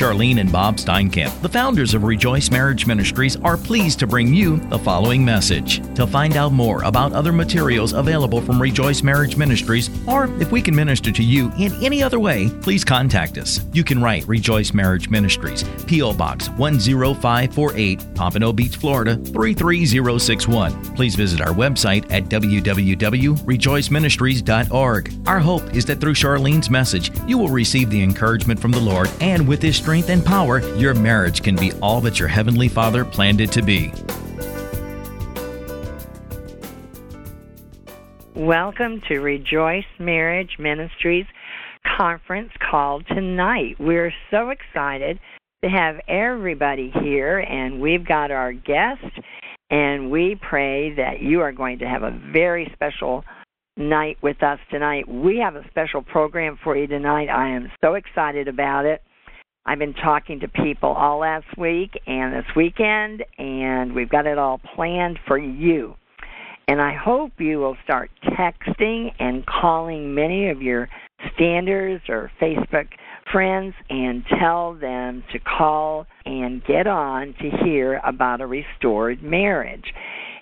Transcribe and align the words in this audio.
Charlyne 0.00 0.38
and 0.38 0.50
Bob 0.50 0.78
Steinkamp, 0.78 1.42
the 1.42 1.48
founders 1.50 1.92
of 1.92 2.04
Rejoice 2.04 2.50
Marriage 2.50 2.86
Ministries, 2.86 3.36
are 3.36 3.58
pleased 3.58 3.98
to 3.98 4.06
bring 4.06 4.32
you 4.32 4.56
the 4.70 4.78
following 4.78 5.22
message. 5.22 5.82
To 5.94 6.06
find 6.06 6.38
out 6.38 6.52
more 6.52 6.82
about 6.84 7.12
other 7.12 7.34
materials 7.34 7.92
available 7.92 8.40
from 8.40 8.62
Rejoice 8.62 9.02
Marriage 9.02 9.36
Ministries, 9.36 9.90
or 10.08 10.24
if 10.40 10.52
we 10.52 10.62
can 10.62 10.74
minister 10.74 11.12
to 11.12 11.22
you 11.22 11.52
in 11.58 11.74
any 11.84 12.02
other 12.02 12.18
way, 12.18 12.48
please 12.62 12.82
contact 12.82 13.36
us. 13.36 13.62
You 13.74 13.84
can 13.84 14.00
write 14.00 14.26
Rejoice 14.26 14.72
Marriage 14.72 15.10
Ministries, 15.10 15.66
P.O. 15.86 16.14
Box 16.14 16.48
10548, 16.56 18.14
Pompano 18.14 18.54
Beach, 18.54 18.76
Florida 18.76 19.16
33061. 19.16 20.94
Please 20.94 21.14
visit 21.14 21.42
our 21.42 21.52
website 21.52 22.10
at 22.10 22.30
www.rejoiceministries.org. 22.30 25.12
Our 25.26 25.40
hope 25.40 25.76
is 25.76 25.84
that 25.84 26.00
through 26.00 26.14
Charlyne's 26.14 26.70
message, 26.70 27.12
you 27.26 27.36
will 27.36 27.50
receive 27.50 27.90
the 27.90 28.02
encouragement 28.02 28.58
from 28.58 28.70
the 28.70 28.80
Lord, 28.80 29.10
and 29.20 29.46
with 29.46 29.60
His 29.60 29.76
strength 29.76 29.89
and 29.90 30.24
power, 30.24 30.60
your 30.76 30.94
marriage 30.94 31.42
can 31.42 31.56
be 31.56 31.72
all 31.82 32.00
that 32.02 32.18
your 32.18 32.28
Heavenly 32.28 32.68
Father 32.68 33.04
planned 33.04 33.40
it 33.40 33.50
to 33.52 33.62
be. 33.62 33.92
Welcome 38.36 39.02
to 39.08 39.18
Rejoice 39.18 39.84
Marriage 39.98 40.56
Ministries 40.58 41.26
conference 41.96 42.52
call 42.70 43.02
tonight. 43.02 43.76
We're 43.80 44.14
so 44.30 44.50
excited 44.50 45.18
to 45.64 45.68
have 45.68 45.96
everybody 46.08 46.92
here, 47.02 47.40
and 47.40 47.80
we've 47.80 48.06
got 48.06 48.30
our 48.30 48.52
guest, 48.52 49.04
and 49.70 50.10
we 50.10 50.38
pray 50.40 50.94
that 50.94 51.20
you 51.20 51.40
are 51.40 51.52
going 51.52 51.80
to 51.80 51.88
have 51.88 52.02
a 52.02 52.18
very 52.32 52.70
special 52.74 53.24
night 53.76 54.18
with 54.22 54.42
us 54.42 54.58
tonight. 54.70 55.08
We 55.08 55.38
have 55.38 55.56
a 55.56 55.68
special 55.68 56.02
program 56.02 56.58
for 56.62 56.76
you 56.76 56.86
tonight. 56.86 57.28
I 57.28 57.48
am 57.48 57.70
so 57.82 57.94
excited 57.94 58.48
about 58.48 58.86
it. 58.86 59.02
I've 59.66 59.78
been 59.78 59.94
talking 59.94 60.40
to 60.40 60.48
people 60.48 60.90
all 60.90 61.18
last 61.18 61.46
week 61.58 61.90
and 62.06 62.32
this 62.32 62.46
weekend, 62.56 63.24
and 63.38 63.94
we've 63.94 64.08
got 64.08 64.26
it 64.26 64.38
all 64.38 64.60
planned 64.74 65.18
for 65.26 65.38
you. 65.38 65.94
And 66.66 66.80
I 66.80 66.94
hope 66.94 67.32
you 67.38 67.58
will 67.58 67.76
start 67.84 68.10
texting 68.24 69.12
and 69.18 69.44
calling 69.44 70.14
many 70.14 70.50
of 70.50 70.62
your 70.62 70.88
standers 71.34 72.00
or 72.08 72.30
Facebook 72.40 72.88
friends 73.30 73.74
and 73.90 74.24
tell 74.38 74.74
them 74.74 75.22
to 75.32 75.38
call 75.38 76.06
and 76.24 76.64
get 76.64 76.86
on 76.86 77.34
to 77.40 77.50
hear 77.64 78.00
about 78.04 78.40
a 78.40 78.46
restored 78.46 79.22
marriage. 79.22 79.92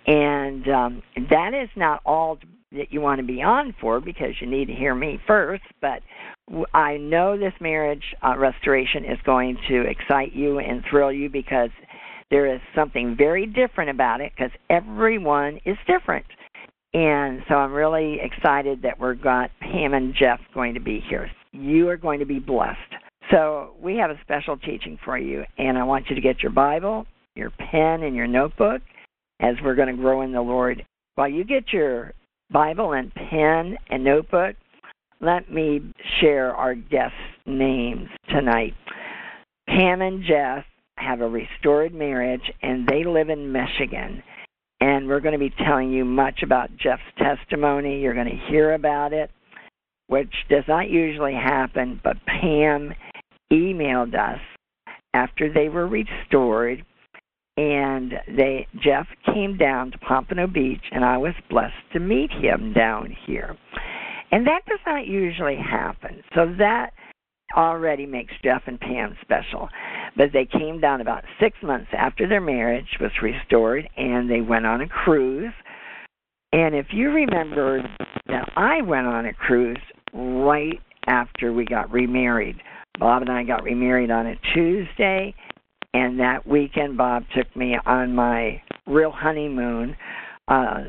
And 0.06 0.68
um, 0.68 1.02
that 1.30 1.54
is 1.54 1.68
not 1.76 2.02
all 2.06 2.38
that 2.72 2.92
you 2.92 3.00
want 3.00 3.20
to 3.20 3.26
be 3.26 3.42
on 3.42 3.74
for 3.80 4.00
because 4.00 4.34
you 4.40 4.46
need 4.46 4.66
to 4.66 4.74
hear 4.74 4.94
me 4.94 5.18
first, 5.26 5.64
but 5.80 6.02
I 6.74 6.96
know 6.96 7.38
this 7.38 7.54
marriage 7.60 8.02
uh, 8.22 8.36
restoration 8.36 9.04
is 9.04 9.18
going 9.24 9.56
to 9.68 9.82
excite 9.82 10.34
you 10.34 10.58
and 10.58 10.82
thrill 10.88 11.12
you 11.12 11.30
because 11.30 11.70
there 12.30 12.52
is 12.52 12.60
something 12.74 13.16
very 13.16 13.46
different 13.46 13.90
about 13.90 14.20
it 14.20 14.32
because 14.36 14.50
everyone 14.68 15.60
is 15.64 15.76
different. 15.86 16.26
And 16.94 17.42
so 17.48 17.54
I'm 17.54 17.72
really 17.72 18.18
excited 18.20 18.82
that 18.82 18.98
we've 19.00 19.20
got 19.20 19.50
Pam 19.60 19.94
and 19.94 20.14
Jeff 20.14 20.40
going 20.54 20.74
to 20.74 20.80
be 20.80 21.02
here. 21.08 21.30
You 21.52 21.88
are 21.88 21.96
going 21.96 22.18
to 22.20 22.26
be 22.26 22.38
blessed. 22.38 22.78
So 23.30 23.74
we 23.80 23.96
have 23.96 24.10
a 24.10 24.18
special 24.22 24.56
teaching 24.56 24.98
for 25.04 25.18
you, 25.18 25.44
and 25.58 25.76
I 25.76 25.84
want 25.84 26.08
you 26.08 26.14
to 26.14 26.20
get 26.20 26.42
your 26.42 26.52
Bible, 26.52 27.06
your 27.34 27.50
pen, 27.50 28.02
and 28.02 28.16
your 28.16 28.26
notebook 28.26 28.80
as 29.40 29.54
we're 29.62 29.74
going 29.74 29.94
to 29.94 30.02
grow 30.02 30.22
in 30.22 30.32
the 30.32 30.40
Lord. 30.40 30.84
While 31.14 31.28
you 31.28 31.44
get 31.44 31.72
your 31.72 32.14
Bible 32.50 32.92
and 32.92 33.12
pen 33.14 33.76
and 33.90 34.04
notebook, 34.04 34.56
let 35.20 35.50
me 35.50 35.80
share 36.20 36.54
our 36.54 36.74
guest 36.74 37.14
names 37.46 38.08
tonight. 38.30 38.74
Pam 39.68 40.00
and 40.00 40.24
Jeff 40.26 40.64
have 40.96 41.20
a 41.20 41.28
restored 41.28 41.92
marriage, 41.94 42.50
and 42.62 42.86
they 42.86 43.04
live 43.04 43.28
in 43.28 43.52
Michigan. 43.52 44.22
And 44.80 45.08
we're 45.08 45.20
going 45.20 45.32
to 45.32 45.38
be 45.38 45.54
telling 45.64 45.90
you 45.90 46.04
much 46.04 46.42
about 46.42 46.70
Jeff's 46.76 47.02
testimony. 47.18 48.00
You're 48.00 48.14
going 48.14 48.30
to 48.30 48.46
hear 48.50 48.74
about 48.74 49.12
it, 49.12 49.30
which 50.06 50.32
does 50.48 50.64
not 50.68 50.88
usually 50.88 51.34
happen, 51.34 52.00
but 52.02 52.16
Pam 52.26 52.94
emailed 53.52 54.14
us 54.14 54.40
after 55.14 55.52
they 55.52 55.68
were 55.68 55.86
restored 55.86 56.84
and 57.58 58.12
they 58.36 58.68
Jeff 58.80 59.08
came 59.34 59.56
down 59.56 59.90
to 59.90 59.98
Pompano 59.98 60.46
Beach 60.46 60.84
and 60.92 61.04
I 61.04 61.18
was 61.18 61.34
blessed 61.50 61.74
to 61.92 61.98
meet 61.98 62.30
him 62.30 62.72
down 62.72 63.14
here. 63.26 63.56
And 64.30 64.46
that 64.46 64.60
does 64.68 64.78
not 64.86 65.08
usually 65.08 65.56
happen. 65.56 66.22
So 66.36 66.54
that 66.58 66.90
already 67.56 68.06
makes 68.06 68.32
Jeff 68.44 68.62
and 68.66 68.78
Pam 68.78 69.16
special. 69.22 69.68
But 70.16 70.28
they 70.32 70.46
came 70.46 70.80
down 70.80 71.00
about 71.00 71.24
six 71.40 71.56
months 71.62 71.88
after 71.92 72.28
their 72.28 72.40
marriage 72.40 72.98
was 73.00 73.10
restored 73.20 73.88
and 73.96 74.30
they 74.30 74.40
went 74.40 74.64
on 74.66 74.82
a 74.82 74.88
cruise. 74.88 75.52
And 76.52 76.76
if 76.76 76.86
you 76.92 77.10
remember 77.10 77.82
that 78.28 78.52
I 78.54 78.82
went 78.82 79.08
on 79.08 79.26
a 79.26 79.32
cruise 79.32 79.78
right 80.12 80.78
after 81.08 81.52
we 81.52 81.64
got 81.64 81.90
remarried. 81.90 82.56
Bob 83.00 83.22
and 83.22 83.30
I 83.30 83.42
got 83.42 83.62
remarried 83.62 84.10
on 84.10 84.26
a 84.26 84.34
Tuesday 84.54 85.34
and 85.94 86.18
that 86.20 86.46
weekend 86.46 86.96
Bob 86.96 87.24
took 87.36 87.54
me 87.56 87.76
on 87.86 88.14
my 88.14 88.60
real 88.86 89.10
honeymoon 89.12 89.96
uh 90.48 90.84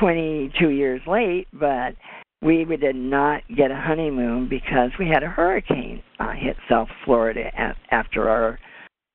22 0.00 0.68
years 0.68 1.00
late, 1.06 1.46
but 1.52 1.94
we 2.42 2.64
did 2.64 2.96
not 2.96 3.42
get 3.56 3.70
a 3.70 3.76
honeymoon 3.76 4.48
because 4.48 4.90
we 4.98 5.08
had 5.08 5.22
a 5.22 5.28
hurricane 5.28 6.02
uh, 6.20 6.32
hit 6.32 6.56
South 6.70 6.88
Florida 7.04 7.50
after 7.90 8.28
our 8.28 8.58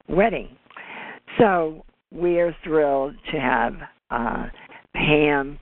wedding. 0.10 0.50
So 1.40 1.86
we 2.12 2.40
are 2.40 2.56
thrilled 2.64 3.16
to 3.32 3.40
have 3.40 3.76
uh, 4.12 4.48
Pam 4.94 5.58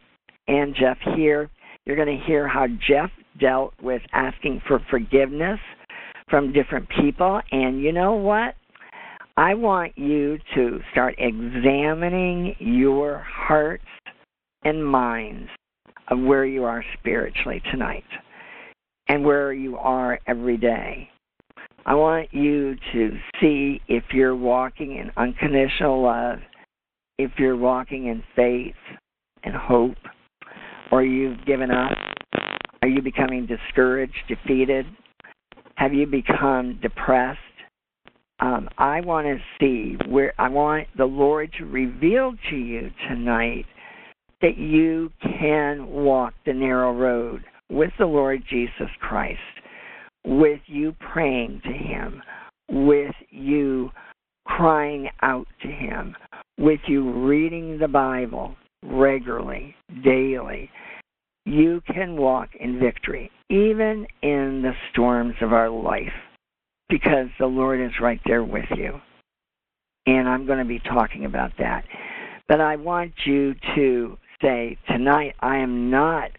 and 0.48 0.76
Jeff 0.76 0.98
here. 1.16 1.50
You're 1.86 1.96
going 1.96 2.20
to 2.20 2.26
hear 2.26 2.48
how 2.48 2.68
Jeff 2.68 3.12
dealt 3.40 3.74
with 3.82 4.02
asking 4.12 4.62
for 4.68 4.80
forgiveness 4.90 5.60
from 6.30 6.54
different 6.54 6.88
people. 7.00 7.42
And 7.52 7.82
you 7.82 7.92
know 7.92 8.14
what? 8.14 8.56
I 9.38 9.54
want 9.54 9.98
you 9.98 10.38
to 10.56 10.80
start 10.92 11.16
examining 11.18 12.56
your 12.60 13.20
hearts 13.20 13.84
and 14.64 14.86
minds 14.86 15.50
of 16.10 16.20
where 16.20 16.46
you 16.46 16.66
are 16.66 16.84
spiritually 17.00 17.62
tonight 17.72 18.04
and 19.08 19.24
where 19.24 19.54
you 19.54 19.78
are 19.78 20.20
every 20.28 20.58
day. 20.58 21.10
I 21.86 21.96
want 21.96 22.34
you 22.34 22.76
to 22.94 23.12
see 23.40 23.82
if 23.88 24.04
you're 24.14 24.36
walking 24.36 24.98
in 24.98 25.12
unconditional 25.18 26.04
love, 26.04 26.40
if 27.18 27.32
you're 27.38 27.58
walking 27.58 28.08
in 28.08 28.24
faith 28.36 28.76
and 29.44 29.56
hope, 29.56 29.98
or 30.92 31.04
you've 31.04 31.44
given 31.46 31.72
up. 31.72 31.94
Are 32.82 32.88
you 32.88 33.02
becoming 33.02 33.48
discouraged, 33.48 34.14
defeated? 34.28 34.86
Have 35.76 35.94
you 35.94 36.06
become 36.06 36.80
depressed? 36.82 37.40
Um, 38.42 38.68
I 38.80 39.02
want 39.02 39.28
to 39.28 39.38
see 39.60 39.96
where 40.10 40.34
I 40.40 40.50
want 40.50 40.88
the 40.98 41.06
Lord 41.06 41.54
to 41.60 41.66
reveal 41.66 42.34
to 42.50 42.56
you 42.56 42.90
tonight 43.08 43.66
that 44.42 44.58
you 44.58 45.12
can 45.22 45.86
walk 45.88 46.34
the 46.46 46.54
narrow 46.54 46.92
road 46.92 47.44
with 47.70 47.92
the 48.00 48.06
Lord 48.06 48.42
Jesus 48.50 48.90
Christ, 49.00 49.40
with 50.26 50.60
you 50.66 50.96
praying 51.14 51.62
to 51.64 51.72
Him, 51.72 52.24
with 52.68 53.14
you 53.30 53.92
crying 54.46 55.08
out 55.22 55.48
to 55.62 55.68
Him, 55.68 56.16
with 56.58 56.80
you 56.88 57.12
reading 57.12 57.78
the 57.78 57.88
Bible 57.88 58.56
regularly, 58.84 59.76
daily. 60.04 60.68
You 61.46 61.82
can 61.86 62.18
walk 62.18 62.50
in 62.60 62.80
victory, 62.80 63.30
even 63.50 64.08
in 64.24 64.64
the 64.64 64.74
storms 64.92 65.36
of 65.42 65.54
our 65.54 65.70
life 65.70 66.12
because 66.92 67.28
the 67.40 67.48
Lord 67.48 67.82
is 67.82 68.00
right 68.00 68.20
there 68.26 68.44
with 68.44 68.66
you. 68.76 69.00
And 70.06 70.30
I'm 70.30 70.46
going 70.46 70.60
to 70.60 70.66
be 70.66 70.80
talking 70.80 71.26
about 71.26 71.52
that. 71.58 71.86
But 72.48 72.62
I 72.62 72.76
want 72.76 73.14
you 73.26 73.56
to 73.76 74.18
say, 74.42 74.78
tonight 74.88 75.34
I 75.40 75.58
am 75.58 75.90
not 75.90 76.32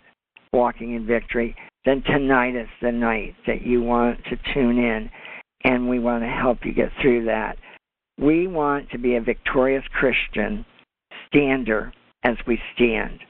walking 0.53 0.95
in 0.95 1.07
victory, 1.07 1.57
then 1.85 2.03
tonight 2.03 2.55
is 2.55 2.69
the 2.83 2.93
night 2.93 3.35
that 3.47 3.63
you 3.63 3.83
want 3.83 4.19
to 4.25 4.37
tune 4.53 4.79
in, 4.79 5.11
and 5.65 5.89
we 5.89 5.99
want 5.99 6.23
to 6.23 6.29
help 6.29 6.59
you 6.65 6.75
get 6.75 6.91
through 7.01 7.25
that. 7.25 7.57
We 8.19 8.47
want 8.47 8.91
to 8.91 8.99
be 8.99 9.17
a 9.17 9.21
victorious 9.21 9.85
Christian 9.93 10.67
stander 11.29 11.93
as 12.25 12.37
we 12.47 12.59
stand. 12.75 13.21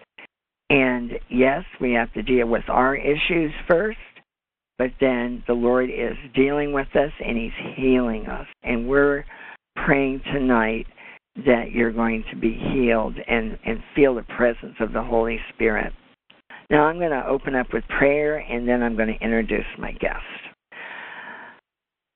And 0.69 1.13
yes, 1.29 1.65
we 1.81 1.93
have 1.93 2.13
to 2.15 2.23
deal 2.23 2.49
with 2.49 2.65
our 2.69 2.97
issues 2.97 3.53
first, 3.69 3.99
but 4.79 4.91
then 5.01 5.43
the 5.47 5.55
Lord 5.55 5.91
is 5.91 6.17
dealing 6.35 6.73
with 6.73 6.89
us 6.95 7.13
and 7.25 7.37
He's 7.37 7.75
healing 7.77 8.27
us. 8.27 8.47
And 8.63 8.89
we're 8.89 9.25
praying 9.77 10.23
tonight 10.33 10.87
that 11.47 11.73
you're 11.73 11.93
going 11.93 12.25
to 12.31 12.37
be 12.37 12.53
healed 12.73 13.17
and, 13.27 13.59
and 13.65 13.83
feel 13.95 14.15
the 14.15 14.23
presence 14.23 14.75
of 14.81 14.93
the 14.93 15.03
Holy 15.03 15.39
Spirit. 15.55 15.93
Now 16.71 16.85
I'm 16.85 16.99
going 16.99 17.11
to 17.11 17.27
open 17.27 17.55
up 17.55 17.67
with 17.73 17.85
prayer 17.89 18.39
and 18.39 18.69
then 18.69 18.83
I'm 18.83 18.97
going 18.97 19.09
to 19.09 19.25
introduce 19.25 19.67
my 19.79 19.93
guest. 19.93 20.23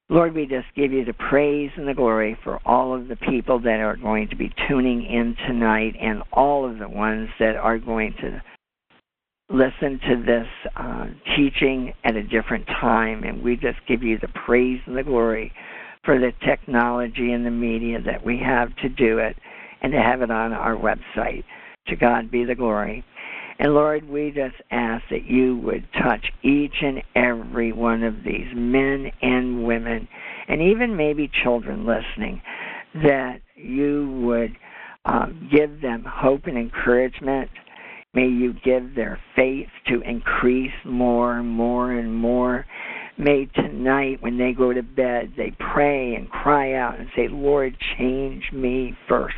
Lord, 0.08 0.34
we 0.34 0.46
just 0.46 0.66
give 0.76 0.92
you 0.92 1.04
the 1.04 1.14
praise 1.14 1.70
and 1.76 1.88
the 1.88 1.94
glory 1.94 2.38
for 2.44 2.60
all 2.64 2.94
of 2.94 3.08
the 3.08 3.16
people 3.16 3.58
that 3.60 3.80
are 3.80 3.96
going 3.96 4.28
to 4.28 4.36
be 4.36 4.52
tuning 4.68 5.02
in 5.02 5.36
tonight 5.48 5.94
and 6.00 6.22
all 6.32 6.68
of 6.68 6.78
the 6.78 6.88
ones 6.88 7.28
that 7.40 7.56
are 7.56 7.78
going 7.78 8.14
to 8.20 8.40
listen 9.48 10.00
to 10.08 10.22
this 10.24 10.46
uh, 10.76 11.06
teaching 11.36 11.92
at 12.04 12.16
a 12.16 12.22
different 12.22 12.66
time. 12.66 13.22
And 13.24 13.42
we 13.42 13.56
just 13.56 13.78
give 13.86 14.02
you 14.02 14.18
the 14.18 14.28
praise 14.28 14.80
and 14.86 14.96
the 14.96 15.02
glory 15.02 15.52
for 16.04 16.18
the 16.18 16.32
technology 16.44 17.32
and 17.32 17.44
the 17.44 17.50
media 17.50 18.00
that 18.02 18.24
we 18.24 18.38
have 18.38 18.74
to 18.76 18.88
do 18.88 19.18
it 19.18 19.36
and 19.82 19.92
to 19.92 19.98
have 20.00 20.22
it 20.22 20.30
on 20.30 20.52
our 20.52 20.76
website. 20.76 21.44
To 21.88 21.96
God 21.96 22.30
be 22.30 22.44
the 22.44 22.54
glory. 22.54 23.04
And 23.58 23.72
Lord, 23.72 24.08
we 24.08 24.32
just 24.32 24.56
ask 24.70 25.04
that 25.10 25.24
you 25.24 25.56
would 25.58 25.86
touch 26.02 26.24
each 26.42 26.74
and 26.82 27.02
every 27.14 27.72
one 27.72 28.02
of 28.02 28.16
these 28.24 28.46
men 28.54 29.10
and 29.22 29.64
women, 29.64 30.06
and 30.48 30.60
even 30.60 30.96
maybe 30.96 31.30
children 31.42 31.86
listening, 31.86 32.42
that 33.02 33.40
you 33.54 34.20
would 34.22 34.56
um, 35.06 35.48
give 35.50 35.80
them 35.80 36.04
hope 36.06 36.46
and 36.46 36.58
encouragement. 36.58 37.48
May 38.16 38.28
you 38.28 38.54
give 38.64 38.94
their 38.94 39.20
faith 39.36 39.68
to 39.88 40.00
increase 40.00 40.72
more 40.86 41.38
and 41.38 41.46
more 41.46 41.92
and 41.92 42.14
more. 42.14 42.64
May 43.18 43.44
tonight, 43.54 44.22
when 44.22 44.38
they 44.38 44.52
go 44.52 44.72
to 44.72 44.82
bed, 44.82 45.34
they 45.36 45.54
pray 45.74 46.14
and 46.14 46.30
cry 46.30 46.72
out 46.72 46.98
and 46.98 47.10
say, 47.14 47.28
Lord, 47.28 47.76
change 47.98 48.42
me 48.54 48.96
first. 49.06 49.36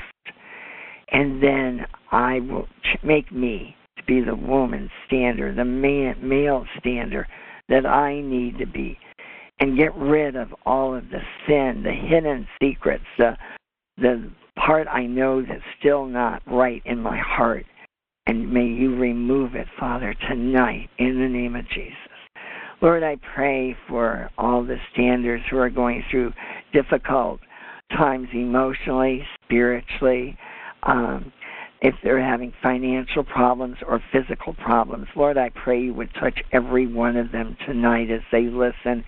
And 1.10 1.42
then 1.42 1.86
I 2.12 2.38
will 2.38 2.69
ch- 2.84 3.02
make 3.02 3.32
me 3.32 3.75
to 3.96 4.04
be 4.04 4.20
the 4.20 4.36
woman 4.36 4.88
stander, 5.08 5.52
the 5.52 5.64
man, 5.64 6.16
male 6.22 6.64
stander 6.78 7.26
that 7.69 7.84
I 7.84 8.20
need 8.20 8.58
to 8.58 8.66
be, 8.66 8.96
and 9.58 9.76
get 9.76 9.92
rid 9.96 10.36
of 10.36 10.54
all 10.64 10.94
of 10.94 11.02
the 11.10 11.20
sin, 11.48 11.82
the 11.82 11.90
hidden 11.90 12.46
secrets, 12.62 13.04
the 13.19 13.36
the 13.96 14.31
part 14.54 14.86
I 14.86 15.06
know 15.06 15.42
that's 15.42 15.60
still 15.81 16.06
not 16.06 16.42
right 16.46 16.81
in 16.84 17.02
my 17.02 17.19
heart. 17.19 17.66
And 18.28 18.52
may 18.52 18.66
you 18.66 18.94
remove 18.94 19.54
it, 19.54 19.66
Father, 19.80 20.14
tonight 20.28 20.90
in 20.98 21.19
the 21.19 21.28
name 21.28 21.56
of 21.56 21.66
Jesus. 21.70 21.94
Lord, 22.82 23.02
I 23.02 23.16
pray 23.34 23.75
for 23.88 24.28
all 24.36 24.62
the 24.62 24.76
standers 24.92 25.40
who 25.50 25.56
are 25.56 25.70
going 25.70 26.04
through 26.10 26.34
difficult 26.75 27.40
times 27.96 28.28
emotionally, 28.34 29.25
spiritually, 29.42 30.36
um, 30.82 31.32
if 31.80 31.94
they're 32.04 32.22
having 32.22 32.52
financial 32.62 33.25
problems 33.25 33.78
or 33.88 34.02
physical 34.12 34.52
problems. 34.52 35.06
Lord, 35.16 35.38
I 35.38 35.48
pray 35.48 35.81
you 35.81 35.94
would 35.94 36.12
touch 36.20 36.38
every 36.52 36.86
one 36.86 37.16
of 37.16 37.32
them 37.32 37.56
tonight 37.66 38.10
as 38.10 38.20
they 38.31 38.42
listen 38.42 39.04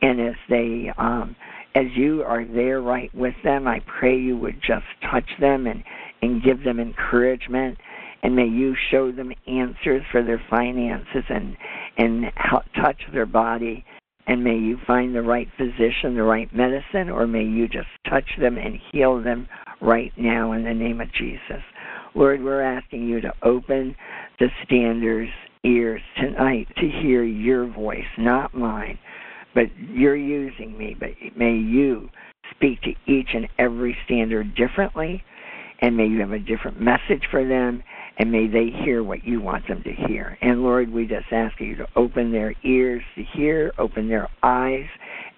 and 0.00 0.20
as 0.20 0.34
they 0.48 0.90
um 0.96 1.36
as 1.74 1.86
you 1.96 2.22
are 2.22 2.44
there 2.44 2.80
right 2.80 3.12
with 3.14 3.34
them, 3.42 3.66
I 3.66 3.80
pray 3.80 4.16
you 4.16 4.36
would 4.38 4.60
just 4.62 4.86
touch 5.10 5.28
them 5.38 5.66
and 5.66 5.82
and 6.22 6.42
give 6.42 6.62
them 6.64 6.80
encouragement 6.80 7.78
and 8.24 8.34
may 8.34 8.46
you 8.46 8.74
show 8.90 9.12
them 9.12 9.32
answers 9.46 10.02
for 10.10 10.24
their 10.24 10.42
finances 10.50 11.24
and 11.28 11.56
and 11.96 12.24
help 12.34 12.64
touch 12.74 13.00
their 13.12 13.26
body 13.26 13.84
and 14.26 14.42
may 14.42 14.56
you 14.56 14.78
find 14.86 15.14
the 15.14 15.22
right 15.22 15.48
physician, 15.56 16.14
the 16.14 16.22
right 16.22 16.52
medicine, 16.54 17.10
or 17.10 17.26
may 17.26 17.42
you 17.44 17.68
just 17.68 17.88
touch 18.08 18.24
them 18.40 18.56
and 18.56 18.78
heal 18.90 19.22
them 19.22 19.46
right 19.80 20.12
now 20.16 20.52
in 20.52 20.64
the 20.64 20.72
name 20.72 21.00
of 21.00 21.12
Jesus. 21.12 21.62
Lord, 22.14 22.42
we're 22.42 22.62
asking 22.62 23.06
you 23.06 23.20
to 23.20 23.32
open 23.42 23.94
the 24.38 24.48
standers' 24.64 25.28
ears 25.64 26.00
tonight 26.16 26.68
to 26.76 26.88
hear 27.02 27.22
your 27.22 27.66
voice, 27.66 28.04
not 28.18 28.54
mine. 28.54 28.98
But 29.54 29.66
you're 29.78 30.16
using 30.16 30.76
me, 30.76 30.96
but 30.98 31.10
may 31.36 31.54
you 31.54 32.08
speak 32.50 32.80
to 32.82 32.94
each 33.06 33.28
and 33.34 33.46
every 33.58 33.96
stander 34.04 34.42
differently, 34.42 35.22
and 35.80 35.96
may 35.96 36.06
you 36.06 36.20
have 36.20 36.32
a 36.32 36.38
different 36.38 36.80
message 36.80 37.22
for 37.30 37.46
them, 37.46 37.82
and 38.18 38.30
may 38.30 38.46
they 38.46 38.70
hear 38.84 39.02
what 39.02 39.24
you 39.24 39.40
want 39.40 39.66
them 39.66 39.82
to 39.82 39.92
hear. 39.92 40.38
And 40.40 40.62
Lord, 40.62 40.92
we 40.92 41.06
just 41.06 41.26
ask 41.32 41.60
you 41.60 41.76
to 41.76 41.86
open 41.96 42.30
their 42.30 42.54
ears 42.64 43.02
to 43.16 43.24
hear, 43.34 43.72
open 43.78 44.08
their 44.08 44.28
eyes 44.42 44.86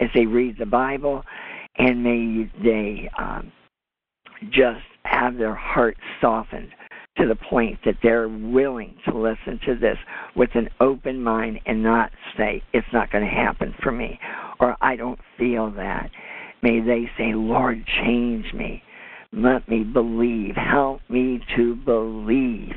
as 0.00 0.08
they 0.14 0.26
read 0.26 0.56
the 0.58 0.66
Bible, 0.66 1.22
and 1.78 2.02
may 2.02 2.50
they 2.62 3.10
um, 3.18 3.50
just 4.50 4.82
have 5.04 5.36
their 5.36 5.54
hearts 5.54 6.00
softened 6.20 6.68
to 7.18 7.26
the 7.26 7.36
point 7.36 7.78
that 7.84 7.96
they're 8.02 8.28
willing 8.28 8.94
to 9.06 9.16
listen 9.16 9.58
to 9.64 9.74
this 9.74 9.96
with 10.34 10.50
an 10.54 10.68
open 10.80 11.22
mind 11.22 11.58
and 11.64 11.82
not 11.82 12.10
say, 12.36 12.62
it's 12.74 12.86
not 12.92 13.10
going 13.10 13.24
to 13.24 13.30
happen 13.30 13.74
for 13.82 13.90
me, 13.90 14.18
or 14.60 14.76
I 14.82 14.96
don't 14.96 15.18
feel 15.38 15.70
that. 15.72 16.10
May 16.62 16.80
they 16.80 17.08
say, 17.16 17.32
Lord, 17.34 17.82
change 18.04 18.52
me. 18.52 18.82
Let 19.36 19.68
me 19.68 19.84
believe. 19.84 20.54
Help 20.56 21.02
me 21.10 21.40
to 21.56 21.76
believe, 21.76 22.72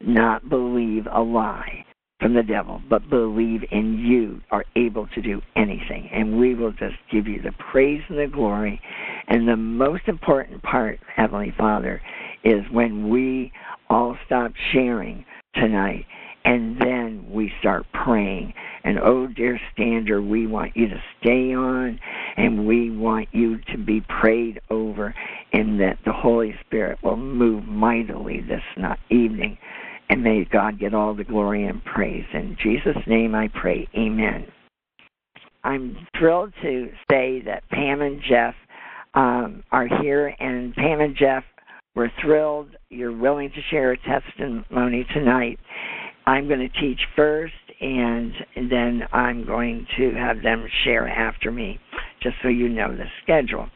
not 0.00 0.48
believe 0.48 1.06
a 1.12 1.20
lie 1.20 1.84
from 2.20 2.32
the 2.32 2.42
devil, 2.42 2.80
but 2.88 3.10
believe 3.10 3.60
in 3.70 3.98
you 3.98 4.40
are 4.50 4.64
able 4.76 5.06
to 5.08 5.20
do 5.20 5.42
anything. 5.56 6.08
And 6.10 6.38
we 6.38 6.54
will 6.54 6.72
just 6.72 6.94
give 7.12 7.28
you 7.28 7.42
the 7.42 7.52
praise 7.70 8.00
and 8.08 8.18
the 8.18 8.26
glory. 8.26 8.80
And 9.28 9.46
the 9.46 9.56
most 9.56 10.08
important 10.08 10.62
part, 10.62 11.00
Heavenly 11.14 11.52
Father, 11.58 12.00
is 12.44 12.62
when 12.72 13.10
we 13.10 13.52
all 13.90 14.16
stop 14.24 14.52
sharing 14.72 15.26
tonight 15.54 16.06
and 16.44 16.80
then 16.80 17.26
we 17.30 17.52
start 17.60 17.86
praying. 18.04 18.52
And 18.84 18.98
oh, 18.98 19.26
dear 19.26 19.58
Stander, 19.72 20.20
we 20.20 20.46
want 20.46 20.76
you 20.76 20.88
to 20.88 21.02
stay 21.20 21.54
on 21.54 21.98
and 22.36 22.66
we 22.66 22.90
want 22.90 23.28
you 23.32 23.58
to 23.72 23.78
be 23.78 24.02
prayed 24.20 24.60
over 24.70 25.14
and 25.52 25.80
that 25.80 25.98
the 26.04 26.12
Holy 26.12 26.54
Spirit 26.66 26.98
will 27.02 27.16
move 27.16 27.64
mightily 27.64 28.40
this 28.40 28.62
evening 29.10 29.56
and 30.10 30.22
may 30.22 30.44
God 30.44 30.78
get 30.78 30.94
all 30.94 31.14
the 31.14 31.24
glory 31.24 31.64
and 31.64 31.82
praise. 31.84 32.24
In 32.32 32.56
Jesus' 32.62 33.02
name 33.06 33.34
I 33.34 33.48
pray. 33.48 33.88
Amen. 33.96 34.46
I'm 35.62 35.96
thrilled 36.18 36.52
to 36.62 36.88
say 37.10 37.40
that 37.46 37.68
Pam 37.70 38.02
and 38.02 38.20
Jeff 38.28 38.54
um, 39.14 39.62
are 39.72 39.88
here, 40.02 40.34
and 40.38 40.74
Pam 40.74 41.00
and 41.00 41.16
Jeff, 41.16 41.42
we're 41.94 42.10
thrilled 42.20 42.68
you're 42.90 43.16
willing 43.16 43.50
to 43.50 43.60
share 43.70 43.92
a 43.92 43.98
testimony 43.98 45.06
tonight. 45.14 45.58
I'm 46.26 46.48
going 46.48 46.60
to 46.60 46.80
teach 46.80 47.00
first, 47.14 47.54
and 47.80 48.32
then 48.56 49.02
I'm 49.12 49.44
going 49.44 49.86
to 49.98 50.12
have 50.14 50.42
them 50.42 50.66
share 50.84 51.08
after 51.08 51.50
me, 51.50 51.78
just 52.22 52.36
so 52.42 52.48
you 52.48 52.68
know 52.68 52.96
the 52.96 53.04
schedule. 53.22 53.68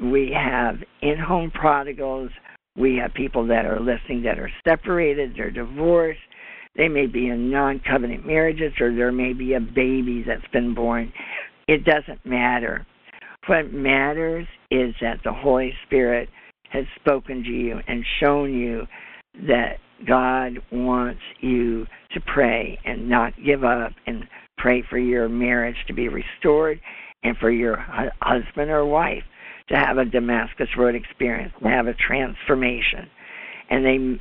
We 0.00 0.32
have 0.34 0.76
in 1.02 1.18
home 1.18 1.50
prodigals 1.50 2.30
we 2.76 2.96
have 2.96 3.14
people 3.14 3.46
that 3.46 3.66
are 3.66 3.78
listening 3.78 4.22
that 4.22 4.38
are 4.38 4.50
separated, 4.66 5.34
they're 5.36 5.50
divorced, 5.50 6.18
they 6.76 6.88
may 6.88 7.06
be 7.06 7.28
in 7.28 7.50
non 7.50 7.80
covenant 7.88 8.26
marriages, 8.26 8.72
or 8.80 8.94
there 8.94 9.12
may 9.12 9.32
be 9.32 9.54
a 9.54 9.60
baby 9.60 10.24
that's 10.26 10.46
been 10.52 10.74
born. 10.74 11.12
It 11.68 11.84
doesn't 11.84 12.26
matter. 12.26 12.84
What 13.46 13.72
matters 13.72 14.46
is 14.70 14.94
that 15.00 15.20
the 15.24 15.32
Holy 15.32 15.72
Spirit 15.86 16.28
has 16.70 16.84
spoken 16.96 17.44
to 17.44 17.50
you 17.50 17.78
and 17.86 18.04
shown 18.20 18.52
you 18.52 18.86
that 19.46 19.74
God 20.06 20.58
wants 20.70 21.20
you 21.40 21.86
to 22.12 22.20
pray 22.20 22.78
and 22.84 23.08
not 23.08 23.32
give 23.44 23.64
up 23.64 23.92
and 24.06 24.24
pray 24.58 24.82
for 24.88 24.98
your 24.98 25.28
marriage 25.28 25.76
to 25.86 25.94
be 25.94 26.08
restored 26.08 26.80
and 27.22 27.36
for 27.38 27.50
your 27.50 27.76
husband 28.20 28.70
or 28.70 28.84
wife 28.84 29.22
to 29.68 29.76
have 29.76 29.98
a 29.98 30.04
Damascus 30.04 30.68
Road 30.76 30.94
experience, 30.94 31.52
to 31.62 31.68
have 31.68 31.86
a 31.86 31.94
transformation. 31.94 33.08
And 33.70 33.84
they, 33.84 34.20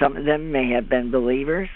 some 0.00 0.16
of 0.16 0.24
them 0.24 0.50
may 0.50 0.70
have 0.70 0.88
been 0.88 1.10
believers 1.10 1.68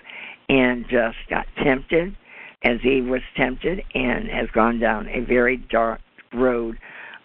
and 0.49 0.85
just 0.85 1.19
got 1.29 1.47
tempted, 1.63 2.17
as 2.65 2.79
Eve 2.85 3.07
was 3.07 3.21
tempted, 3.37 3.83
and 3.95 4.29
has 4.29 4.49
gone 4.55 4.79
down 4.79 5.09
a 5.09 5.21
very 5.21 5.57
dark 5.71 6.01
road 6.33 6.79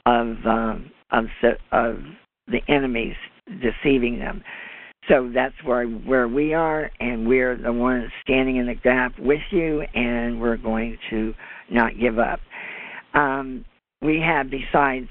of 0.05 0.35
um, 0.45 0.91
of 1.11 1.25
of 1.71 1.97
the 2.47 2.59
enemies 2.67 3.15
deceiving 3.61 4.19
them. 4.19 4.43
So 5.07 5.31
that's 5.33 5.55
where 5.63 5.85
where 5.85 6.27
we 6.27 6.53
are, 6.53 6.91
and 6.99 7.27
we're 7.27 7.55
the 7.55 7.71
ones 7.71 8.11
standing 8.23 8.57
in 8.57 8.67
the 8.67 8.75
gap 8.75 9.17
with 9.17 9.41
you, 9.51 9.81
and 9.93 10.41
we're 10.41 10.57
going 10.57 10.97
to 11.09 11.33
not 11.71 11.97
give 11.99 12.19
up. 12.19 12.39
Um, 13.13 13.63
we 14.01 14.19
have, 14.19 14.47
besides 14.49 15.07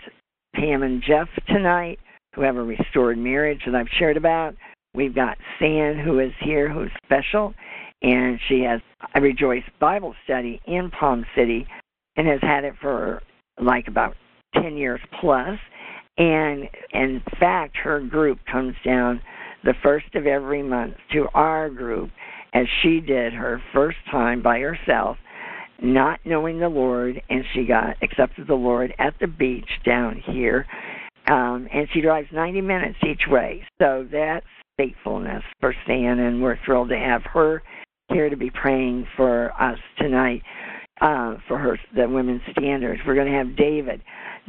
Pam 0.55 0.83
and 0.83 1.03
Jeff 1.03 1.29
tonight, 1.49 1.99
who 2.35 2.43
have 2.43 2.57
a 2.57 2.63
restored 2.63 3.19
marriage 3.19 3.63
that 3.67 3.75
I've 3.75 3.89
shared 3.99 4.17
about. 4.17 4.55
We've 4.95 5.15
got 5.15 5.39
San, 5.59 5.99
who 5.99 6.21
is 6.21 6.33
here, 6.41 6.71
who's 6.73 6.91
special, 7.05 7.55
and 8.03 8.39
she 8.49 8.61
has 8.61 8.81
a 9.15 9.21
Rejoice 9.21 9.65
Bible 9.81 10.15
study 10.25 10.61
in 10.67 10.91
Palm 10.91 11.25
City 11.35 11.67
and 12.17 12.27
has 12.27 12.41
had 12.43 12.65
it 12.65 12.75
for 12.81 13.23
like 13.61 13.89
about 13.89 14.15
10 14.55 14.77
years 14.77 15.01
plus. 15.21 15.59
And 16.19 16.69
in 16.93 17.23
fact, 17.39 17.77
her 17.77 18.01
group 18.01 18.39
comes 18.51 18.75
down 18.85 19.21
the 19.67 19.75
first 19.83 20.15
of 20.15 20.27
every 20.27 20.63
month 20.63 20.95
to 21.13 21.27
our 21.35 21.69
group 21.69 22.11
as 22.55 22.67
she 22.83 23.01
did 23.01 23.35
her 23.35 23.61
first 23.75 23.99
time 24.11 24.41
by 24.41 24.61
herself 24.61 25.19
not 25.83 26.21
knowing 26.25 26.59
the 26.59 26.69
Lord, 26.69 27.21
and 27.29 27.45
she 27.53 27.67
got 27.67 27.97
accepted 28.03 28.47
the 28.47 28.55
Lord 28.55 28.95
at 28.99 29.15
the 29.21 29.27
beach 29.27 29.69
down 29.85 30.23
here. 30.25 30.67
Um, 31.29 31.69
and 31.73 31.89
she 31.93 32.01
drives 32.01 32.29
90 32.33 32.61
minutes 32.63 32.97
each 33.07 33.23
way. 33.29 33.63
So 33.79 34.07
that's 34.11 34.47
faithfulness 34.79 35.43
for 35.61 35.75
Stan, 35.85 36.19
and 36.21 36.43
we're 36.43 36.59
thrilled 36.65 36.89
to 36.91 36.97
have 36.97 37.23
her 37.25 37.63
here 38.09 38.31
to 38.31 38.37
be 38.37 38.51
praying 38.51 39.07
for 39.17 39.53
us 39.61 39.79
tonight 39.99 40.43
uh, 41.01 41.35
for 41.47 41.59
her 41.59 41.79
the 41.95 42.09
women's 42.09 42.43
standers. 42.51 42.99
We're 43.07 43.15
going 43.15 43.31
to 43.31 43.39
have 43.39 43.57
David 43.57 44.03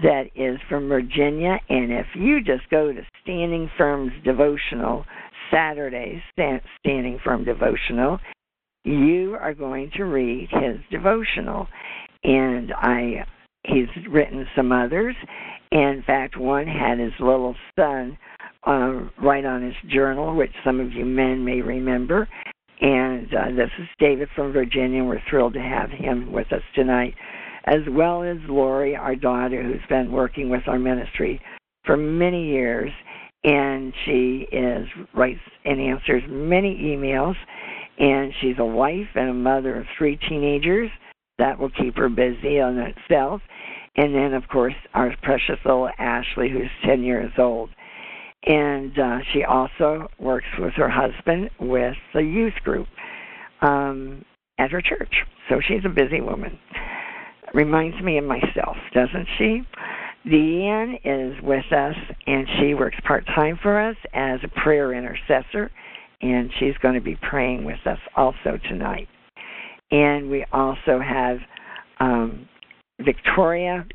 that 0.04 0.26
is 0.36 0.60
from 0.70 0.88
Virginia, 0.88 1.60
and 1.70 1.92
if 1.92 2.06
you 2.16 2.44
just 2.44 2.70
go 2.70 2.94
to 2.94 3.02
Standing 3.24 3.70
Firm's 3.78 4.14
devotional 4.24 5.06
Saturdays, 5.52 6.22
Standing 6.34 7.20
Firm 7.24 7.44
devotional, 7.44 8.20
you 8.84 9.36
are 9.42 9.54
going 9.54 9.92
to 9.98 10.04
read 10.04 10.50
his 10.52 10.78
devotional, 10.92 11.68
and 12.24 12.72
I 12.74 13.26
he's 13.64 13.88
written 14.10 14.48
some 14.56 14.72
others. 14.72 15.16
In 15.72 16.04
fact, 16.06 16.38
one 16.38 16.68
had 16.68 17.00
his 17.00 17.12
little 17.20 17.56
son 17.78 18.18
uh, 18.66 19.10
write 19.22 19.46
on 19.46 19.62
his 19.62 19.76
journal, 19.90 20.36
which 20.36 20.52
some 20.64 20.80
of 20.80 20.94
you 20.94 21.06
men 21.06 21.44
may 21.44 21.62
remember. 21.62 22.28
And 22.82 23.34
uh, 23.34 23.52
this 23.56 23.72
is 23.80 23.88
David 24.00 24.30
from 24.36 24.52
Virginia. 24.52 25.04
We're 25.04 25.22
thrilled 25.30 25.54
to 25.54 25.60
have 25.60 25.90
him 25.90 26.32
with 26.32 26.52
us 26.52 26.62
tonight, 26.76 27.16
as 27.66 27.82
well 27.90 28.24
as 28.24 28.38
Lori, 28.48 28.96
our 28.96 29.16
daughter, 29.16 29.64
who's 29.64 29.82
been 29.90 30.12
working 30.12 30.50
with 30.50 30.62
our 30.68 30.78
ministry 30.78 31.42
for 31.86 31.98
many 31.98 32.46
years. 32.48 32.92
And 33.44 33.94
she 34.06 34.48
is 34.52 34.88
writes 35.16 35.40
and 35.66 35.80
answers 35.80 36.24
many 36.28 36.76
emails. 36.78 37.36
And 38.00 38.32
she's 38.42 38.60
a 38.60 38.66
wife 38.66 39.08
and 39.16 39.30
a 39.30 39.34
mother 39.34 39.80
of 39.80 39.86
three 39.98 40.20
teenagers. 40.30 40.90
That 41.40 41.58
will 41.60 41.72
keep 41.72 41.96
her 41.98 42.10
busy 42.10 42.60
on 42.60 42.78
itself. 42.78 43.42
And 43.96 44.14
then, 44.14 44.34
of 44.34 44.48
course, 44.50 44.76
our 44.94 45.16
precious 45.24 45.58
little 45.66 45.90
Ashley, 45.98 46.50
who's 46.50 46.70
10 46.86 47.02
years 47.02 47.32
old 47.40 47.70
and 48.48 48.98
uh, 48.98 49.18
she 49.34 49.44
also 49.44 50.08
works 50.20 50.48
with 50.58 50.74
her 50.76 50.90
husband 50.90 51.50
with 51.60 51.96
the 52.14 52.22
youth 52.22 52.54
group 52.64 52.88
um, 53.62 54.24
at 54.58 54.72
her 54.72 54.82
church. 54.82 55.14
So 55.50 55.60
she's 55.68 55.84
a 55.86 55.90
busy 55.90 56.22
woman. 56.22 56.58
Reminds 57.54 58.02
me 58.02 58.18
of 58.18 58.24
myself, 58.24 58.78
doesn't 58.94 59.28
she? 59.38 59.62
Deanne 60.26 60.96
is 61.04 61.42
with 61.44 61.72
us, 61.72 61.96
and 62.26 62.48
she 62.60 62.74
works 62.74 62.98
part 63.06 63.26
time 63.28 63.60
for 63.62 63.80
us 63.80 63.96
as 64.14 64.40
a 64.44 64.62
prayer 64.62 64.94
intercessor, 64.94 65.72
and 66.22 66.50
she's 66.60 66.78
going 66.82 66.96
to 66.96 67.02
be 67.02 67.18
praying 67.30 67.64
with 67.64 67.80
us 67.86 68.00
also 68.16 68.58
tonight. 68.70 69.08
And 69.92 70.30
we 70.30 70.46
also 70.52 71.00
have 71.00 71.38
um, 72.00 72.48
Victoria, 73.02 73.86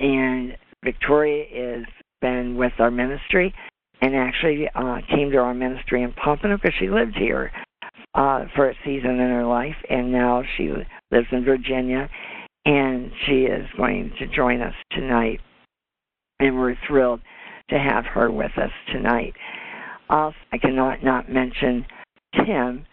and 0.00 0.56
Victoria 0.82 1.44
is 1.44 1.84
been 2.20 2.56
with 2.56 2.72
our 2.78 2.90
ministry 2.90 3.54
and 4.00 4.14
actually 4.14 4.68
uh, 4.74 4.98
came 5.14 5.30
to 5.30 5.38
our 5.38 5.54
ministry 5.54 6.02
in 6.02 6.12
Pompano 6.12 6.56
because 6.56 6.74
she 6.78 6.88
lived 6.88 7.16
here 7.16 7.50
uh, 8.14 8.44
for 8.54 8.70
a 8.70 8.74
season 8.84 9.10
in 9.10 9.30
her 9.30 9.44
life, 9.44 9.76
and 9.90 10.12
now 10.12 10.42
she 10.56 10.70
lives 11.10 11.26
in 11.32 11.44
Virginia, 11.44 12.08
and 12.64 13.10
she 13.26 13.42
is 13.42 13.66
going 13.76 14.12
to 14.18 14.26
join 14.28 14.60
us 14.60 14.74
tonight, 14.92 15.40
and 16.38 16.58
we're 16.58 16.76
thrilled 16.86 17.20
to 17.70 17.78
have 17.78 18.04
her 18.06 18.30
with 18.30 18.52
us 18.56 18.70
tonight. 18.92 19.34
Also, 20.08 20.36
I 20.52 20.58
cannot 20.58 21.04
not 21.04 21.30
mention 21.30 21.84
Tim, 22.34 22.86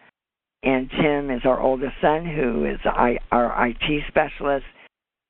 and 0.63 0.89
Tim 1.01 1.29
is 1.29 1.41
our 1.45 1.61
oldest 1.61 1.93
son, 2.01 2.25
who 2.25 2.65
is 2.65 2.79
our 2.85 3.67
IT 3.67 4.03
specialist 4.07 4.65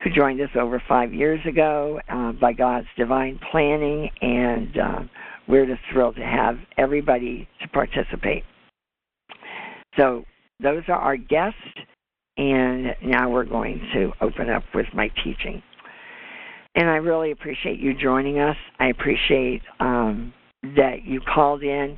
who 0.05 0.11
joined 0.11 0.39
us 0.39 0.49
over 0.59 0.81
five 0.87 1.13
years 1.13 1.39
ago 1.47 1.99
uh, 2.09 2.31
by 2.33 2.53
God's 2.53 2.85
divine 2.95 3.39
planning, 3.51 4.09
and 4.21 4.77
uh, 4.77 4.99
we're 5.47 5.65
just 5.65 5.81
thrilled 5.91 6.15
to 6.17 6.21
have 6.21 6.57
everybody 6.77 7.49
to 7.61 7.67
participate. 7.69 8.43
So 9.97 10.23
those 10.61 10.83
are 10.89 10.97
our 10.97 11.17
guests, 11.17 11.57
and 12.37 12.95
now 13.03 13.31
we're 13.31 13.45
going 13.45 13.81
to 13.95 14.11
open 14.21 14.49
up 14.49 14.63
with 14.75 14.85
my 14.93 15.09
teaching. 15.23 15.63
And 16.75 16.87
I 16.87 16.97
really 16.97 17.31
appreciate 17.31 17.79
you 17.79 17.93
joining 17.95 18.37
us. 18.37 18.57
I 18.79 18.89
appreciate 18.89 19.63
um, 19.79 20.33
that 20.75 21.03
you 21.03 21.19
called 21.33 21.63
in, 21.63 21.97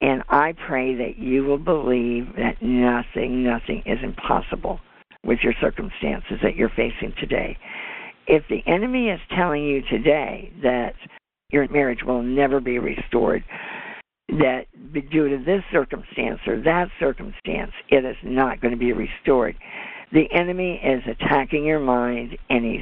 and 0.00 0.24
I 0.28 0.54
pray 0.66 0.96
that 0.96 1.18
you 1.18 1.44
will 1.44 1.58
believe 1.58 2.34
that 2.36 2.60
nothing, 2.60 3.44
nothing 3.44 3.84
is 3.86 3.98
impossible 4.02 4.80
with 5.28 5.38
your 5.42 5.52
circumstances 5.60 6.38
that 6.42 6.56
you're 6.56 6.70
facing 6.70 7.12
today. 7.20 7.56
If 8.26 8.42
the 8.48 8.62
enemy 8.66 9.10
is 9.10 9.20
telling 9.36 9.62
you 9.62 9.82
today 9.82 10.50
that 10.62 10.94
your 11.50 11.68
marriage 11.68 12.02
will 12.04 12.22
never 12.22 12.60
be 12.60 12.78
restored, 12.78 13.44
that 14.28 14.64
due 15.10 15.28
to 15.28 15.44
this 15.44 15.62
circumstance 15.70 16.40
or 16.46 16.60
that 16.62 16.88
circumstance, 16.98 17.72
it 17.90 18.04
is 18.04 18.16
not 18.24 18.60
going 18.60 18.72
to 18.72 18.78
be 18.78 18.92
restored. 18.92 19.54
The 20.12 20.26
enemy 20.32 20.80
is 20.82 21.02
attacking 21.06 21.64
your 21.64 21.80
mind 21.80 22.36
and 22.48 22.64
he's 22.64 22.80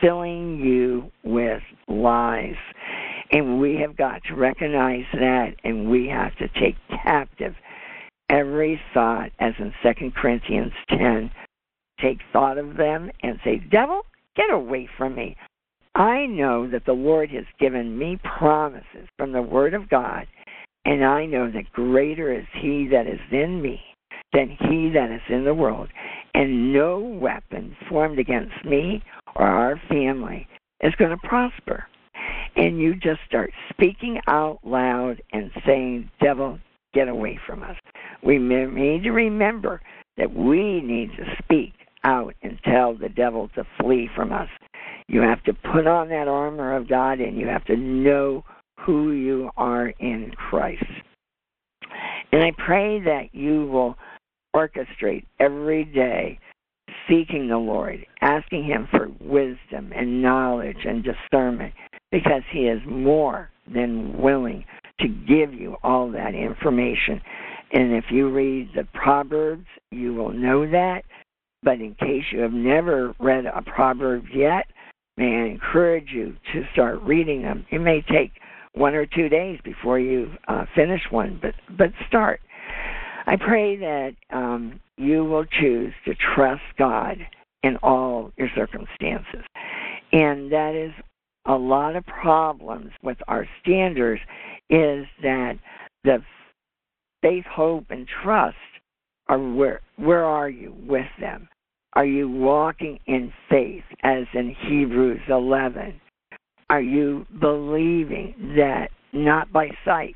filling 0.00 0.58
you 0.58 1.10
with 1.24 1.62
lies. 1.86 2.56
And 3.30 3.60
we 3.60 3.76
have 3.76 3.96
got 3.96 4.22
to 4.28 4.34
recognize 4.34 5.04
that 5.12 5.54
and 5.62 5.88
we 5.88 6.08
have 6.08 6.36
to 6.38 6.48
take 6.60 6.76
captive 7.04 7.54
every 8.30 8.80
thought, 8.94 9.30
as 9.38 9.54
in 9.58 9.72
Second 9.82 10.14
Corinthians 10.14 10.72
10, 10.90 11.30
take 12.00 12.18
thought 12.32 12.58
of 12.58 12.76
them 12.76 13.10
and 13.22 13.38
say, 13.44 13.58
Devil, 13.70 14.02
get 14.36 14.50
away 14.50 14.88
from 14.96 15.14
me. 15.14 15.36
I 15.94 16.26
know 16.26 16.68
that 16.70 16.84
the 16.84 16.92
Lord 16.92 17.30
has 17.30 17.46
given 17.58 17.98
me 17.98 18.18
promises 18.38 19.08
from 19.16 19.32
the 19.32 19.42
Word 19.42 19.72
of 19.72 19.88
God, 19.88 20.26
and 20.84 21.04
I 21.04 21.24
know 21.24 21.50
that 21.50 21.72
greater 21.72 22.32
is 22.32 22.44
He 22.60 22.86
that 22.88 23.06
is 23.06 23.20
in 23.30 23.62
me 23.62 23.80
than 24.32 24.56
He 24.60 24.90
that 24.90 25.10
is 25.10 25.22
in 25.28 25.44
the 25.44 25.54
world, 25.54 25.88
and 26.34 26.72
no 26.72 26.98
weapon 26.98 27.74
formed 27.88 28.18
against 28.18 28.64
me 28.64 29.02
or 29.36 29.46
our 29.46 29.80
family 29.88 30.46
is 30.82 30.94
going 30.96 31.10
to 31.10 31.28
prosper. 31.28 31.84
And 32.56 32.78
you 32.78 32.94
just 32.94 33.20
start 33.26 33.52
speaking 33.70 34.18
out 34.26 34.58
loud 34.64 35.22
and 35.32 35.50
saying, 35.66 36.10
Devil, 36.22 36.58
get 36.96 37.08
away 37.08 37.38
from 37.46 37.62
us. 37.62 37.76
We 38.22 38.38
need 38.38 39.02
to 39.02 39.10
remember 39.10 39.82
that 40.16 40.34
we 40.34 40.80
need 40.80 41.10
to 41.18 41.24
speak 41.42 41.74
out 42.04 42.34
and 42.42 42.58
tell 42.64 42.96
the 42.96 43.10
devil 43.10 43.50
to 43.54 43.64
flee 43.78 44.08
from 44.16 44.32
us. 44.32 44.48
You 45.08 45.20
have 45.20 45.42
to 45.44 45.52
put 45.52 45.86
on 45.86 46.08
that 46.08 46.26
armor 46.26 46.74
of 46.74 46.88
God 46.88 47.20
and 47.20 47.36
you 47.36 47.46
have 47.46 47.64
to 47.66 47.76
know 47.76 48.44
who 48.80 49.12
you 49.12 49.50
are 49.56 49.88
in 49.88 50.32
Christ. 50.36 50.84
And 52.32 52.42
I 52.42 52.52
pray 52.64 53.00
that 53.00 53.34
you 53.34 53.66
will 53.66 53.96
orchestrate 54.54 55.26
every 55.38 55.84
day 55.84 56.38
seeking 57.08 57.48
the 57.48 57.58
Lord, 57.58 58.04
asking 58.22 58.64
Him 58.64 58.88
for 58.90 59.08
wisdom 59.20 59.92
and 59.94 60.22
knowledge 60.22 60.84
and 60.84 61.04
discernment, 61.04 61.74
because 62.10 62.42
He 62.50 62.66
is 62.66 62.80
more 62.86 63.50
than 63.72 64.20
willing 64.20 64.64
to 65.00 65.08
give 65.08 65.52
you 65.54 65.76
all 65.82 66.10
that 66.12 66.34
information. 66.34 67.20
And 67.72 67.92
if 67.92 68.04
you 68.10 68.30
read 68.30 68.70
the 68.74 68.84
Proverbs, 68.94 69.66
you 69.90 70.14
will 70.14 70.32
know 70.32 70.70
that. 70.70 71.04
But 71.62 71.80
in 71.80 71.94
case 71.94 72.24
you 72.30 72.40
have 72.40 72.52
never 72.52 73.14
read 73.18 73.46
a 73.46 73.62
proverb 73.62 74.24
yet, 74.32 74.66
may 75.16 75.24
I 75.24 75.46
encourage 75.46 76.10
you 76.12 76.36
to 76.52 76.62
start 76.72 77.02
reading 77.02 77.42
them. 77.42 77.66
It 77.70 77.80
may 77.80 78.02
take 78.02 78.32
one 78.74 78.94
or 78.94 79.06
two 79.06 79.28
days 79.28 79.58
before 79.64 79.98
you 79.98 80.30
uh, 80.48 80.66
finish 80.74 81.00
one, 81.10 81.40
but 81.40 81.54
but 81.76 81.90
start. 82.06 82.40
I 83.26 83.36
pray 83.36 83.76
that 83.76 84.14
um, 84.30 84.78
you 84.96 85.24
will 85.24 85.44
choose 85.44 85.92
to 86.04 86.14
trust 86.34 86.62
God 86.78 87.18
in 87.62 87.76
all 87.78 88.30
your 88.36 88.48
circumstances, 88.54 89.44
and 90.12 90.52
that 90.52 90.74
is 90.74 90.92
a 91.48 91.54
lot 91.54 91.96
of 91.96 92.04
problems 92.06 92.90
with 93.02 93.18
our 93.28 93.46
standers 93.62 94.20
is 94.68 95.06
that 95.22 95.54
the 96.04 96.18
faith, 97.22 97.44
hope, 97.44 97.84
and 97.90 98.06
trust 98.22 98.56
are 99.28 99.38
where 99.38 99.80
where 99.96 100.24
are 100.24 100.48
you 100.48 100.74
with 100.86 101.06
them? 101.20 101.48
Are 101.94 102.06
you 102.06 102.28
walking 102.28 102.98
in 103.06 103.32
faith 103.48 103.84
as 104.02 104.24
in 104.34 104.54
Hebrews 104.68 105.22
11? 105.28 106.00
Are 106.68 106.80
you 106.80 107.26
believing 107.40 108.34
that 108.56 108.88
not 109.12 109.50
by 109.52 109.70
sight 109.84 110.14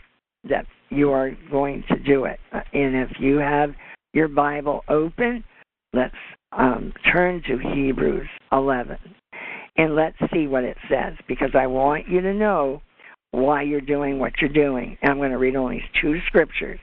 that 0.49 0.67
you 0.91 1.11
are 1.11 1.31
going 1.51 1.85
to 1.89 1.99
do 1.99 2.25
it? 2.25 2.39
And 2.53 2.97
if 2.97 3.11
you 3.19 3.39
have 3.39 3.71
your 4.13 4.29
Bible 4.29 4.83
open, 4.89 5.43
let's 5.93 6.15
um, 6.53 6.93
turn 7.13 7.43
to 7.47 7.57
Hebrews 7.57 8.29
11 8.53 8.99
and 9.81 9.97
let's 9.97 10.17
see 10.31 10.47
what 10.47 10.63
it 10.63 10.77
says 10.91 11.15
because 11.27 11.53
I 11.55 11.67
want 11.67 12.07
you 12.07 12.21
to 12.21 12.35
know 12.35 12.83
why 13.31 13.63
you're 13.63 13.81
doing 13.81 14.19
what 14.19 14.35
you're 14.39 14.53
doing. 14.53 14.99
And 15.01 15.11
I'm 15.11 15.17
going 15.17 15.31
to 15.31 15.39
read 15.39 15.57
only 15.57 15.83
two 16.03 16.19
scriptures. 16.27 16.79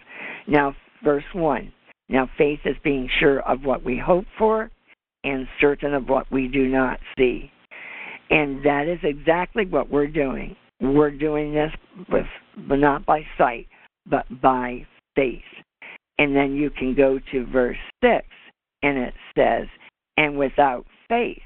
Now, 0.47 0.75
verse 1.03 1.23
1 1.33 1.71
Now, 2.09 2.27
faith 2.39 2.61
is 2.65 2.75
being 2.83 3.07
sure 3.19 3.41
of 3.41 3.63
what 3.63 3.85
we 3.85 4.01
hope 4.03 4.25
for 4.39 4.71
and 5.23 5.47
certain 5.61 5.93
of 5.93 6.09
what 6.09 6.31
we 6.31 6.47
do 6.47 6.67
not 6.67 6.99
see. 7.19 7.51
And 8.31 8.65
that 8.65 8.87
is 8.87 8.97
exactly 9.03 9.67
what 9.67 9.91
we're 9.91 10.07
doing. 10.07 10.55
We're 10.81 11.11
doing 11.11 11.53
this 11.53 11.71
with, 12.11 12.25
but 12.67 12.79
not 12.79 13.05
by 13.05 13.21
sight, 13.37 13.67
but 14.09 14.25
by 14.41 14.87
faith. 15.15 15.43
And 16.17 16.35
then 16.35 16.55
you 16.55 16.71
can 16.71 16.95
go 16.95 17.19
to 17.31 17.45
verse 17.45 17.77
6, 18.03 18.25
and 18.81 18.97
it 18.97 19.13
says, 19.37 19.67
And 20.17 20.35
without 20.35 20.87
faith, 21.07 21.37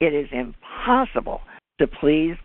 it 0.00 0.14
is 0.14 0.28
impossible 0.32 1.40
to 1.78 1.86
please 1.86 2.36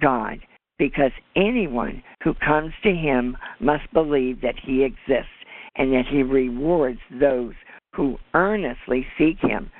God 0.00 0.38
because 0.78 1.12
anyone 1.36 2.02
who 2.22 2.34
comes 2.34 2.72
to 2.82 2.90
him 2.90 3.36
must 3.60 3.90
believe 3.92 4.40
that 4.42 4.54
he 4.62 4.82
exists 4.82 5.30
and 5.76 5.92
that 5.92 6.06
he 6.10 6.22
rewards 6.22 6.98
those 7.20 7.54
who 7.94 8.18
earnestly 8.34 9.06
seek 9.18 9.38
him. 9.40 9.70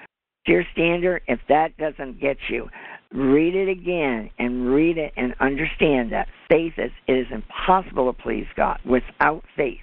Dear 0.45 0.65
Stander, 0.73 1.21
if 1.29 1.41
that 1.49 1.77
doesn't 1.77 2.21
get 2.21 2.37
you, 2.49 2.69
read 3.13 3.55
it 3.55 3.69
again 3.69 4.31
and 4.39 4.73
read 4.73 4.99
it 4.99 5.13
and 5.17 5.35
understand 5.41 6.13
that 6.13 6.29
faith 6.49 6.75
is 6.79 6.91
it 7.07 7.13
is 7.13 7.27
impossible 7.31 8.13
to 8.13 8.23
please 8.23 8.47
God 8.57 8.79
without 8.85 9.45
faith. 9.57 9.81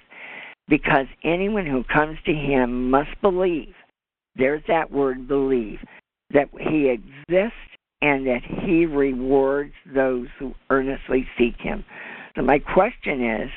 Because 0.68 1.06
anyone 1.24 1.66
who 1.66 1.82
comes 1.84 2.18
to 2.26 2.32
him 2.32 2.90
must 2.90 3.10
believe. 3.20 3.74
There's 4.36 4.62
that 4.68 4.90
word 4.90 5.26
believe. 5.26 5.78
That 6.32 6.48
he 6.58 6.88
exists 6.88 7.58
and 8.02 8.26
that 8.26 8.42
he 8.64 8.86
rewards 8.86 9.74
those 9.94 10.28
who 10.38 10.54
earnestly 10.70 11.26
seek 11.36 11.56
him. 11.58 11.84
So 12.36 12.42
my 12.42 12.58
question 12.58 13.24
is 13.24 13.50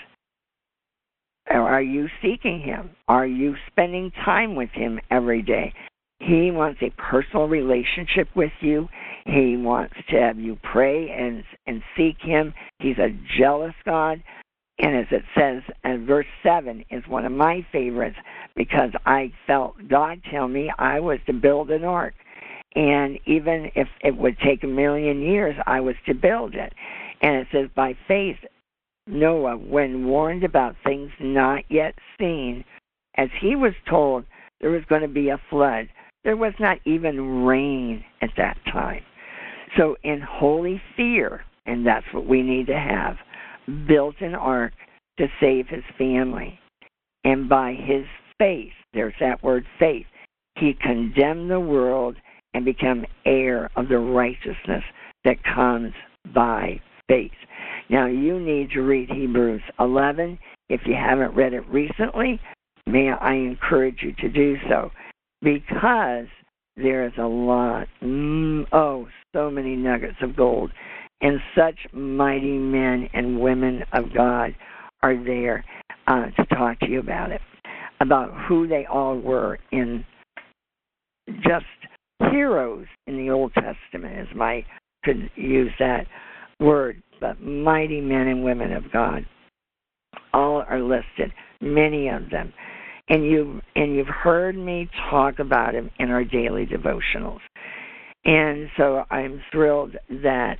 are 1.49 1.81
you 1.81 2.07
seeking 2.21 2.61
him? 2.61 2.91
Are 3.07 3.25
you 3.25 3.55
spending 3.67 4.11
time 4.23 4.55
with 4.55 4.69
him 4.69 4.99
every 5.11 5.41
day? 5.41 5.73
He 6.19 6.51
wants 6.51 6.81
a 6.81 6.91
personal 6.91 7.47
relationship 7.47 8.29
with 8.35 8.51
you. 8.61 8.87
He 9.25 9.57
wants 9.57 9.95
to 10.09 10.21
have 10.21 10.39
you 10.39 10.57
pray 10.63 11.09
and 11.09 11.43
and 11.67 11.81
seek 11.97 12.17
him. 12.21 12.53
He's 12.79 12.97
a 12.97 13.17
jealous 13.37 13.73
God. 13.85 14.23
And 14.79 14.95
as 14.95 15.07
it 15.11 15.23
says, 15.37 15.61
and 15.83 16.07
verse 16.07 16.25
7 16.41 16.85
is 16.89 17.03
one 17.07 17.25
of 17.25 17.31
my 17.31 17.65
favorites 17.71 18.17
because 18.55 18.91
I 19.05 19.31
felt 19.45 19.75
God 19.87 20.21
tell 20.31 20.47
me 20.47 20.71
I 20.79 20.99
was 20.99 21.19
to 21.27 21.33
build 21.33 21.69
an 21.71 21.83
ark. 21.83 22.13
And 22.75 23.19
even 23.25 23.71
if 23.75 23.87
it 24.01 24.17
would 24.17 24.37
take 24.39 24.63
a 24.63 24.67
million 24.67 25.21
years, 25.21 25.55
I 25.67 25.79
was 25.79 25.95
to 26.07 26.13
build 26.13 26.55
it. 26.55 26.73
And 27.21 27.35
it 27.37 27.47
says, 27.51 27.69
by 27.75 27.95
faith, 28.07 28.37
Noah, 29.05 29.57
when 29.57 30.07
warned 30.07 30.43
about 30.43 30.75
things 30.83 31.11
not 31.19 31.63
yet 31.69 31.95
seen, 32.19 32.63
as 33.15 33.29
he 33.41 33.55
was 33.55 33.73
told 33.89 34.25
there 34.59 34.71
was 34.71 34.85
going 34.89 35.01
to 35.01 35.07
be 35.07 35.29
a 35.29 35.41
flood, 35.49 35.89
there 36.23 36.37
was 36.37 36.53
not 36.59 36.79
even 36.85 37.43
rain 37.43 38.03
at 38.21 38.31
that 38.37 38.57
time. 38.71 39.03
So, 39.77 39.97
in 40.03 40.21
holy 40.21 40.81
fear, 40.95 41.41
and 41.65 41.85
that's 41.85 42.05
what 42.13 42.27
we 42.27 42.41
need 42.41 42.67
to 42.67 42.79
have, 42.79 43.17
built 43.87 44.15
an 44.21 44.35
ark 44.35 44.73
to 45.17 45.27
save 45.39 45.67
his 45.67 45.83
family. 45.97 46.59
And 47.23 47.49
by 47.49 47.73
his 47.73 48.05
faith, 48.37 48.73
there's 48.93 49.13
that 49.19 49.43
word 49.43 49.65
faith, 49.79 50.05
he 50.55 50.73
condemned 50.73 51.49
the 51.49 51.59
world 51.59 52.15
and 52.53 52.65
become 52.65 53.05
heir 53.25 53.69
of 53.75 53.87
the 53.89 53.97
righteousness 53.97 54.83
that 55.23 55.37
comes 55.43 55.93
by 56.33 56.79
faith. 57.07 57.31
Now, 57.89 58.07
you 58.07 58.39
need 58.39 58.71
to 58.71 58.81
read 58.81 59.09
Hebrews 59.09 59.61
11. 59.79 60.39
If 60.69 60.81
you 60.85 60.95
haven't 60.95 61.35
read 61.35 61.53
it 61.53 61.67
recently, 61.67 62.39
may 62.87 63.11
I 63.11 63.33
encourage 63.33 63.99
you 64.01 64.13
to 64.19 64.29
do 64.29 64.55
so 64.69 64.89
because 65.41 66.27
there 66.75 67.05
is 67.05 67.13
a 67.17 67.27
lot, 67.27 67.87
mm, 68.01 68.65
oh, 68.71 69.07
so 69.35 69.51
many 69.51 69.75
nuggets 69.75 70.17
of 70.21 70.35
gold, 70.35 70.71
and 71.21 71.39
such 71.55 71.75
mighty 71.93 72.57
men 72.57 73.07
and 73.13 73.39
women 73.39 73.83
of 73.93 74.13
God 74.13 74.55
are 75.01 75.21
there 75.23 75.63
uh, 76.07 76.25
to 76.37 76.45
talk 76.55 76.79
to 76.79 76.89
you 76.89 76.99
about 76.99 77.31
it, 77.31 77.41
about 78.01 78.31
who 78.47 78.67
they 78.67 78.85
all 78.85 79.19
were 79.19 79.59
in 79.71 80.03
just 81.27 81.65
heroes 82.31 82.85
in 83.07 83.17
the 83.17 83.31
Old 83.31 83.53
Testament, 83.53 84.17
as 84.17 84.35
my 84.35 84.65
could 85.03 85.29
use 85.35 85.71
that 85.79 86.07
word, 86.59 87.01
but 87.19 87.41
mighty 87.41 88.01
men 88.01 88.27
and 88.27 88.43
women 88.43 88.71
of 88.73 88.91
God. 88.91 89.25
All 90.33 90.63
are 90.67 90.81
listed, 90.81 91.31
many 91.61 92.07
of 92.07 92.29
them. 92.29 92.53
And 93.09 93.25
you 93.25 93.61
and 93.75 93.95
you've 93.95 94.07
heard 94.07 94.55
me 94.55 94.89
talk 95.09 95.39
about 95.39 95.73
them 95.73 95.89
in 95.99 96.09
our 96.09 96.23
daily 96.23 96.65
devotionals. 96.65 97.41
And 98.25 98.69
so 98.77 99.03
I'm 99.11 99.41
thrilled 99.51 99.97
that 100.09 100.57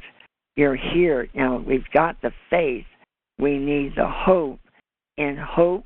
you're 0.58 0.76
here. 0.76 1.30
Now 1.34 1.64
we've 1.66 1.90
got 1.94 2.22
the 2.22 2.32
faith, 2.50 2.86
we 3.40 3.58
need 3.58 3.94
the 3.96 4.08
hope, 4.08 4.60
and 5.18 5.40
hope 5.40 5.86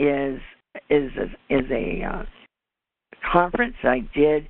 is 0.00 0.40
is 0.88 1.10
a, 1.16 1.54
is 1.54 1.70
a 1.70 2.02
uh, 2.02 2.22
conference 3.32 3.76
I 3.82 4.00
did 4.14 4.48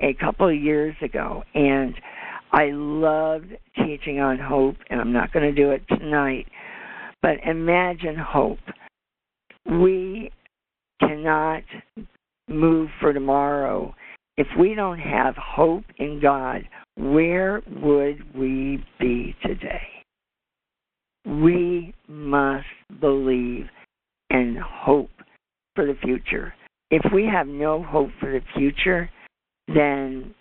a 0.00 0.14
couple 0.14 0.48
of 0.48 0.54
years 0.54 0.94
ago, 1.02 1.42
and 1.54 1.94
I 2.52 2.70
loved 2.72 3.52
teaching 3.76 4.20
on 4.20 4.38
hope, 4.38 4.76
and 4.88 5.00
I'm 5.00 5.12
not 5.12 5.32
going 5.32 5.54
to 5.54 5.62
do 5.62 5.70
it 5.70 5.82
tonight. 5.88 6.46
But 7.22 7.38
imagine 7.44 8.16
hope. 8.16 8.58
We 9.66 10.30
cannot 11.00 11.62
move 12.48 12.88
for 13.00 13.12
tomorrow 13.12 13.94
if 14.36 14.46
we 14.58 14.74
don't 14.74 14.98
have 14.98 15.34
hope 15.36 15.84
in 15.98 16.18
God. 16.20 16.62
Where 16.96 17.62
would 17.82 18.34
we 18.34 18.84
be 18.98 19.36
today? 19.42 19.86
We 21.26 21.94
must 22.08 22.66
believe 23.00 23.66
and 24.30 24.58
hope 24.58 25.10
for 25.74 25.86
the 25.86 25.94
future. 26.02 26.54
If 26.90 27.02
we 27.12 27.26
have 27.26 27.46
no 27.46 27.82
hope 27.82 28.10
for 28.18 28.32
the 28.32 28.40
future, 28.56 29.10
then 29.74 30.34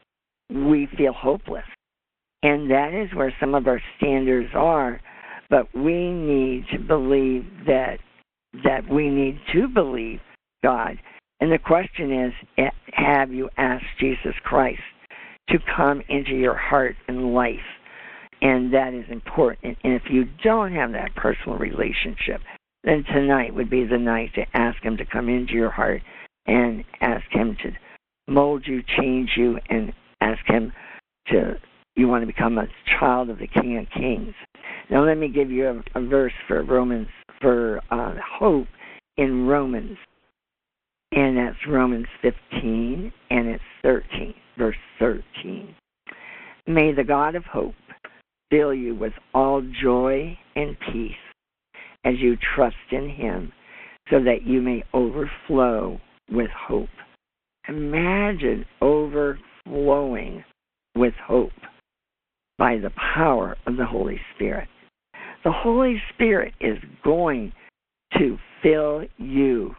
we 0.49 0.87
feel 0.97 1.13
hopeless. 1.13 1.65
And 2.41 2.71
that 2.71 2.93
is 2.93 3.13
where 3.15 3.33
some 3.39 3.53
of 3.53 3.67
our 3.67 3.81
standers 3.97 4.49
are. 4.53 5.01
But 5.49 5.67
we 5.75 6.11
need 6.11 6.65
to 6.71 6.79
believe 6.79 7.45
that 7.65 7.99
that 8.63 8.87
we 8.89 9.09
need 9.09 9.39
to 9.53 9.67
believe 9.67 10.19
God. 10.63 10.97
And 11.39 11.51
the 11.51 11.59
question 11.59 12.11
is, 12.25 12.33
eh, 12.57 12.69
have 12.93 13.31
you 13.31 13.49
asked 13.57 13.85
Jesus 13.99 14.33
Christ 14.43 14.81
to 15.49 15.57
come 15.75 16.01
into 16.09 16.31
your 16.31 16.55
heart 16.55 16.95
and 17.07 17.33
life? 17.33 17.59
And 18.41 18.73
that 18.73 18.93
is 18.93 19.05
important. 19.09 19.77
And 19.83 19.93
if 19.93 20.03
you 20.09 20.25
don't 20.43 20.73
have 20.73 20.91
that 20.93 21.15
personal 21.15 21.57
relationship, 21.57 22.41
then 22.83 23.03
tonight 23.03 23.53
would 23.53 23.69
be 23.69 23.85
the 23.85 23.97
night 23.97 24.33
to 24.35 24.45
ask 24.53 24.81
Him 24.81 24.97
to 24.97 25.05
come 25.05 25.29
into 25.29 25.53
your 25.53 25.69
heart 25.69 26.01
and 26.47 26.83
ask 27.01 27.25
Him 27.31 27.57
to 27.63 27.71
mold 28.29 28.63
you, 28.65 28.81
change 28.97 29.31
you, 29.35 29.57
and 29.69 29.91
ask 30.21 30.39
Him 30.45 30.71
to, 31.27 31.55
you 31.95 32.07
want 32.07 32.23
to 32.23 32.27
become 32.27 32.57
a 32.57 32.67
child 32.99 33.29
of 33.29 33.39
the 33.39 33.47
King 33.47 33.77
of 33.77 33.85
Kings. 33.91 34.33
Now, 34.89 35.05
let 35.05 35.17
me 35.17 35.27
give 35.27 35.51
you 35.51 35.83
a, 35.95 35.99
a 35.99 36.05
verse 36.05 36.33
for 36.47 36.63
Romans, 36.63 37.07
for 37.41 37.81
uh, 37.91 38.15
hope 38.39 38.67
in 39.17 39.45
Romans. 39.47 39.97
And 41.11 41.37
that's 41.37 41.57
Romans 41.67 42.05
15, 42.21 43.11
and 43.31 43.47
it's 43.47 43.63
13, 43.81 44.33
verse 44.57 44.75
13. 44.99 45.75
May 46.67 46.93
the 46.93 47.03
God 47.03 47.35
of 47.35 47.43
hope 47.45 47.73
fill 48.51 48.73
you 48.73 48.95
with 48.95 49.13
all 49.33 49.63
joy 49.81 50.37
and 50.55 50.77
peace 50.91 51.11
as 52.05 52.13
you 52.19 52.37
trust 52.55 52.75
in 52.91 53.09
Him, 53.09 53.51
so 54.09 54.23
that 54.23 54.43
you 54.45 54.61
may 54.61 54.83
overflow 54.93 55.99
with 56.31 56.49
hope 56.51 56.89
Imagine 57.69 58.65
overflowing 58.81 60.43
with 60.95 61.13
hope 61.23 61.51
by 62.57 62.77
the 62.77 62.91
power 63.13 63.57
of 63.67 63.77
the 63.77 63.85
Holy 63.85 64.19
Spirit. 64.33 64.67
The 65.43 65.51
Holy 65.51 66.01
Spirit 66.11 66.55
is 66.59 66.79
going 67.03 67.53
to 68.17 68.39
fill 68.63 69.03
you 69.17 69.75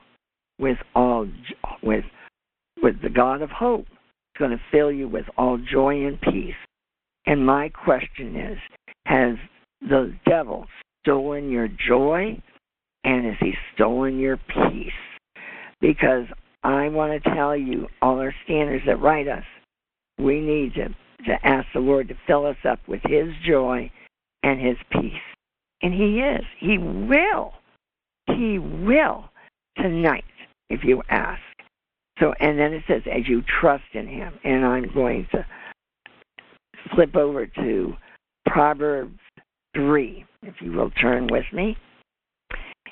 with 0.61 0.79
all 0.95 1.27
with 1.83 2.05
with 2.81 3.03
the 3.03 3.11
God 3.11 3.43
of 3.43 3.51
hope. 3.51 3.87
It's 3.91 4.39
going 4.39 4.53
to 4.53 4.61
fill 4.71 4.93
you 4.93 5.09
with 5.09 5.27
all 5.37 5.59
joy 5.59 6.07
and 6.07 6.21
peace. 6.21 6.55
And 7.27 7.45
my 7.45 7.71
question 7.71 8.37
is, 8.37 8.59
has 9.07 9.35
the 9.81 10.15
devil 10.29 10.67
stolen 11.03 11.51
your 11.51 11.67
joy 11.89 12.41
and 13.03 13.27
has 13.27 13.37
he 13.41 13.53
stolen 13.75 14.21
your 14.21 14.37
peace? 14.37 14.93
Because 15.81 16.27
I 16.63 16.89
want 16.89 17.23
to 17.23 17.35
tell 17.35 17.57
you, 17.57 17.87
all 18.03 18.19
our 18.19 18.35
standers 18.45 18.83
that 18.87 19.01
write 19.01 19.29
us, 19.29 19.45
we 20.19 20.41
need 20.41 20.75
to, 20.75 20.89
to 21.25 21.47
ask 21.47 21.67
the 21.73 21.81
Lord 21.81 22.09
to 22.09 22.15
fill 22.27 22.47
us 22.47 22.57
up 22.69 22.81
with 22.87 23.01
His 23.05 23.29
joy 23.47 23.91
and 24.43 24.61
His 24.61 24.77
peace. 24.93 25.13
And 25.83 25.95
He 25.95 26.21
is. 26.21 26.45
He 26.59 26.79
will. 26.79 27.53
He 28.27 28.59
will 28.59 29.31
tonight 29.77 30.25
if 30.69 30.85
you 30.85 31.03
ask. 31.09 31.41
So, 32.19 32.35
and 32.39 32.59
then 32.59 32.75
it 32.75 32.85
says, 32.87 33.03
as 33.11 33.27
you 33.27 33.43
trust 33.61 33.85
in 33.95 34.07
Him. 34.07 34.35
And 34.45 34.65
I'm 34.65 34.93
going 34.93 35.27
to 35.33 35.47
flip 36.95 37.17
over 37.17 37.47
to 37.47 37.95
Proverbs 38.47 39.19
3, 39.75 40.25
if 40.43 40.55
you 40.61 40.73
will 40.73 40.91
turn 40.91 41.29
with 41.31 41.45
me. 41.53 41.77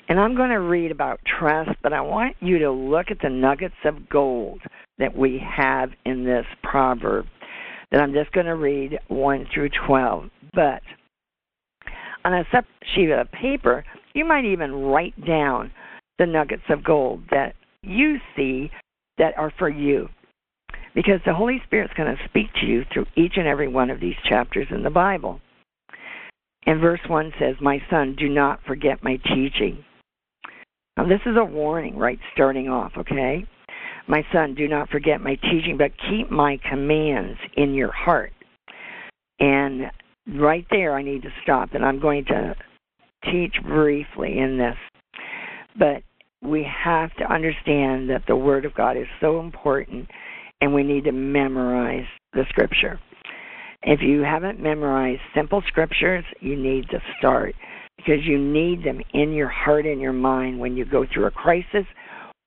And 0.09 0.19
I'm 0.19 0.35
going 0.35 0.49
to 0.49 0.59
read 0.59 0.91
about 0.91 1.19
trust, 1.39 1.69
but 1.83 1.93
I 1.93 2.01
want 2.01 2.35
you 2.39 2.57
to 2.59 2.71
look 2.71 3.11
at 3.11 3.19
the 3.21 3.29
nuggets 3.29 3.75
of 3.85 4.09
gold 4.09 4.59
that 4.97 5.15
we 5.15 5.39
have 5.55 5.91
in 6.03 6.25
this 6.25 6.45
proverb. 6.63 7.27
That 7.91 8.01
I'm 8.01 8.13
just 8.13 8.31
going 8.31 8.47
to 8.47 8.55
read 8.55 8.97
1 9.07 9.47
through 9.53 9.69
12. 9.87 10.29
But 10.53 10.81
on 12.25 12.33
a 12.33 12.43
separate 12.45 12.65
sheet 12.95 13.11
of 13.11 13.31
paper, 13.31 13.85
you 14.13 14.25
might 14.25 14.45
even 14.45 14.73
write 14.73 15.13
down 15.25 15.71
the 16.17 16.25
nuggets 16.25 16.63
of 16.69 16.83
gold 16.83 17.21
that 17.29 17.53
you 17.83 18.17
see 18.35 18.71
that 19.19 19.37
are 19.37 19.53
for 19.59 19.69
you. 19.69 20.09
Because 20.95 21.21
the 21.23 21.35
Holy 21.35 21.61
Spirit's 21.65 21.93
going 21.93 22.15
to 22.15 22.27
speak 22.27 22.47
to 22.59 22.65
you 22.65 22.83
through 22.91 23.05
each 23.15 23.33
and 23.35 23.47
every 23.47 23.67
one 23.67 23.91
of 23.91 23.99
these 23.99 24.15
chapters 24.27 24.67
in 24.71 24.81
the 24.81 24.89
Bible. 24.89 25.39
And 26.65 26.81
verse 26.81 26.99
1 27.07 27.31
says, 27.39 27.55
My 27.61 27.79
son, 27.91 28.15
do 28.17 28.27
not 28.27 28.59
forget 28.65 29.03
my 29.03 29.17
teaching. 29.17 29.85
Now, 30.97 31.07
this 31.07 31.21
is 31.25 31.35
a 31.37 31.45
warning, 31.45 31.97
right, 31.97 32.19
starting 32.33 32.67
off, 32.67 32.91
okay? 32.97 33.45
My 34.07 34.23
son, 34.33 34.55
do 34.55 34.67
not 34.67 34.89
forget 34.89 35.21
my 35.21 35.35
teaching, 35.35 35.77
but 35.77 35.91
keep 36.09 36.29
my 36.31 36.59
commands 36.69 37.39
in 37.55 37.73
your 37.73 37.91
heart. 37.91 38.33
And 39.39 39.91
right 40.35 40.65
there, 40.71 40.95
I 40.95 41.03
need 41.03 41.21
to 41.21 41.29
stop, 41.43 41.73
and 41.73 41.85
I'm 41.85 41.99
going 41.99 42.25
to 42.25 42.55
teach 43.31 43.55
briefly 43.63 44.39
in 44.39 44.57
this. 44.57 44.75
But 45.77 46.03
we 46.41 46.65
have 46.83 47.13
to 47.17 47.31
understand 47.31 48.09
that 48.09 48.23
the 48.27 48.35
Word 48.35 48.65
of 48.65 48.73
God 48.73 48.97
is 48.97 49.07
so 49.21 49.39
important, 49.39 50.07
and 50.61 50.73
we 50.73 50.83
need 50.83 51.05
to 51.05 51.11
memorize 51.11 52.07
the 52.33 52.45
Scripture. 52.49 52.99
If 53.83 54.01
you 54.01 54.21
haven't 54.21 54.59
memorized 54.59 55.21
simple 55.33 55.63
scriptures, 55.67 56.25
you 56.41 56.57
need 56.57 56.89
to 56.89 56.99
start 57.17 57.55
because 57.99 58.25
you 58.25 58.37
need 58.37 58.83
them 58.83 59.01
in 59.13 59.33
your 59.33 59.49
heart 59.49 59.85
and 59.85 59.99
your 59.99 60.13
mind 60.13 60.59
when 60.59 60.77
you 60.77 60.85
go 60.85 61.05
through 61.13 61.25
a 61.25 61.31
crisis, 61.31 61.85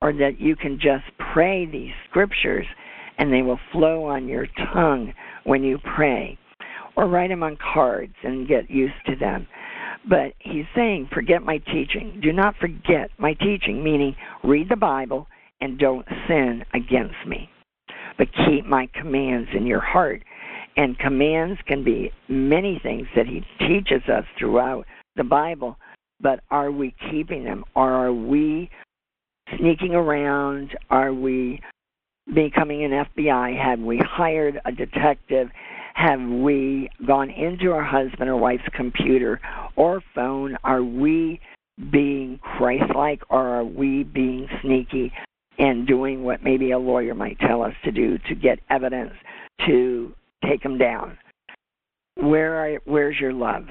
or 0.00 0.12
that 0.12 0.40
you 0.40 0.56
can 0.56 0.78
just 0.80 1.04
pray 1.32 1.66
these 1.66 1.92
scriptures 2.08 2.66
and 3.18 3.32
they 3.32 3.42
will 3.42 3.60
flow 3.70 4.04
on 4.04 4.26
your 4.26 4.46
tongue 4.72 5.12
when 5.44 5.62
you 5.62 5.78
pray, 5.94 6.38
or 6.96 7.06
write 7.06 7.28
them 7.28 7.42
on 7.42 7.56
cards 7.72 8.14
and 8.24 8.48
get 8.48 8.70
used 8.70 8.94
to 9.06 9.14
them. 9.14 9.46
But 10.08 10.32
he's 10.38 10.64
saying, 10.74 11.10
forget 11.12 11.42
my 11.42 11.58
teaching. 11.58 12.18
Do 12.22 12.32
not 12.32 12.56
forget 12.56 13.10
my 13.18 13.34
teaching, 13.34 13.84
meaning 13.84 14.16
read 14.42 14.68
the 14.68 14.76
Bible 14.76 15.26
and 15.60 15.78
don't 15.78 16.06
sin 16.26 16.64
against 16.74 17.26
me. 17.26 17.48
But 18.18 18.28
keep 18.46 18.64
my 18.64 18.88
commands 18.94 19.50
in 19.54 19.66
your 19.66 19.80
heart. 19.80 20.24
And 20.76 20.98
commands 20.98 21.60
can 21.66 21.84
be 21.84 22.10
many 22.28 22.80
things 22.82 23.06
that 23.14 23.26
he 23.26 23.44
teaches 23.58 24.08
us 24.08 24.24
throughout 24.38 24.86
the 25.16 25.24
Bible, 25.24 25.76
but 26.20 26.40
are 26.50 26.70
we 26.70 26.94
keeping 27.10 27.44
them? 27.44 27.64
Or 27.74 27.90
are 27.90 28.12
we 28.12 28.70
sneaking 29.58 29.94
around? 29.94 30.76
Are 30.90 31.12
we 31.12 31.60
becoming 32.34 32.84
an 32.84 32.90
FBI? 32.90 33.60
Have 33.62 33.80
we 33.80 33.98
hired 33.98 34.60
a 34.64 34.72
detective? 34.72 35.48
Have 35.94 36.20
we 36.20 36.88
gone 37.06 37.30
into 37.30 37.72
our 37.72 37.84
husband 37.84 38.30
or 38.30 38.36
wife's 38.36 38.62
computer 38.74 39.40
or 39.76 40.02
phone? 40.14 40.56
Are 40.64 40.82
we 40.82 41.40
being 41.90 42.38
Christ 42.42 42.94
like 42.94 43.22
or 43.28 43.46
are 43.46 43.64
we 43.64 44.04
being 44.04 44.48
sneaky 44.62 45.12
and 45.58 45.86
doing 45.86 46.22
what 46.22 46.42
maybe 46.42 46.70
a 46.70 46.78
lawyer 46.78 47.14
might 47.14 47.38
tell 47.40 47.62
us 47.62 47.74
to 47.84 47.92
do 47.92 48.18
to 48.28 48.34
get 48.34 48.58
evidence 48.70 49.12
to 49.66 50.14
take 50.44 50.62
them 50.62 50.78
down? 50.78 51.18
Where 52.16 52.54
are, 52.56 52.78
where's 52.84 53.18
your 53.18 53.32
love? 53.32 53.66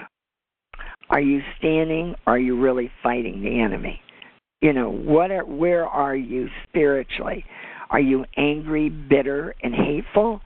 Are 1.12 1.19
you 1.19 1.41
standing? 1.58 2.15
Are 2.26 2.39
you 2.39 2.58
really 2.60 2.89
fighting 3.04 3.43
the 3.43 3.60
enemy? 3.60 4.02
You 4.62 4.71
know, 4.71 4.89
what 4.89 5.30
are, 5.30 5.43
where 5.43 5.86
are 5.86 6.15
you 6.15 6.47
spiritually? 6.63 7.43
Are 7.89 8.00
you 8.00 8.24
angry, 8.38 8.88
bitter, 8.88 9.54
and 9.62 9.76
hateful? 9.76 10.39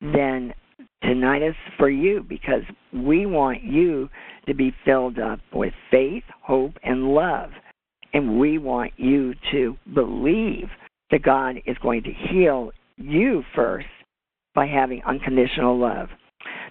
Then 0.00 0.54
tonight 1.02 1.42
is 1.42 1.56
for 1.76 1.90
you 1.90 2.24
because 2.28 2.62
we 2.92 3.26
want 3.26 3.64
you 3.64 4.08
to 4.46 4.54
be 4.54 4.72
filled 4.84 5.18
up 5.18 5.40
with 5.52 5.72
faith, 5.90 6.22
hope, 6.42 6.74
and 6.84 7.08
love. 7.08 7.50
And 8.12 8.38
we 8.38 8.58
want 8.58 8.92
you 8.96 9.34
to 9.50 9.76
believe 9.94 10.68
that 11.10 11.22
God 11.22 11.56
is 11.66 11.76
going 11.82 12.04
to 12.04 12.12
heal 12.12 12.70
you 12.96 13.42
first 13.56 13.88
by 14.54 14.68
having 14.68 15.02
unconditional 15.04 15.76
love. 15.76 16.08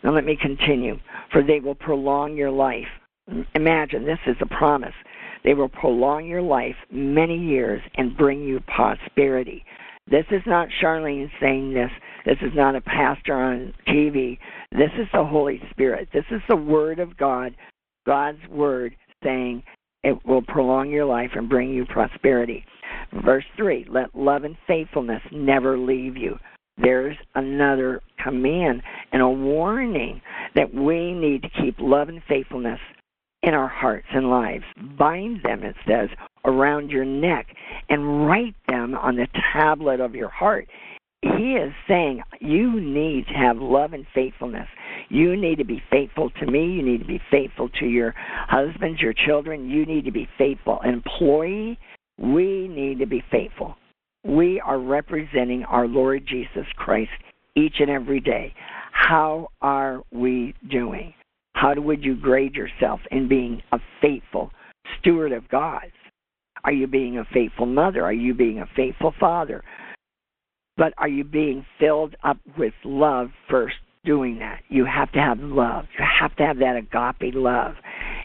Now, 0.01 0.13
let 0.13 0.23
me 0.23 0.37
continue. 0.41 0.95
For 1.33 1.43
they 1.43 1.59
will 1.59 1.75
prolong 1.75 2.37
your 2.37 2.51
life. 2.51 2.87
Imagine 3.55 4.05
this 4.05 4.19
is 4.27 4.35
a 4.41 4.45
promise. 4.45 4.93
They 5.43 5.53
will 5.53 5.69
prolong 5.69 6.25
your 6.25 6.41
life 6.41 6.75
many 6.91 7.37
years 7.37 7.81
and 7.95 8.17
bring 8.17 8.41
you 8.41 8.59
prosperity. 8.67 9.63
This 10.09 10.25
is 10.31 10.41
not 10.45 10.67
Charlyne 10.81 11.31
saying 11.39 11.73
this. 11.73 11.91
This 12.25 12.37
is 12.41 12.51
not 12.55 12.75
a 12.75 12.81
pastor 12.81 13.33
on 13.33 13.73
TV. 13.87 14.37
This 14.71 14.91
is 14.97 15.07
the 15.13 15.23
Holy 15.23 15.61
Spirit. 15.71 16.09
This 16.13 16.25
is 16.31 16.41
the 16.49 16.55
Word 16.55 16.99
of 16.99 17.17
God, 17.17 17.55
God's 18.05 18.45
Word 18.49 18.95
saying 19.23 19.63
it 20.03 20.25
will 20.25 20.41
prolong 20.41 20.89
your 20.89 21.05
life 21.05 21.31
and 21.35 21.49
bring 21.49 21.69
you 21.69 21.85
prosperity. 21.85 22.65
Verse 23.25 23.45
3 23.55 23.85
Let 23.89 24.13
love 24.13 24.43
and 24.43 24.57
faithfulness 24.67 25.21
never 25.31 25.77
leave 25.77 26.17
you. 26.17 26.37
There's 26.77 27.17
another 27.35 28.01
command 28.21 28.81
and 29.11 29.21
a 29.21 29.29
warning 29.29 30.21
that 30.55 30.73
we 30.73 31.13
need 31.13 31.43
to 31.43 31.61
keep 31.61 31.75
love 31.79 32.09
and 32.09 32.21
faithfulness 32.27 32.79
in 33.43 33.53
our 33.53 33.67
hearts 33.67 34.07
and 34.13 34.29
lives. 34.29 34.63
Bind 34.97 35.41
them, 35.43 35.63
it 35.63 35.75
says, 35.87 36.09
around 36.45 36.89
your 36.89 37.05
neck 37.05 37.47
and 37.89 38.25
write 38.27 38.55
them 38.67 38.95
on 38.95 39.17
the 39.17 39.27
tablet 39.53 39.99
of 39.99 40.15
your 40.15 40.29
heart. 40.29 40.67
He 41.21 41.53
is 41.53 41.71
saying 41.87 42.21
you 42.41 42.79
need 42.81 43.27
to 43.27 43.33
have 43.33 43.57
love 43.57 43.93
and 43.93 44.05
faithfulness. 44.13 44.67
You 45.09 45.37
need 45.37 45.57
to 45.57 45.65
be 45.65 45.81
faithful 45.89 46.29
to 46.39 46.45
me. 46.45 46.65
You 46.65 46.83
need 46.83 46.99
to 46.99 47.05
be 47.05 47.21
faithful 47.31 47.69
to 47.79 47.85
your 47.85 48.13
husbands, 48.17 49.01
your 49.01 49.13
children. 49.13 49.69
You 49.69 49.85
need 49.85 50.05
to 50.05 50.11
be 50.11 50.27
faithful. 50.37 50.79
Employee, 50.83 51.79
we 52.17 52.67
need 52.67 52.99
to 52.99 53.05
be 53.05 53.23
faithful. 53.31 53.75
We 54.25 54.61
are 54.65 54.79
representing 54.79 55.63
our 55.63 55.87
Lord 55.87 56.25
Jesus 56.27 56.65
Christ 56.75 57.11
each 57.55 57.75
and 57.79 57.89
every 57.89 58.19
day. 58.19 58.53
How 58.91 59.49
are 59.61 60.01
we 60.11 60.55
doing? 60.69 61.13
How 61.53 61.73
would 61.75 62.03
you 62.03 62.15
grade 62.15 62.55
yourself 62.55 62.99
in 63.11 63.27
being 63.27 63.61
a 63.71 63.79
faithful 64.01 64.51
steward 64.99 65.31
of 65.31 65.47
God? 65.49 65.91
Are 66.63 66.71
you 66.71 66.87
being 66.87 67.17
a 67.17 67.25
faithful 67.33 67.65
mother? 67.65 68.03
Are 68.03 68.13
you 68.13 68.33
being 68.33 68.59
a 68.59 68.67
faithful 68.75 69.13
father? 69.19 69.63
But 70.77 70.93
are 70.97 71.07
you 71.07 71.23
being 71.23 71.65
filled 71.79 72.15
up 72.23 72.37
with 72.57 72.73
love 72.83 73.29
first 73.49 73.75
doing 74.05 74.39
that? 74.39 74.61
You 74.69 74.85
have 74.85 75.11
to 75.11 75.19
have 75.19 75.39
love. 75.39 75.85
You 75.97 76.05
have 76.19 76.35
to 76.37 76.43
have 76.43 76.57
that 76.59 76.75
agape 76.75 77.35
love. 77.35 77.75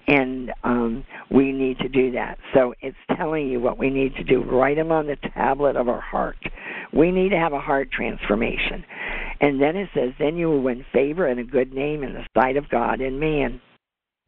And 0.07 0.53
um, 0.65 1.05
we 1.31 1.53
need 1.53 1.79
to 1.81 1.89
do 1.89 2.11
that. 2.13 2.39
So 2.55 2.73
it's 2.81 2.97
telling 3.17 3.49
you 3.49 3.61
what 3.61 3.79
we 3.79 3.91
need 3.91 4.15
to 4.15 4.25
do. 4.25 4.43
Write 4.43 4.77
them 4.77 4.91
on 4.91 5.07
the 5.07 5.17
tablet 5.35 5.77
of 5.77 5.89
our 5.89 6.01
heart. 6.01 6.39
We 6.93 7.11
need 7.11 7.29
to 7.31 7.37
have 7.37 7.53
a 7.53 7.61
heart 7.61 7.91
transformation. 7.93 8.85
And 9.41 9.61
then 9.61 9.77
it 9.77 9.89
says, 9.95 10.11
Then 10.19 10.37
you 10.37 10.49
will 10.49 10.63
win 10.63 10.85
favor 10.93 11.27
and 11.27 11.41
a 11.41 11.45
good 11.45 11.73
name 11.73 12.03
in 12.03 12.13
the 12.13 12.27
sight 12.37 12.57
of 12.57 12.69
God 12.69 13.01
and 13.01 13.21
man. 13.21 13.61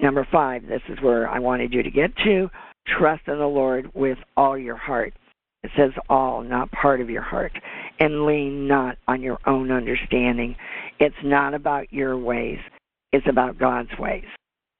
Number 0.00 0.26
five, 0.30 0.66
this 0.66 0.82
is 0.88 0.98
where 1.02 1.28
I 1.28 1.38
wanted 1.38 1.74
you 1.74 1.82
to 1.82 1.90
get 1.90 2.16
to. 2.24 2.48
Trust 2.98 3.22
in 3.26 3.38
the 3.38 3.46
Lord 3.46 3.90
with 3.94 4.18
all 4.36 4.56
your 4.56 4.76
heart. 4.76 5.12
It 5.62 5.70
says 5.76 5.90
all, 6.08 6.42
not 6.42 6.70
part 6.72 7.00
of 7.00 7.10
your 7.10 7.22
heart. 7.22 7.52
And 7.98 8.24
lean 8.24 8.66
not 8.66 8.96
on 9.08 9.22
your 9.22 9.38
own 9.46 9.70
understanding. 9.70 10.56
It's 10.98 11.14
not 11.22 11.54
about 11.54 11.92
your 11.92 12.16
ways, 12.16 12.58
it's 13.12 13.26
about 13.28 13.58
God's 13.58 13.90
ways, 13.98 14.24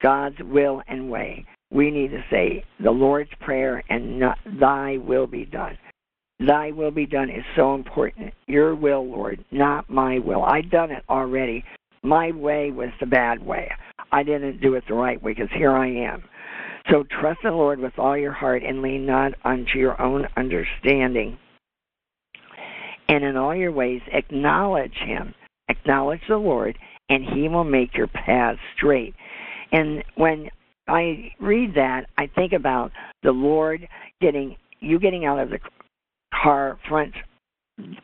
God's 0.03 0.39
will 0.41 0.83
and 0.89 1.11
way. 1.11 1.45
We 1.71 1.91
need 1.91 2.11
to 2.13 2.25
say 2.31 2.65
the 2.83 2.91
Lord's 2.91 3.31
Prayer 3.41 3.83
and 3.91 4.19
not, 4.19 4.39
Thy 4.59 4.97
will 4.97 5.27
be 5.27 5.45
done. 5.45 5.77
Thy 6.47 6.71
will 6.71 6.91
be 6.91 7.07
done 7.07 7.29
is 7.29 7.45
so 7.55 7.75
important. 7.75 8.33
Your 8.47 8.75
will, 8.75 9.07
Lord, 9.07 9.45
not 9.51 9.91
my 9.91 10.19
will. 10.19 10.43
I've 10.43 10.71
done 10.71 10.91
it 10.91 11.05
already. 11.09 11.63
My 12.03 12.33
way 12.33 12.71
was 12.71 12.89
the 12.99 13.07
bad 13.07 13.45
way. 13.45 13.71
I 14.11 14.23
didn't 14.23 14.61
do 14.61 14.75
it 14.75 14.85
the 14.89 14.95
right 14.95 15.23
way 15.23 15.35
because 15.35 15.51
here 15.55 15.73
I 15.73 15.89
am. 15.89 16.25
So 16.91 17.05
trust 17.21 17.41
the 17.45 17.51
Lord 17.51 17.79
with 17.79 17.93
all 17.99 18.17
your 18.17 18.33
heart 18.33 18.63
and 18.63 18.81
lean 18.81 19.05
not 19.05 19.33
unto 19.45 19.79
your 19.79 20.01
own 20.01 20.27
understanding. 20.37 21.39
And 23.09 23.23
in 23.23 23.37
all 23.37 23.55
your 23.55 23.73
ways 23.73 24.01
acknowledge 24.13 24.95
him. 24.95 25.35
Acknowledge 25.69 26.23
the 26.29 26.37
Lord, 26.37 26.77
and 27.11 27.25
he 27.25 27.49
will 27.49 27.65
make 27.65 27.95
your 27.95 28.09
paths 28.09 28.59
straight. 28.77 29.15
And 29.73 30.03
when 30.17 30.49
I 30.89 31.33
read 31.39 31.75
that, 31.75 32.07
I 32.19 32.29
think 32.35 32.53
about 32.53 32.93
the 33.23 33.31
Lord 33.31 33.87
getting 34.21 34.57
you 34.81 34.99
getting 34.99 35.27
out 35.27 35.39
of 35.39 35.51
the 35.51 35.59
car 36.43 36.79
front 36.89 37.15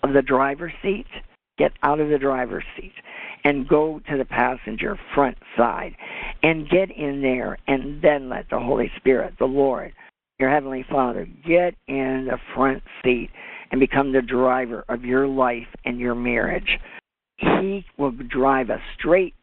of 0.03 0.12
the 0.12 0.22
driver's 0.22 0.72
seat, 0.83 1.07
get 1.59 1.72
out 1.83 2.01
of 2.01 2.09
the 2.09 2.18
driver's 2.18 2.64
seat 2.77 2.92
and 3.44 3.68
go 3.68 4.01
to 4.11 4.16
the 4.16 4.25
passenger 4.25 4.99
front 5.14 5.37
side 5.57 5.94
and 6.42 6.68
get 6.68 6.90
in 6.90 7.22
there 7.22 7.59
and 7.66 8.03
then 8.03 8.29
let 8.29 8.49
the 8.51 8.59
Holy 8.59 8.90
Spirit, 8.96 9.35
the 9.38 9.44
Lord, 9.44 9.92
your 10.38 10.51
Heavenly 10.51 10.85
Father, 10.90 11.27
get 11.46 11.75
in 11.87 12.27
the 12.31 12.38
front 12.55 12.83
seat 13.05 13.31
and 13.70 13.81
become 13.81 14.12
the 14.12 14.22
driver 14.22 14.85
of 14.88 15.05
your 15.05 15.27
life 15.27 15.68
and 15.85 15.99
your 15.99 16.14
marriage. 16.14 16.79
He 17.37 17.85
will 17.99 18.12
drive 18.12 18.70
us 18.70 18.81
straight 18.99 19.35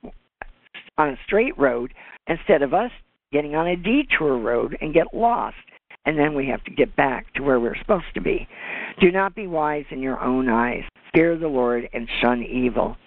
on 0.97 1.09
a 1.09 1.17
straight 1.25 1.57
road 1.57 1.93
instead 2.27 2.61
of 2.61 2.73
us 2.73 2.91
getting 3.31 3.55
on 3.55 3.67
a 3.67 3.75
detour 3.75 4.37
road 4.37 4.77
and 4.81 4.93
get 4.93 5.13
lost. 5.13 5.55
And 6.05 6.17
then 6.17 6.33
we 6.33 6.47
have 6.47 6.63
to 6.65 6.71
get 6.71 6.95
back 6.95 7.33
to 7.35 7.43
where 7.43 7.59
we're 7.59 7.77
supposed 7.77 8.13
to 8.15 8.21
be. 8.21 8.47
Do 8.99 9.11
not 9.11 9.35
be 9.35 9.47
wise 9.47 9.85
in 9.89 10.01
your 10.01 10.19
own 10.19 10.49
eyes. 10.49 10.83
Fear 11.13 11.37
the 11.37 11.47
Lord 11.47 11.89
and 11.93 12.07
shun 12.21 12.43
evil. 12.43 12.97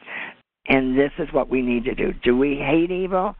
And 0.69 0.99
this 0.99 1.13
is 1.19 1.29
what 1.33 1.49
we 1.49 1.63
need 1.63 1.85
to 1.85 1.95
do. 1.95 2.13
Do 2.23 2.37
we 2.37 2.57
hate 2.57 2.91
evil? 2.91 3.37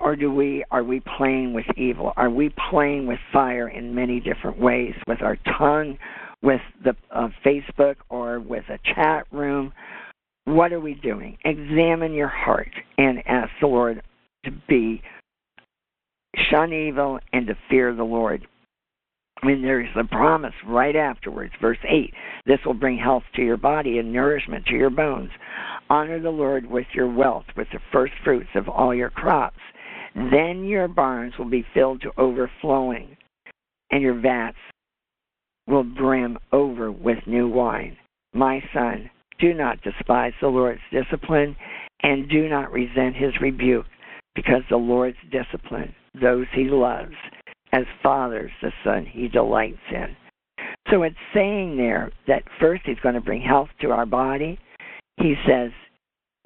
Or 0.00 0.16
do 0.16 0.32
we 0.32 0.64
are 0.70 0.82
we 0.82 1.02
playing 1.18 1.52
with 1.52 1.66
evil? 1.76 2.12
Are 2.16 2.30
we 2.30 2.54
playing 2.70 3.06
with 3.06 3.18
fire 3.32 3.68
in 3.68 3.94
many 3.94 4.18
different 4.18 4.58
ways 4.58 4.94
with 5.06 5.20
our 5.20 5.36
tongue, 5.58 5.98
with 6.42 6.62
the 6.82 6.96
uh, 7.10 7.28
Facebook 7.44 7.96
or 8.08 8.40
with 8.40 8.64
a 8.70 8.78
chat 8.94 9.26
room? 9.30 9.72
What 10.46 10.72
are 10.72 10.80
we 10.80 10.94
doing? 10.94 11.36
Examine 11.44 12.14
your 12.14 12.28
heart 12.28 12.70
and 12.96 13.22
ask 13.26 13.50
the 13.60 13.66
Lord 13.66 14.02
to 14.46 14.50
be 14.68 15.02
shun 16.50 16.72
evil 16.72 17.18
and 17.34 17.46
to 17.46 17.54
fear 17.68 17.94
the 17.94 18.02
Lord. 18.02 18.46
Mean, 19.42 19.62
there's 19.62 19.88
a 19.96 20.04
promise 20.04 20.54
right 20.66 20.94
afterwards, 20.94 21.52
verse 21.60 21.78
8. 21.88 22.12
This 22.44 22.58
will 22.66 22.74
bring 22.74 22.98
health 22.98 23.22
to 23.36 23.42
your 23.42 23.56
body 23.56 23.98
and 23.98 24.12
nourishment 24.12 24.66
to 24.66 24.74
your 24.74 24.90
bones. 24.90 25.30
Honor 25.88 26.20
the 26.20 26.30
Lord 26.30 26.70
with 26.70 26.86
your 26.94 27.10
wealth, 27.10 27.46
with 27.56 27.68
the 27.72 27.80
first 27.90 28.12
fruits 28.22 28.50
of 28.54 28.68
all 28.68 28.94
your 28.94 29.10
crops. 29.10 29.58
Then 30.14 30.64
your 30.64 30.88
barns 30.88 31.34
will 31.38 31.48
be 31.48 31.64
filled 31.72 32.02
to 32.02 32.12
overflowing, 32.18 33.16
and 33.90 34.02
your 34.02 34.20
vats 34.20 34.58
will 35.66 35.84
brim 35.84 36.36
over 36.52 36.92
with 36.92 37.18
new 37.26 37.48
wine. 37.48 37.96
My 38.34 38.62
son, 38.74 39.08
do 39.38 39.54
not 39.54 39.80
despise 39.82 40.32
the 40.40 40.48
Lord's 40.48 40.80
discipline, 40.92 41.56
and 42.02 42.28
do 42.28 42.48
not 42.48 42.72
resent 42.72 43.16
his 43.16 43.32
rebuke, 43.40 43.86
because 44.34 44.62
the 44.68 44.76
Lord's 44.76 45.16
discipline 45.30 45.94
those 46.20 46.46
he 46.54 46.64
loves. 46.64 47.14
As 47.72 47.84
fathers, 48.02 48.50
the 48.62 48.72
son 48.84 49.06
he 49.06 49.28
delights 49.28 49.78
in. 49.92 50.16
So 50.90 51.04
it's 51.04 51.16
saying 51.32 51.76
there 51.76 52.10
that 52.26 52.42
first 52.58 52.82
he's 52.84 52.98
going 53.00 53.14
to 53.14 53.20
bring 53.20 53.42
health 53.42 53.68
to 53.80 53.90
our 53.90 54.06
body. 54.06 54.58
He 55.18 55.34
says, 55.46 55.70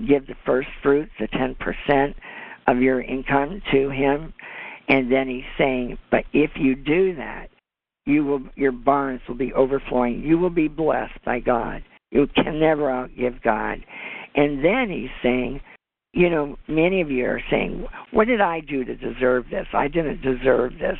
give 0.06 0.26
the 0.26 0.34
first 0.44 0.68
fruits, 0.82 1.12
the 1.18 1.28
10% 1.28 2.14
of 2.66 2.80
your 2.80 3.00
income 3.00 3.62
to 3.72 3.90
him. 3.90 4.34
And 4.88 5.10
then 5.10 5.28
he's 5.28 5.44
saying, 5.56 5.96
but 6.10 6.24
if 6.32 6.50
you 6.56 6.74
do 6.74 7.14
that, 7.16 7.48
you 8.06 8.24
will 8.24 8.42
your 8.54 8.72
barns 8.72 9.22
will 9.26 9.34
be 9.34 9.54
overflowing. 9.54 10.22
You 10.22 10.36
will 10.36 10.50
be 10.50 10.68
blessed 10.68 11.24
by 11.24 11.40
God. 11.40 11.82
You 12.10 12.26
can 12.34 12.60
never 12.60 12.82
outgive 12.82 13.42
God. 13.42 13.78
And 14.34 14.62
then 14.62 14.90
he's 14.90 15.08
saying, 15.22 15.60
you 16.14 16.30
know, 16.30 16.56
many 16.68 17.00
of 17.00 17.10
you 17.10 17.26
are 17.26 17.42
saying, 17.50 17.86
What 18.12 18.28
did 18.28 18.40
I 18.40 18.60
do 18.60 18.84
to 18.84 18.94
deserve 18.94 19.46
this? 19.50 19.66
I 19.72 19.88
didn't 19.88 20.22
deserve 20.22 20.78
this. 20.78 20.96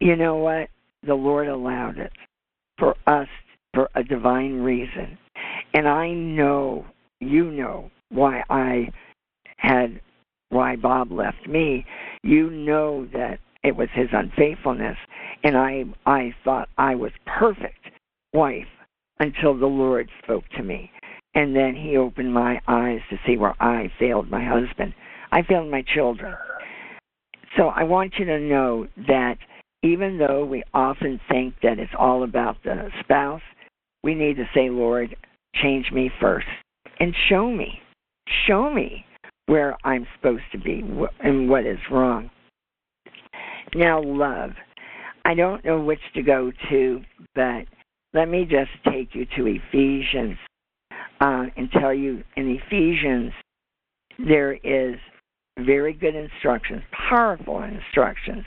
You 0.00 0.16
know 0.16 0.36
what? 0.36 0.68
The 1.06 1.14
Lord 1.14 1.48
allowed 1.48 1.98
it 1.98 2.12
for 2.78 2.96
us 3.06 3.28
for 3.74 3.88
a 3.94 4.02
divine 4.02 4.60
reason. 4.60 5.18
And 5.74 5.86
I 5.86 6.10
know, 6.10 6.86
you 7.20 7.50
know, 7.50 7.90
why 8.08 8.42
I 8.48 8.90
had, 9.58 10.00
why 10.48 10.76
Bob 10.76 11.12
left 11.12 11.46
me. 11.46 11.84
You 12.22 12.50
know 12.50 13.06
that 13.12 13.38
it 13.62 13.76
was 13.76 13.88
his 13.92 14.08
unfaithfulness. 14.12 14.96
And 15.44 15.56
I, 15.56 15.84
I 16.06 16.34
thought 16.44 16.70
I 16.78 16.94
was 16.94 17.12
perfect 17.26 17.90
wife 18.32 18.66
until 19.18 19.56
the 19.56 19.66
Lord 19.66 20.08
spoke 20.22 20.44
to 20.56 20.62
me. 20.62 20.90
And 21.34 21.54
then 21.54 21.74
he 21.74 21.96
opened 21.96 22.32
my 22.34 22.60
eyes 22.66 23.00
to 23.10 23.16
see 23.26 23.36
where 23.36 23.54
I 23.60 23.90
failed 23.98 24.30
my 24.30 24.44
husband. 24.44 24.94
I 25.30 25.42
failed 25.42 25.70
my 25.70 25.84
children. 25.94 26.34
So 27.56 27.68
I 27.68 27.84
want 27.84 28.14
you 28.18 28.24
to 28.26 28.40
know 28.40 28.86
that 29.08 29.36
even 29.82 30.18
though 30.18 30.44
we 30.44 30.62
often 30.74 31.20
think 31.30 31.54
that 31.62 31.78
it's 31.78 31.92
all 31.98 32.24
about 32.24 32.56
the 32.64 32.90
spouse, 33.00 33.42
we 34.02 34.14
need 34.14 34.36
to 34.36 34.48
say, 34.54 34.70
Lord, 34.70 35.14
change 35.54 35.90
me 35.92 36.10
first 36.20 36.46
and 36.98 37.14
show 37.28 37.50
me. 37.50 37.80
Show 38.46 38.72
me 38.72 39.04
where 39.46 39.76
I'm 39.84 40.06
supposed 40.16 40.44
to 40.52 40.58
be 40.58 40.84
and 41.20 41.48
what 41.48 41.66
is 41.66 41.78
wrong. 41.90 42.30
Now, 43.74 44.02
love. 44.02 44.50
I 45.24 45.34
don't 45.34 45.64
know 45.64 45.80
which 45.80 46.00
to 46.14 46.22
go 46.22 46.50
to, 46.70 47.00
but 47.34 47.64
let 48.14 48.28
me 48.28 48.44
just 48.44 48.70
take 48.90 49.14
you 49.14 49.26
to 49.36 49.46
Ephesians 49.46 50.38
uh, 51.20 51.44
and 51.56 51.70
tell 51.72 51.92
you 51.94 52.22
in 52.36 52.58
Ephesians 52.62 53.32
there 54.18 54.54
is 54.54 54.96
very 55.58 55.92
good 55.92 56.14
instructions, 56.14 56.82
powerful 57.08 57.62
instructions 57.62 58.44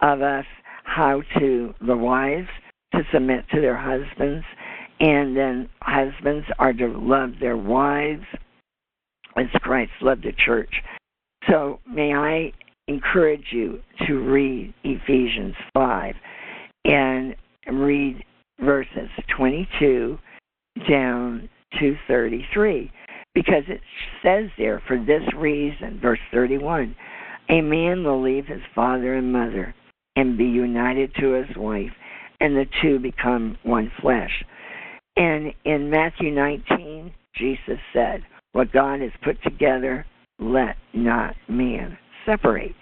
of 0.00 0.22
us 0.22 0.46
how 0.84 1.22
to 1.38 1.74
the 1.86 1.96
wives 1.96 2.48
to 2.94 3.02
submit 3.12 3.44
to 3.52 3.60
their 3.60 3.76
husbands, 3.76 4.44
and 5.00 5.36
then 5.36 5.68
husbands 5.82 6.46
are 6.58 6.72
to 6.72 6.86
love 6.86 7.30
their 7.40 7.56
wives 7.56 8.24
as 9.36 9.46
Christ 9.60 9.92
loved 10.00 10.24
the 10.24 10.32
church. 10.32 10.72
So 11.50 11.80
may 11.86 12.14
I 12.14 12.52
encourage 12.86 13.46
you 13.50 13.80
to 14.06 14.18
read 14.20 14.72
Ephesians 14.84 15.54
5 15.74 16.14
and 16.84 17.34
read 17.70 18.22
verses 18.60 19.08
22 19.36 20.18
down 20.88 21.48
233 21.80 22.90
because 23.34 23.64
it 23.68 23.80
says 24.22 24.50
there 24.56 24.82
for 24.86 24.96
this 24.96 25.22
reason, 25.36 25.98
verse 26.00 26.20
31, 26.32 26.94
a 27.50 27.60
man 27.60 28.04
will 28.04 28.22
leave 28.22 28.46
his 28.46 28.62
father 28.74 29.14
and 29.14 29.32
mother 29.32 29.74
and 30.16 30.38
be 30.38 30.44
united 30.44 31.12
to 31.16 31.32
his 31.32 31.56
wife, 31.56 31.90
and 32.40 32.56
the 32.56 32.66
two 32.80 32.98
become 32.98 33.58
one 33.64 33.90
flesh. 34.00 34.30
And 35.16 35.52
in 35.64 35.90
Matthew 35.90 36.30
19, 36.30 37.12
Jesus 37.36 37.78
said, 37.92 38.22
What 38.52 38.72
God 38.72 39.00
has 39.00 39.10
put 39.22 39.42
together, 39.42 40.06
let 40.38 40.76
not 40.92 41.34
man 41.48 41.98
separate. 42.24 42.74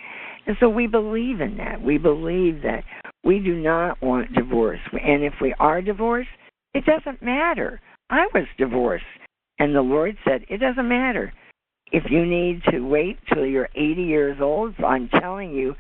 And 0.47 0.57
so 0.61 0.69
we 0.69 0.87
believe 0.87 1.41
in 1.41 1.57
that. 1.59 1.81
We 1.81 1.99
believe 1.99 2.63
that 2.63 2.85
we 3.25 3.39
do 3.39 3.55
not 3.55 4.03
want 4.03 4.35
divorce. 4.35 4.81
And 4.93 5.23
if 5.23 5.35
we 5.41 5.55
are 5.59 5.81
divorced, 5.81 6.29
it 6.75 6.85
doesn't 6.85 7.23
matter 7.23 7.81
I 8.13 8.27
was 8.35 8.45
divorced. 8.59 9.05
And 9.59 9.75
the 9.75 9.81
Lord 9.81 10.17
said, 10.29 10.45
It 10.51 10.59
doesn't 10.59 10.89
matter. 10.89 11.33
If 11.93 12.05
you 12.11 12.27
need 12.27 12.63
to 12.71 12.81
wait 12.81 13.19
till 13.33 13.47
you're 13.47 13.71
80 13.75 14.03
years 14.03 14.39
old, 14.41 14.75
I'm 14.87 15.09
telling 15.09 15.53
you, 15.53 15.75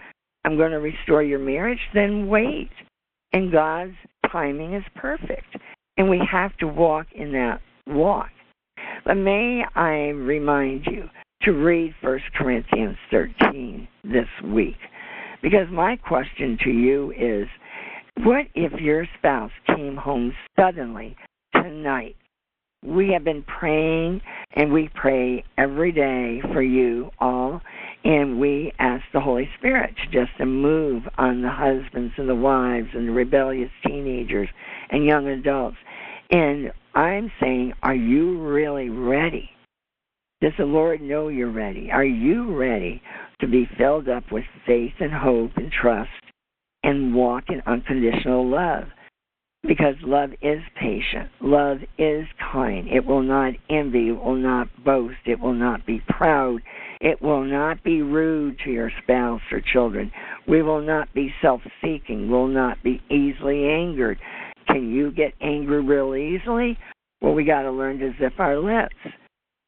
I'm 0.44 0.56
going 0.56 0.72
to 0.72 0.78
restore 0.78 1.22
your 1.22 1.38
marriage, 1.38 1.78
then 1.92 2.26
wait. 2.26 2.70
And 3.34 3.52
God's 3.52 3.94
timing 4.30 4.74
is 4.74 4.84
perfect. 4.96 5.56
And 5.98 6.08
we 6.08 6.20
have 6.30 6.56
to 6.58 6.66
walk 6.66 7.06
in 7.14 7.32
that 7.32 7.60
walk. 7.86 8.30
But 9.04 9.14
may 9.14 9.62
I 9.74 10.10
remind 10.14 10.86
you 10.86 11.08
to 11.42 11.52
read 11.52 11.94
1 12.00 12.18
Corinthians 12.34 12.96
13 13.10 13.88
this 14.04 14.28
week. 14.44 14.76
Because 15.42 15.66
my 15.70 15.96
question 15.96 16.56
to 16.64 16.70
you 16.70 17.12
is 17.12 17.46
what 18.24 18.46
if 18.54 18.72
your 18.80 19.06
spouse 19.18 19.50
came 19.66 19.96
home 19.96 20.32
suddenly 20.58 21.16
tonight 21.54 22.16
we 22.84 23.12
have 23.12 23.24
been 23.24 23.42
praying 23.42 24.20
and 24.54 24.72
we 24.72 24.90
pray 24.94 25.44
every 25.56 25.92
day 25.92 26.40
for 26.52 26.62
you 26.62 27.10
all 27.20 27.60
and 28.04 28.40
we 28.40 28.72
ask 28.78 29.04
the 29.12 29.20
Holy 29.20 29.48
Spirit 29.58 29.94
just 30.12 30.30
to 30.38 30.46
move 30.46 31.04
on 31.18 31.42
the 31.42 31.50
husbands 31.50 32.12
and 32.16 32.28
the 32.28 32.34
wives 32.34 32.88
and 32.94 33.08
the 33.08 33.12
rebellious 33.12 33.70
teenagers 33.86 34.48
and 34.90 35.04
young 35.04 35.28
adults. 35.28 35.76
And 36.30 36.72
I'm 36.94 37.30
saying, 37.40 37.74
are 37.82 37.94
you 37.94 38.42
really 38.42 38.90
ready? 38.90 39.50
Does 40.40 40.52
the 40.58 40.64
Lord 40.64 41.00
know 41.00 41.28
you're 41.28 41.52
ready? 41.52 41.90
Are 41.92 42.04
you 42.04 42.56
ready 42.56 43.00
to 43.40 43.46
be 43.46 43.68
filled 43.78 44.08
up 44.08 44.24
with 44.32 44.44
faith 44.66 44.94
and 44.98 45.12
hope 45.12 45.52
and 45.56 45.70
trust 45.70 46.10
and 46.82 47.14
walk 47.14 47.44
in 47.48 47.62
unconditional 47.66 48.48
love? 48.48 48.84
Because 49.66 49.94
love 50.02 50.30
is 50.42 50.60
patient. 50.80 51.28
Love 51.40 51.78
is 51.98 52.26
kind. 52.52 52.88
It 52.88 53.06
will 53.06 53.22
not 53.22 53.52
envy. 53.70 54.08
It 54.08 54.22
will 54.22 54.36
not 54.36 54.68
boast. 54.84 55.18
It 55.24 55.40
will 55.40 55.54
not 55.54 55.86
be 55.86 56.02
proud. 56.08 56.60
It 57.00 57.22
will 57.22 57.44
not 57.44 57.82
be 57.82 58.02
rude 58.02 58.58
to 58.64 58.70
your 58.70 58.90
spouse 59.02 59.40
or 59.50 59.60
children. 59.60 60.10
We 60.48 60.62
will 60.62 60.82
not 60.82 61.12
be 61.14 61.32
self 61.40 61.60
seeking. 61.82 62.30
Will 62.30 62.48
not 62.48 62.82
be 62.82 63.00
easily 63.10 63.68
angered. 63.68 64.18
Can 64.66 64.90
you 64.90 65.10
get 65.12 65.32
angry 65.40 65.82
real 65.82 66.14
easily? 66.14 66.78
Well, 67.20 67.34
we 67.34 67.44
got 67.44 67.62
to 67.62 67.70
learn 67.70 67.98
to 67.98 68.12
zip 68.18 68.38
our 68.38 68.58
lips. 68.58 68.94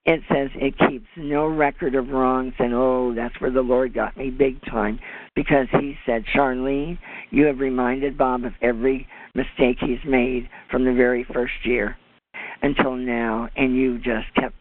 It 0.07 0.21
says 0.29 0.51
it 0.55 0.75
keeps 0.89 1.07
no 1.17 1.47
record 1.47 1.95
of 1.95 2.09
wrongs, 2.09 2.53
and 2.59 2.75
oh, 2.75 3.15
that's 3.15 3.41
where 3.41 3.51
the 3.51 3.63
Lord 3.63 3.95
got 3.95 4.17
me 4.17 4.31
big 4.31 4.61
time 4.67 4.99
because 5.35 5.67
He 5.81 5.97
said, 6.05 6.25
Charlyne, 6.35 6.99
you 7.31 7.47
have 7.47 7.59
reminded 7.59 8.19
Bob 8.19 8.45
of 8.45 8.53
every 8.61 9.07
mistake 9.35 9.79
he's 9.81 10.05
made 10.07 10.49
from 10.71 10.85
the 10.85 10.93
very 10.93 11.25
first 11.33 11.55
year 11.65 11.97
until 12.63 12.97
now, 12.97 13.49
and 13.57 13.75
you 13.75 13.99
just 13.99 14.33
kept 14.39 14.55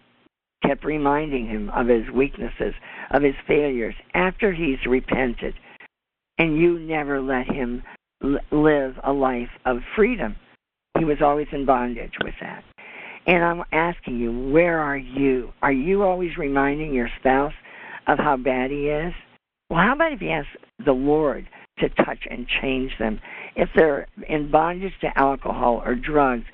kept 0.65 0.86
reminding 0.86 1.45
him 1.45 1.69
of 1.71 1.88
his 1.88 2.10
weaknesses, 2.15 2.73
of 3.12 3.21
his 3.21 3.36
failures 3.45 3.95
after 4.13 4.53
he's 4.53 4.77
repented, 4.88 5.53
and 6.38 6.58
you 6.58 6.79
never 6.79 7.21
let 7.21 7.45
him 7.47 7.84
live 8.51 8.95
a 9.03 9.12
life 9.12 9.49
of 9.65 9.79
freedom. 9.95 10.38
He 10.97 11.03
was 11.03 11.17
always 11.21 11.47
in 11.51 11.65
bondage 11.65 12.13
with 12.23 12.36
that. 12.39 12.63
And 13.26 13.44
I'm 13.44 13.64
asking 13.72 14.20
you, 14.20 14.52
where 14.52 14.80
are 14.80 14.98
you? 14.98 15.52
Are 15.62 15.72
you 15.72 16.04
always 16.04 16.38
reminding 16.38 16.94
your 16.94 17.10
spouse 17.20 17.54
of 18.08 18.18
how 18.18 18.38
bad 18.38 18.72
he 18.72 18.88
is? 18.88 19.14
Well, 19.70 19.80
how 19.80 19.94
about 19.94 20.12
if 20.12 20.22
you 20.22 20.30
ask 20.30 20.48
the 20.86 20.92
Lord 20.92 21.48
to 21.80 21.90
touch 21.90 22.20
and 22.30 22.46
change 22.62 22.92
them? 23.00 23.20
If 23.56 23.70
they're 23.76 24.08
in 24.28 24.52
bondage 24.52 24.94
to 25.02 25.18
alcohol 25.18 25.82
or 25.86 25.96
drugs, 25.96 26.46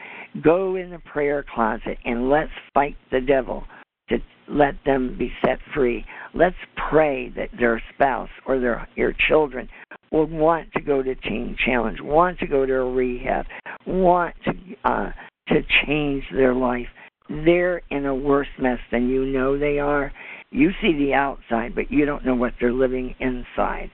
go 0.43 0.75
in 0.75 0.91
the 0.91 0.99
prayer 0.99 1.43
closet 1.53 1.97
and 2.05 2.29
let's 2.29 2.51
fight 2.73 2.95
the 3.11 3.21
devil 3.21 3.63
to 4.09 4.19
let 4.47 4.75
them 4.85 5.15
be 5.17 5.31
set 5.43 5.59
free. 5.73 6.05
Let's 6.33 6.55
pray 6.89 7.29
that 7.35 7.49
their 7.57 7.81
spouse 7.93 8.29
or 8.45 8.59
their 8.59 8.87
your 8.95 9.13
children 9.27 9.67
will 10.11 10.27
want 10.27 10.71
to 10.73 10.81
go 10.81 11.01
to 11.01 11.15
Teen 11.15 11.55
Challenge, 11.65 11.99
want 12.01 12.39
to 12.39 12.47
go 12.47 12.65
to 12.65 12.73
a 12.73 12.91
rehab, 12.91 13.45
want 13.85 14.35
to 14.45 14.51
uh, 14.83 15.11
to 15.49 15.61
change 15.85 16.23
their 16.33 16.53
life. 16.53 16.87
They're 17.29 17.81
in 17.91 18.05
a 18.05 18.15
worse 18.15 18.47
mess 18.59 18.79
than 18.91 19.09
you 19.09 19.25
know 19.25 19.57
they 19.57 19.79
are. 19.79 20.11
You 20.51 20.71
see 20.81 20.93
the 20.97 21.13
outside, 21.13 21.75
but 21.75 21.91
you 21.91 22.05
don't 22.05 22.25
know 22.25 22.35
what 22.35 22.53
they're 22.59 22.73
living 22.73 23.15
inside. 23.19 23.91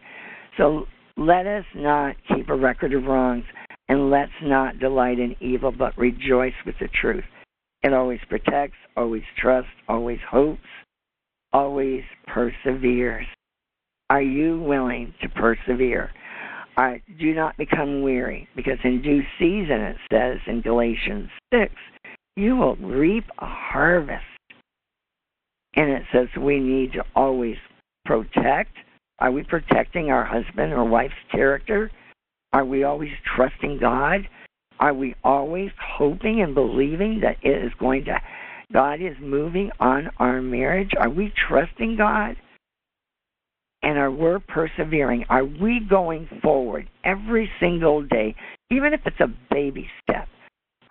So 0.57 0.85
let 1.17 1.45
us 1.45 1.65
not 1.75 2.15
keep 2.33 2.49
a 2.49 2.55
record 2.55 2.93
of 2.93 3.03
wrongs, 3.03 3.43
and 3.89 4.09
let's 4.09 4.31
not 4.41 4.79
delight 4.79 5.19
in 5.19 5.35
evil, 5.41 5.71
but 5.71 5.97
rejoice 5.97 6.53
with 6.65 6.75
the 6.79 6.87
truth. 7.01 7.25
It 7.83 7.93
always 7.93 8.19
protects, 8.29 8.77
always 8.95 9.23
trusts, 9.37 9.69
always 9.87 10.19
hopes, 10.29 10.61
always 11.53 12.03
perseveres. 12.27 13.27
Are 14.09 14.21
you 14.21 14.61
willing 14.61 15.13
to 15.21 15.29
persevere? 15.29 16.11
Right, 16.77 17.01
do 17.19 17.33
not 17.33 17.55
become 17.55 18.01
weary, 18.01 18.49
because 18.55 18.77
in 18.83 19.01
due 19.01 19.21
season, 19.39 19.81
it 19.81 19.97
says 20.11 20.39
in 20.45 20.61
Galatians 20.61 21.29
6, 21.53 21.73
you 22.35 22.57
will 22.57 22.75
reap 22.75 23.23
a 23.39 23.45
harvest. 23.45 24.23
And 25.75 25.89
it 25.89 26.03
says 26.11 26.27
we 26.39 26.59
need 26.59 26.91
to 26.93 27.03
always 27.15 27.55
protect. 28.03 28.71
Are 29.19 29.31
we 29.31 29.43
protecting 29.43 30.11
our 30.11 30.25
husband 30.25 30.73
or 30.73 30.83
wife's 30.83 31.13
character? 31.31 31.89
Are 32.51 32.65
we 32.65 32.83
always 32.83 33.11
trusting 33.35 33.79
God? 33.79 34.27
Are 34.79 34.93
we 34.93 35.15
always 35.23 35.71
hoping 35.81 36.41
and 36.41 36.53
believing 36.53 37.21
that 37.21 37.37
it 37.41 37.63
is 37.63 37.71
going 37.79 38.05
to, 38.05 38.21
God 38.73 39.01
is 39.01 39.15
moving 39.21 39.71
on 39.79 40.09
our 40.17 40.41
marriage? 40.41 40.91
Are 40.99 41.09
we 41.09 41.33
trusting 41.47 41.95
God? 41.95 42.35
And 43.85 43.99
are 43.99 44.11
we 44.11 44.39
persevering? 44.47 45.25
Are 45.29 45.45
we 45.45 45.79
going 45.87 46.27
forward 46.41 46.89
every 47.05 47.49
single 47.59 48.01
day, 48.01 48.35
even 48.71 48.93
if 48.93 49.01
it's 49.05 49.19
a 49.19 49.31
baby 49.53 49.87
step? 50.01 50.27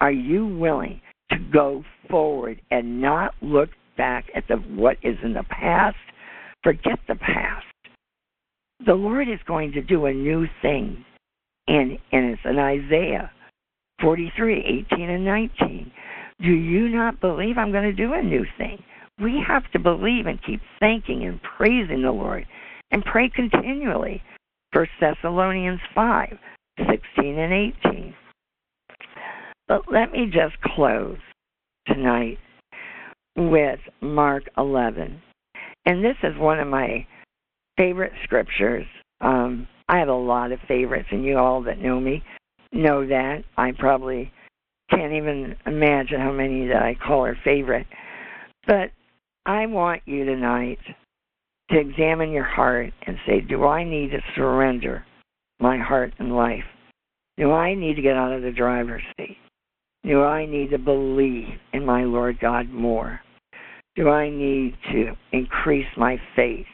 Are 0.01 0.13
you 0.13 0.47
willing 0.47 1.01
to 1.31 1.39
go 1.53 1.85
forward 2.09 2.61
and 2.71 3.03
not 3.03 3.35
look 3.43 3.71
back 3.97 4.27
at 4.35 4.45
the 4.49 4.57
what 4.57 4.97
is 5.03 5.17
in 5.25 5.35
the 5.35 5.43
past? 5.51 5.97
Forget 6.63 7.01
the 7.09 7.17
past. 7.17 7.67
The 8.87 8.95
Lord 8.95 9.29
is 9.29 9.41
going 9.47 9.73
to 9.73 9.83
do 9.83 10.07
a 10.07 10.13
new 10.13 10.47
thing, 10.63 11.05
and 11.67 11.99
and 12.13 12.31
it's 12.31 12.43
in 12.45 12.59
Isaiah 12.59 13.31
43, 14.03 14.87
18 14.93 15.11
and 15.11 15.25
19. 15.25 15.91
Do 16.41 16.49
you 16.49 16.89
not 16.89 17.21
believe 17.21 17.59
I'm 17.59 17.73
going 17.73 17.85
to 17.85 17.93
do 17.93 18.13
a 18.13 18.23
new 18.23 18.45
thing? 18.57 18.79
We 19.21 19.43
have 19.47 19.71
to 19.73 19.79
believe 19.79 20.27
and 20.27 20.39
keep 20.45 20.61
thanking 20.79 21.25
and 21.25 21.41
praising 21.57 22.03
the 22.03 22.13
Lord 22.13 22.47
and 22.91 23.05
pray 23.05 23.29
continually. 23.35 24.23
1 24.73 24.87
Thessalonians 25.01 25.81
5 25.95 26.39
16 26.79 27.39
and 27.39 27.53
18. 27.85 28.15
But 29.69 29.83
let 29.91 30.11
me 30.13 30.27
just 30.27 30.61
close 30.75 31.19
tonight 31.87 32.39
with 33.37 33.81
Mark 34.01 34.45
11. 34.59 35.21
And 35.87 36.05
this 36.05 36.17
is 36.23 36.37
one 36.39 36.59
of 36.59 36.69
my 36.69 37.07
favorite 37.77 38.13
scriptures. 38.25 38.87
Um, 39.21 39.69
I 39.89 39.99
have 39.99 40.09
a 40.09 40.15
lot 40.15 40.53
of 40.53 40.59
favorites, 40.67 41.09
and 41.11 41.25
you 41.25 41.39
all 41.39 41.63
that 41.63 41.79
know 41.79 42.01
me 42.01 42.23
know 42.73 43.07
that. 43.07 43.45
I 43.57 43.73
probably 43.79 44.33
can't 44.91 45.13
even 45.13 45.57
imagine 45.67 46.21
how 46.21 46.33
many 46.33 46.67
that 46.69 46.83
I 46.83 46.95
call 46.95 47.25
are 47.25 47.39
favorite. 47.45 47.87
But 48.67 48.91
I 49.47 49.67
want 49.67 50.03
you 50.07 50.25
tonight 50.25 50.79
to 51.71 51.79
examine 51.79 52.31
your 52.31 52.45
heart 52.45 52.93
and 53.07 53.17
say, 53.27 53.41
Do 53.41 53.65
I 53.65 53.85
need 53.85 54.11
to 54.11 54.21
surrender 54.37 55.05
my 55.61 55.79
heart 55.79 56.13
and 56.19 56.37
life? 56.37 56.65
Do 57.37 57.53
I 57.53 57.75
need 57.75 57.97
to 57.97 58.03
get 58.03 58.17
out 58.17 58.33
of 58.33 58.43
the 58.43 58.53
driver's 58.53 59.03
seat? 59.17 59.39
Do 60.05 60.23
I 60.23 60.47
need 60.47 60.71
to 60.71 60.79
believe 60.79 61.49
in 61.73 61.85
my 61.85 62.05
Lord 62.05 62.39
God 62.41 62.69
more? 62.71 63.21
Do 63.97 64.11
I 64.11 64.29
need 64.29 64.77
to 64.93 65.13
increase 65.33 65.87
my 65.97 66.19
faith? 66.37 66.67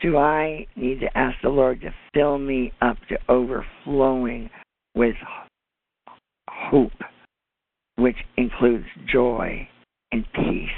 Do 0.00 0.16
I 0.16 0.66
need 0.76 1.00
to 1.00 1.18
ask 1.18 1.36
the 1.42 1.50
Lord 1.50 1.82
to 1.82 1.94
fill 2.14 2.38
me 2.38 2.72
up 2.80 2.96
to 3.10 3.18
overflowing 3.28 4.48
with 4.94 5.16
hope, 6.48 6.92
which 7.96 8.16
includes 8.38 8.86
joy 9.12 9.68
and 10.10 10.24
peace? 10.32 10.68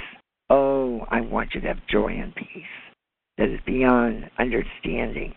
Oh, 0.49 1.05
I 1.09 1.21
want 1.21 1.51
you 1.53 1.61
to 1.61 1.67
have 1.67 1.87
joy 1.89 2.19
and 2.21 2.35
peace 2.35 2.65
that 3.37 3.49
is 3.49 3.59
beyond 3.65 4.29
understanding. 4.39 5.33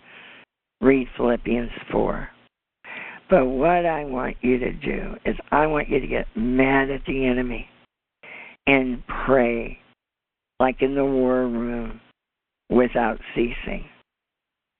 Read 0.81 1.09
Philippians 1.17 1.71
4. 1.91 2.29
But 3.29 3.47
what 3.47 3.87
I 3.87 4.05
want 4.05 4.37
you 4.41 4.59
to 4.59 4.73
do 4.73 5.15
is 5.25 5.35
I 5.51 5.67
want 5.67 5.89
you 5.89 6.01
to 6.01 6.07
get 6.07 6.27
mad 6.37 6.91
at 6.91 7.05
the 7.07 7.27
enemy 7.27 7.69
and 8.67 9.03
pray 9.07 9.79
like 10.61 10.81
in 10.81 10.95
the 10.95 11.05
war 11.05 11.47
room 11.47 12.01
without 12.71 13.19
ceasing. 13.35 13.87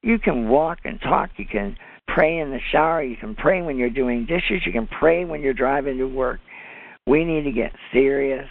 You 0.03 0.19
can 0.19 0.49
walk 0.49 0.79
and 0.85 1.01
talk, 1.01 1.31
you 1.37 1.47
can 1.47 1.77
pray 2.07 2.39
in 2.39 2.51
the 2.51 2.61
shower, 2.71 3.03
you 3.03 3.17
can 3.17 3.35
pray 3.35 3.63
when 3.63 3.77
you're 3.77 3.91
doing 3.91 4.27
dishes, 4.27 4.63
you 4.65 4.73
can 4.73 4.87
pray 4.87 5.25
when 5.25 5.41
you're 5.41 5.53
driving 5.53 5.99
to 5.99 6.07
work. 6.07 6.41
We 7.07 7.25
need 7.25 7.43
to 7.45 7.53
get 7.53 7.73
serious 7.93 8.49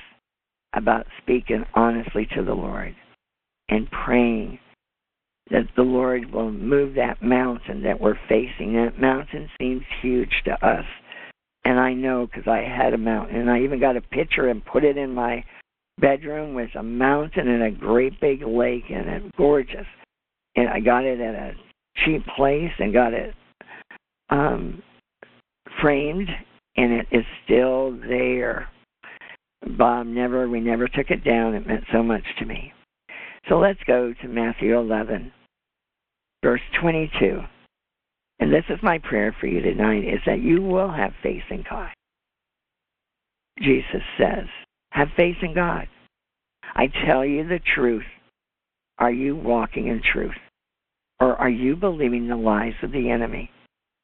about 0.73 1.05
speaking 1.21 1.63
honestly 1.73 2.27
to 2.35 2.43
the 2.43 2.53
Lord 2.53 2.95
and 3.69 3.89
praying 3.91 4.59
that 5.51 5.67
the 5.75 5.83
Lord 5.83 6.31
will 6.31 6.51
move 6.51 6.95
that 6.95 7.21
mountain 7.21 7.83
that 7.83 7.99
we're 7.99 8.17
facing. 8.27 8.73
That 8.73 8.99
mountain 8.99 9.49
seems 9.59 9.83
huge 10.01 10.41
to 10.45 10.53
us. 10.65 10.85
And 11.65 11.79
I 11.79 11.93
know 11.93 12.27
because 12.27 12.47
I 12.47 12.61
had 12.61 12.93
a 12.93 12.97
mountain. 12.97 13.37
And 13.37 13.49
I 13.49 13.61
even 13.61 13.79
got 13.79 13.97
a 13.97 14.01
picture 14.01 14.49
and 14.49 14.65
put 14.65 14.83
it 14.83 14.97
in 14.97 15.13
my 15.13 15.43
bedroom 15.99 16.53
with 16.53 16.69
a 16.77 16.83
mountain 16.83 17.47
and 17.47 17.63
a 17.63 17.71
great 17.71 18.19
big 18.19 18.41
lake 18.41 18.85
in 18.89 19.07
it. 19.07 19.35
Gorgeous. 19.37 19.85
And 20.55 20.69
I 20.69 20.79
got 20.79 21.05
it 21.05 21.19
at 21.19 21.35
a 21.35 21.53
cheap 22.03 22.25
place 22.35 22.71
and 22.79 22.93
got 22.93 23.13
it 23.13 23.33
um, 24.29 24.81
framed, 25.81 26.29
and 26.77 26.91
it 26.91 27.07
is 27.11 27.23
still 27.43 27.97
there. 28.07 28.67
Bob 29.77 30.07
never, 30.07 30.49
we 30.49 30.59
never 30.59 30.87
took 30.87 31.09
it 31.09 31.23
down. 31.23 31.55
It 31.55 31.67
meant 31.67 31.83
so 31.91 32.03
much 32.03 32.23
to 32.39 32.45
me. 32.45 32.71
So 33.47 33.59
let's 33.59 33.79
go 33.85 34.13
to 34.21 34.27
Matthew 34.27 34.77
11, 34.77 35.31
verse 36.43 36.61
22. 36.81 37.41
And 38.39 38.51
this 38.51 38.65
is 38.69 38.79
my 38.81 38.97
prayer 38.99 39.35
for 39.39 39.47
you 39.47 39.61
tonight 39.61 40.03
is 40.03 40.19
that 40.25 40.41
you 40.41 40.61
will 40.61 40.91
have 40.91 41.13
faith 41.23 41.43
in 41.49 41.63
God. 41.69 41.91
Jesus 43.59 44.01
says, 44.17 44.47
have 44.91 45.07
faith 45.15 45.37
in 45.41 45.53
God. 45.53 45.87
I 46.73 46.87
tell 47.05 47.23
you 47.23 47.47
the 47.47 47.59
truth. 47.75 48.03
Are 48.97 49.11
you 49.11 49.35
walking 49.35 49.87
in 49.87 50.01
truth? 50.01 50.35
Or 51.19 51.35
are 51.35 51.49
you 51.49 51.75
believing 51.75 52.27
the 52.27 52.35
lies 52.35 52.73
of 52.81 52.91
the 52.91 53.09
enemy? 53.09 53.49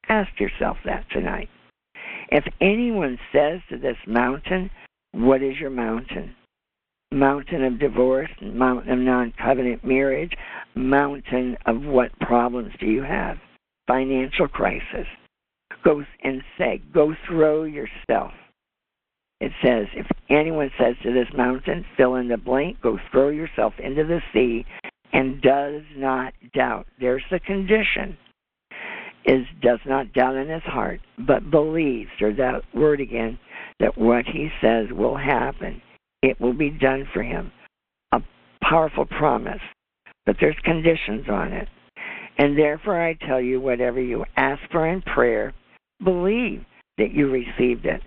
Ask 0.08 0.30
yourself 0.38 0.76
that 0.84 1.04
tonight. 1.10 1.48
If 2.30 2.44
anyone 2.60 3.18
says 3.32 3.60
to 3.70 3.78
this 3.78 3.96
mountain, 4.06 4.70
What 5.12 5.42
is 5.42 5.58
your 5.58 5.70
mountain? 5.70 6.34
Mountain 7.12 7.64
of 7.64 7.78
divorce, 7.78 8.30
mountain 8.40 8.92
of 8.92 8.98
non 8.98 9.32
covenant 9.42 9.84
marriage, 9.84 10.32
mountain 10.74 11.56
of 11.66 11.82
what 11.82 12.18
problems 12.20 12.72
do 12.80 12.86
you 12.86 13.02
have? 13.02 13.38
Financial 13.86 14.48
crisis. 14.48 15.06
Go 15.84 16.04
and 16.22 16.42
say, 16.58 16.82
go 16.94 17.14
throw 17.28 17.64
yourself 17.64 18.32
It 19.40 19.52
says, 19.62 19.86
if 19.94 20.06
anyone 20.30 20.70
says 20.78 20.96
to 21.02 21.12
this 21.12 21.28
mountain, 21.36 21.84
fill 21.96 22.14
in 22.16 22.28
the 22.28 22.36
blank, 22.36 22.80
go 22.80 22.98
throw 23.10 23.28
yourself 23.30 23.74
into 23.78 24.04
the 24.04 24.22
sea, 24.32 24.64
and 25.12 25.42
does 25.42 25.82
not 25.96 26.32
doubt. 26.54 26.86
There's 27.00 27.24
the 27.30 27.40
condition. 27.40 28.16
Is 29.24 29.46
does 29.60 29.80
not 29.86 30.12
doubt 30.12 30.36
in 30.36 30.48
his 30.48 30.62
heart, 30.62 31.00
but 31.18 31.50
believes, 31.50 32.10
or 32.20 32.32
that 32.34 32.62
word 32.74 33.00
again, 33.00 33.38
that 33.80 33.98
what 33.98 34.26
he 34.26 34.50
says 34.60 34.86
will 34.92 35.16
happen. 35.16 35.80
It 36.22 36.40
will 36.40 36.52
be 36.52 36.70
done 36.70 37.08
for 37.12 37.22
him. 37.22 37.52
A 38.12 38.20
powerful 38.62 39.06
promise. 39.06 39.60
But 40.24 40.36
there's 40.40 40.56
conditions 40.64 41.26
on 41.28 41.52
it. 41.52 41.68
And 42.38 42.56
therefore 42.56 43.02
I 43.02 43.14
tell 43.26 43.40
you, 43.40 43.60
whatever 43.60 44.00
you 44.00 44.24
ask 44.36 44.60
for 44.70 44.88
in 44.88 45.02
prayer, 45.02 45.52
believe 46.02 46.64
that 46.98 47.12
you 47.12 47.30
received 47.30 47.86
it. 47.86 48.00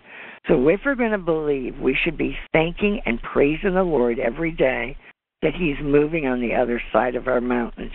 So 0.48 0.68
if 0.70 0.82
we're 0.86 0.96
going 0.96 1.12
to 1.12 1.18
believe, 1.18 1.78
we 1.80 1.98
should 2.04 2.18
be 2.18 2.38
thanking 2.54 3.02
and 3.06 3.22
praising 3.22 3.74
the 3.74 3.84
Lord 3.84 4.20
every 4.20 4.52
day 4.52 4.96
that 5.42 5.56
He's 5.56 5.76
moving 5.82 6.28
on 6.28 6.40
the 6.40 6.54
other 6.54 6.82
side 6.94 7.16
of 7.16 7.28
our 7.28 7.42
mountains. 7.42 7.92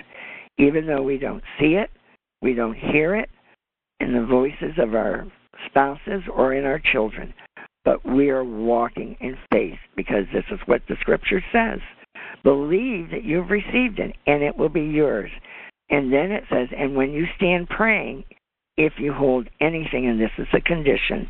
Even 0.58 0.86
though 0.86 1.02
we 1.02 1.16
don't 1.16 1.42
see 1.58 1.74
it, 1.74 1.90
we 2.42 2.54
don't 2.54 2.76
hear 2.76 3.14
it 3.16 3.30
in 4.00 4.12
the 4.12 4.26
voices 4.26 4.78
of 4.78 4.94
our 4.94 5.26
spouses 5.66 6.22
or 6.32 6.54
in 6.54 6.64
our 6.64 6.80
children, 6.92 7.32
but 7.84 8.04
we 8.04 8.30
are 8.30 8.44
walking 8.44 9.16
in 9.20 9.36
faith 9.52 9.78
because 9.96 10.24
this 10.32 10.44
is 10.50 10.58
what 10.66 10.82
the 10.88 10.96
scripture 11.00 11.42
says. 11.52 11.80
Believe 12.42 13.10
that 13.10 13.24
you've 13.24 13.50
received 13.50 13.98
it 13.98 14.16
and 14.26 14.42
it 14.42 14.56
will 14.56 14.68
be 14.68 14.82
yours. 14.82 15.30
And 15.90 16.12
then 16.12 16.30
it 16.30 16.44
says, 16.50 16.68
and 16.76 16.94
when 16.94 17.10
you 17.10 17.26
stand 17.36 17.68
praying, 17.68 18.24
if 18.76 18.94
you 18.98 19.12
hold 19.12 19.48
anything, 19.60 20.06
and 20.06 20.20
this 20.20 20.30
is 20.38 20.46
a 20.54 20.60
condition, 20.60 21.28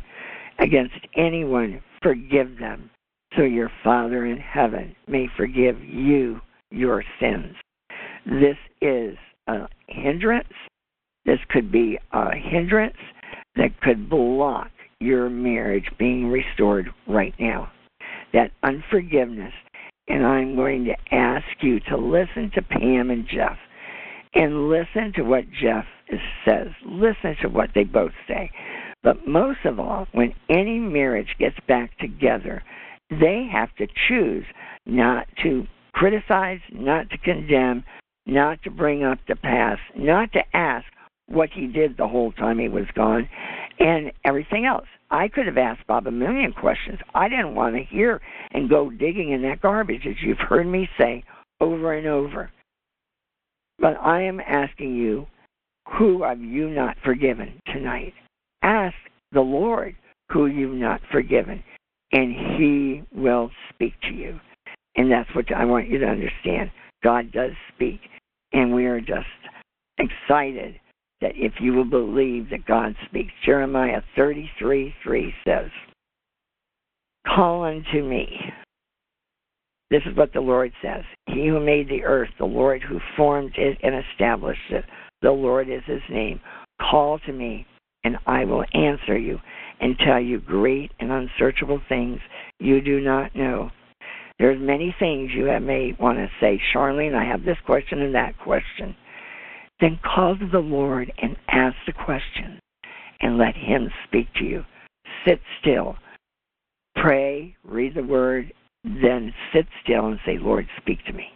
against 0.59 0.95
anyone, 1.17 1.81
forgive 2.01 2.57
them, 2.59 2.89
so 3.35 3.43
your 3.43 3.71
Father 3.83 4.25
in 4.25 4.37
heaven 4.37 4.95
may 5.07 5.27
forgive 5.35 5.81
you 5.83 6.39
your 6.69 7.03
sins. 7.19 7.55
This 8.25 8.57
is 8.81 9.17
a 9.47 9.67
hindrance. 9.87 10.47
This 11.25 11.39
could 11.49 11.71
be 11.71 11.97
a 12.13 12.35
hindrance 12.35 12.97
that 13.55 13.79
could 13.81 14.09
block 14.09 14.69
your 15.01 15.29
marriage 15.29 15.89
being 15.97 16.27
restored 16.27 16.89
right 17.07 17.33
now. 17.39 17.71
That 18.33 18.51
unforgiveness. 18.63 19.53
And 20.07 20.25
I'm 20.25 20.55
going 20.55 20.85
to 20.85 21.15
ask 21.15 21.45
you 21.61 21.79
to 21.81 21.97
listen 21.97 22.51
to 22.55 22.61
Pam 22.61 23.09
and 23.11 23.27
Jeff 23.27 23.57
and 24.33 24.69
listen 24.69 25.13
to 25.15 25.23
what 25.23 25.45
Jeff 25.61 25.85
says. 26.45 26.67
Listen 26.85 27.35
to 27.41 27.49
what 27.49 27.69
they 27.75 27.83
both 27.83 28.11
say. 28.27 28.51
But 29.03 29.27
most 29.27 29.59
of 29.65 29.79
all, 29.79 30.07
when 30.11 30.33
any 30.49 30.79
marriage 30.79 31.35
gets 31.39 31.57
back 31.67 31.97
together, 31.97 32.63
they 33.09 33.47
have 33.51 33.75
to 33.77 33.87
choose 34.07 34.45
not 34.85 35.27
to 35.43 35.65
criticize, 35.93 36.59
not 36.71 37.09
to 37.09 37.17
condemn, 37.17 37.83
not 38.25 38.61
to 38.63 38.69
bring 38.69 39.03
up 39.03 39.19
the 39.27 39.35
past, 39.35 39.81
not 39.95 40.31
to 40.33 40.43
ask 40.55 40.85
what 41.31 41.49
he 41.53 41.67
did 41.67 41.97
the 41.97 42.07
whole 42.07 42.31
time 42.33 42.59
he 42.59 42.69
was 42.69 42.85
gone, 42.95 43.27
and 43.79 44.11
everything 44.25 44.65
else. 44.65 44.87
I 45.09 45.27
could 45.27 45.45
have 45.45 45.57
asked 45.57 45.87
Bob 45.87 46.07
a 46.07 46.11
million 46.11 46.53
questions. 46.53 46.99
I 47.13 47.27
didn't 47.27 47.55
want 47.55 47.75
to 47.75 47.83
hear 47.83 48.21
and 48.51 48.69
go 48.69 48.89
digging 48.89 49.31
in 49.31 49.41
that 49.43 49.61
garbage, 49.61 50.05
as 50.07 50.15
you've 50.23 50.37
heard 50.37 50.67
me 50.67 50.87
say 50.97 51.23
over 51.59 51.93
and 51.93 52.07
over. 52.07 52.51
But 53.79 53.97
I 53.99 54.21
am 54.21 54.39
asking 54.39 54.95
you, 54.95 55.27
who 55.97 56.23
have 56.23 56.39
you 56.39 56.69
not 56.69 56.95
forgiven 57.03 57.59
tonight? 57.73 58.13
Ask 58.61 58.95
the 59.31 59.41
Lord 59.41 59.95
who 60.29 60.45
you've 60.45 60.77
not 60.77 61.01
forgiven, 61.11 61.63
and 62.11 62.57
He 62.57 63.03
will 63.13 63.49
speak 63.73 63.93
to 64.03 64.13
you. 64.13 64.39
And 64.95 65.11
that's 65.11 65.33
what 65.35 65.45
I 65.55 65.65
want 65.65 65.89
you 65.89 65.97
to 65.99 66.05
understand. 66.05 66.71
God 67.03 67.31
does 67.31 67.51
speak, 67.73 67.99
and 68.53 68.73
we 68.73 68.85
are 68.85 69.01
just 69.01 69.27
excited 69.97 70.79
that 71.21 71.33
if 71.35 71.53
you 71.59 71.73
will 71.73 71.85
believe 71.85 72.49
that 72.49 72.65
God 72.65 72.95
speaks. 73.05 73.31
Jeremiah 73.45 74.01
33 74.15 74.93
3 75.03 75.33
says, 75.45 75.69
Call 77.27 77.63
unto 77.63 78.03
me 78.03 78.27
this 79.91 80.01
is 80.05 80.15
what 80.15 80.31
the 80.31 80.39
Lord 80.39 80.71
says 80.81 81.03
He 81.27 81.47
who 81.47 81.59
made 81.59 81.89
the 81.89 82.05
earth, 82.05 82.29
the 82.39 82.45
Lord 82.45 82.81
who 82.81 82.99
formed 83.17 83.51
it 83.57 83.77
and 83.83 83.93
established 83.93 84.71
it, 84.71 84.85
the 85.21 85.31
Lord 85.31 85.69
is 85.69 85.83
his 85.85 86.01
name. 86.09 86.39
Call 86.79 87.19
to 87.19 87.33
me, 87.33 87.67
and 88.05 88.17
I 88.25 88.45
will 88.45 88.63
answer 88.73 89.17
you 89.17 89.37
and 89.81 89.99
tell 89.99 90.19
you 90.19 90.39
great 90.39 90.91
and 90.99 91.11
unsearchable 91.11 91.81
things 91.89 92.19
you 92.59 92.81
do 92.81 93.01
not 93.01 93.35
know. 93.35 93.69
There's 94.39 94.59
many 94.59 94.95
things 94.97 95.31
you 95.35 95.45
may 95.61 95.95
want 95.99 96.17
to 96.17 96.27
say, 96.39 96.59
Charlyne, 96.71 97.13
I 97.13 97.25
have 97.25 97.43
this 97.43 97.57
question 97.65 98.01
and 98.01 98.15
that 98.15 98.39
question. 98.39 98.95
Then 99.81 99.99
call 100.03 100.37
to 100.37 100.47
the 100.47 100.59
Lord 100.59 101.11
and 101.21 101.35
ask 101.49 101.75
the 101.85 101.93
question 101.93 102.59
and 103.19 103.37
let 103.37 103.55
him 103.55 103.89
speak 104.07 104.27
to 104.35 104.45
you. 104.45 104.63
Sit 105.27 105.41
still. 105.59 105.95
Pray, 106.95 107.55
read 107.63 107.95
the 107.95 108.03
word, 108.03 108.53
then 108.83 109.33
sit 109.53 109.65
still 109.83 110.07
and 110.07 110.19
say, 110.25 110.37
Lord, 110.39 110.67
speak 110.77 111.03
to 111.05 111.13
me. 111.13 111.27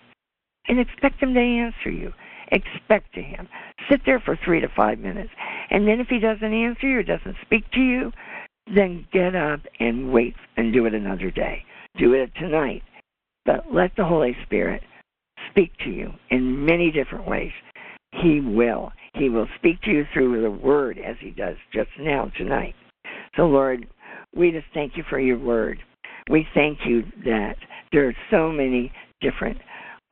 And 0.68 0.80
expect 0.80 1.22
him 1.22 1.34
to 1.34 1.40
answer 1.40 1.90
you. 1.90 2.12
Expect 2.52 3.14
to 3.16 3.22
him. 3.22 3.48
Sit 3.90 4.02
there 4.06 4.20
for 4.20 4.38
three 4.44 4.62
to 4.62 4.68
five 4.76 5.00
minutes. 5.00 5.32
And 5.70 5.88
then 5.88 6.00
if 6.00 6.08
he 6.08 6.20
doesn't 6.20 6.54
answer 6.54 6.88
you 6.88 7.00
or 7.00 7.04
doesn't 7.04 7.38
speak 7.44 7.70
to 7.72 7.80
you, 7.80 8.12
then 8.74 9.08
get 9.12 9.36
up 9.36 9.62
and 9.80 10.12
wait 10.12 10.36
and 10.58 10.74
do 10.74 10.86
it 10.86 10.94
another 10.94 11.32
day. 11.32 11.64
Do 11.98 12.14
it 12.14 12.32
tonight. 12.36 12.84
But 13.46 13.66
let 13.72 13.92
the 13.96 14.06
Holy 14.06 14.36
Spirit 14.46 14.82
speak 15.52 15.72
to 15.84 15.90
you 15.90 16.12
in 16.30 16.66
many 16.66 16.92
different 16.92 17.28
ways. 17.28 17.52
He 18.22 18.40
will. 18.40 18.92
He 19.14 19.30
will 19.30 19.48
speak 19.58 19.82
to 19.82 19.92
you 19.92 20.06
through 20.14 20.42
the 20.42 20.52
word 20.52 20.98
as 20.98 21.16
he 21.20 21.32
does 21.32 21.56
just 21.74 21.90
now 22.00 22.32
tonight. 22.38 22.76
So, 23.36 23.44
Lord, 23.44 23.88
we 24.36 24.52
just 24.52 24.68
thank 24.74 24.98
you 24.98 25.04
for 25.10 25.20
your 25.20 25.40
word 25.40 25.80
we 26.30 26.48
thank 26.54 26.80
you 26.86 27.04
that 27.24 27.56
there 27.92 28.08
are 28.08 28.16
so 28.32 28.52
many 28.52 28.92
different 29.22 29.58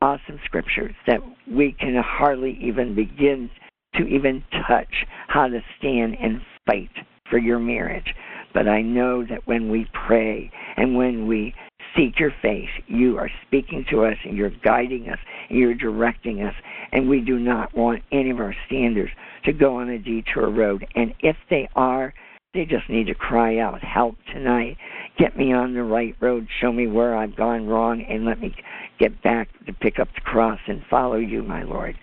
awesome 0.01 0.39
scriptures 0.45 0.93
that 1.08 1.20
we 1.49 1.76
can 1.80 1.95
hardly 2.06 2.58
even 2.62 2.93
begin 2.93 3.49
to 3.95 4.06
even 4.06 4.43
touch 4.68 4.93
how 5.28 5.47
to 5.47 5.60
stand 5.78 6.16
and 6.22 6.41
fight 6.68 6.89
for 7.30 7.38
your 7.38 7.60
marriage. 7.60 8.14
But 8.54 8.68
I 8.68 8.82
know 8.82 9.26
that 9.26 9.45
when 9.45 9.72
we 9.72 9.88
pray 10.06 10.51
and 10.78 10.95
when 10.95 11.28
we 11.28 11.54
seek 11.96 12.20
your 12.20 12.34
face, 12.41 12.70
you 12.88 13.18
are 13.18 13.30
speaking 13.46 13.86
to 13.89 14.06
us 14.06 14.18
and 14.24 14.38
you're 14.38 14.52
guiding 14.64 15.10
us 15.10 15.20
and 15.50 15.58
you're 15.58 15.74
directing 15.74 16.41
us. 16.41 16.54
And 16.91 17.10
we 17.10 17.22
do 17.22 17.39
not 17.39 17.76
want 17.76 18.04
any 18.12 18.30
of 18.30 18.39
our 18.39 18.56
standers 18.68 19.10
to 19.46 19.54
go 19.54 19.78
on 19.78 19.89
a 19.89 20.00
detour 20.00 20.50
road. 20.50 20.86
And 20.96 21.14
if 21.20 21.36
they 21.50 21.70
are, 21.76 22.14
they 22.54 22.66
just 22.66 22.88
need 22.89 23.08
to 23.08 23.16
cry 23.16 23.58
out, 23.58 23.84
help 23.84 24.16
tonight. 24.32 24.78
Get 25.18 25.36
me 25.36 25.54
on 25.54 25.74
the 25.74 25.84
right 25.84 26.16
road. 26.20 26.48
Show 26.62 26.72
me 26.72 26.88
where 26.88 27.18
I've 27.18 27.36
gone 27.36 27.68
wrong 27.68 28.06
and 28.08 28.26
let 28.26 28.39
me 28.39 28.56
get 29.00 29.22
back 29.24 29.50
to 29.66 29.74
pick 29.74 30.00
up 30.00 30.08
the 30.14 30.22
cross 30.22 30.60
and 30.68 30.84
follow 30.89 31.18
you, 31.18 31.41
my 31.44 31.64
Lord. 31.64 31.98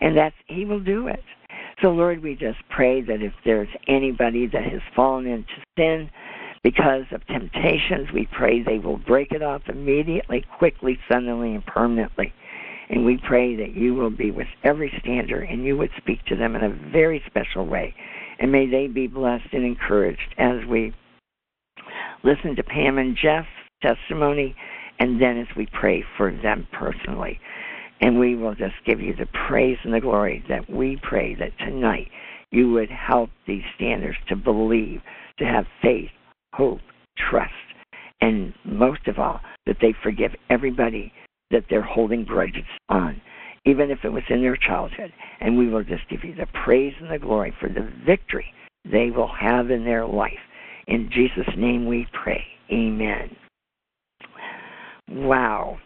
And 0.00 0.16
that's, 0.16 0.34
He 0.48 0.64
will 0.64 0.80
do 0.80 1.08
it. 1.08 1.20
So, 1.82 1.88
Lord, 1.88 2.22
we 2.22 2.34
just 2.34 2.58
pray 2.70 3.02
that 3.02 3.22
if 3.22 3.32
there's 3.44 3.68
anybody 3.86 4.46
that 4.46 4.64
has 4.64 4.80
fallen 4.94 5.26
into 5.26 5.52
sin 5.78 6.10
because 6.66 7.04
of 7.12 7.24
temptations, 7.26 8.08
we 8.12 8.28
pray 8.36 8.60
they 8.60 8.78
will 8.78 8.98
break 8.98 9.30
it 9.30 9.42
off 9.42 9.62
immediately, 9.68 10.44
quickly, 10.58 10.98
suddenly, 11.08 11.54
and 11.54 11.64
permanently. 11.64 12.32
And 12.90 13.04
we 13.04 13.20
pray 13.24 13.54
that 13.56 13.76
you 13.76 13.94
will 13.94 14.10
be 14.10 14.30
with 14.32 14.48
every 14.64 14.92
stander 15.00 15.40
and 15.40 15.64
you 15.64 15.76
would 15.76 15.90
speak 15.96 16.24
to 16.26 16.36
them 16.36 16.56
in 16.56 16.64
a 16.64 16.90
very 16.90 17.22
special 17.26 17.66
way 17.66 17.94
and 18.38 18.52
may 18.52 18.66
they 18.66 18.86
be 18.86 19.06
blessed 19.06 19.48
and 19.52 19.64
encouraged 19.64 20.34
as 20.38 20.64
we 20.68 20.92
listen 22.24 22.56
to 22.56 22.62
Pam 22.62 22.98
and 22.98 23.16
Jeff's 23.16 23.48
testimony, 23.82 24.56
and 24.98 25.20
then 25.20 25.38
as 25.38 25.56
we 25.56 25.66
pray 25.72 26.04
for 26.16 26.32
them 26.32 26.66
personally. 26.72 27.38
And 28.00 28.18
we 28.18 28.34
will 28.34 28.54
just 28.54 28.74
give 28.84 29.00
you 29.00 29.14
the 29.14 29.28
praise 29.48 29.78
and 29.84 29.94
the 29.94 30.00
glory 30.00 30.44
that 30.48 30.68
we 30.68 30.98
pray 31.02 31.34
that 31.36 31.56
tonight 31.58 32.08
you 32.50 32.70
would 32.72 32.90
help 32.90 33.30
these 33.46 33.62
standers 33.74 34.16
to 34.28 34.36
believe, 34.36 35.00
to 35.38 35.44
have 35.44 35.66
faith, 35.82 36.10
hope, 36.56 36.80
trust, 37.30 37.52
and 38.20 38.52
most 38.64 39.06
of 39.06 39.18
all, 39.18 39.40
that 39.66 39.76
they 39.80 39.94
forgive 40.02 40.32
everybody 40.50 41.12
that 41.50 41.64
they're 41.70 41.82
holding 41.82 42.24
grudges 42.24 42.64
on 42.88 43.20
even 43.66 43.90
if 43.90 43.98
it 44.04 44.08
was 44.08 44.22
in 44.30 44.40
their 44.40 44.56
childhood. 44.56 45.12
And 45.40 45.58
we 45.58 45.68
will 45.68 45.82
just 45.82 46.08
give 46.08 46.24
you 46.24 46.34
the 46.34 46.46
praise 46.64 46.94
and 47.00 47.10
the 47.10 47.18
glory 47.18 47.52
for 47.60 47.68
the 47.68 47.90
victory 48.06 48.46
they 48.90 49.10
will 49.10 49.30
have 49.38 49.70
in 49.70 49.84
their 49.84 50.06
life. 50.06 50.32
In 50.86 51.10
Jesus' 51.12 51.52
name 51.56 51.86
we 51.86 52.06
pray. 52.22 52.42
Amen. 52.72 53.36
Wow. 55.08 55.78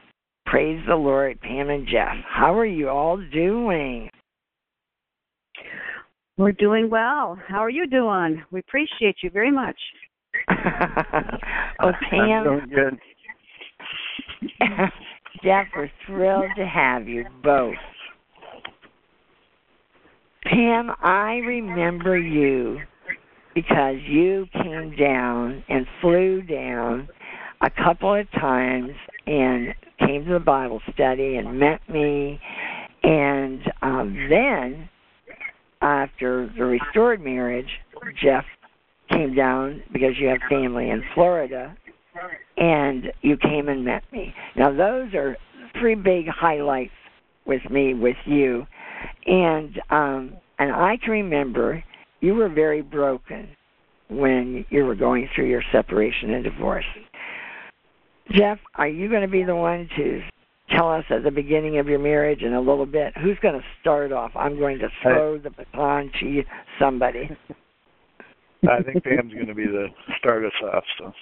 Praise 0.47 0.83
the 0.87 0.95
Lord, 0.95 1.41
Pam 1.41 1.71
and 1.71 1.87
Jeff. 1.87 2.17
How 2.29 2.59
are 2.59 2.67
you 2.67 2.89
all 2.89 3.17
doing? 3.33 4.11
We're 6.37 6.53
doing 6.53 6.91
well. 6.91 7.39
How 7.49 7.59
are 7.59 7.71
you 7.71 7.87
doing? 7.87 8.43
We 8.51 8.61
appreciate 8.61 9.17
you 9.23 9.31
very 9.31 9.51
much. 9.51 9.77
well, 11.81 11.93
Pam. 12.11 12.21
I'm 12.21 12.45
doing 12.45 12.69
good. 12.69 12.99
Jeff, 15.43 15.67
we're 15.75 15.91
thrilled 16.07 16.51
to 16.57 16.67
have 16.67 17.09
you 17.09 17.25
both. 17.43 17.75
Pam, 20.45 20.91
I 21.03 21.41
remember 21.47 22.19
you 22.19 22.79
because 23.55 23.97
you 24.07 24.47
came 24.53 24.95
down 24.97 25.65
and 25.69 25.87
flew 26.01 26.43
down 26.43 27.09
a 27.61 27.71
couple 27.71 28.15
of 28.15 28.31
times 28.33 28.91
and 29.27 29.75
came 29.99 30.25
to 30.25 30.33
the 30.35 30.41
Bible 30.41 30.81
study 30.93 31.37
and 31.37 31.59
met 31.59 31.81
me. 31.89 32.41
And 33.03 33.61
um, 33.83 34.29
then, 34.29 34.89
after 35.83 36.51
the 36.57 36.65
restored 36.65 37.23
marriage, 37.23 37.71
Jeff 38.23 38.45
came 39.11 39.35
down 39.35 39.83
because 39.93 40.19
you 40.19 40.29
have 40.29 40.39
family 40.49 40.91
in 40.91 41.03
Florida, 41.15 41.77
and 42.57 43.13
you 43.23 43.37
came 43.37 43.69
and 43.69 43.85
met 43.85 44.03
me. 44.13 44.35
Now, 44.57 44.71
those 44.71 45.15
are 45.15 45.37
three 45.79 45.95
big 45.95 46.27
highlights 46.29 46.93
with 47.47 47.63
me 47.71 47.95
with 47.95 48.17
you, 48.27 48.67
and 49.27 49.81
um, 49.91 50.33
and 50.59 50.73
I 50.73 50.99
can 51.03 51.13
remember 51.13 51.83
you 52.21 52.35
were 52.35 52.49
very 52.49 52.83
broken 52.83 53.49
when 54.11 54.65
you 54.71 54.85
were 54.85 54.95
going 54.95 55.29
through 55.35 55.49
your 55.49 55.63
separation 55.73 56.35
and 56.35 56.45
divorce. 56.45 56.85
Jeff, 58.33 58.59
are 58.77 58.89
you 58.89 59.09
going 59.09 59.23
to 59.23 59.29
be 59.29 59.43
the 59.43 59.57
one 59.57 59.89
to 59.97 60.21
tell 60.77 60.91
us 60.91 61.05
at 61.11 61.25
the 61.25 61.31
beginning 61.31 61.79
of 61.79 61.89
your 61.89 61.99
marriage 61.99 62.43
in 62.43 62.53
a 62.55 62.61
little 62.61 62.87
bit 62.87 63.13
who's 63.19 63.39
going 63.43 63.55
to 63.55 63.65
start 63.81 64.13
off? 64.13 64.31
I'm 64.35 64.59
going 64.59 64.79
to 64.79 64.89
throw 65.03 65.39
the 65.39 65.51
baton 65.51 66.11
to 66.21 66.27
you, 66.27 66.45
somebody. 66.79 67.31
I 68.69 68.83
think 68.83 69.05
Pam's 69.05 69.33
going 69.33 69.47
to 69.47 69.55
be 69.55 69.67
the 69.67 69.87
start 70.19 70.45
us 70.45 70.53
off. 70.75 70.85
So. 70.99 71.13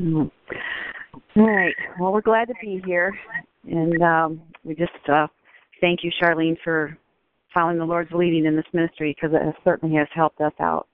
Mm. 0.00 0.30
All 1.36 1.46
right. 1.46 1.74
Well, 2.00 2.12
we're 2.12 2.20
glad 2.20 2.48
to 2.48 2.54
be 2.60 2.82
here, 2.84 3.14
and 3.68 4.02
um, 4.02 4.42
we 4.64 4.74
just 4.74 4.92
uh, 5.12 5.26
thank 5.80 6.00
you, 6.02 6.10
Charlyne, 6.20 6.56
for 6.62 6.96
following 7.52 7.78
the 7.78 7.84
Lord's 7.84 8.12
leading 8.12 8.46
in 8.46 8.56
this 8.56 8.64
ministry 8.72 9.14
because 9.14 9.34
it 9.34 9.54
certainly 9.64 9.96
has 9.96 10.08
helped 10.14 10.40
us 10.40 10.52
out. 10.60 10.86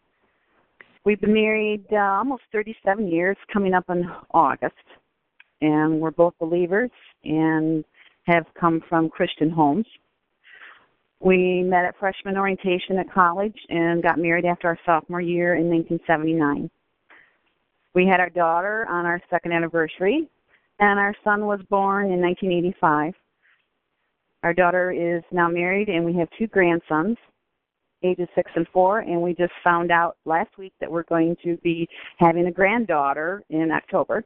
We've 1.05 1.21
been 1.21 1.35
married 1.35 1.85
uh, 1.93 1.97
almost 1.97 2.43
37 2.53 3.09
years, 3.09 3.37
coming 3.53 3.75
up 3.75 3.85
in 3.89 4.05
August, 4.33 4.75
and 5.61 6.01
we're 6.01 6.11
both 6.11 6.35
believers 6.39 6.91
and 7.25 7.85
have 8.25 8.45
come 8.59 8.83
from 8.89 9.09
Christian 9.09 9.51
homes. 9.51 9.87
We 11.21 11.63
met 11.63 11.85
at 11.85 11.99
freshman 11.99 12.37
orientation 12.37 12.99
at 12.99 13.13
college 13.13 13.57
and 13.69 14.03
got 14.03 14.19
married 14.19 14.45
after 14.45 14.69
our 14.69 14.79
sophomore 14.87 15.21
year 15.21 15.57
in 15.57 15.69
1979. 15.69 16.71
We 17.95 18.07
had 18.07 18.21
our 18.21 18.31
daughter 18.31 18.87
on 18.89 19.05
our 19.05 19.21
second 19.29 19.53
anniversary, 19.53 20.29
and 20.79 20.99
our 20.99 21.15
son 21.25 21.47
was 21.47 21.61
born 21.69 22.13
in 22.13 22.21
1985. 22.21 23.15
Our 24.45 24.55
daughter 24.55 24.93
is 24.93 25.25
now 25.33 25.49
married, 25.49 25.89
and 25.89 26.05
we 26.05 26.15
have 26.15 26.29
two 26.39 26.47
grandsons, 26.47 27.17
ages 28.05 28.29
six 28.37 28.51
and 28.55 28.69
four. 28.73 29.01
And 29.01 29.21
we 29.21 29.35
just 29.35 29.53
found 29.65 29.91
out 29.91 30.17
last 30.25 30.57
week 30.57 30.73
that 30.81 30.91
we're 30.91 31.03
going 31.05 31.37
to 31.43 31.57
be 31.65 31.89
having 32.19 32.47
a 32.47 32.53
granddaughter 32.53 33.43
in 33.51 33.73
October. 33.73 34.25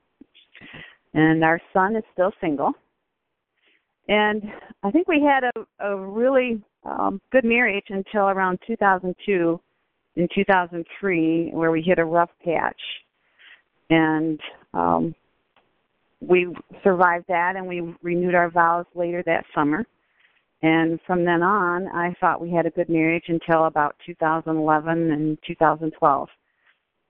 And 1.14 1.43
our 1.43 1.61
son 1.72 1.97
is 1.97 2.05
still 2.12 2.32
single. 2.43 2.72
And 4.09 4.42
I 4.82 4.90
think 4.90 5.09
we 5.09 5.22
had 5.22 5.44
a, 5.44 5.86
a 5.86 5.96
really 5.96 6.62
um, 6.84 7.20
good 7.30 7.44
marriage 7.44 7.86
until 7.88 8.28
around 8.28 8.59
2002 8.66 9.61
and 10.16 10.28
2003, 10.34 11.50
where 11.53 11.70
we 11.70 11.82
hit 11.82 11.98
a 11.98 12.05
rough 12.05 12.30
patch. 12.44 12.80
And 13.90 14.40
um, 14.74 15.14
we 16.20 16.55
survived 16.82 17.26
that, 17.28 17.57
and 17.57 17.66
we 17.66 17.94
renewed 18.03 18.34
our 18.34 18.50
vows 18.50 18.86
later 18.94 19.22
that 19.26 19.44
summer. 19.55 19.84
And 20.62 21.00
from 21.07 21.24
then 21.24 21.42
on, 21.42 21.88
I 21.88 22.14
thought 22.20 22.40
we 22.40 22.50
had 22.50 22.66
a 22.66 22.70
good 22.70 22.88
marriage 22.88 23.24
until 23.28 23.66
about 23.66 23.96
2011 24.07 25.11
and 25.11 25.38
2012. 25.46 26.28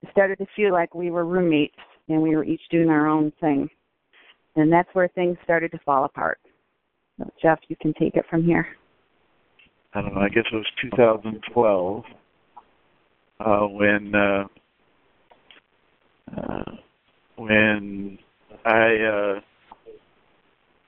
It 0.02 0.08
started 0.10 0.38
to 0.38 0.46
feel 0.56 0.72
like 0.72 0.94
we 0.94 1.10
were 1.10 1.26
roommates 1.26 1.76
and 2.08 2.22
we 2.22 2.34
were 2.34 2.44
each 2.44 2.62
doing 2.70 2.88
our 2.88 3.06
own 3.06 3.32
thing. 3.40 3.68
And 4.56 4.72
that's 4.72 4.88
where 4.94 5.08
things 5.08 5.36
started 5.44 5.70
to 5.72 5.78
fall 5.84 6.04
apart. 6.04 6.38
So, 7.22 7.30
Jeff, 7.40 7.58
you 7.68 7.76
can 7.80 7.94
take 7.94 8.16
it 8.16 8.24
from 8.28 8.44
here. 8.44 8.66
I 9.94 10.00
don't 10.00 10.14
know. 10.14 10.20
I 10.20 10.28
guess 10.28 10.44
it 10.50 10.54
was 10.54 10.66
2012 10.82 12.04
uh, 13.40 13.58
when 13.68 14.14
uh, 14.14 14.44
uh, 16.36 16.72
when 17.36 18.18
I 18.64 18.96
uh, 18.96 19.40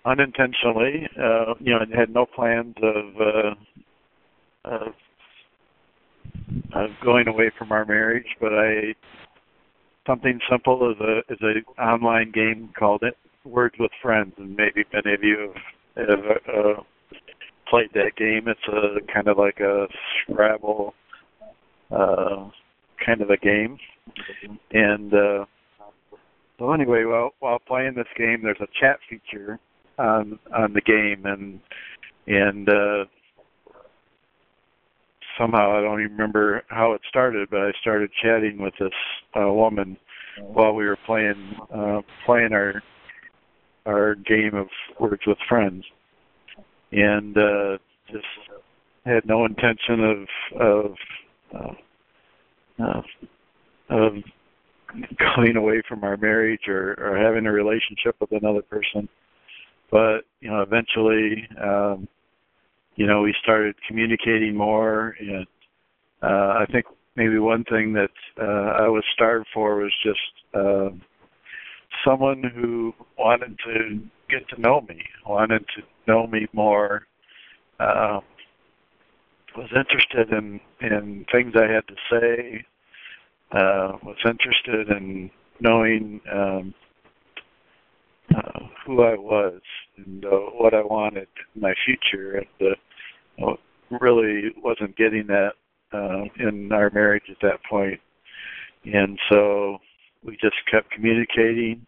unintentionally, 0.08 1.08
uh, 1.22 1.54
you 1.60 1.72
know, 1.72 1.80
had 1.94 2.10
no 2.10 2.26
plans 2.26 2.74
of, 2.82 3.20
uh, 3.20 3.54
of 4.64 4.94
of 6.74 6.90
going 7.04 7.28
away 7.28 7.50
from 7.58 7.72
our 7.72 7.84
marriage, 7.84 8.26
but 8.40 8.52
I 8.52 8.94
something 10.06 10.38
simple 10.50 10.90
as 10.90 11.00
a 11.00 11.20
as 11.30 11.38
a 11.42 11.82
online 11.82 12.30
game 12.32 12.70
called 12.78 13.02
it 13.02 13.16
Words 13.44 13.74
with 13.78 13.90
Friends, 14.00 14.32
and 14.38 14.56
maybe 14.56 14.84
many 14.92 15.14
of 15.14 15.22
you 15.22 15.38
have, 15.40 15.62
have 15.96 16.24
uh, 16.48 16.82
played 17.68 17.90
that 17.94 18.12
game. 18.16 18.48
It's 18.48 18.60
a 18.68 19.12
kind 19.12 19.28
of 19.28 19.38
like 19.38 19.60
a 19.60 19.86
Scrabble 20.22 20.94
uh, 21.90 22.48
kind 23.04 23.20
of 23.20 23.30
a 23.30 23.36
game, 23.36 23.78
and 24.72 25.12
uh, 25.14 25.44
so 26.58 26.72
anyway, 26.72 27.04
while 27.04 27.30
while 27.40 27.58
playing 27.58 27.94
this 27.94 28.06
game, 28.16 28.40
there's 28.42 28.60
a 28.60 28.68
chat 28.80 28.98
feature 29.08 29.58
on 29.98 30.38
on 30.56 30.72
the 30.72 30.80
game 30.80 31.24
and 31.24 31.60
and 32.26 32.68
uh 32.68 33.04
somehow 35.38 35.76
I 35.76 35.80
don't 35.80 36.00
even 36.00 36.12
remember 36.12 36.62
how 36.68 36.92
it 36.92 37.00
started, 37.08 37.48
but 37.50 37.60
I 37.60 37.72
started 37.80 38.10
chatting 38.22 38.60
with 38.60 38.74
this 38.78 38.92
uh, 39.36 39.52
woman 39.52 39.96
while 40.40 40.74
we 40.74 40.86
were 40.86 40.98
playing 41.06 41.56
uh 41.74 42.00
playing 42.24 42.52
our 42.52 42.82
our 43.86 44.14
game 44.14 44.54
of 44.54 44.68
words 44.98 45.22
with 45.26 45.38
friends. 45.48 45.84
And 46.92 47.36
uh 47.36 47.78
just 48.10 48.26
had 49.04 49.26
no 49.26 49.44
intention 49.44 50.04
of 50.04 50.60
of 50.60 50.94
uh, 51.54 52.82
uh, 52.82 53.02
of 53.90 54.12
going 55.36 55.56
away 55.56 55.82
from 55.88 56.04
our 56.04 56.16
marriage 56.16 56.68
or, 56.68 56.94
or 56.98 57.16
having 57.18 57.46
a 57.46 57.52
relationship 57.52 58.16
with 58.20 58.32
another 58.32 58.62
person 58.62 59.08
but 59.90 60.20
you 60.40 60.50
know 60.50 60.60
eventually 60.60 61.46
um 61.62 62.08
you 62.96 63.06
know 63.06 63.22
we 63.22 63.34
started 63.42 63.74
communicating 63.86 64.54
more 64.54 65.16
and 65.20 65.46
uh 66.22 66.58
i 66.58 66.66
think 66.70 66.86
maybe 67.16 67.38
one 67.38 67.64
thing 67.64 67.92
that 67.92 68.10
uh 68.40 68.82
i 68.82 68.88
was 68.88 69.04
starved 69.12 69.46
for 69.52 69.76
was 69.76 69.92
just 70.02 70.18
uh 70.54 70.90
someone 72.04 72.42
who 72.54 72.92
wanted 73.18 73.58
to 73.64 74.00
get 74.28 74.48
to 74.48 74.60
know 74.60 74.80
me 74.88 75.02
wanted 75.26 75.64
to 75.76 75.82
know 76.06 76.26
me 76.26 76.46
more 76.52 77.06
uh 77.80 78.20
was 79.56 79.68
interested 79.76 80.30
in 80.30 80.60
in 80.80 81.24
things 81.32 81.52
i 81.56 81.70
had 81.70 81.86
to 81.86 81.94
say 82.10 82.64
uh 83.52 83.92
was 84.02 84.16
interested 84.24 84.88
in 84.88 85.30
knowing 85.60 86.20
um 86.32 86.74
uh, 88.34 88.60
who 88.86 89.02
I 89.02 89.14
was 89.14 89.60
and 89.96 90.24
uh, 90.24 90.28
what 90.54 90.74
I 90.74 90.82
wanted 90.82 91.28
in 91.54 91.60
my 91.60 91.74
future, 91.84 92.38
and 92.60 92.76
uh, 93.42 93.52
really 94.00 94.50
wasn't 94.62 94.96
getting 94.96 95.26
that 95.28 95.52
uh, 95.92 96.24
in 96.38 96.72
our 96.72 96.90
marriage 96.90 97.24
at 97.30 97.36
that 97.42 97.60
point. 97.68 98.00
And 98.84 99.18
so 99.30 99.78
we 100.24 100.32
just 100.40 100.56
kept 100.70 100.90
communicating, 100.90 101.86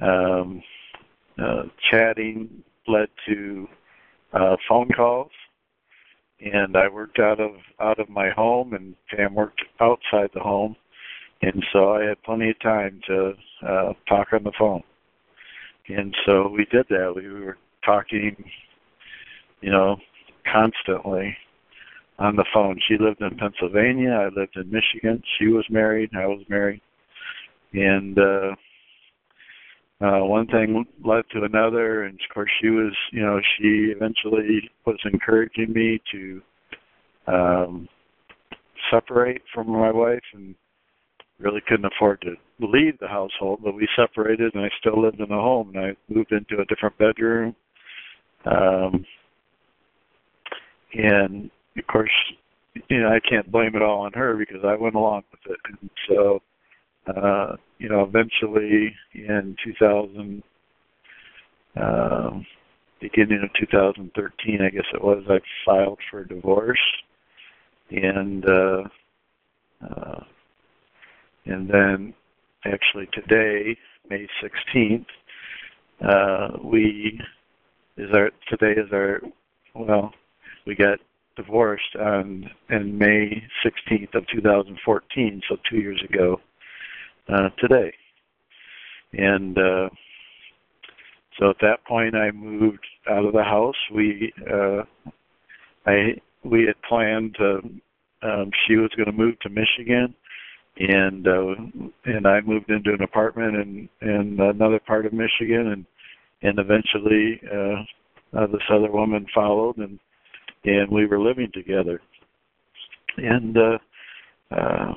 um, 0.00 0.62
uh, 1.42 1.64
chatting, 1.90 2.62
led 2.86 3.08
to 3.26 3.68
uh, 4.32 4.56
phone 4.68 4.88
calls, 4.88 5.30
and 6.40 6.76
I 6.76 6.88
worked 6.88 7.18
out 7.18 7.40
of 7.40 7.52
out 7.80 7.98
of 7.98 8.08
my 8.08 8.30
home, 8.30 8.74
and 8.74 8.94
Pam 9.10 9.34
worked 9.34 9.62
outside 9.80 10.30
the 10.34 10.40
home, 10.40 10.76
and 11.42 11.64
so 11.72 11.94
I 11.94 12.04
had 12.04 12.22
plenty 12.22 12.50
of 12.50 12.60
time 12.60 13.00
to 13.06 13.34
uh, 13.66 13.92
talk 14.08 14.28
on 14.32 14.44
the 14.44 14.52
phone 14.58 14.82
and 15.88 16.14
so 16.26 16.48
we 16.48 16.64
did 16.66 16.86
that. 16.90 17.12
We 17.14 17.28
were 17.28 17.56
talking, 17.84 18.36
you 19.60 19.70
know, 19.70 19.96
constantly 20.50 21.36
on 22.18 22.36
the 22.36 22.44
phone. 22.52 22.78
She 22.86 22.96
lived 22.98 23.20
in 23.20 23.36
Pennsylvania. 23.36 24.12
I 24.12 24.40
lived 24.40 24.56
in 24.56 24.70
Michigan. 24.70 25.22
She 25.38 25.48
was 25.48 25.64
married. 25.70 26.10
I 26.16 26.26
was 26.26 26.42
married, 26.48 26.82
and 27.72 28.18
uh, 28.18 28.54
uh, 30.02 30.24
one 30.24 30.46
thing 30.46 30.84
led 31.04 31.24
to 31.32 31.44
another. 31.44 32.04
And 32.04 32.14
of 32.14 32.34
course, 32.34 32.50
she 32.60 32.68
was, 32.68 32.92
you 33.12 33.22
know, 33.22 33.40
she 33.56 33.92
eventually 33.94 34.70
was 34.84 34.98
encouraging 35.04 35.72
me 35.72 36.00
to 36.12 36.42
um, 37.26 37.88
separate 38.90 39.42
from 39.54 39.70
my 39.70 39.90
wife 39.90 40.22
and 40.34 40.54
really 41.38 41.60
couldn't 41.66 41.90
afford 41.96 42.20
to 42.22 42.34
leave 42.60 42.98
the 43.00 43.08
household, 43.08 43.60
but 43.62 43.74
we 43.74 43.88
separated 43.96 44.54
and 44.54 44.64
I 44.64 44.68
still 44.78 45.00
lived 45.00 45.20
in 45.20 45.28
the 45.28 45.34
home 45.34 45.72
and 45.74 45.86
I 45.86 45.96
moved 46.08 46.32
into 46.32 46.62
a 46.62 46.66
different 46.66 46.96
bedroom. 46.98 47.54
Um 48.44 49.04
and 50.94 51.50
of 51.76 51.86
course, 51.86 52.10
you 52.88 53.00
know, 53.00 53.08
I 53.08 53.20
can't 53.28 53.50
blame 53.50 53.74
it 53.74 53.82
all 53.82 54.02
on 54.02 54.12
her 54.12 54.36
because 54.36 54.64
I 54.64 54.74
went 54.74 54.94
along 54.94 55.22
with 55.30 55.54
it. 55.54 55.60
And 55.64 55.90
so 56.08 56.40
uh, 57.06 57.56
you 57.78 57.88
know, 57.88 58.02
eventually 58.02 58.94
in 59.14 59.56
2000 59.64 60.42
um 61.74 62.46
beginning 63.00 63.40
of 63.42 63.50
2013, 63.58 64.60
I 64.62 64.70
guess 64.70 64.84
it 64.94 65.02
was, 65.02 65.24
I 65.28 65.40
filed 65.66 65.98
for 66.10 66.24
divorce. 66.24 66.78
And 67.90 68.44
uh 68.48 68.82
uh 69.84 70.24
and 71.44 71.68
then 71.68 72.14
actually 72.64 73.08
today, 73.12 73.76
May 74.08 74.28
16th, 74.42 75.06
uh, 76.06 76.58
we 76.62 77.20
is 77.96 78.10
our 78.14 78.30
today 78.48 78.80
is 78.80 78.92
our 78.92 79.20
well, 79.74 80.12
we 80.66 80.76
got 80.76 80.98
divorced 81.36 81.96
on 81.98 82.48
in 82.70 82.98
May 82.98 83.42
16th 83.64 84.14
of 84.14 84.26
2014, 84.28 85.42
so 85.48 85.56
two 85.68 85.78
years 85.78 86.00
ago 86.08 86.40
uh, 87.28 87.48
today, 87.58 87.92
and 89.12 89.56
uh, 89.58 89.88
so 91.38 91.50
at 91.50 91.56
that 91.60 91.84
point 91.86 92.14
I 92.14 92.30
moved 92.30 92.86
out 93.10 93.24
of 93.24 93.32
the 93.32 93.44
house. 93.44 93.76
We 93.94 94.32
uh, 94.50 94.82
I 95.86 96.20
we 96.44 96.66
had 96.66 96.80
planned 96.88 97.36
to 97.36 97.60
um, 98.22 98.50
she 98.66 98.76
was 98.76 98.90
going 98.96 99.06
to 99.06 99.12
move 99.12 99.38
to 99.40 99.48
Michigan 99.48 100.14
and 100.78 101.26
uh 101.26 101.54
and 102.04 102.26
I 102.26 102.40
moved 102.40 102.70
into 102.70 102.92
an 102.92 103.02
apartment 103.02 103.56
in 103.56 103.88
in 104.00 104.38
another 104.40 104.80
part 104.80 105.06
of 105.06 105.12
Michigan 105.12 105.68
and 105.72 105.86
and 106.42 106.58
eventually 106.58 107.40
uh, 107.52 108.38
uh 108.38 108.46
this 108.46 108.62
other 108.70 108.90
woman 108.90 109.26
followed 109.34 109.76
and 109.76 109.98
and 110.64 110.90
we 110.90 111.06
were 111.06 111.20
living 111.20 111.50
together 111.52 112.00
and 113.18 113.56
uh 113.56 113.78
uh 114.54 114.94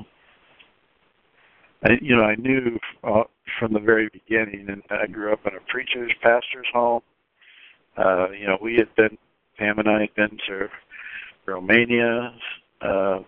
I 1.83 1.91
you 2.01 2.15
know 2.15 2.23
I 2.23 2.35
knew 2.35 2.79
uh, 3.03 3.23
from 3.59 3.73
the 3.73 3.79
very 3.79 4.09
beginning 4.11 4.67
and 4.69 4.81
I 4.89 5.07
grew 5.07 5.33
up 5.33 5.45
in 5.45 5.55
a 5.55 5.71
preacher's 5.71 6.11
pastor's 6.21 6.67
home 6.73 7.01
uh 7.97 8.29
you 8.31 8.47
know 8.47 8.57
we 8.61 8.75
had 8.75 8.93
been 8.95 9.17
Pam 9.57 9.79
and 9.79 9.89
I 9.89 10.01
had 10.01 10.15
been 10.15 10.37
to 10.47 10.67
Romania 11.45 12.33
uh 12.81 13.19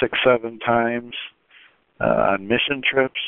six, 0.00 0.18
seven 0.24 0.58
times 0.58 1.14
uh, 2.00 2.04
on 2.30 2.48
mission 2.48 2.82
trips. 2.88 3.20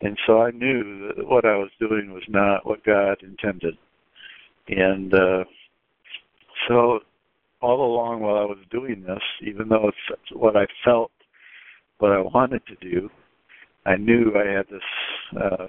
And 0.00 0.18
so 0.26 0.42
I 0.42 0.50
knew 0.50 1.12
that 1.16 1.28
what 1.28 1.44
I 1.44 1.56
was 1.56 1.70
doing 1.78 2.12
was 2.12 2.24
not 2.28 2.66
what 2.66 2.84
God 2.84 3.22
intended. 3.22 3.76
And 4.68 5.14
uh, 5.14 5.44
so 6.68 7.00
all 7.60 7.84
along 7.84 8.20
while 8.20 8.36
I 8.36 8.44
was 8.44 8.58
doing 8.70 9.04
this, 9.06 9.22
even 9.42 9.68
though 9.68 9.88
it's 9.88 10.32
what 10.32 10.56
I 10.56 10.66
felt, 10.84 11.10
what 11.98 12.12
I 12.12 12.20
wanted 12.20 12.62
to 12.66 12.76
do, 12.76 13.10
I 13.86 13.96
knew 13.96 14.32
I 14.36 14.50
had 14.50 14.66
this, 14.70 15.40
uh, 15.40 15.66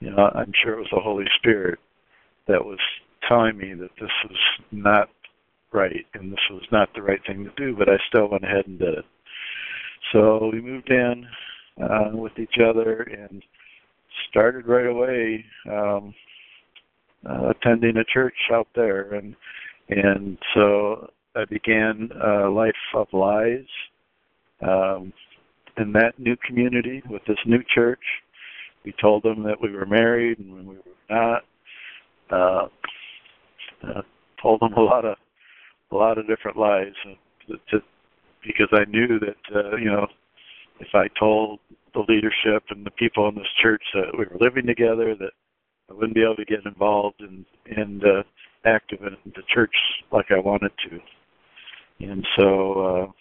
you 0.00 0.10
know, 0.10 0.30
I'm 0.34 0.52
sure 0.62 0.74
it 0.74 0.78
was 0.78 0.90
the 0.92 1.00
Holy 1.00 1.24
Spirit 1.38 1.78
that 2.46 2.64
was 2.64 2.78
telling 3.28 3.56
me 3.56 3.74
that 3.74 3.90
this 4.00 4.10
was 4.28 4.38
not 4.70 5.08
right 5.72 6.06
and 6.14 6.32
this 6.32 6.38
was 6.50 6.62
not 6.70 6.88
the 6.94 7.02
right 7.02 7.20
thing 7.26 7.44
to 7.44 7.50
do, 7.56 7.76
but 7.76 7.88
I 7.88 7.96
still 8.08 8.28
went 8.28 8.44
ahead 8.44 8.66
and 8.66 8.78
did 8.78 8.98
it. 8.98 9.04
So 10.12 10.50
we 10.52 10.60
moved 10.60 10.90
in 10.90 11.26
uh, 11.82 12.10
with 12.12 12.38
each 12.38 12.56
other 12.64 13.02
and 13.02 13.42
started 14.30 14.66
right 14.66 14.86
away 14.86 15.44
um, 15.70 16.14
uh, 17.28 17.50
attending 17.50 17.96
a 17.96 18.04
church 18.04 18.36
out 18.52 18.68
there, 18.74 19.14
and 19.14 19.34
and 19.88 20.38
so 20.54 21.10
I 21.34 21.44
began 21.46 22.10
a 22.22 22.48
life 22.48 22.72
of 22.94 23.08
lies 23.12 23.66
um, 24.62 25.12
in 25.76 25.92
that 25.92 26.18
new 26.18 26.36
community 26.46 27.02
with 27.08 27.22
this 27.26 27.38
new 27.46 27.62
church. 27.74 28.02
We 28.84 28.94
told 29.00 29.22
them 29.22 29.42
that 29.44 29.60
we 29.60 29.70
were 29.70 29.86
married 29.86 30.38
and 30.38 30.54
when 30.54 30.66
we 30.66 30.76
were 30.76 30.82
not. 31.10 31.42
Uh, 32.30 32.68
uh, 33.82 34.02
told 34.42 34.60
them 34.60 34.72
a 34.74 34.80
lot 34.80 35.04
of 35.04 35.16
a 35.90 35.96
lot 35.96 36.18
of 36.18 36.26
different 36.26 36.56
lies 36.56 36.92
to, 37.46 37.54
to, 37.70 37.82
because 38.46 38.68
I 38.72 38.84
knew 38.90 39.18
that 39.20 39.56
uh, 39.56 39.76
you 39.76 39.90
know 39.90 40.06
if 40.80 40.88
I 40.94 41.08
told 41.18 41.60
the 41.94 42.04
leadership 42.08 42.64
and 42.70 42.84
the 42.84 42.90
people 42.92 43.28
in 43.28 43.34
this 43.34 43.46
church 43.62 43.82
that 43.94 44.16
we 44.16 44.26
were 44.26 44.38
living 44.40 44.66
together 44.66 45.14
that 45.18 45.32
I 45.90 45.94
wouldn't 45.94 46.14
be 46.14 46.22
able 46.22 46.36
to 46.36 46.44
get 46.44 46.66
involved 46.66 47.20
and 47.20 47.44
and 47.76 48.02
uh, 48.04 48.22
active 48.64 49.00
in 49.02 49.16
the 49.24 49.42
church 49.52 49.74
like 50.12 50.26
I 50.30 50.38
wanted 50.38 50.72
to. 50.90 50.98
And 52.06 52.26
so 52.38 52.72
uh 52.82 53.12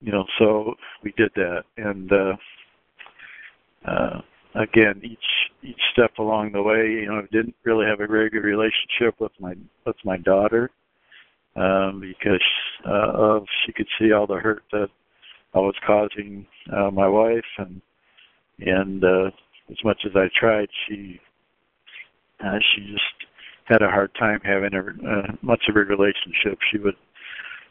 you 0.00 0.12
know 0.12 0.24
so 0.38 0.74
we 1.02 1.12
did 1.16 1.30
that. 1.36 1.64
And 1.76 2.10
uh 2.12 2.36
uh 3.88 4.20
again 4.54 5.00
each 5.02 5.18
each 5.62 5.80
step 5.92 6.12
along 6.18 6.52
the 6.52 6.62
way 6.62 6.88
you 6.90 7.06
know 7.06 7.18
I 7.18 7.26
didn't 7.32 7.54
really 7.64 7.86
have 7.86 8.00
a 8.00 8.06
very 8.06 8.30
good 8.30 8.44
relationship 8.44 9.20
with 9.20 9.32
my 9.40 9.54
with 9.84 9.96
my 10.04 10.16
daughter 10.18 10.70
um 11.56 12.00
because 12.00 12.44
uh 12.86 13.12
of 13.14 13.44
she 13.64 13.72
could 13.72 13.88
see 13.98 14.12
all 14.12 14.26
the 14.26 14.36
hurt 14.36 14.62
that 14.72 14.88
I 15.54 15.58
was 15.58 15.74
causing 15.86 16.46
uh 16.72 16.90
my 16.90 17.08
wife. 17.08 17.44
And 17.58 17.80
and 18.60 19.04
uh 19.04 19.30
as 19.70 19.78
much 19.84 20.02
as 20.04 20.12
I 20.14 20.28
tried 20.38 20.68
she 20.86 21.20
uh 22.44 22.58
she 22.74 22.92
just 22.92 23.26
had 23.66 23.82
a 23.82 23.88
hard 23.88 24.14
time 24.18 24.40
having 24.44 24.74
a 24.74 25.10
uh, 25.10 25.32
much 25.42 25.62
of 25.68 25.76
a 25.76 25.80
relationship. 25.80 26.58
She 26.70 26.78
would 26.78 26.94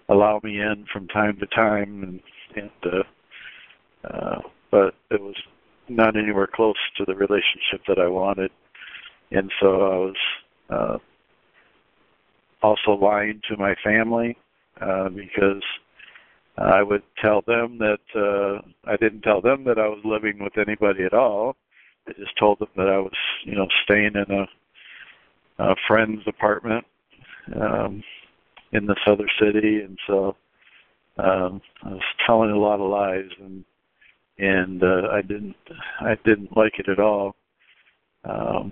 allow 0.10 0.40
me 0.44 0.60
in 0.60 0.86
from 0.92 1.08
time 1.08 1.38
to 1.40 1.48
time 1.48 2.04
and 2.04 2.20
and 2.56 2.94
uh 2.94 4.08
uh 4.08 4.42
but 4.72 4.96
it 5.12 5.22
was 5.22 5.36
not 5.90 6.18
anywhere 6.18 6.48
close 6.48 6.76
to 6.98 7.06
the 7.06 7.16
relationship 7.16 7.82
that 7.88 8.00
I 8.00 8.08
wanted. 8.08 8.52
And 9.32 9.52
so 9.60 9.68
I 9.68 9.98
was 9.98 10.16
uh 10.70 10.98
also 12.62 12.92
lying 12.92 13.42
to 13.50 13.58
my 13.58 13.76
family 13.84 14.38
uh 14.82 15.10
because 15.10 15.64
I 16.58 16.82
would 16.84 17.04
tell 17.24 17.42
them 17.46 17.80
that 17.80 18.00
uh 18.16 18.62
I 18.90 18.96
didn't 18.98 19.22
tell 19.22 19.42
them 19.42 19.64
that 19.66 19.80
I 19.80 19.88
was 19.88 20.02
living 20.04 20.40
with 20.44 20.58
anybody 20.58 21.04
at 21.04 21.14
all. 21.14 21.56
I 22.08 22.14
just 22.14 22.38
told 22.38 22.60
them 22.60 22.70
that 22.76 22.88
I 22.88 23.00
was, 23.00 23.18
you 23.44 23.56
know, 23.56 23.68
staying 23.84 24.14
in 24.16 24.32
a 24.32 24.48
a 25.58 25.76
friend's 25.88 26.24
apartment 26.28 26.86
um 27.56 28.04
in 28.76 28.86
this 28.88 28.98
other 29.08 29.28
city 29.40 29.82
and 29.82 29.98
so 30.08 30.36
um 31.18 31.62
I 31.84 31.90
was 31.90 32.02
telling 32.26 32.52
a 32.52 32.60
lot 32.60 32.80
of 32.80 32.90
lies 32.90 33.30
and 33.40 33.64
and 34.38 34.84
uh 34.84 35.10
I 35.12 35.22
didn't 35.22 35.56
I 36.02 36.16
didn't 36.26 36.56
like 36.56 36.74
it 36.80 36.90
at 36.90 37.00
all. 37.00 37.36
Um 38.26 38.72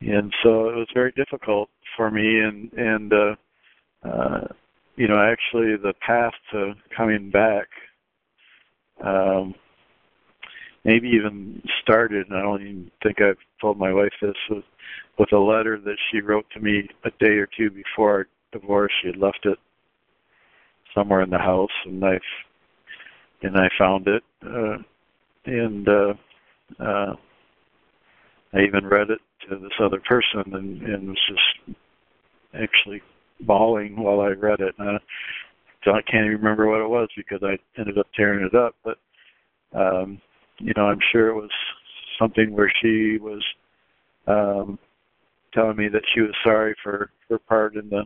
and 0.00 0.32
so 0.42 0.68
it 0.68 0.76
was 0.76 0.88
very 0.94 1.12
difficult 1.12 1.68
for 1.96 2.10
me 2.10 2.40
and 2.40 2.72
and 2.72 3.12
uh 3.12 3.34
uh 4.04 4.46
you 4.96 5.08
know 5.08 5.18
actually 5.18 5.76
the 5.76 5.94
path 6.06 6.34
to 6.52 6.74
coming 6.96 7.30
back 7.30 7.66
um 9.04 9.54
maybe 10.84 11.08
even 11.08 11.62
started 11.82 12.28
and 12.28 12.36
I 12.36 12.42
don't 12.42 12.62
even 12.62 12.90
think 13.02 13.20
I've 13.20 13.36
told 13.60 13.78
my 13.78 13.92
wife 13.92 14.12
this 14.22 14.36
with 14.48 14.64
with 15.18 15.32
a 15.32 15.38
letter 15.38 15.78
that 15.78 15.96
she 16.10 16.20
wrote 16.20 16.46
to 16.54 16.60
me 16.60 16.88
a 17.04 17.10
day 17.20 17.36
or 17.36 17.48
two 17.56 17.70
before 17.70 18.10
our 18.10 18.26
divorce. 18.52 18.92
She 19.02 19.08
had 19.08 19.16
left 19.16 19.40
it 19.44 19.58
somewhere 20.94 21.22
in 21.22 21.30
the 21.30 21.38
house 21.38 21.70
and 21.84 22.04
I've 22.04 22.20
and 23.42 23.56
I 23.56 23.68
found 23.78 24.08
it 24.08 24.22
uh 24.44 24.78
and 25.46 25.88
uh 25.88 26.14
uh 26.80 27.14
I 28.52 28.60
even 28.66 28.86
read 28.86 29.10
it 29.10 29.20
to 29.48 29.56
this 29.56 29.72
other 29.80 30.00
person 30.08 30.54
and 30.54 30.82
and 30.82 31.08
was 31.08 31.18
just 31.28 31.78
actually 32.54 33.02
bawling 33.42 34.02
while 34.02 34.20
I 34.20 34.30
read 34.30 34.60
it. 34.60 34.74
And 34.78 34.98
I, 35.86 35.90
I 35.90 36.02
can't 36.02 36.26
even 36.26 36.38
remember 36.38 36.68
what 36.68 36.80
it 36.80 36.88
was 36.88 37.08
because 37.16 37.40
I 37.42 37.56
ended 37.78 37.98
up 37.98 38.06
tearing 38.16 38.44
it 38.44 38.54
up 38.54 38.74
but 38.84 38.98
um 39.78 40.20
you 40.58 40.72
know 40.76 40.86
I'm 40.86 41.00
sure 41.12 41.28
it 41.28 41.34
was 41.34 41.50
something 42.18 42.52
where 42.52 42.72
she 42.82 43.18
was 43.18 43.42
um 44.30 44.78
telling 45.52 45.76
me 45.76 45.88
that 45.88 46.02
she 46.14 46.20
was 46.20 46.34
sorry 46.44 46.74
for 46.82 47.10
her 47.28 47.38
part 47.38 47.74
in 47.76 47.88
the 47.88 48.04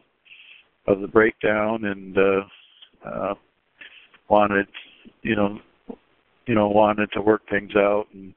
of 0.86 1.00
the 1.00 1.08
breakdown 1.08 1.84
and 1.84 2.16
uh 2.18 2.42
uh 3.08 3.34
wanted 4.28 4.66
you 5.22 5.36
know 5.36 5.58
you 6.46 6.54
know 6.54 6.68
wanted 6.68 7.10
to 7.12 7.20
work 7.20 7.42
things 7.50 7.72
out. 7.76 8.06
And, 8.12 8.34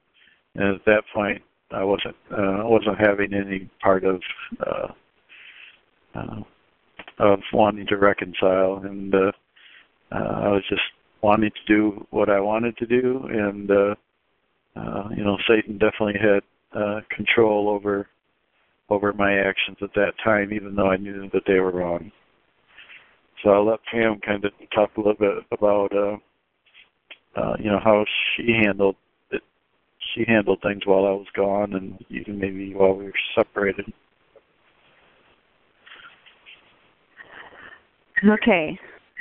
and 0.56 0.76
at 0.76 0.86
that 0.86 1.04
point 1.14 1.42
I 1.72 1.84
wasn't 1.84 2.16
uh 2.32 2.64
wasn't 2.64 3.00
having 3.00 3.34
any 3.34 3.70
part 3.82 4.04
of 4.04 4.22
uh 4.66 4.88
uh 6.16 6.42
of 7.20 7.40
wanting 7.52 7.88
to 7.88 7.98
reconcile, 7.98 8.82
and 8.84 9.14
uh, 9.14 9.32
uh, 10.12 10.16
I 10.16 10.48
was 10.50 10.64
just 10.70 10.82
wanting 11.22 11.52
to 11.52 11.74
do 11.74 12.06
what 12.12 12.30
I 12.30 12.40
wanted 12.40 12.78
to 12.78 12.86
do, 12.86 13.28
and 13.30 13.72
uh, 13.72 13.96
uh, 14.76 15.10
you 15.16 15.24
know, 15.24 15.38
Satan 15.48 15.78
definitely 15.78 16.20
had 16.22 16.44
uh, 16.78 17.02
control 17.16 17.70
over 17.70 18.08
over 18.90 19.12
my 19.14 19.34
actions 19.34 19.78
at 19.82 19.94
that 19.96 20.14
time, 20.24 20.54
even 20.54 20.76
though 20.76 20.90
I 20.90 20.98
knew 20.98 21.30
that 21.34 21.44
they 21.46 21.60
were 21.60 21.72
wrong. 21.72 22.12
So 23.44 23.50
I'll 23.50 23.66
let 23.66 23.80
Pam 23.92 24.20
kind 24.26 24.46
of 24.46 24.52
talk 24.74 24.92
a 24.96 25.00
little 25.00 25.16
bit 25.16 25.44
about 25.52 25.92
uh, 25.96 26.18
uh, 27.40 27.56
you 27.60 27.70
know 27.70 27.80
how 27.84 28.06
she 28.36 28.54
handled 28.64 28.96
it. 29.32 29.42
She 30.14 30.24
handled 30.28 30.60
things 30.62 30.86
while 30.86 31.06
I 31.06 31.12
was 31.12 31.28
gone, 31.36 31.74
and 31.74 31.98
even 32.10 32.40
maybe 32.40 32.74
while 32.74 32.94
we 32.94 33.06
were 33.06 33.14
separated. 33.36 33.92
Okay. 38.28 38.80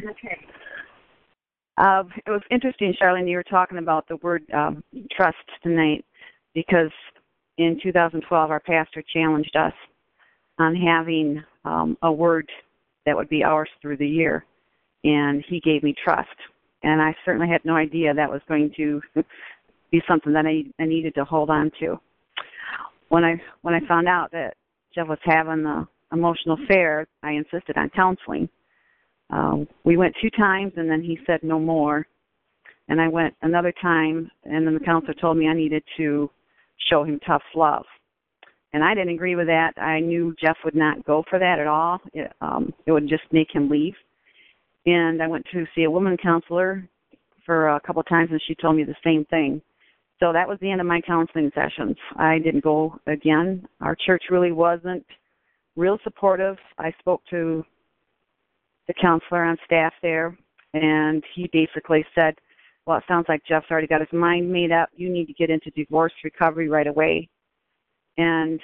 Okay. 0.08 0.46
Uh, 1.78 2.04
it 2.26 2.30
was 2.30 2.40
interesting, 2.50 2.94
Charlyne, 2.98 3.28
you 3.28 3.36
were 3.36 3.42
talking 3.42 3.76
about 3.76 4.08
the 4.08 4.16
word 4.16 4.42
um, 4.52 4.82
trust 5.14 5.36
tonight 5.62 6.06
because 6.54 6.90
in 7.58 7.78
2012 7.82 8.50
our 8.50 8.60
pastor 8.60 9.02
challenged 9.12 9.56
us 9.56 9.72
on 10.58 10.74
having 10.74 11.42
um, 11.64 11.96
a 12.02 12.12
word 12.12 12.48
that 13.04 13.16
would 13.16 13.28
be 13.28 13.44
ours 13.44 13.68
through 13.80 13.96
the 13.96 14.06
year, 14.06 14.44
and 15.04 15.44
he 15.48 15.60
gave 15.60 15.82
me 15.82 15.94
trust. 16.02 16.28
And 16.82 17.00
I 17.00 17.14
certainly 17.24 17.48
had 17.48 17.64
no 17.64 17.76
idea 17.76 18.14
that 18.14 18.30
was 18.30 18.40
going 18.48 18.72
to 18.76 19.00
be 19.90 20.00
something 20.08 20.32
that 20.32 20.46
I, 20.46 20.64
I 20.82 20.86
needed 20.86 21.14
to 21.14 21.24
hold 21.24 21.50
on 21.50 21.70
to. 21.80 22.00
When 23.08 23.24
I 23.24 23.40
when 23.62 23.74
I 23.74 23.86
found 23.86 24.08
out 24.08 24.32
that 24.32 24.54
Jeff 24.94 25.08
was 25.08 25.18
having 25.22 25.62
the 25.62 25.86
emotional 26.12 26.58
affair, 26.64 27.06
I 27.22 27.32
insisted 27.32 27.76
on 27.76 27.90
counseling 27.90 28.48
um, 29.30 29.66
we 29.84 29.96
went 29.96 30.14
two 30.20 30.30
times, 30.30 30.72
and 30.76 30.90
then 30.90 31.02
he 31.02 31.18
said 31.26 31.40
no 31.42 31.58
more. 31.58 32.06
And 32.88 33.00
I 33.00 33.08
went 33.08 33.34
another 33.42 33.72
time, 33.82 34.30
and 34.44 34.66
then 34.66 34.74
the 34.74 34.84
counselor 34.84 35.14
told 35.14 35.36
me 35.36 35.48
I 35.48 35.54
needed 35.54 35.82
to 35.96 36.30
show 36.90 37.04
him 37.04 37.20
tough 37.26 37.42
love. 37.54 37.84
And 38.72 38.84
I 38.84 38.94
didn't 38.94 39.14
agree 39.14 39.36
with 39.36 39.46
that. 39.46 39.72
I 39.80 40.00
knew 40.00 40.34
Jeff 40.40 40.56
would 40.64 40.74
not 40.74 41.04
go 41.06 41.24
for 41.30 41.38
that 41.38 41.58
at 41.58 41.66
all. 41.66 42.00
It, 42.12 42.32
um, 42.40 42.72
it 42.84 42.92
would 42.92 43.08
just 43.08 43.22
make 43.32 43.48
him 43.54 43.68
leave. 43.68 43.94
And 44.84 45.22
I 45.22 45.26
went 45.26 45.46
to 45.52 45.64
see 45.74 45.84
a 45.84 45.90
woman 45.90 46.16
counselor 46.22 46.88
for 47.44 47.68
a 47.68 47.80
couple 47.80 48.00
of 48.00 48.08
times, 48.08 48.28
and 48.30 48.40
she 48.46 48.54
told 48.54 48.76
me 48.76 48.84
the 48.84 48.94
same 49.04 49.24
thing. 49.26 49.62
So 50.20 50.32
that 50.32 50.48
was 50.48 50.58
the 50.60 50.70
end 50.70 50.80
of 50.80 50.86
my 50.86 51.00
counseling 51.00 51.50
sessions. 51.54 51.96
I 52.16 52.38
didn't 52.38 52.64
go 52.64 52.98
again. 53.06 53.66
Our 53.80 53.96
church 54.06 54.24
really 54.30 54.52
wasn't 54.52 55.04
real 55.76 55.98
supportive. 56.04 56.56
I 56.78 56.92
spoke 56.98 57.22
to 57.30 57.64
the 58.88 58.94
counselor 59.00 59.44
on 59.44 59.58
staff 59.64 59.92
there, 60.02 60.36
and 60.72 61.22
he 61.34 61.50
basically 61.52 62.04
said, 62.14 62.34
Well, 62.86 62.98
it 62.98 63.04
sounds 63.08 63.26
like 63.28 63.44
Jeff's 63.44 63.70
already 63.70 63.88
got 63.88 64.00
his 64.00 64.12
mind 64.12 64.50
made 64.50 64.70
up. 64.70 64.90
You 64.94 65.08
need 65.10 65.26
to 65.26 65.32
get 65.32 65.50
into 65.50 65.70
divorce 65.70 66.12
recovery 66.22 66.68
right 66.68 66.86
away. 66.86 67.28
And 68.16 68.60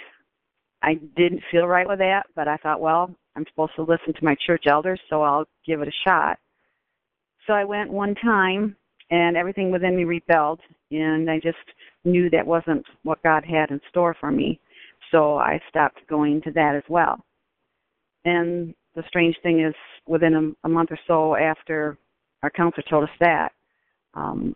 I 0.83 0.95
didn't 1.17 1.43
feel 1.51 1.67
right 1.67 1.87
with 1.87 1.99
that, 1.99 2.25
but 2.35 2.49
I 2.49 2.57
thought, 2.59 2.81
well, 2.81 3.15
I'm 3.37 3.45
supposed 3.49 3.75
to 3.77 3.83
listen 3.83 4.15
to 4.15 4.25
my 4.25 4.37
church 4.47 4.65
elders, 4.67 5.01
so 5.11 5.23
I'll 5.23 5.47
give 5.67 5.81
it 5.81 5.89
a 5.89 6.09
shot. 6.09 6.39
So 7.47 7.53
I 7.53 7.65
went 7.65 7.91
one 7.91 8.15
time, 8.15 8.77
and 9.11 9.37
everything 9.37 9.71
within 9.71 9.97
me 9.97 10.05
rebelled, 10.05 10.61
and 10.91 11.31
I 11.31 11.41
just 11.41 11.59
knew 12.05 12.31
that 12.31 12.47
wasn't 12.47 12.85
what 13.03 13.23
God 13.23 13.45
had 13.45 13.71
in 13.71 13.81
store 13.91 14.17
for 14.21 14.31
me. 14.31 14.61
So 15.11 15.39
I 15.39 15.61
stopped 15.69 16.01
going 16.09 16.41
to 16.43 16.53
that 16.53 16.75
as 16.77 16.85
well. 16.89 17.19
And 18.25 18.75
the 18.95 19.03
strange 19.09 19.37
thing 19.43 19.61
is, 19.61 19.75
within 20.07 20.35
a, 20.63 20.67
a 20.67 20.69
month 20.69 20.91
or 20.91 20.99
so 21.07 21.37
after 21.37 21.99
our 22.43 22.51
counselor 22.51 22.85
told 22.89 23.05
us 23.05 23.17
that, 23.21 23.53
um, 24.15 24.55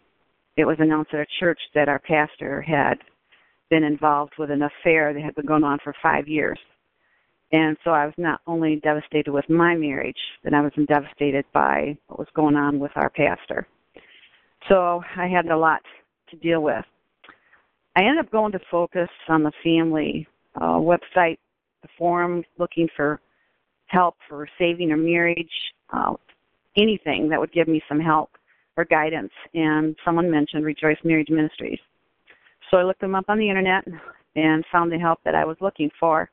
it 0.57 0.65
was 0.65 0.77
announced 0.79 1.13
at 1.13 1.19
our 1.19 1.27
church 1.39 1.61
that 1.75 1.89
our 1.89 1.99
pastor 1.99 2.63
had 2.63 2.99
been 3.69 3.85
involved 3.85 4.33
with 4.39 4.51
an 4.51 4.63
affair 4.63 5.13
that 5.13 5.23
had 5.23 5.35
been 5.35 5.47
going 5.47 5.65
on 5.65 5.79
for 5.83 5.95
five 6.03 6.29
years. 6.29 6.59
And 7.53 7.77
so 7.85 7.91
I 7.91 8.07
was 8.07 8.15
not 8.19 8.41
only 8.47 8.77
devastated 8.77 9.31
with 9.31 9.49
my 9.49 9.75
marriage, 9.75 10.17
but 10.43 10.53
I 10.53 10.61
was 10.61 10.73
devastated 10.89 11.45
by 11.53 11.97
what 12.09 12.19
was 12.19 12.29
going 12.35 12.57
on 12.57 12.79
with 12.79 12.93
our 12.97 13.11
pastor. 13.11 13.67
So 14.69 15.03
I 15.17 15.29
had 15.29 15.47
a 15.47 15.57
lot 15.57 15.81
to 16.31 16.37
deal 16.37 16.61
with. 16.63 16.85
I 17.95 18.01
ended 18.01 18.25
up 18.25 18.33
going 18.33 18.53
to 18.53 18.61
focus 18.71 19.09
on 19.29 19.43
the 19.43 19.53
family 19.63 20.27
uh, 20.57 20.79
website, 20.79 21.39
the 21.83 21.89
forum, 21.97 22.43
looking 22.59 22.89
for 22.97 23.21
help 23.87 24.17
for 24.29 24.49
saving 24.59 24.93
a 24.93 24.97
marriage, 24.97 25.49
uh, 25.93 26.15
anything 26.77 27.29
that 27.29 27.39
would 27.39 27.53
give 27.53 27.69
me 27.69 27.81
some 27.89 28.01
help 28.01 28.31
or 28.77 28.85
guidance. 28.85 29.33
And 29.55 29.97
someone 30.05 30.31
mentioned 30.31 30.64
Rejoice 30.64 30.99
Marriage 31.05 31.31
Ministries. 31.31 31.79
So 32.70 32.79
I 32.79 32.83
looked 32.83 33.01
them 33.01 33.14
up 33.14 33.27
on 33.29 33.39
the 33.39 33.49
internet 33.49 33.85
and 34.35 34.64
found 34.70 34.91
the 34.93 34.99
help 34.99 35.20
that 35.24 35.35
I 35.35 35.45
was 35.45 35.57
looking 35.61 35.91
for. 35.99 36.31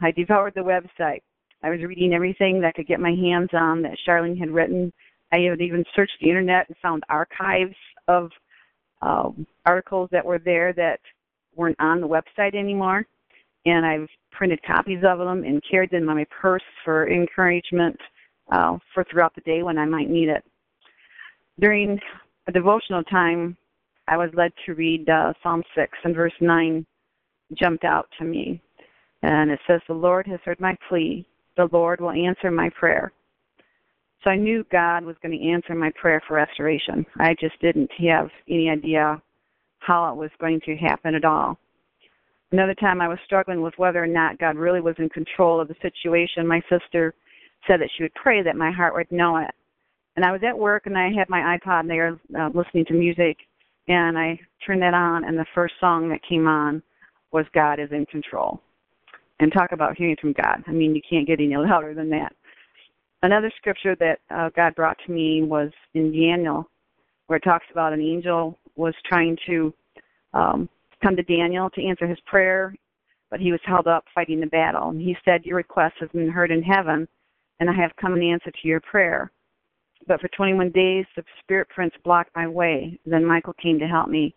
I 0.00 0.10
devoured 0.10 0.54
the 0.54 0.60
website. 0.60 1.22
I 1.62 1.70
was 1.70 1.80
reading 1.82 2.14
everything 2.14 2.60
that 2.60 2.68
I 2.68 2.72
could 2.72 2.86
get 2.86 3.00
my 3.00 3.10
hands 3.10 3.50
on 3.52 3.82
that 3.82 3.98
Charlyne 4.04 4.36
had 4.36 4.50
written. 4.50 4.92
I 5.32 5.38
had 5.38 5.60
even 5.60 5.84
searched 5.94 6.16
the 6.20 6.28
internet 6.28 6.66
and 6.68 6.76
found 6.82 7.04
archives 7.08 7.76
of 8.08 8.30
um, 9.02 9.46
articles 9.66 10.08
that 10.12 10.24
were 10.24 10.38
there 10.38 10.72
that 10.72 11.00
weren't 11.54 11.78
on 11.78 12.00
the 12.00 12.08
website 12.08 12.54
anymore 12.54 13.06
and 13.66 13.84
I've 13.84 14.08
printed 14.30 14.60
copies 14.62 15.02
of 15.04 15.18
them 15.18 15.44
and 15.44 15.62
carried 15.68 15.90
them 15.90 16.08
in 16.08 16.16
my 16.16 16.26
purse 16.40 16.62
for 16.84 17.08
encouragement 17.10 17.96
uh, 18.50 18.78
for 18.94 19.04
throughout 19.04 19.34
the 19.34 19.42
day 19.42 19.62
when 19.62 19.78
I 19.78 19.84
might 19.84 20.08
need 20.08 20.28
it. 20.28 20.44
During 21.60 21.98
a 22.46 22.52
devotional 22.52 23.04
time, 23.04 23.56
I 24.08 24.16
was 24.16 24.30
led 24.34 24.52
to 24.64 24.74
read 24.74 25.08
uh, 25.08 25.34
Psalm 25.42 25.62
6 25.74 25.92
and 26.04 26.14
verse 26.14 26.32
9 26.40 26.86
jumped 27.54 27.84
out 27.84 28.08
to 28.18 28.24
me. 28.24 28.62
And 29.22 29.50
it 29.50 29.60
says, 29.66 29.80
The 29.86 29.94
Lord 29.94 30.26
has 30.26 30.40
heard 30.44 30.58
my 30.58 30.74
plea. 30.88 31.26
The 31.56 31.68
Lord 31.70 32.00
will 32.00 32.12
answer 32.12 32.50
my 32.50 32.70
prayer. 32.70 33.12
So 34.24 34.30
I 34.30 34.36
knew 34.36 34.64
God 34.72 35.04
was 35.04 35.16
going 35.22 35.38
to 35.38 35.48
answer 35.48 35.74
my 35.74 35.90
prayer 36.00 36.22
for 36.26 36.34
restoration. 36.34 37.04
I 37.18 37.34
just 37.38 37.60
didn't 37.60 37.90
have 38.08 38.28
any 38.48 38.70
idea 38.70 39.20
how 39.80 40.10
it 40.12 40.16
was 40.16 40.30
going 40.40 40.60
to 40.64 40.76
happen 40.76 41.14
at 41.14 41.24
all. 41.24 41.58
Another 42.52 42.74
time 42.74 43.00
I 43.00 43.08
was 43.08 43.18
struggling 43.26 43.60
with 43.60 43.74
whether 43.76 44.02
or 44.02 44.06
not 44.06 44.38
God 44.38 44.56
really 44.56 44.80
was 44.80 44.96
in 44.98 45.08
control 45.10 45.60
of 45.60 45.68
the 45.68 45.76
situation. 45.82 46.46
My 46.46 46.62
sister 46.70 47.14
said 47.66 47.80
that 47.80 47.90
she 47.96 48.02
would 48.02 48.14
pray 48.14 48.42
that 48.42 48.56
my 48.56 48.70
heart 48.70 48.94
would 48.94 49.10
know 49.12 49.36
it. 49.36 49.50
And 50.16 50.24
I 50.24 50.32
was 50.32 50.40
at 50.46 50.58
work 50.58 50.86
and 50.86 50.98
I 50.98 51.10
had 51.16 51.28
my 51.28 51.56
iPod 51.58 51.88
there 51.88 52.18
uh, 52.38 52.50
listening 52.54 52.84
to 52.86 52.94
music 52.94 53.36
and 53.88 54.18
I 54.18 54.38
turned 54.66 54.82
that 54.82 54.94
on 54.94 55.24
and 55.24 55.38
the 55.38 55.46
first 55.54 55.74
song 55.80 56.08
that 56.10 56.20
came 56.28 56.46
on 56.46 56.82
was 57.32 57.46
God 57.54 57.78
is 57.80 57.90
in 57.92 58.06
control. 58.06 58.60
And 59.38 59.52
talk 59.52 59.72
about 59.72 59.96
hearing 59.96 60.16
from 60.20 60.34
God. 60.34 60.62
I 60.66 60.72
mean, 60.72 60.94
you 60.94 61.00
can't 61.08 61.26
get 61.26 61.40
any 61.40 61.56
louder 61.56 61.94
than 61.94 62.10
that. 62.10 62.34
Another 63.22 63.50
scripture 63.56 63.96
that 63.96 64.18
uh, 64.30 64.50
God 64.54 64.74
brought 64.74 64.96
to 65.06 65.12
me 65.12 65.42
was 65.42 65.70
in 65.94 66.12
Daniel, 66.12 66.68
where 67.26 67.38
it 67.38 67.44
talks 67.44 67.66
about 67.70 67.92
an 67.92 68.00
angel 68.00 68.58
was 68.76 68.94
trying 69.06 69.36
to 69.46 69.72
um, 70.34 70.68
come 71.02 71.16
to 71.16 71.22
Daniel 71.22 71.70
to 71.70 71.84
answer 71.84 72.06
his 72.06 72.18
prayer, 72.26 72.74
but 73.30 73.40
he 73.40 73.52
was 73.52 73.60
held 73.64 73.86
up 73.86 74.04
fighting 74.14 74.40
the 74.40 74.46
battle. 74.46 74.90
And 74.90 75.00
he 75.00 75.16
said, 75.24 75.44
Your 75.44 75.56
request 75.56 75.94
has 76.00 76.08
been 76.10 76.30
heard 76.30 76.50
in 76.50 76.62
heaven, 76.62 77.06
and 77.60 77.68
I 77.68 77.74
have 77.74 77.92
come 78.00 78.16
in 78.16 78.22
answer 78.22 78.50
to 78.50 78.68
your 78.68 78.80
prayer. 78.80 79.30
But 80.06 80.20
for 80.20 80.28
21 80.28 80.70
days, 80.70 81.04
the 81.16 81.22
spirit 81.40 81.68
prince 81.68 81.92
blocked 82.04 82.34
my 82.34 82.46
way. 82.46 82.98
Then 83.06 83.24
Michael 83.24 83.54
came 83.62 83.78
to 83.78 83.86
help 83.86 84.08
me. 84.08 84.34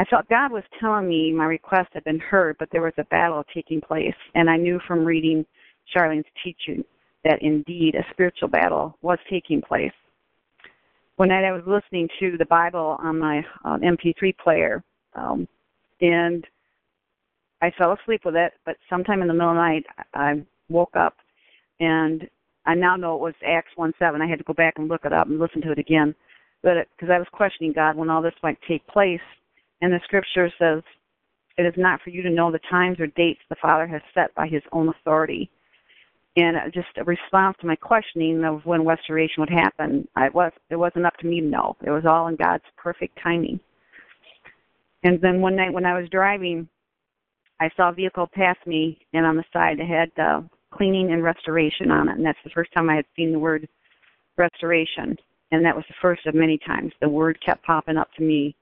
I 0.00 0.04
felt 0.04 0.28
God 0.28 0.52
was 0.52 0.62
telling 0.80 1.08
me 1.08 1.32
my 1.32 1.44
request 1.44 1.88
had 1.92 2.04
been 2.04 2.20
heard, 2.20 2.56
but 2.58 2.68
there 2.70 2.82
was 2.82 2.92
a 2.98 3.04
battle 3.04 3.44
taking 3.52 3.80
place, 3.80 4.14
and 4.34 4.48
I 4.48 4.56
knew 4.56 4.80
from 4.86 5.04
reading 5.04 5.44
Charlyne's 5.92 6.24
teaching 6.44 6.84
that 7.24 7.42
indeed 7.42 7.96
a 7.96 8.06
spiritual 8.12 8.48
battle 8.48 8.96
was 9.02 9.18
taking 9.28 9.60
place. 9.60 9.92
One 11.16 11.30
night 11.30 11.44
I 11.44 11.52
was 11.52 11.64
listening 11.66 12.08
to 12.20 12.36
the 12.38 12.46
Bible 12.46 12.96
on 13.02 13.18
my 13.18 13.44
uh, 13.64 13.78
MP3 13.78 14.36
player, 14.38 14.84
um, 15.14 15.48
and 16.00 16.46
I 17.60 17.72
fell 17.76 17.96
asleep 18.00 18.24
with 18.24 18.36
it, 18.36 18.52
but 18.64 18.76
sometime 18.88 19.20
in 19.20 19.26
the 19.26 19.34
middle 19.34 19.50
of 19.50 19.56
the 19.56 19.60
night, 19.60 19.84
I 20.14 20.44
woke 20.68 20.94
up, 20.94 21.16
and 21.80 22.28
I 22.68 22.74
now 22.74 22.96
know 22.96 23.14
it 23.14 23.22
was 23.22 23.34
Acts 23.44 23.72
1 23.76 23.94
7. 23.98 24.20
I 24.20 24.28
had 24.28 24.38
to 24.38 24.44
go 24.44 24.52
back 24.52 24.74
and 24.76 24.88
look 24.88 25.06
it 25.06 25.12
up 25.12 25.26
and 25.26 25.38
listen 25.38 25.62
to 25.62 25.72
it 25.72 25.78
again, 25.78 26.14
but 26.62 26.86
because 26.94 27.10
I 27.10 27.18
was 27.18 27.26
questioning 27.32 27.72
God 27.72 27.96
when 27.96 28.10
all 28.10 28.20
this 28.20 28.34
might 28.42 28.58
take 28.68 28.86
place, 28.86 29.22
and 29.80 29.90
the 29.90 30.00
scripture 30.04 30.50
says, 30.58 30.82
"It 31.56 31.62
is 31.62 31.72
not 31.78 32.02
for 32.02 32.10
you 32.10 32.20
to 32.22 32.28
know 32.28 32.52
the 32.52 32.60
times 32.70 33.00
or 33.00 33.06
dates 33.06 33.40
the 33.48 33.56
Father 33.56 33.86
has 33.86 34.02
set 34.12 34.34
by 34.34 34.46
His 34.46 34.62
own 34.70 34.90
authority." 34.90 35.50
And 36.36 36.58
just 36.74 36.88
a 36.98 37.04
response 37.04 37.56
to 37.60 37.66
my 37.66 37.74
questioning 37.74 38.44
of 38.44 38.64
when 38.66 38.86
restoration 38.86 39.40
would 39.40 39.50
happen, 39.50 40.06
I 40.14 40.28
was 40.28 40.52
it 40.68 40.76
wasn't 40.76 41.06
up 41.06 41.16
to 41.18 41.26
me 41.26 41.40
to 41.40 41.46
know. 41.46 41.74
It 41.82 41.90
was 41.90 42.04
all 42.04 42.28
in 42.28 42.36
God's 42.36 42.64
perfect 42.76 43.18
timing. 43.22 43.60
And 45.04 45.18
then 45.22 45.40
one 45.40 45.56
night 45.56 45.72
when 45.72 45.86
I 45.86 45.98
was 45.98 46.10
driving, 46.10 46.68
I 47.60 47.70
saw 47.76 47.88
a 47.88 47.94
vehicle 47.94 48.26
pass 48.26 48.56
me, 48.66 49.06
and 49.14 49.24
on 49.24 49.36
the 49.36 49.44
side 49.54 49.80
it 49.80 49.86
had 49.86 50.10
uh, 50.22 50.42
cleaning 50.72 51.12
and 51.12 51.22
restoration 51.22 51.90
on 51.90 52.08
it, 52.08 52.16
and 52.16 52.24
that's 52.24 52.38
the 52.44 52.50
first 52.50 52.72
time 52.72 52.90
I 52.90 52.96
had 52.96 53.06
seen 53.16 53.32
the 53.32 53.38
word 53.38 53.68
restoration, 54.36 55.16
and 55.50 55.64
that 55.64 55.74
was 55.74 55.84
the 55.88 55.94
first 56.00 56.26
of 56.26 56.34
many 56.34 56.58
times. 56.66 56.92
The 57.00 57.08
word 57.08 57.38
kept 57.44 57.64
popping 57.64 57.96
up 57.96 58.08
to 58.16 58.22
me 58.22 58.54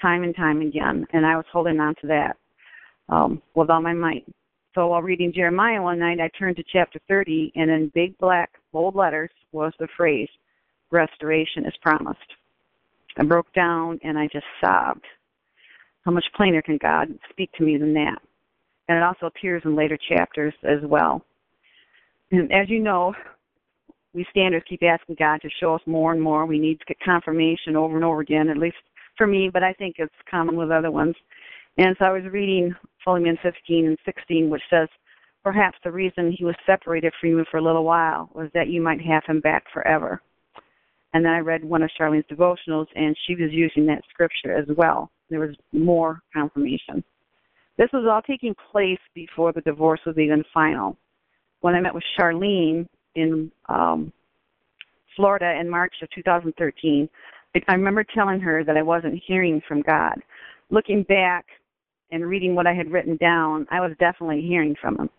time 0.00 0.22
and 0.22 0.34
time 0.34 0.60
again, 0.60 1.06
and 1.12 1.26
I 1.26 1.36
was 1.36 1.46
holding 1.52 1.80
on 1.80 1.94
to 2.00 2.06
that 2.06 2.36
um, 3.08 3.42
with 3.54 3.70
all 3.70 3.82
my 3.82 3.94
might. 3.94 4.24
So 4.74 4.88
while 4.88 5.02
reading 5.02 5.32
Jeremiah 5.34 5.82
one 5.82 5.98
night, 5.98 6.20
I 6.20 6.30
turned 6.38 6.56
to 6.56 6.64
chapter 6.72 7.00
30, 7.08 7.52
and 7.56 7.70
in 7.70 7.90
big 7.94 8.16
black 8.18 8.50
bold 8.72 8.94
letters 8.94 9.30
was 9.52 9.72
the 9.78 9.88
phrase, 9.96 10.28
"Restoration 10.90 11.66
is 11.66 11.74
promised." 11.82 12.20
I 13.16 13.24
broke 13.24 13.52
down 13.52 13.98
and 14.04 14.16
I 14.16 14.28
just 14.28 14.46
sobbed. 14.64 15.04
How 16.04 16.12
much 16.12 16.24
plainer 16.36 16.62
can 16.62 16.78
God 16.78 17.08
speak 17.30 17.50
to 17.52 17.64
me 17.64 17.76
than 17.76 17.92
that? 17.94 18.18
And 18.88 18.96
it 18.96 19.02
also 19.02 19.26
appears 19.26 19.62
in 19.64 19.74
later 19.74 19.98
chapters 20.08 20.54
as 20.62 20.78
well. 20.84 21.24
And 22.30 22.52
as 22.52 22.68
you 22.68 22.80
know, 22.80 23.14
we 24.14 24.26
standers 24.30 24.62
keep 24.68 24.82
asking 24.82 25.16
God 25.18 25.40
to 25.42 25.48
show 25.60 25.74
us 25.74 25.82
more 25.86 26.12
and 26.12 26.20
more. 26.20 26.46
We 26.46 26.58
need 26.58 26.80
to 26.80 26.84
get 26.86 27.00
confirmation 27.00 27.76
over 27.76 27.96
and 27.96 28.04
over 28.04 28.20
again, 28.20 28.48
at 28.48 28.56
least 28.56 28.76
for 29.16 29.26
me, 29.26 29.50
but 29.52 29.62
I 29.62 29.72
think 29.74 29.96
it's 29.98 30.12
common 30.30 30.56
with 30.56 30.70
other 30.70 30.90
ones. 30.90 31.14
And 31.76 31.94
so 31.98 32.06
I 32.06 32.12
was 32.12 32.24
reading 32.30 32.74
Philemon 33.04 33.38
15 33.42 33.86
and 33.86 33.98
16, 34.04 34.50
which 34.50 34.62
says, 34.70 34.88
Perhaps 35.44 35.78
the 35.82 35.92
reason 35.92 36.32
he 36.36 36.44
was 36.44 36.56
separated 36.66 37.12
from 37.20 37.30
you 37.30 37.44
for 37.50 37.58
a 37.58 37.62
little 37.62 37.84
while 37.84 38.28
was 38.34 38.50
that 38.54 38.68
you 38.68 38.82
might 38.82 39.00
have 39.00 39.22
him 39.26 39.40
back 39.40 39.64
forever. 39.72 40.20
And 41.14 41.24
then 41.24 41.32
I 41.32 41.38
read 41.38 41.64
one 41.64 41.82
of 41.82 41.90
Charlyne's 41.96 42.24
devotionals, 42.30 42.86
and 42.94 43.16
she 43.26 43.34
was 43.34 43.50
using 43.52 43.86
that 43.86 44.02
scripture 44.10 44.56
as 44.56 44.66
well. 44.76 45.10
There 45.30 45.40
was 45.40 45.56
more 45.72 46.20
confirmation. 46.34 47.02
This 47.78 47.88
was 47.92 48.06
all 48.10 48.20
taking 48.20 48.54
place 48.72 48.98
before 49.14 49.52
the 49.52 49.60
divorce 49.60 50.00
was 50.04 50.18
even 50.18 50.44
final. 50.52 50.96
When 51.60 51.74
I 51.74 51.80
met 51.80 51.94
with 51.94 52.04
Charlyne 52.16 52.88
in 53.14 53.50
um, 53.68 54.12
Florida 55.16 55.58
in 55.60 55.68
March 55.68 55.94
of 56.02 56.08
2013, 56.14 57.08
I 57.66 57.72
remember 57.72 58.04
telling 58.14 58.40
her 58.40 58.62
that 58.64 58.76
I 58.76 58.82
wasn't 58.82 59.20
hearing 59.26 59.60
from 59.66 59.82
God. 59.82 60.20
Looking 60.70 61.02
back 61.02 61.46
and 62.10 62.26
reading 62.26 62.54
what 62.54 62.66
I 62.66 62.74
had 62.74 62.90
written 62.92 63.16
down, 63.16 63.66
I 63.70 63.80
was 63.80 63.92
definitely 63.98 64.42
hearing 64.42 64.74
from 64.80 64.96
Him. 64.98 65.10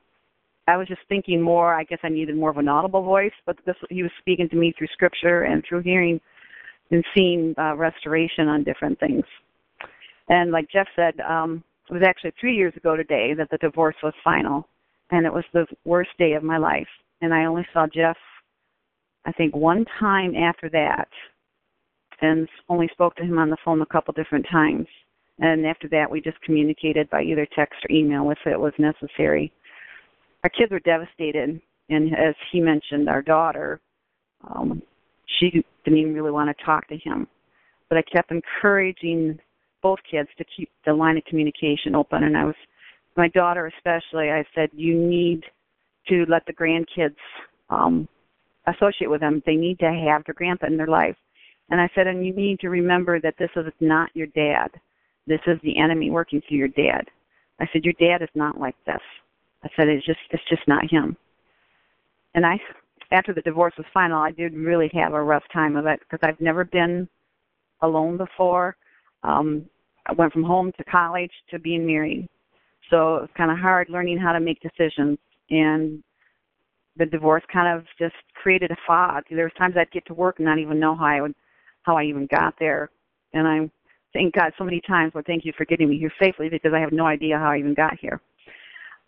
I 0.68 0.78
was 0.78 0.88
just 0.88 1.02
thinking 1.10 1.42
more. 1.42 1.74
I 1.74 1.84
guess 1.84 2.00
I 2.04 2.10
needed 2.10 2.38
more 2.38 2.52
of 2.52 2.58
an 2.58 2.68
audible 2.68 3.04
voice, 3.04 3.34
but 3.46 3.58
this 3.66 3.76
He 3.90 4.04
was 4.04 4.12
speaking 4.20 4.48
to 4.50 4.56
me 4.56 4.74
through 4.78 4.88
Scripture 4.94 5.44
and 5.44 5.64
through 5.68 5.82
hearing 5.82 6.22
and 6.92 7.04
seeing 7.16 7.54
uh, 7.58 7.76
restoration 7.76 8.48
on 8.48 8.64
different 8.64 9.00
things. 9.00 9.24
And 10.30 10.52
like 10.52 10.70
Jeff 10.72 10.88
said, 10.96 11.20
um, 11.22 11.64
it 11.90 11.94
was 11.94 12.04
actually 12.06 12.34
three 12.40 12.56
years 12.56 12.74
ago 12.78 12.96
today 12.96 13.34
that 13.36 13.50
the 13.50 13.58
divorce 13.58 13.96
was 14.04 14.14
final, 14.24 14.68
and 15.12 15.26
it 15.26 15.34
was 15.34 15.44
the 15.54 15.66
worst 15.86 16.12
day 16.18 16.34
of 16.34 16.44
my 16.44 16.58
life. 16.58 16.88
And 17.22 17.34
I 17.34 17.46
only 17.46 17.66
saw 17.74 17.88
Jeff, 17.94 18.18
I 19.26 19.32
think, 19.32 19.56
one 19.56 19.86
time 20.00 20.36
after 20.36 20.70
that, 20.70 21.08
and 22.22 22.48
only 22.68 22.90
spoke 22.92 23.16
to 23.16 23.24
him 23.24 23.38
on 23.38 23.50
the 23.50 23.58
phone 23.64 23.82
a 23.82 23.86
couple 23.86 24.14
different 24.14 24.46
times. 24.52 24.88
And 25.40 25.66
after 25.66 25.88
that, 25.90 26.12
we 26.12 26.22
just 26.22 26.42
communicated 26.42 27.10
by 27.10 27.22
either 27.22 27.48
text 27.56 27.76
or 27.84 27.96
email 27.96 28.30
if 28.30 28.40
it 28.46 28.60
was 28.60 28.74
necessary. 28.78 29.52
Our 30.44 30.50
kids 30.50 30.72
were 30.72 30.80
devastated, 30.80 31.62
and 31.90 32.14
as 32.14 32.36
he 32.52 32.60
mentioned, 32.60 33.10
our 33.10 33.22
daughter, 33.22 33.80
um, 34.48 34.82
she 35.40 35.64
didn't 35.86 36.00
even 36.00 36.14
really 36.14 36.32
want 36.32 36.56
to 36.56 36.66
talk 36.66 36.88
to 36.90 36.98
him. 36.98 37.28
But 37.88 37.98
I 37.98 38.02
kept 38.02 38.32
encouraging 38.32 39.40
both 39.82 40.00
kids 40.10 40.30
to 40.38 40.46
keep 40.56 40.70
the 40.86 40.94
line 40.94 41.18
of 41.18 41.24
communication 41.26 41.96
open. 41.96 42.24
And 42.24 42.38
I 42.38 42.46
was, 42.46 42.56
my 43.18 43.28
daughter 43.30 43.72
especially, 43.78 44.32
I 44.32 44.44
said, 44.56 44.70
you 44.74 44.96
need 44.96 45.44
to 46.08 46.26
let 46.28 46.46
the 46.46 46.54
grandkids 46.54 47.16
um, 47.70 48.08
associate 48.68 49.10
with 49.10 49.22
them. 49.22 49.44
They 49.46 49.56
need 49.56 49.80
to 49.80 49.92
have 49.92 50.24
their 50.26 50.36
grandpa 50.36 50.68
in 50.68 50.78
their 50.78 50.88
life. 50.88 51.16
And 51.70 51.80
I 51.80 51.90
said, 51.94 52.08
and 52.08 52.26
you 52.26 52.34
need 52.34 52.60
to 52.62 52.70
remember 52.70 53.20
that 53.22 53.36
this 53.38 53.52
is 53.56 53.66
not 53.80 54.10
your 54.16 54.28
dad. 54.28 54.70
This 55.28 55.42
is 55.46 55.60
the 55.62 55.78
enemy 55.78 56.10
working 56.10 56.42
through 56.48 56.58
your 56.58 56.68
dad. 56.70 57.06
I 57.60 57.68
said, 57.72 57.84
your 57.84 57.94
dad 58.00 58.24
is 58.24 58.30
not 58.34 58.60
like 58.60 58.76
this. 58.86 59.02
I 59.64 59.70
said, 59.76 59.88
it's 59.88 60.06
just, 60.06 60.20
it's 60.32 60.44
just 60.50 60.68
not 60.68 60.90
him. 60.90 61.16
And 62.34 62.46
I, 62.46 62.60
after 63.12 63.34
the 63.34 63.42
divorce 63.42 63.74
was 63.78 63.86
final, 63.94 64.20
I 64.20 64.32
did 64.32 64.54
really 64.54 64.90
have 64.94 65.14
a 65.14 65.22
rough 65.22 65.44
time 65.52 65.76
of 65.76 65.86
it 65.86 66.00
because 66.00 66.20
I've 66.28 66.40
never 66.42 66.64
been 66.64 67.08
alone 67.82 68.18
before. 68.18 68.76
Um, 69.24 69.66
I 70.06 70.14
went 70.14 70.34
from 70.34 70.44
home 70.44 70.72
to 70.78 70.84
college 70.86 71.32
to 71.52 71.60
being 71.60 71.86
married. 71.86 72.28
So 72.90 73.18
it 73.18 73.22
was 73.22 73.30
kind 73.38 73.52
of 73.52 73.58
hard 73.58 73.90
learning 73.90 74.18
how 74.18 74.34
to 74.34 74.40
make 74.40 74.60
decisions. 74.62 75.18
And 75.50 76.04
the 76.98 77.06
divorce 77.06 77.44
kind 77.52 77.78
of 77.78 77.86
just 77.98 78.16
created 78.42 78.72
a 78.72 78.78
fog. 78.86 79.24
There 79.30 79.44
was 79.44 79.54
times 79.58 79.76
I'd 79.78 79.92
get 79.92 80.06
to 80.08 80.14
work 80.14 80.40
and 80.40 80.46
not 80.46 80.60
even 80.60 80.80
know 80.80 80.96
how 80.96 81.06
I 81.06 81.22
would, 81.22 81.36
how 81.84 81.98
I 81.98 82.04
even 82.04 82.28
got 82.32 82.56
there. 82.60 82.90
And 83.34 83.48
I 83.48 83.70
thank 84.14 84.36
God 84.36 84.52
so 84.58 84.64
many 84.64 84.82
times, 84.88 85.14
Lord, 85.14 85.26
thank 85.26 85.46
you 85.46 85.54
for 85.58 85.66
getting 85.66 85.90
me 85.90 85.98
here 85.98 86.12
safely 86.22 86.50
because 86.50 86.72
I 86.74 86.80
have 86.80 86.92
no 86.92 87.06
idea 87.06 87.38
how 87.38 87.52
I 87.52 87.58
even 87.58 87.74
got 87.74 87.98
here. 88.00 88.22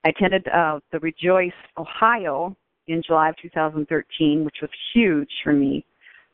I 0.05 0.09
attended 0.09 0.47
uh, 0.47 0.79
the 0.91 0.99
Rejoice 0.99 1.51
Ohio 1.77 2.55
in 2.87 3.03
July 3.05 3.29
of 3.29 3.35
2013, 3.41 4.43
which 4.45 4.57
was 4.61 4.69
huge 4.93 5.29
for 5.43 5.53
me. 5.53 5.85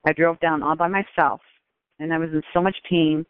I 0.05 0.13
drove 0.13 0.39
down 0.39 0.63
all 0.63 0.75
by 0.75 0.87
myself, 0.87 1.41
and 1.99 2.13
I 2.13 2.17
was 2.17 2.29
in 2.31 2.41
so 2.53 2.61
much 2.61 2.75
pain 2.89 3.25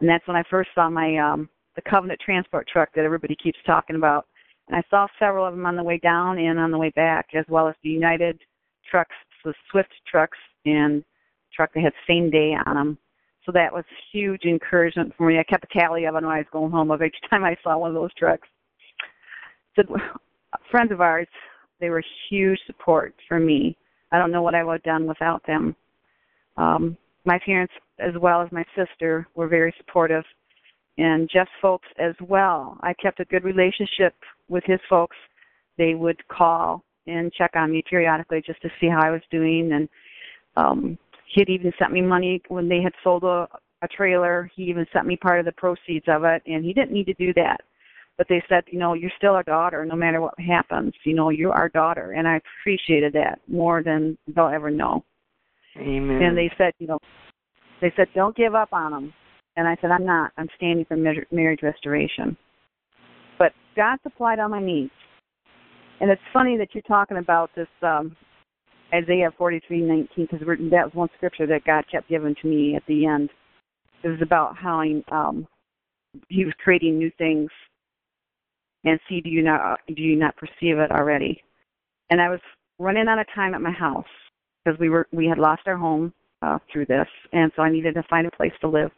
and 0.00 0.08
that's 0.08 0.26
when 0.26 0.36
I 0.36 0.42
first 0.50 0.70
saw 0.74 0.90
my 0.90 1.16
um 1.16 1.48
the 1.76 1.82
Covenant 1.82 2.20
transport 2.24 2.68
truck 2.68 2.90
that 2.94 3.04
everybody 3.04 3.36
keeps 3.36 3.58
talking 3.66 3.96
about. 3.96 4.26
And 4.68 4.76
I 4.76 4.82
saw 4.88 5.06
several 5.18 5.46
of 5.46 5.54
them 5.54 5.66
on 5.66 5.76
the 5.76 5.82
way 5.82 5.98
down 5.98 6.38
and 6.38 6.58
on 6.58 6.70
the 6.70 6.78
way 6.78 6.90
back, 6.90 7.28
as 7.34 7.44
well 7.48 7.68
as 7.68 7.74
the 7.82 7.90
United 7.90 8.40
trucks, 8.90 9.14
the 9.44 9.54
Swift 9.70 9.92
trucks, 10.10 10.38
and 10.64 11.04
truck 11.54 11.72
that 11.74 11.82
had 11.82 11.92
same 12.08 12.30
day 12.30 12.56
on 12.66 12.74
them. 12.74 12.98
So 13.44 13.52
that 13.52 13.72
was 13.72 13.84
huge 14.10 14.44
encouragement 14.44 15.12
for 15.16 15.26
me. 15.26 15.38
I 15.38 15.44
kept 15.44 15.64
a 15.64 15.78
tally 15.78 16.06
of 16.06 16.14
when 16.14 16.24
I 16.24 16.38
was 16.38 16.46
going 16.50 16.70
home 16.70 16.90
of 16.90 17.02
each 17.02 17.16
time 17.30 17.44
I 17.44 17.56
saw 17.62 17.76
one 17.76 17.90
of 17.90 17.94
those 17.94 18.14
trucks. 18.14 18.48
So 19.76 19.82
friends 20.70 20.92
of 20.92 21.00
ours, 21.00 21.28
they 21.80 21.90
were 21.90 22.02
huge 22.30 22.58
support 22.66 23.14
for 23.28 23.38
me. 23.38 23.76
I 24.12 24.18
don't 24.18 24.30
know 24.30 24.42
what 24.42 24.54
I 24.54 24.64
would 24.64 24.74
have 24.74 24.82
done 24.82 25.06
without 25.06 25.44
them. 25.46 25.76
Um, 26.56 26.96
my 27.24 27.38
parents, 27.44 27.72
as 27.98 28.12
well 28.20 28.40
as 28.40 28.52
my 28.52 28.64
sister, 28.76 29.26
were 29.34 29.48
very 29.48 29.74
supportive, 29.78 30.24
and 30.98 31.28
Jeff's 31.32 31.50
folks 31.60 31.88
as 31.98 32.14
well. 32.20 32.78
I 32.82 32.94
kept 32.94 33.20
a 33.20 33.24
good 33.24 33.44
relationship 33.44 34.14
with 34.48 34.64
his 34.66 34.80
folks. 34.88 35.16
They 35.76 35.94
would 35.94 36.26
call 36.28 36.84
and 37.06 37.32
check 37.32 37.50
on 37.54 37.72
me 37.72 37.82
periodically 37.88 38.42
just 38.46 38.62
to 38.62 38.68
see 38.80 38.88
how 38.88 39.00
I 39.04 39.10
was 39.10 39.22
doing, 39.30 39.72
and 39.72 39.88
um, 40.56 40.98
he'd 41.34 41.50
even 41.50 41.72
sent 41.78 41.92
me 41.92 42.00
money 42.00 42.40
when 42.48 42.68
they 42.68 42.80
had 42.80 42.92
sold 43.02 43.24
a, 43.24 43.48
a 43.82 43.88
trailer. 43.88 44.50
He 44.54 44.62
even 44.64 44.86
sent 44.92 45.06
me 45.06 45.16
part 45.16 45.40
of 45.40 45.46
the 45.46 45.52
proceeds 45.52 46.06
of 46.08 46.24
it, 46.24 46.42
and 46.46 46.64
he 46.64 46.72
didn't 46.72 46.92
need 46.92 47.06
to 47.06 47.14
do 47.14 47.34
that. 47.34 47.58
But 48.16 48.28
they 48.28 48.42
said, 48.48 48.62
you 48.68 48.78
know, 48.78 48.94
you're 48.94 49.10
still 49.16 49.32
our 49.32 49.42
daughter, 49.42 49.84
no 49.84 49.96
matter 49.96 50.20
what 50.20 50.38
happens. 50.38 50.92
You 51.04 51.14
know, 51.14 51.30
you're 51.30 51.52
our 51.52 51.68
daughter, 51.68 52.12
and 52.12 52.28
I 52.28 52.40
appreciated 52.62 53.12
that 53.14 53.40
more 53.48 53.82
than 53.82 54.16
they'll 54.34 54.46
ever 54.46 54.70
know. 54.70 55.04
Amen. 55.76 56.22
And 56.22 56.38
they 56.38 56.50
said, 56.56 56.72
you 56.78 56.86
know, 56.86 57.00
they 57.80 57.92
said, 57.96 58.06
don't 58.14 58.36
give 58.36 58.54
up 58.54 58.72
on 58.72 58.92
them. 58.92 59.12
And 59.56 59.68
I 59.68 59.76
said, 59.80 59.90
I'm 59.90 60.06
not. 60.06 60.32
I'm 60.36 60.48
standing 60.56 60.84
for 60.84 60.96
marriage 60.96 61.62
restoration. 61.62 62.36
But 63.38 63.52
God 63.76 63.98
supplied 64.02 64.38
all 64.40 64.48
my 64.48 64.62
needs. 64.62 64.90
And 66.00 66.10
it's 66.10 66.22
funny 66.32 66.56
that 66.58 66.68
you're 66.74 66.82
talking 66.82 67.18
about 67.18 67.50
this 67.54 67.68
um, 67.82 68.16
Isaiah 68.92 69.30
43:19 69.38 70.08
because 70.16 70.40
that 70.40 70.84
was 70.84 70.94
one 70.94 71.08
scripture 71.16 71.46
that 71.46 71.64
God 71.64 71.84
kept 71.90 72.08
giving 72.08 72.34
to 72.42 72.48
me 72.48 72.74
at 72.74 72.82
the 72.86 73.06
end. 73.06 73.30
It 74.02 74.08
was 74.08 74.20
about 74.22 74.56
how 74.56 74.82
he, 74.82 75.04
um, 75.10 75.46
he 76.28 76.44
was 76.44 76.54
creating 76.62 76.98
new 76.98 77.10
things. 77.16 77.50
And 78.84 79.00
see, 79.08 79.20
do 79.20 79.30
you 79.30 79.42
not 79.42 79.80
do 79.88 80.02
you 80.02 80.16
not 80.16 80.36
perceive 80.36 80.78
it 80.78 80.90
already? 80.90 81.42
And 82.10 82.20
I 82.20 82.28
was 82.28 82.40
running 82.78 83.08
out 83.08 83.18
of 83.18 83.26
time 83.34 83.54
at 83.54 83.62
my 83.62 83.70
house, 83.70 84.04
because 84.64 84.78
we 84.78 84.88
were 84.88 85.06
we 85.12 85.26
had 85.26 85.38
lost 85.38 85.62
our 85.66 85.76
home 85.76 86.12
uh, 86.42 86.58
through 86.72 86.86
this, 86.86 87.08
and 87.32 87.50
so 87.56 87.62
I 87.62 87.70
needed 87.70 87.94
to 87.94 88.02
find 88.10 88.26
a 88.26 88.30
place 88.30 88.52
to 88.60 88.68
live. 88.68 88.90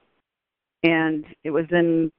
And 0.87 1.25
it 1.43 1.51
was 1.51 1.65
in 1.73 2.13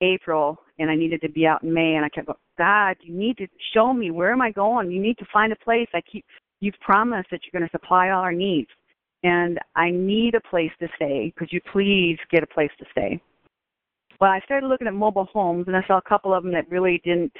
April, 0.00 0.58
and 0.78 0.90
I 0.90 0.96
needed 0.96 1.20
to 1.20 1.28
be 1.28 1.46
out 1.46 1.62
in 1.62 1.72
May, 1.72 1.94
and 1.94 2.04
I 2.04 2.08
kept 2.08 2.26
going, 2.26 2.38
God, 2.58 2.96
you 3.00 3.14
need 3.14 3.36
to 3.38 3.46
show 3.72 3.92
me 3.92 4.10
where 4.10 4.32
am 4.32 4.42
I 4.42 4.50
going? 4.50 4.90
You 4.90 5.00
need 5.00 5.18
to 5.18 5.26
find 5.32 5.52
a 5.52 5.64
place. 5.64 5.86
I 5.94 6.00
keep 6.00 6.24
you've 6.60 6.74
promised 6.80 7.28
that 7.30 7.40
you're 7.44 7.58
going 7.58 7.68
to 7.68 7.78
supply 7.78 8.10
all 8.10 8.22
our 8.22 8.32
needs, 8.32 8.68
and 9.22 9.58
I 9.76 9.90
need 9.90 10.34
a 10.34 10.48
place 10.50 10.70
to 10.80 10.88
stay. 10.96 11.32
Could 11.36 11.48
you 11.52 11.60
please 11.72 12.18
get 12.30 12.42
a 12.42 12.46
place 12.46 12.70
to 12.78 12.84
stay? 12.90 13.20
Well, 14.20 14.30
I 14.30 14.40
started 14.40 14.66
looking 14.66 14.86
at 14.86 14.94
mobile 14.94 15.28
homes, 15.32 15.66
and 15.66 15.76
I 15.76 15.84
saw 15.86 15.98
a 15.98 16.08
couple 16.08 16.34
of 16.34 16.42
them 16.42 16.52
that 16.52 16.70
really 16.70 17.00
didn't 17.04 17.32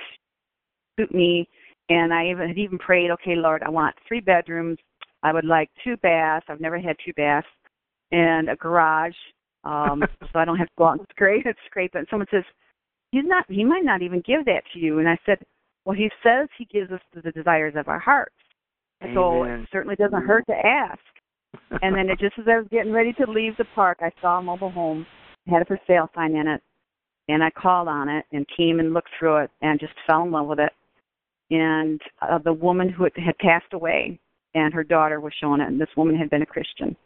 suit 0.99 1.13
me. 1.13 1.49
And 1.89 2.15
I 2.15 2.31
even 2.31 2.49
had 2.49 2.59
even 2.59 2.79
prayed, 2.79 3.11
okay, 3.11 3.35
Lord, 3.37 3.63
I 3.63 3.71
want 3.71 3.95
three 4.07 4.21
bedrooms, 4.21 4.79
I 5.23 5.33
would 5.33 5.45
like 5.45 5.71
two 5.83 5.97
baths. 5.99 6.47
I've 6.49 6.61
never 6.61 6.79
had 6.79 6.97
two 7.05 7.13
baths, 7.15 7.47
and 8.13 8.49
a 8.49 8.57
garage, 8.57 9.15
um, 9.65 10.03
so 10.21 10.39
I 10.39 10.45
don't 10.45 10.59
have 10.59 10.69
to 10.69 10.75
go 10.79 10.85
out 10.85 10.99
and 10.99 11.07
scrape 11.11 11.47
it, 11.47 11.57
scrape 11.67 11.95
it. 11.95 11.99
And 11.99 12.07
someone 12.11 12.29
says, 12.31 12.45
"He's 13.13 13.25
not. 13.25 13.45
He 13.49 13.65
might 13.65 13.85
not 13.85 14.03
even 14.03 14.23
give 14.27 14.45
that 14.47 14.63
to 14.73 14.79
you." 14.79 14.99
And 14.99 15.09
I 15.09 15.19
said, 15.25 15.39
Well, 15.85 15.97
He 15.97 16.11
says 16.23 16.49
He 16.59 16.67
gives 16.67 16.91
us 16.91 17.01
the 17.15 17.33
desires 17.33 17.75
of 17.77 17.89
our 17.89 17.99
hearts. 17.99 18.35
Amen. 19.03 19.15
So 19.15 19.43
it 19.45 19.69
certainly 19.73 19.97
doesn't 19.97 20.25
hurt 20.25 20.45
to 20.47 20.55
ask. 20.55 21.01
and 21.83 21.95
then 21.95 22.09
it 22.09 22.19
just 22.19 22.39
as 22.39 22.47
I 22.49 22.59
was 22.59 22.67
getting 22.71 22.93
ready 22.93 23.13
to 23.15 23.31
leave 23.31 23.57
the 23.57 23.67
park, 23.75 23.99
I 24.01 24.11
saw 24.21 24.39
a 24.39 24.43
mobile 24.43 24.71
home, 24.71 25.07
had 25.49 25.63
a 25.63 25.65
for 25.65 25.79
sale 25.87 26.11
sign 26.15 26.35
in 26.35 26.49
it, 26.49 26.61
and 27.29 27.43
I 27.43 27.51
called 27.51 27.89
on 27.89 28.09
it 28.09 28.25
and 28.33 28.47
came 28.57 28.81
and 28.81 28.93
looked 28.93 29.11
through 29.19 29.39
it 29.45 29.51
and 29.63 29.81
just 29.81 29.93
fell 30.07 30.23
in 30.23 30.31
love 30.31 30.47
with 30.47 30.59
it. 30.59 30.73
And 31.51 32.01
uh, 32.23 32.39
the 32.39 32.53
woman 32.53 32.89
who 32.89 33.05
had 33.05 33.39
passed 33.39 33.73
away 33.73 34.19
and 34.55 34.73
her 34.73 34.85
daughter 34.85 35.21
was 35.21 35.33
showing 35.41 35.61
it, 35.61 35.69
and 35.69 35.81
this 35.81 35.89
woman 35.97 36.17
had 36.17 36.31
been 36.31 36.43
a 36.43 36.47
Christian. 36.47 36.97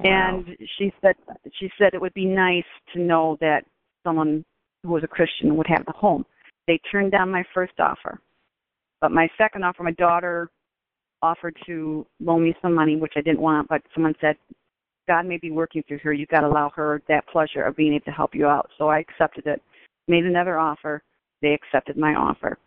Wow. 0.00 0.44
And 0.46 0.56
she 0.78 0.92
said 1.00 1.14
she 1.58 1.70
said 1.78 1.94
it 1.94 2.00
would 2.00 2.14
be 2.14 2.26
nice 2.26 2.64
to 2.94 3.00
know 3.00 3.36
that 3.40 3.64
someone 4.04 4.44
who 4.82 4.90
was 4.90 5.04
a 5.04 5.08
Christian 5.08 5.56
would 5.56 5.66
have 5.68 5.84
the 5.86 5.92
home. 5.92 6.24
They 6.66 6.80
turned 6.90 7.12
down 7.12 7.30
my 7.30 7.44
first 7.54 7.78
offer, 7.78 8.20
but 9.00 9.12
my 9.12 9.28
second 9.38 9.64
offer, 9.64 9.82
my 9.82 9.92
daughter 9.92 10.48
offered 11.22 11.56
to 11.66 12.06
loan 12.20 12.44
me 12.44 12.54
some 12.60 12.74
money, 12.74 12.96
which 12.96 13.14
I 13.16 13.20
didn't 13.20 13.40
want, 13.40 13.68
but 13.68 13.82
someone 13.94 14.14
said, 14.20 14.36
God 15.08 15.26
may 15.26 15.38
be 15.38 15.50
working 15.50 15.82
through 15.86 15.98
her. 15.98 16.12
You've 16.12 16.28
got 16.28 16.40
to 16.40 16.46
allow 16.46 16.70
her 16.76 17.02
that 17.08 17.26
pleasure 17.28 17.62
of 17.62 17.76
being 17.76 17.94
able 17.94 18.04
to 18.06 18.10
help 18.10 18.34
you 18.34 18.46
out. 18.46 18.70
So 18.78 18.88
I 18.88 18.98
accepted 18.98 19.46
it, 19.46 19.62
made 20.08 20.24
another 20.24 20.58
offer. 20.58 21.02
They 21.42 21.52
accepted 21.52 21.96
my 21.96 22.14
offer. 22.14 22.58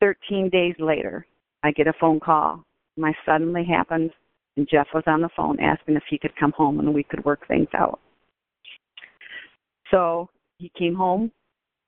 13 0.00 0.48
days 0.50 0.74
later, 0.78 1.26
I 1.62 1.72
get 1.72 1.86
a 1.86 1.92
phone 2.00 2.20
call. 2.20 2.64
My 2.96 3.12
suddenly 3.26 3.64
happened, 3.64 4.10
Jeff 4.68 4.88
was 4.94 5.04
on 5.06 5.20
the 5.20 5.28
phone 5.36 5.58
asking 5.60 5.96
if 5.96 6.02
he 6.08 6.18
could 6.18 6.34
come 6.36 6.52
home 6.52 6.80
and 6.80 6.92
we 6.92 7.02
could 7.02 7.24
work 7.24 7.46
things 7.46 7.68
out. 7.74 8.00
So 9.90 10.28
he 10.58 10.70
came 10.78 10.94
home, 10.94 11.32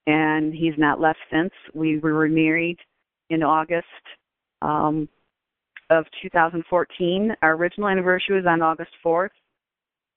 and 0.07 0.53
he's 0.53 0.73
not 0.77 0.99
left 0.99 1.19
since. 1.31 1.51
We 1.73 1.99
were 1.99 2.13
remarried 2.13 2.77
in 3.29 3.43
August 3.43 3.85
um, 4.61 5.07
of 5.89 6.05
2014. 6.21 7.35
Our 7.41 7.53
original 7.53 7.87
anniversary 7.87 8.35
was 8.35 8.45
on 8.47 8.61
August 8.61 8.91
4th, 9.05 9.29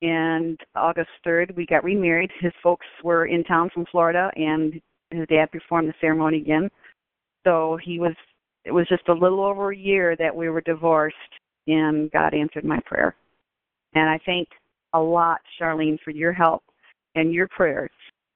and 0.03 0.59
August 0.75 1.11
3rd 1.27 1.55
we 1.57 1.67
got 1.67 1.85
remarried. 1.85 2.31
His 2.41 2.53
folks 2.63 2.87
were 3.05 3.27
in 3.27 3.45
town 3.45 3.71
from 3.73 3.87
Florida, 3.91 4.31
and 4.35 4.81
his 5.11 5.27
dad 5.29 5.53
performed 5.53 5.89
the 5.89 5.95
ceremony 6.01 6.39
again. 6.39 6.69
So 7.47 7.79
he 7.83 7.99
was. 7.99 8.15
It 8.65 8.73
was 8.73 8.89
just 8.89 9.09
a 9.09 9.13
little 9.13 9.45
over 9.45 9.71
a 9.71 9.77
year 9.77 10.17
that 10.17 10.35
we 10.35 10.49
were 10.49 10.61
divorced, 10.61 11.15
and 11.67 12.11
God 12.11 12.35
answered 12.35 12.65
my 12.65 12.81
prayer. 12.87 13.15
And 13.95 14.09
I 14.09 14.19
thank 14.25 14.49
a 14.93 15.01
lot, 15.01 15.41
Charlyne, 15.59 15.99
for 16.05 16.11
your 16.11 16.33
help 16.33 16.63
and 17.15 17.33
your 17.33 17.49
prayers 17.49 17.91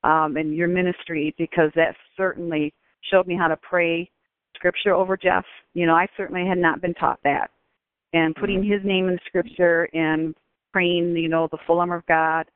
um, 0.05 0.37
and 0.37 0.55
your 0.55 0.69
ministry 0.69 1.35
because 1.39 1.71
that 1.75 1.95
certainly 2.17 2.73
showed 3.11 3.27
me 3.27 3.37
how 3.37 3.49
to 3.49 3.57
pray 3.57 4.11
scripture 4.55 4.95
over 4.95 5.17
Jeff. 5.17 5.45
You 5.75 5.87
know, 5.87 5.95
I 5.95 6.07
certainly 6.17 6.47
had 6.47 6.59
not 6.59 6.81
been 6.81 6.95
taught 6.95 7.21
that. 7.25 7.51
And 8.13 8.35
putting 8.35 8.65
his 8.65 8.81
name 8.85 9.09
in 9.09 9.19
scripture 9.27 9.89
and 9.93 10.35
praying, 10.73 11.17
you 11.17 11.29
know, 11.29 11.49
the 11.53 11.59
full 11.67 11.79
armor 11.79 11.97
of 11.97 12.07
God 12.07 12.47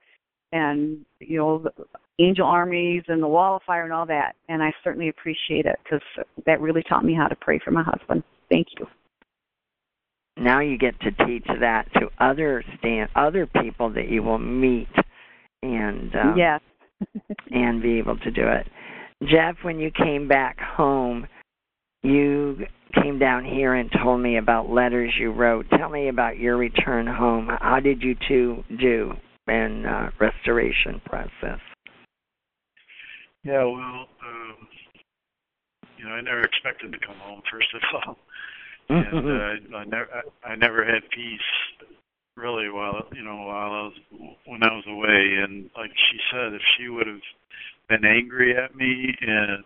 and, 0.53 1.05
you 1.20 1.39
know, 1.39 1.59
the 1.59 1.72
angel 2.18 2.47
armies 2.47 3.05
and 3.07 3.22
the 3.22 3.29
wall 3.29 3.57
of 3.57 3.62
fire 3.62 3.85
and 3.85 3.93
all 3.93 4.07
that. 4.07 4.35
And 4.49 4.62
I 4.62 4.72
certainly 4.83 5.11
appreciate 5.11 5.66
it 5.66 5.77
because 5.85 6.03
that 6.45 6.61
really 6.61 6.83
taught 6.83 7.05
me 7.05 7.14
how 7.14 7.29
to 7.29 7.37
pray 7.37 7.61
for 7.64 7.70
my 7.70 7.85
husband. 7.85 8.25
Thank 8.51 8.66
you. 8.79 8.87
Now 10.37 10.61
you 10.61 10.78
get 10.78 10.99
to 11.01 11.11
teach 11.26 11.47
that 11.61 11.87
to 11.95 12.09
other 12.18 12.64
stand 12.78 13.09
other 13.14 13.47
people 13.47 13.91
that 13.93 14.09
you 14.09 14.22
will 14.22 14.39
meet 14.39 14.89
and 15.62 16.14
um, 16.14 16.35
yes. 16.37 16.61
and 17.51 17.82
be 17.82 17.99
able 17.99 18.18
to 18.18 18.30
do 18.30 18.47
it. 18.47 18.66
Jeff, 19.28 19.57
when 19.62 19.78
you 19.78 19.91
came 19.91 20.28
back 20.28 20.59
home, 20.59 21.26
you 22.03 22.59
came 23.03 23.18
down 23.18 23.45
here 23.45 23.74
and 23.74 23.91
told 24.03 24.20
me 24.20 24.37
about 24.37 24.68
letters 24.68 25.12
you 25.18 25.32
wrote. 25.32 25.66
Tell 25.78 25.89
me 25.89 26.09
about 26.09 26.39
your 26.39 26.57
return 26.57 27.07
home. 27.07 27.49
How 27.61 27.80
did 27.80 28.03
you 28.03 28.14
two 28.28 28.62
do 28.78 29.12
in 29.49 29.87
uh, 29.87 30.11
restoration 30.20 31.01
process? 31.07 31.61
Yeah, 33.43 33.64
well, 33.64 34.09
um, 34.24 34.68
you 35.99 36.05
know, 36.05 36.12
I 36.12 36.20
never 36.20 36.41
expected 36.41 36.93
to 36.93 36.99
come 37.07 37.16
home. 37.18 37.43
First 37.51 37.68
of 37.74 37.82
all, 37.95 38.16
and 38.89 39.72
uh, 39.72 39.76
I 39.76 39.85
never, 39.85 40.09
I, 40.45 40.57
never 40.57 40.85
had 40.85 41.03
peace 41.14 41.89
really 42.37 42.68
while 42.68 43.07
you 43.14 43.22
know 43.22 43.37
while 43.37 43.72
I 43.72 43.82
was 43.82 43.95
when 44.47 44.62
I 44.62 44.72
was 44.72 44.85
away. 44.89 45.43
And 45.43 45.70
like 45.76 45.91
she 45.91 46.18
said, 46.30 46.55
if 46.55 46.62
she 46.76 46.89
would 46.89 47.07
have 47.07 47.24
been 47.89 48.05
angry 48.05 48.57
at 48.57 48.74
me 48.74 49.14
and 49.20 49.64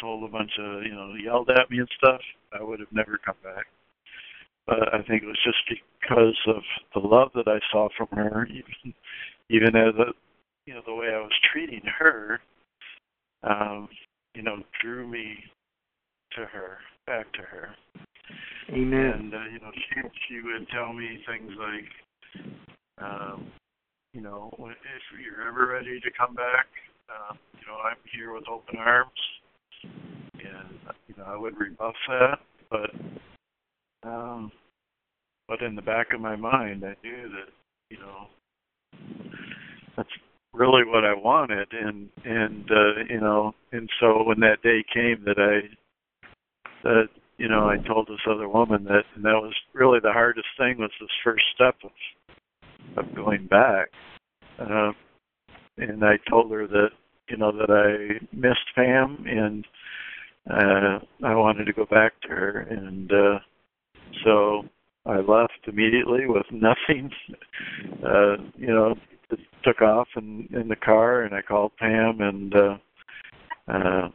told 0.00 0.24
a 0.24 0.32
bunch 0.32 0.52
of 0.58 0.82
you 0.82 0.94
know 0.94 1.14
yelled 1.14 1.50
at 1.50 1.70
me 1.70 1.78
and 1.78 1.88
stuff, 1.96 2.20
I 2.58 2.62
would 2.62 2.80
have 2.80 2.92
never 2.92 3.18
come 3.24 3.36
back. 3.42 3.66
But 4.66 4.94
I 4.94 5.02
think 5.02 5.22
it 5.22 5.26
was 5.26 5.38
just 5.44 5.80
because 6.00 6.36
of 6.46 6.62
the 6.94 7.06
love 7.06 7.30
that 7.34 7.48
I 7.48 7.58
saw 7.72 7.88
from 7.96 8.08
her, 8.12 8.46
even 8.50 8.94
even 9.50 9.76
as 9.76 9.94
a 9.94 10.12
you 10.66 10.74
know 10.74 10.82
the 10.86 10.94
way 10.94 11.08
I 11.08 11.20
was 11.20 11.32
treating 11.52 11.82
her, 11.98 12.40
um, 13.42 13.88
you 14.34 14.42
know, 14.42 14.62
drew 14.80 15.06
me 15.06 15.36
to 16.36 16.44
her, 16.44 16.78
back 17.06 17.32
to 17.32 17.42
her. 17.42 17.70
Amen. 18.70 19.12
And 19.18 19.34
uh, 19.34 19.44
you 19.52 19.58
know, 19.60 19.70
she 19.72 20.00
she 20.28 20.40
would 20.42 20.68
tell 20.68 20.92
me 20.92 21.18
things 21.26 21.52
like, 21.58 22.44
um, 23.02 23.46
you 24.12 24.20
know, 24.20 24.50
if 24.58 25.20
you're 25.20 25.48
ever 25.48 25.66
ready 25.66 26.00
to 26.00 26.10
come 26.18 26.34
back, 26.34 26.66
uh, 27.08 27.34
you 27.54 27.66
know, 27.66 27.78
I'm 27.78 27.96
here 28.12 28.32
with 28.32 28.44
open 28.48 28.76
arms. 28.78 29.10
And 29.84 30.94
you 31.08 31.14
know, 31.16 31.24
I 31.24 31.36
would 31.36 31.58
rebuff 31.58 31.94
that, 32.08 32.38
but 32.70 32.90
um, 34.08 34.52
but 35.48 35.62
in 35.62 35.74
the 35.74 35.82
back 35.82 36.08
of 36.14 36.20
my 36.20 36.36
mind, 36.36 36.84
I 36.84 36.94
knew 37.02 37.28
that 37.30 37.50
you 37.90 37.98
know 37.98 38.26
that's 39.96 40.08
really 40.52 40.84
what 40.84 41.04
I 41.04 41.14
wanted, 41.14 41.68
and 41.72 42.08
and 42.24 42.70
uh, 42.70 43.04
you 43.08 43.20
know, 43.20 43.54
and 43.72 43.88
so 44.00 44.22
when 44.24 44.40
that 44.40 44.62
day 44.62 44.84
came 44.92 45.24
that 45.24 45.38
I 45.38 45.68
that 46.84 47.08
you 47.38 47.48
know 47.48 47.68
I 47.68 47.76
told 47.78 48.08
this 48.08 48.20
other 48.28 48.48
woman 48.48 48.84
that, 48.84 49.04
and 49.14 49.24
that 49.24 49.40
was 49.40 49.54
really 49.72 50.00
the 50.00 50.12
hardest 50.12 50.48
thing 50.58 50.78
was 50.78 50.90
this 51.00 51.08
first 51.24 51.44
step 51.54 51.76
of 51.84 51.90
of 52.96 53.14
going 53.14 53.46
back, 53.46 53.88
uh, 54.58 54.92
and 55.76 56.04
I 56.04 56.18
told 56.28 56.50
her 56.52 56.66
that 56.66 56.90
you 57.28 57.36
know 57.36 57.52
that 57.52 57.70
I 57.70 58.24
missed 58.34 58.74
Pam 58.74 59.24
and 59.26 59.64
uh, 60.50 60.98
I 61.24 61.34
wanted 61.34 61.66
to 61.66 61.72
go 61.72 61.84
back 61.84 62.20
to 62.22 62.28
her, 62.28 62.66
and 62.70 63.12
uh, 63.12 63.38
so 64.24 64.62
I 65.06 65.20
left 65.20 65.66
immediately 65.66 66.26
with 66.26 66.46
nothing. 66.52 67.10
uh, 68.04 68.36
you 68.56 68.68
know, 68.68 68.94
took 69.62 69.82
off 69.82 70.08
in 70.16 70.48
in 70.52 70.68
the 70.68 70.76
car, 70.76 71.22
and 71.22 71.34
I 71.34 71.42
called 71.42 71.72
Pam, 71.78 72.20
and 72.20 72.54
uh, 72.54 72.76
uh, 73.68 74.08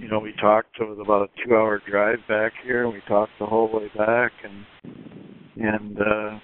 you 0.00 0.08
know, 0.08 0.18
we 0.18 0.32
talked. 0.40 0.76
It 0.80 0.88
was 0.88 0.98
about 1.00 1.28
a 1.28 1.46
two-hour 1.46 1.82
drive 1.88 2.18
back 2.28 2.52
here, 2.64 2.84
and 2.84 2.92
we 2.92 3.00
talked 3.08 3.32
the 3.38 3.46
whole 3.46 3.70
way 3.72 3.90
back, 3.96 4.32
and 4.44 4.94
and 5.56 5.98
uh, 5.98 6.38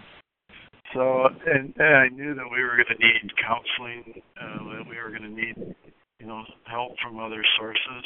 so 0.93 1.27
and, 1.47 1.73
and 1.77 1.97
I 1.97 2.09
knew 2.09 2.35
that 2.35 2.51
we 2.51 2.63
were 2.63 2.77
going 2.77 2.99
to 2.99 3.05
need 3.05 3.33
counseling, 3.41 4.23
uh, 4.41 4.77
that 4.77 4.85
we 4.89 4.97
were 4.97 5.11
going 5.11 5.23
to 5.23 5.29
need 5.29 5.75
you 6.21 6.27
know 6.27 6.43
help 6.67 6.93
from 7.03 7.19
other 7.19 7.45
sources, 7.59 8.05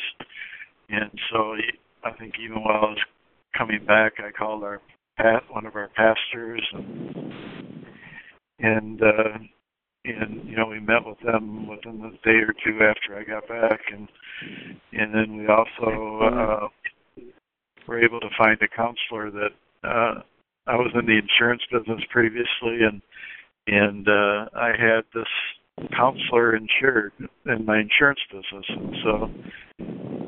and 0.90 1.11
so 1.32 1.55
I 2.05 2.12
think 2.18 2.34
even 2.42 2.62
while 2.62 2.84
I 2.84 2.90
was 2.90 2.99
coming 3.57 3.84
back, 3.86 4.14
I 4.18 4.30
called 4.30 4.64
our 4.64 4.80
one 5.51 5.66
of 5.66 5.74
our 5.74 5.88
pastors 5.96 6.62
and 6.72 7.84
and 8.61 9.03
uh 9.03 9.38
and 10.05 10.49
you 10.49 10.57
know 10.57 10.66
we 10.66 10.80
met 10.80 11.05
with 11.05 11.18
them 11.20 11.68
within 11.68 12.03
a 12.05 12.11
day 12.26 12.38
or 12.38 12.55
two 12.64 12.78
after 12.82 13.18
I 13.18 13.24
got 13.24 13.49
back. 13.49 13.80
And 13.92 14.09
and 14.92 15.14
then 15.14 15.36
we 15.36 15.46
also 15.46 16.20
uh 16.24 16.68
were 17.86 18.03
able 18.03 18.20
to 18.20 18.28
find 18.36 18.59
a 18.62 18.68
counselor 18.68 19.30
that 19.30 19.53
uh 19.84 20.22
I 20.66 20.76
was 20.76 20.92
in 20.94 21.07
the 21.07 21.18
insurance 21.18 21.62
business 21.70 22.03
previously. 22.11 22.84
And 22.84 23.03
and 23.66 24.09
uh 24.09 24.46
I 24.55 24.68
had 24.78 25.05
this 25.14 25.88
counselor 25.96 26.57
insured 26.57 27.12
in 27.46 27.64
my 27.64 27.80
insurance 27.80 28.20
business. 28.30 28.66
And 28.68 28.96
so 29.05 29.30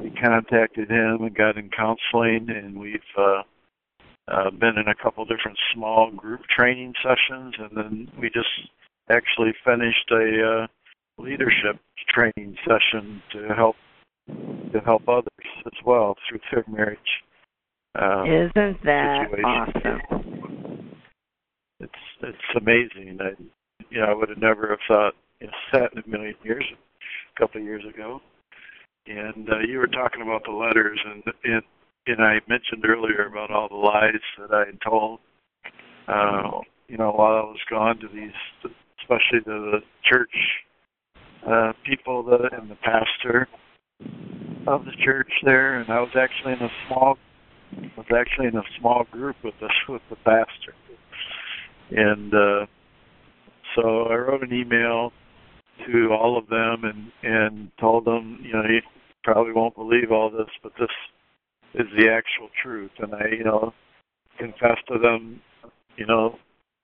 we 0.03 0.11
contacted 0.11 0.91
him 0.91 1.23
and 1.23 1.35
got 1.35 1.57
in 1.57 1.71
counseling. 1.71 2.49
And 2.51 2.79
we've 2.79 3.01
uh 3.16 3.43
uh, 4.29 4.51
been 4.51 4.79
in 4.79 4.87
a 4.87 4.95
couple 5.03 5.25
different 5.25 5.59
small 5.75 6.09
group 6.12 6.41
training 6.57 6.95
sessions, 7.03 7.55
and 7.59 7.71
then 7.77 8.09
we 8.21 8.31
just 8.31 8.47
actually 9.11 9.53
finished 9.65 10.11
a 10.11 10.65
uh, 10.65 10.67
leadership 11.23 11.77
training 12.09 12.57
session 12.67 13.23
to 13.33 13.55
help 13.55 13.77
to 14.73 14.81
help 14.85 15.09
others 15.09 15.27
as 15.67 15.85
well 15.85 16.15
through 16.29 16.41
their 16.53 16.65
marriage. 16.69 16.99
Uh, 17.99 18.23
Isn't 18.25 18.83
that 18.85 19.27
situation. 19.27 19.45
awesome? 19.45 20.93
It's 21.81 21.93
it's 22.23 22.57
amazing. 22.57 23.19
I 23.21 23.31
you 23.91 24.01
know 24.01 24.07
I 24.07 24.15
would 24.15 24.29
have 24.29 24.39
never 24.39 24.69
have 24.69 24.79
thought 24.87 25.15
you 25.41 25.49
know, 25.49 25.53
that 25.73 25.93
in 25.93 26.03
a 26.05 26.09
million 26.09 26.37
years, 26.43 26.65
a 26.73 27.41
couple 27.41 27.61
of 27.61 27.67
years 27.67 27.83
ago, 27.93 28.21
and 29.07 29.49
uh, 29.51 29.59
you 29.67 29.79
were 29.79 29.89
talking 29.89 30.23
about 30.23 30.45
the 30.45 30.53
letters, 30.53 31.01
and 31.05 31.23
and 31.45 31.63
and 32.07 32.23
I 32.23 32.41
mentioned 32.49 32.85
earlier 32.87 33.27
about 33.27 33.51
all 33.51 33.69
the 33.69 33.75
lies 33.75 34.21
that 34.39 34.55
I 34.55 34.67
had 34.67 34.79
told. 34.83 35.21
Uh, 36.09 36.61
you 36.89 36.97
know, 36.97 37.13
while 37.13 37.37
I 37.37 37.43
was 37.43 37.61
gone 37.69 37.99
to 38.01 38.09
these, 38.09 38.73
especially 39.11 39.45
to 39.45 39.51
the 39.51 39.79
church 40.05 40.35
uh, 41.49 41.73
people 41.85 42.23
that, 42.23 42.53
and 42.53 42.71
the 42.71 42.77
pastor 42.77 43.49
of 44.67 44.85
the 44.85 44.93
church 45.05 45.31
there, 45.45 45.81
and 45.81 45.91
I 45.91 46.01
was 46.01 46.11
actually 46.17 46.53
in 46.53 46.63
a 46.63 46.71
small 46.87 47.17
was 47.97 48.07
actually 48.17 48.49
in 48.49 48.57
a 48.57 48.63
small 48.81 49.05
group 49.11 49.37
with 49.45 49.55
us 49.63 49.71
with 49.89 50.03
the 50.11 50.17
pastor, 50.17 50.75
and 51.91 52.35
uh, 52.35 52.67
so 53.77 54.05
I 54.05 54.15
wrote 54.15 54.43
an 54.43 54.53
email 54.53 55.13
to 55.87 56.09
all 56.13 56.37
of 56.37 56.49
them 56.49 56.85
and 56.85 57.13
and 57.23 57.71
told 57.81 58.05
them, 58.05 58.41
you 58.43 58.53
know, 58.53 58.63
you 58.69 58.81
probably 59.25 59.53
won't 59.53 59.77
believe 59.77 60.13
all 60.13 60.31
this, 60.31 60.51
but 60.63 60.73
this 60.79 60.91
is 61.75 61.87
the 61.97 62.11
actual 62.11 62.49
truth, 62.63 62.91
and 62.99 63.15
I, 63.15 63.29
you 63.37 63.45
know, 63.45 63.73
confessed 64.39 64.87
to 64.89 64.99
them, 64.99 65.41
you 65.97 66.07
know, 66.07 66.37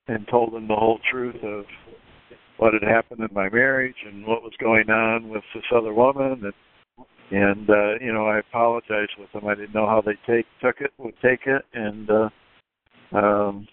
and 0.09 0.27
told 0.29 0.53
them 0.53 0.69
the 0.69 0.75
whole 0.75 1.01
truth 1.11 1.37
of 1.43 1.65
what 2.59 2.73
had 2.73 2.83
happened 2.83 3.21
in 3.21 3.29
my 3.33 3.49
marriage 3.49 3.97
and 4.07 4.27
what 4.27 4.43
was 4.43 4.53
going 4.59 4.91
on 4.91 5.29
with 5.29 5.43
this 5.55 5.65
other 5.75 5.93
woman. 5.93 6.43
And 6.45 6.53
and 7.31 7.71
uh 7.71 7.95
you 8.01 8.13
know 8.13 8.27
I 8.27 8.39
apologized 8.39 9.13
with 9.19 9.33
them. 9.33 9.47
I 9.47 9.55
didn't 9.55 9.75
know 9.75 9.87
how 9.87 10.01
they 10.01 10.17
take 10.27 10.47
took 10.63 10.81
it 10.81 10.93
would 10.99 11.15
take 11.23 11.47
it. 11.47 11.63
And 11.75 12.11
uh 12.11 12.29
um 13.13 13.69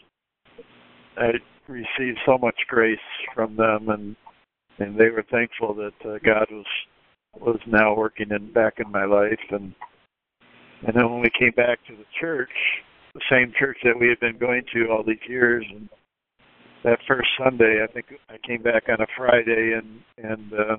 I 1.17 1.33
received 1.67 2.19
so 2.25 2.37
much 2.37 2.55
grace 2.67 2.97
from 3.33 3.55
them. 3.55 3.89
And 3.89 4.15
and 4.79 4.99
they 4.99 5.09
were 5.09 5.25
thankful 5.29 5.73
that 5.75 6.09
uh, 6.09 6.17
God 6.23 6.47
was 6.51 6.65
was 7.39 7.59
now 7.67 7.95
working 7.95 8.31
in 8.31 8.51
back 8.51 8.75
in 8.79 8.91
my 8.91 9.05
life. 9.05 9.39
And 9.51 9.73
and 10.85 10.95
then 10.95 11.09
when 11.09 11.21
we 11.21 11.29
came 11.37 11.53
back 11.55 11.79
to 11.87 11.95
the 11.95 12.05
church, 12.19 12.49
the 13.13 13.21
same 13.29 13.53
church 13.57 13.77
that 13.83 13.97
we 13.97 14.09
had 14.09 14.19
been 14.19 14.37
going 14.37 14.63
to 14.73 14.89
all 14.89 15.03
these 15.03 15.17
years 15.27 15.65
and 15.69 15.87
that 16.83 16.99
first 17.07 17.29
Sunday, 17.41 17.79
I 17.83 17.91
think 17.91 18.07
I 18.29 18.37
came 18.45 18.61
back 18.61 18.83
on 18.89 19.01
a 19.01 19.07
Friday 19.17 19.73
and 19.77 20.01
and 20.17 20.53
uh 20.53 20.77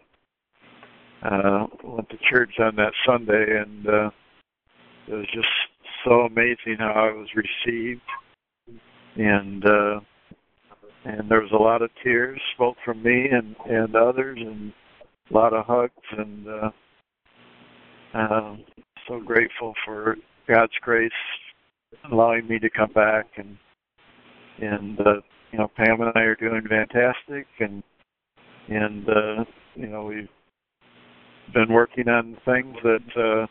uh 1.26 1.66
went 1.82 2.09
to 2.11 2.16
church 2.30 2.55
on 2.61 2.76
that 2.76 2.92
Sunday 3.07 3.59
and 3.61 3.86
uh 3.86 4.11
it 5.09 5.14
was 5.14 5.26
just 5.34 5.48
so 6.05 6.22
amazing 6.22 6.76
how 6.78 6.92
I 6.92 7.12
was 7.12 7.28
received. 7.34 8.02
And 9.16 9.64
uh 9.64 10.00
and 11.07 11.30
there 11.30 11.40
was 11.40 11.52
a 11.52 11.62
lot 11.62 11.82
of 11.82 11.90
tears 12.02 12.40
both 12.59 12.76
from 12.84 13.02
me 13.02 13.28
and 13.30 13.57
and 13.66 13.96
others 13.96 14.38
and 14.40 14.72
a 15.30 15.34
lot 15.34 15.55
of 15.55 15.64
hugs 15.64 15.92
and 16.18 16.46
uh 16.48 16.70
uh 18.14 18.57
so 19.09 19.20
grateful 19.20 19.74
for 19.84 20.16
God's 20.48 20.72
grace 20.82 21.11
allowing 22.11 22.46
me 22.46 22.59
to 22.59 22.68
come 22.68 22.92
back 22.92 23.26
and 23.36 23.57
and 24.61 25.00
uh 25.00 25.20
you 25.55 25.61
know 25.61 25.70
Pam 25.76 26.00
and 26.00 26.11
I 26.16 26.22
are 26.22 26.34
doing 26.34 26.62
fantastic 26.68 27.46
and 27.61 27.80
and 28.68 29.09
uh 29.09 29.44
you 29.76 29.86
know 29.86 30.07
we've 30.07 30.28
been 31.52 31.72
working 31.72 32.09
on 32.09 32.36
things 32.44 32.74
that 32.82 33.46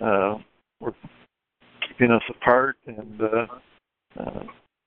uh 0.00 0.04
uh 0.04 0.38
were 0.80 0.94
keeping 1.86 2.10
us 2.10 2.22
apart 2.30 2.76
and 2.86 3.20
uh 3.20 3.46
uh 4.18 4.44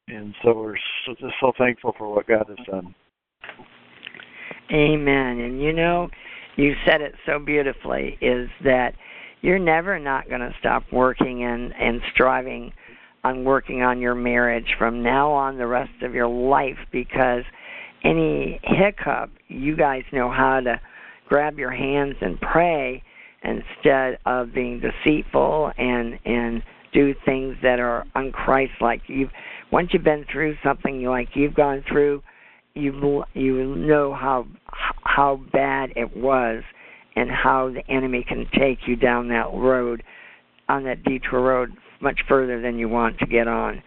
and 0.08 0.34
so 0.44 0.54
we're 0.54 0.76
so, 1.06 1.14
just 1.20 1.36
so 1.40 1.52
thankful 1.56 1.94
for 1.96 2.12
what 2.16 2.26
God 2.26 2.46
has 2.48 2.66
done. 2.66 2.96
Amen. 4.72 5.40
And 5.40 5.62
you 5.62 5.72
know, 5.72 6.10
you 6.56 6.74
said 6.84 7.02
it 7.02 7.14
so 7.28 7.38
beautifully 7.38 8.18
is 8.22 8.50
that 8.64 8.96
you're 9.42 9.60
never 9.60 10.00
not 10.00 10.28
going 10.28 10.42
to 10.42 10.54
stop 10.60 10.82
working 10.92 11.44
and 11.44 11.76
and 11.80 12.02
striving 12.12 12.74
on 13.24 13.44
working 13.44 13.82
on 13.82 14.00
your 14.00 14.16
marriage 14.16 14.76
from 14.78 15.04
now 15.04 15.32
on 15.32 15.58
the 15.58 15.68
rest 15.68 16.02
of 16.02 16.14
your 16.14 16.28
life 16.28 16.78
because 16.92 17.44
any 18.04 18.60
hiccup 18.64 19.30
you 19.48 19.76
guys 19.76 20.04
know 20.12 20.32
how 20.32 20.60
to 20.62 20.80
grab 21.28 21.60
your 21.60 21.72
hands 21.72 22.16
and 22.22 22.40
pray 22.40 23.04
instead 23.44 24.18
of 24.26 24.54
being 24.54 24.82
deceitful 24.82 25.72
and 25.78 26.20
and 26.26 26.64
do 26.92 27.14
things 27.24 27.56
that 27.62 27.80
are 27.80 28.06
unchristlike. 28.16 29.02
You've 29.08 29.30
once 29.72 29.90
you've 29.94 30.04
been 30.04 30.26
through 30.32 30.56
something 30.64 31.04
like 31.04 31.30
you've 31.36 31.54
gone 31.54 31.84
through 31.88 32.24
you 32.74 33.24
you 33.34 33.76
know 33.76 34.14
how 34.14 34.48
how 35.04 35.40
bad 35.52 35.92
it 35.96 36.16
was 36.16 36.64
and 37.16 37.30
how 37.30 37.70
the 37.70 37.88
enemy 37.92 38.26
can 38.28 38.48
take 38.58 38.80
you 38.88 38.96
down 38.96 39.30
that 39.30 39.52
road 39.54 40.04
on 40.68 40.84
that 40.84 41.04
detour 41.04 41.42
road 41.42 41.72
much 42.02 42.20
further 42.28 42.62
than 42.62 42.78
you 42.78 42.90
want 42.90 43.18
to 43.20 43.26
get 43.26 43.48
on. 43.48 43.82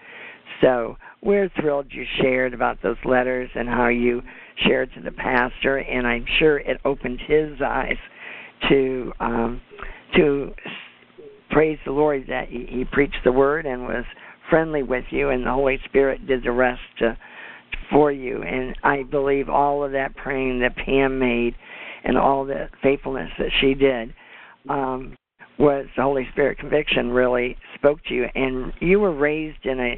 So 0.60 0.96
we're 1.22 1.50
thrilled 1.60 1.86
you 1.90 2.04
shared 2.20 2.54
about 2.54 2.82
those 2.82 2.96
letters 3.04 3.50
and 3.54 3.68
how 3.68 3.88
you 3.88 4.22
shared 4.66 4.92
to 4.94 5.00
the 5.00 5.10
pastor, 5.10 5.78
and 5.78 6.06
I'm 6.06 6.24
sure 6.38 6.58
it 6.58 6.80
opened 6.84 7.20
his 7.26 7.60
eyes 7.64 7.96
to 8.68 9.12
um, 9.18 9.60
to 10.16 10.52
praise 11.50 11.78
the 11.84 11.92
Lord 11.92 12.24
that 12.28 12.48
he, 12.48 12.66
he 12.68 12.84
preached 12.84 13.18
the 13.24 13.32
word 13.32 13.66
and 13.66 13.82
was 13.82 14.04
friendly 14.50 14.82
with 14.82 15.04
you, 15.10 15.30
and 15.30 15.44
the 15.44 15.52
Holy 15.52 15.78
Spirit 15.84 16.26
did 16.26 16.44
the 16.44 16.52
rest 16.52 16.80
to, 16.98 17.16
for 17.90 18.12
you. 18.12 18.42
And 18.42 18.76
I 18.82 19.02
believe 19.02 19.48
all 19.48 19.84
of 19.84 19.92
that 19.92 20.16
praying 20.16 20.60
that 20.60 20.76
Pam 20.76 21.18
made 21.18 21.54
and 22.04 22.18
all 22.18 22.44
the 22.44 22.68
faithfulness 22.82 23.30
that 23.38 23.50
she 23.60 23.74
did 23.74 24.14
um, 24.68 25.16
was 25.62 25.86
the 25.96 26.02
Holy 26.02 26.26
Spirit 26.32 26.58
conviction 26.58 27.10
really 27.10 27.56
spoke 27.76 28.00
to 28.08 28.14
you, 28.14 28.26
and 28.34 28.72
you 28.80 28.98
were 28.98 29.14
raised 29.14 29.64
in 29.64 29.78
a 29.78 29.94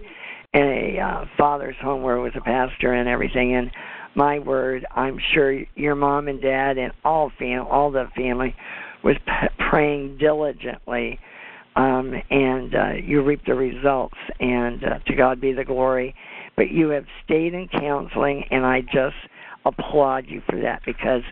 in 0.53 0.63
a 0.63 1.01
uh, 1.01 1.25
father's 1.39 1.75
home 1.81 2.03
where 2.03 2.17
it 2.17 2.21
was 2.21 2.33
a 2.37 2.41
pastor 2.43 2.93
and 2.93 3.09
everything. 3.09 3.57
And 3.57 3.71
my 4.15 4.39
word, 4.39 4.87
I'm 4.95 5.19
sure 5.33 5.59
your 5.75 5.95
mom 5.95 6.29
and 6.29 6.41
dad 6.41 6.77
and 6.77 6.93
all 7.03 7.33
fam 7.39 7.67
all 7.67 7.91
the 7.91 8.05
family 8.15 8.55
was 9.03 9.17
p- 9.27 9.65
praying 9.71 10.19
diligently, 10.19 11.19
um, 11.77 12.13
and 12.31 12.75
uh, 12.75 12.93
you 13.03 13.23
reaped 13.23 13.47
the 13.47 13.55
results. 13.55 14.19
And 14.41 14.85
uh, 14.85 14.99
to 15.07 15.17
God 15.17 15.41
be 15.41 15.55
the 15.55 15.65
glory. 15.65 16.15
But 16.57 16.71
you 16.71 16.91
have 16.91 17.07
stayed 17.25 17.55
in 17.55 17.69
counseling, 17.69 18.45
and 18.51 18.67
I 18.67 18.83
just 18.83 19.17
applaud 19.65 20.27
you 20.29 20.43
for 20.47 20.61
that 20.61 20.83
because 20.85 21.23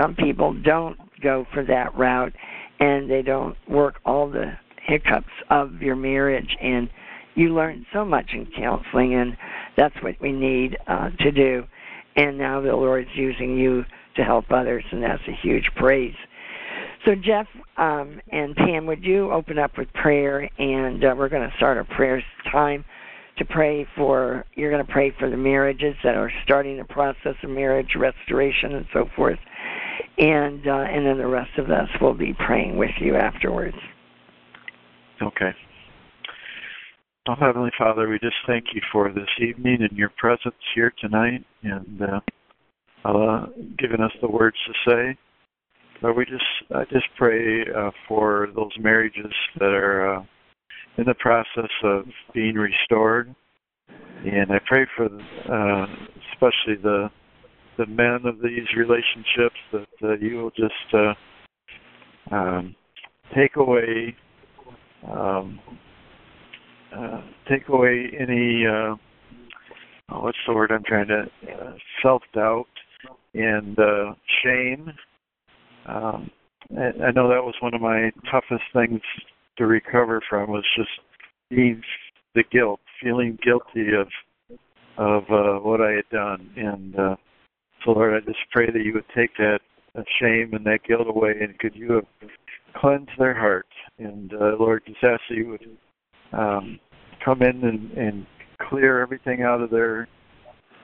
some 0.00 0.14
people 0.14 0.54
don't 0.54 0.96
go 1.20 1.46
for 1.52 1.64
that 1.64 1.94
route 1.96 2.32
and 2.80 3.10
they 3.10 3.22
don't 3.22 3.56
work 3.68 3.96
all 4.04 4.30
the 4.30 4.52
hiccups 4.86 5.32
of 5.50 5.80
your 5.80 5.96
marriage. 5.96 6.56
And 6.60 6.88
you 7.34 7.54
learn 7.54 7.86
so 7.92 8.04
much 8.04 8.30
in 8.32 8.46
counseling 8.56 9.14
and 9.14 9.36
that's 9.76 9.94
what 10.02 10.16
we 10.20 10.32
need 10.32 10.76
uh, 10.86 11.10
to 11.20 11.32
do. 11.32 11.64
And 12.16 12.36
now 12.36 12.60
the 12.60 12.74
lord's 12.74 13.08
using 13.14 13.56
you 13.56 13.84
to 14.16 14.22
help 14.22 14.46
others 14.50 14.84
and 14.92 15.02
that's 15.02 15.22
a 15.28 15.36
huge 15.42 15.70
praise. 15.76 16.14
So 17.06 17.14
jeff 17.14 17.46
um, 17.76 18.20
and 18.30 18.54
pam 18.54 18.86
would 18.86 19.02
you 19.02 19.30
open 19.32 19.58
up 19.58 19.78
with 19.78 19.92
prayer? 19.94 20.48
And 20.58 21.04
uh, 21.04 21.14
we're 21.16 21.30
going 21.30 21.48
to 21.48 21.56
start 21.56 21.78
a 21.78 21.84
prayer 21.84 22.22
time 22.50 22.84
to 23.38 23.44
pray 23.46 23.86
for 23.96 24.44
you're 24.54 24.70
going 24.70 24.84
to 24.84 24.92
pray 24.92 25.12
for 25.18 25.30
the 25.30 25.36
marriages 25.36 25.94
that 26.04 26.16
are 26.16 26.30
starting 26.44 26.76
the 26.76 26.84
process 26.84 27.34
of 27.42 27.48
marriage 27.48 27.96
restoration 27.96 28.74
and 28.74 28.86
so 28.92 29.06
forth 29.16 29.38
and 30.18 30.66
uh, 30.66 30.84
and 30.88 31.06
then 31.06 31.18
the 31.18 31.26
rest 31.26 31.58
of 31.58 31.70
us 31.70 31.88
will 32.00 32.14
be 32.14 32.34
praying 32.46 32.76
with 32.76 32.90
you 33.00 33.16
afterwards. 33.16 33.76
Okay. 35.22 35.50
Oh, 37.28 37.34
Heavenly 37.38 37.70
Father, 37.78 38.08
we 38.08 38.18
just 38.18 38.34
thank 38.48 38.64
you 38.74 38.80
for 38.90 39.12
this 39.12 39.28
evening 39.40 39.78
and 39.88 39.96
your 39.96 40.10
presence 40.18 40.56
here 40.74 40.92
tonight, 41.00 41.44
and 41.62 42.02
uh, 42.02 43.08
uh, 43.08 43.46
giving 43.78 44.00
us 44.00 44.10
the 44.20 44.28
words 44.28 44.56
to 44.66 44.90
say. 44.90 45.18
Lord, 46.02 46.16
we 46.16 46.24
just 46.24 46.44
I 46.74 46.84
just 46.92 47.06
pray 47.16 47.62
uh, 47.62 47.90
for 48.08 48.48
those 48.56 48.72
marriages 48.78 49.32
that 49.60 49.70
are 49.70 50.16
uh, 50.16 50.24
in 50.98 51.04
the 51.04 51.14
process 51.14 51.70
of 51.84 52.06
being 52.34 52.56
restored, 52.56 53.32
and 54.24 54.50
I 54.50 54.58
pray 54.66 54.84
for 54.96 55.06
uh, 55.06 55.86
especially 56.32 56.82
the 56.82 57.08
the 57.82 57.90
men 57.90 58.20
of 58.26 58.40
these 58.40 58.66
relationships 58.76 59.56
that 59.72 59.86
uh, 60.04 60.16
you 60.20 60.36
will 60.36 60.50
just 60.50 60.94
uh, 60.94 61.14
um, 62.34 62.74
take 63.34 63.56
away 63.56 64.14
um, 65.10 65.58
uh, 66.96 67.22
take 67.50 67.68
away 67.68 68.10
any 68.18 68.64
uh, 68.66 68.94
what's 70.20 70.38
the 70.46 70.54
word 70.54 70.70
I'm 70.70 70.84
trying 70.84 71.08
to 71.08 71.22
uh, 71.50 71.72
self 72.02 72.22
doubt 72.34 72.66
and 73.34 73.76
uh, 73.78 74.14
shame. 74.44 74.92
Um, 75.86 76.30
I, 76.76 77.06
I 77.06 77.10
know 77.10 77.28
that 77.28 77.42
was 77.42 77.54
one 77.60 77.74
of 77.74 77.80
my 77.80 78.12
toughest 78.30 78.64
things 78.72 79.00
to 79.58 79.66
recover 79.66 80.20
from 80.28 80.50
was 80.50 80.64
just 80.76 80.90
being 81.50 81.82
the 82.34 82.44
guilt, 82.52 82.80
feeling 83.02 83.38
guilty 83.42 83.88
of 83.98 84.08
of 84.98 85.24
uh, 85.30 85.58
what 85.60 85.80
I 85.80 85.92
had 85.92 86.08
done, 86.12 86.50
and 86.56 86.96
uh, 86.96 87.16
so 87.84 87.92
Lord, 87.92 88.14
I 88.14 88.24
just 88.24 88.38
pray 88.50 88.66
that 88.66 88.84
you 88.84 88.94
would 88.94 89.04
take 89.16 89.30
that, 89.38 89.60
shame 90.20 90.54
and 90.54 90.64
that 90.64 90.78
guilt 90.88 91.06
away, 91.06 91.34
and 91.40 91.58
could 91.58 91.74
you 91.74 91.92
have 91.92 92.30
cleanse 92.76 93.08
their 93.18 93.38
hearts. 93.38 93.68
And 93.98 94.32
uh, 94.32 94.56
Lord, 94.58 94.82
just 94.86 95.04
ask 95.04 95.20
that 95.28 95.36
you 95.36 95.48
would 95.48 96.38
um, 96.38 96.80
come 97.22 97.42
in 97.42 97.62
and, 97.62 97.90
and 97.92 98.26
clear 98.68 99.02
everything 99.02 99.42
out 99.42 99.60
of 99.60 99.70
their 99.70 100.08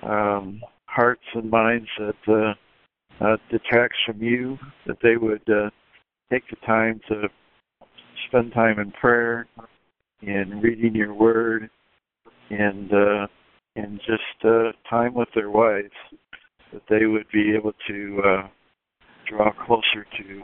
um, 0.03 0.61
hearts 0.87 1.23
and 1.35 1.51
minds 1.51 1.89
that 1.99 2.15
uh, 2.29 3.25
uh, 3.25 3.37
detracts 3.51 3.97
from 4.07 4.23
you, 4.23 4.59
that 4.87 4.99
they 5.03 5.17
would 5.17 5.43
uh, 5.49 5.71
take 6.31 6.43
the 6.51 6.57
time 6.67 7.01
to 7.09 7.29
spend 8.29 8.53
time 8.53 8.79
in 8.79 8.91
prayer 8.93 9.47
and 10.23 10.63
reading 10.63 10.95
your 10.95 11.15
word 11.15 11.71
and 12.51 12.93
uh, 12.93 13.27
and 13.77 14.01
just 14.01 14.45
uh, 14.45 14.73
time 14.91 15.15
with 15.15 15.29
their 15.35 15.51
wives, 15.51 15.93
that 16.73 16.83
they 16.89 17.07
would 17.07 17.27
be 17.33 17.55
able 17.55 17.73
to 17.87 18.23
uh, 18.25 18.49
draw 19.29 19.53
closer 19.53 20.07
to 20.19 20.43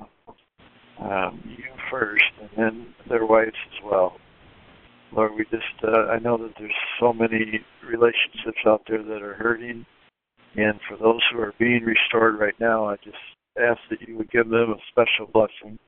um, 1.00 1.42
you 1.44 1.64
first, 1.90 2.24
and 2.40 2.50
then 2.56 2.86
their 3.08 3.26
wives 3.26 3.56
as 3.66 3.84
well. 3.84 4.16
Lord, 5.12 5.32
we 5.36 5.44
just, 5.44 5.84
uh, 5.84 6.06
I 6.10 6.18
know 6.18 6.36
that 6.38 6.54
there's 6.58 6.72
so 6.98 7.12
many 7.12 7.60
relationships 7.86 8.58
out 8.66 8.82
there 8.88 9.02
that 9.02 9.22
are 9.22 9.34
hurting. 9.34 9.86
And 10.56 10.78
for 10.88 10.96
those 10.96 11.20
who 11.32 11.40
are 11.40 11.52
being 11.58 11.84
restored 11.84 12.38
right 12.38 12.54
now, 12.60 12.86
I 12.88 12.96
just 12.96 13.16
ask 13.58 13.78
that 13.90 14.06
you 14.06 14.16
would 14.16 14.30
give 14.30 14.48
them 14.48 14.70
a 14.70 14.76
special 14.90 15.30
blessing. 15.32 15.78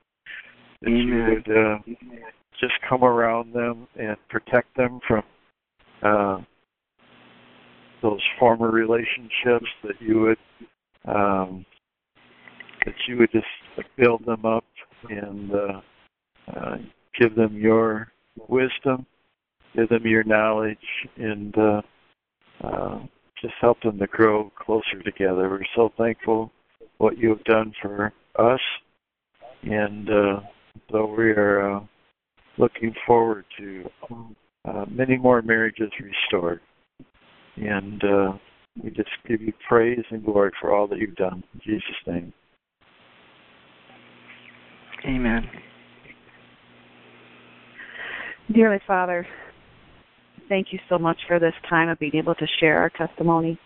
That 0.82 0.88
Amen. 0.88 1.08
you 1.08 1.24
would 1.24 1.56
uh, 1.56 1.78
just 2.60 2.74
come 2.88 3.04
around 3.04 3.52
them 3.52 3.88
and 3.98 4.16
protect 4.28 4.76
them 4.76 5.00
from 5.06 5.22
uh, 6.02 6.38
those 8.02 8.20
former 8.38 8.70
relationships, 8.70 9.66
that 9.82 10.00
you 10.00 10.20
would 10.20 10.38
um, 11.06 11.64
that 12.84 12.94
you 13.08 13.18
would 13.18 13.30
just 13.32 13.46
build 13.96 14.24
them 14.24 14.44
up 14.44 14.64
and 15.08 15.52
uh, 15.52 15.80
uh, 16.54 16.76
give 17.18 17.34
them 17.34 17.56
your 17.56 18.12
wisdom 18.48 19.06
give 19.76 19.88
them 19.90 20.06
your 20.06 20.24
knowledge 20.24 20.78
and 21.16 21.54
uh, 21.58 21.82
uh, 22.64 22.98
just 23.40 23.54
help 23.60 23.80
them 23.82 23.98
to 23.98 24.06
grow 24.06 24.50
closer 24.58 25.02
together. 25.04 25.48
We're 25.50 25.60
so 25.74 25.92
thankful 25.98 26.50
what 26.98 27.18
you 27.18 27.28
have 27.28 27.44
done 27.44 27.74
for 27.82 28.12
us, 28.38 28.60
and 29.62 30.08
uh, 30.08 30.40
so 30.90 31.06
we 31.06 31.30
are 31.30 31.76
uh, 31.76 31.80
looking 32.56 32.94
forward 33.06 33.44
to 33.58 33.84
uh, 34.64 34.86
many 34.88 35.18
more 35.18 35.42
marriages 35.42 35.90
restored. 36.00 36.60
And 37.56 38.02
uh, 38.04 38.32
we 38.82 38.90
just 38.90 39.08
give 39.26 39.40
you 39.40 39.52
praise 39.68 40.04
and 40.10 40.24
glory 40.24 40.50
for 40.60 40.74
all 40.74 40.86
that 40.88 40.98
you've 40.98 41.16
done. 41.16 41.42
In 41.54 41.60
Jesus' 41.64 41.82
name. 42.06 42.32
Amen. 45.06 45.48
Dearly 48.52 48.80
Father, 48.86 49.26
thank 50.48 50.68
you 50.70 50.78
so 50.88 50.98
much 50.98 51.16
for 51.26 51.38
this 51.38 51.54
time 51.68 51.88
of 51.88 51.98
being 51.98 52.14
able 52.14 52.34
to 52.34 52.46
share 52.60 52.78
our 52.78 52.90
testimony. 52.90 53.58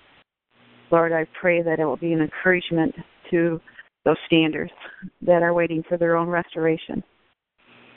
Lord, 0.91 1.13
I 1.13 1.27
pray 1.41 1.63
that 1.63 1.79
it 1.79 1.85
will 1.85 1.97
be 1.97 2.13
an 2.13 2.21
encouragement 2.21 2.95
to 3.31 3.61
those 4.05 4.17
standers 4.27 4.71
that 5.23 5.43
are 5.43 5.55
waiting 5.55 5.83
for 5.89 5.99
their 5.99 6.17
own 6.17 6.29
restoration. 6.29 7.03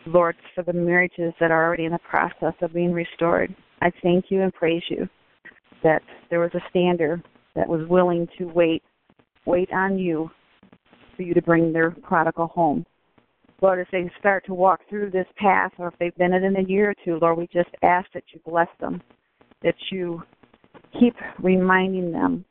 Lord, 0.05 0.35
for 0.53 0.63
the 0.63 0.73
marriages 0.73 1.33
that 1.39 1.51
are 1.51 1.65
already 1.65 1.85
in 1.85 1.93
the 1.93 1.99
process 1.99 2.53
of 2.61 2.73
being 2.73 2.91
restored, 2.91 3.55
I 3.81 3.91
thank 4.01 4.25
you 4.29 4.41
and 4.41 4.53
praise 4.53 4.83
you 4.89 5.07
that 5.83 6.01
there 6.29 6.39
was 6.39 6.51
a 6.53 6.61
stander 6.69 7.21
that 7.55 7.67
was 7.67 7.87
willing 7.87 8.27
to 8.37 8.45
wait, 8.45 8.83
wait 9.45 9.71
on 9.71 9.97
you 9.97 10.29
for 11.15 11.23
you 11.23 11.33
to 11.33 11.41
bring 11.41 11.71
their 11.71 11.91
prodigal 11.91 12.47
home. 12.47 12.85
Lord, 13.61 13.79
if 13.79 13.87
they 13.91 14.11
start 14.19 14.45
to 14.47 14.53
walk 14.53 14.81
through 14.89 15.11
this 15.11 15.27
path, 15.37 15.71
or 15.77 15.87
if 15.87 15.93
they've 15.99 16.15
been 16.15 16.33
it 16.33 16.43
in 16.43 16.57
a 16.57 16.67
year 16.67 16.89
or 16.89 16.95
two, 17.05 17.17
Lord, 17.21 17.37
we 17.37 17.47
just 17.47 17.69
ask 17.81 18.11
that 18.13 18.23
you 18.33 18.39
bless 18.45 18.67
them, 18.81 19.01
that 19.61 19.75
you 19.91 20.21
keep 20.99 21.15
reminding 21.39 22.11
them 22.11 22.43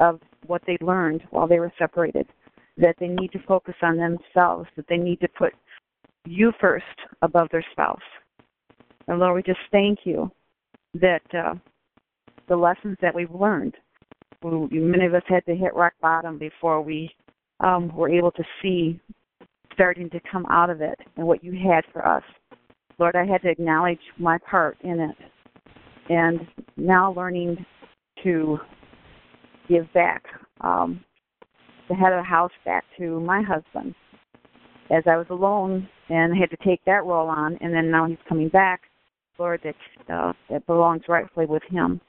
of 0.00 0.20
what 0.46 0.62
they 0.66 0.76
learned 0.80 1.22
while 1.30 1.46
they 1.46 1.60
were 1.60 1.72
separated, 1.78 2.26
that 2.76 2.96
they 2.98 3.08
need 3.08 3.32
to 3.32 3.38
focus 3.46 3.74
on 3.82 3.96
themselves, 3.96 4.68
that 4.76 4.86
they 4.88 4.96
need 4.96 5.20
to 5.20 5.28
put 5.38 5.52
you 6.24 6.52
first 6.60 6.84
above 7.22 7.48
their 7.52 7.64
spouse. 7.72 7.98
And 9.06 9.18
Lord, 9.20 9.36
we 9.36 9.42
just 9.42 9.60
thank 9.70 10.00
you 10.04 10.30
that 10.94 11.22
uh, 11.32 11.54
the 12.48 12.56
lessons 12.56 12.96
that 13.00 13.14
we've 13.14 13.30
learned, 13.30 13.74
many 14.42 15.06
of 15.06 15.14
us 15.14 15.22
had 15.26 15.44
to 15.46 15.54
hit 15.54 15.74
rock 15.74 15.94
bottom 16.00 16.38
before 16.38 16.80
we 16.82 17.10
um, 17.60 17.94
were 17.94 18.08
able 18.08 18.30
to 18.32 18.44
see 18.62 19.00
starting 19.72 20.08
to 20.10 20.20
come 20.30 20.46
out 20.46 20.70
of 20.70 20.80
it 20.80 20.98
and 21.16 21.26
what 21.26 21.44
you 21.44 21.52
had 21.52 21.84
for 21.92 22.06
us. 22.06 22.22
Lord, 22.98 23.14
I 23.14 23.26
had 23.26 23.42
to 23.42 23.50
acknowledge 23.50 24.00
my 24.18 24.38
part 24.38 24.78
in 24.82 25.00
it. 25.00 25.16
And 26.08 26.46
now 26.76 27.12
learning 27.12 27.64
to 28.22 28.58
give 29.68 29.92
back 29.92 30.22
um, 30.60 31.04
the 31.88 31.94
head 31.94 32.12
of 32.12 32.20
the 32.20 32.28
house 32.28 32.52
back 32.64 32.84
to 32.98 33.20
my 33.20 33.42
husband. 33.42 33.94
As 34.90 35.02
I 35.06 35.16
was 35.16 35.26
alone 35.30 35.88
and 36.08 36.36
had 36.36 36.50
to 36.50 36.56
take 36.64 36.84
that 36.86 37.04
role 37.04 37.28
on, 37.28 37.58
and 37.60 37.74
then 37.74 37.90
now 37.90 38.06
he's 38.06 38.18
coming 38.28 38.48
back, 38.48 38.82
Lord, 39.38 39.60
that 39.64 39.74
uh, 40.14 40.32
that 40.48 40.64
belongs 40.66 41.02
rightfully 41.08 41.46
with 41.46 41.64
him. 41.64 42.00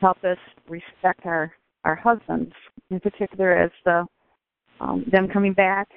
Help 0.00 0.22
us 0.24 0.38
respect 0.68 1.26
our 1.26 1.52
our 1.84 1.96
husbands, 1.96 2.52
in 2.90 3.00
particular 3.00 3.52
as 3.52 3.70
the 3.84 4.04
um, 4.80 5.04
them 5.10 5.28
coming 5.28 5.52
back 5.52 5.88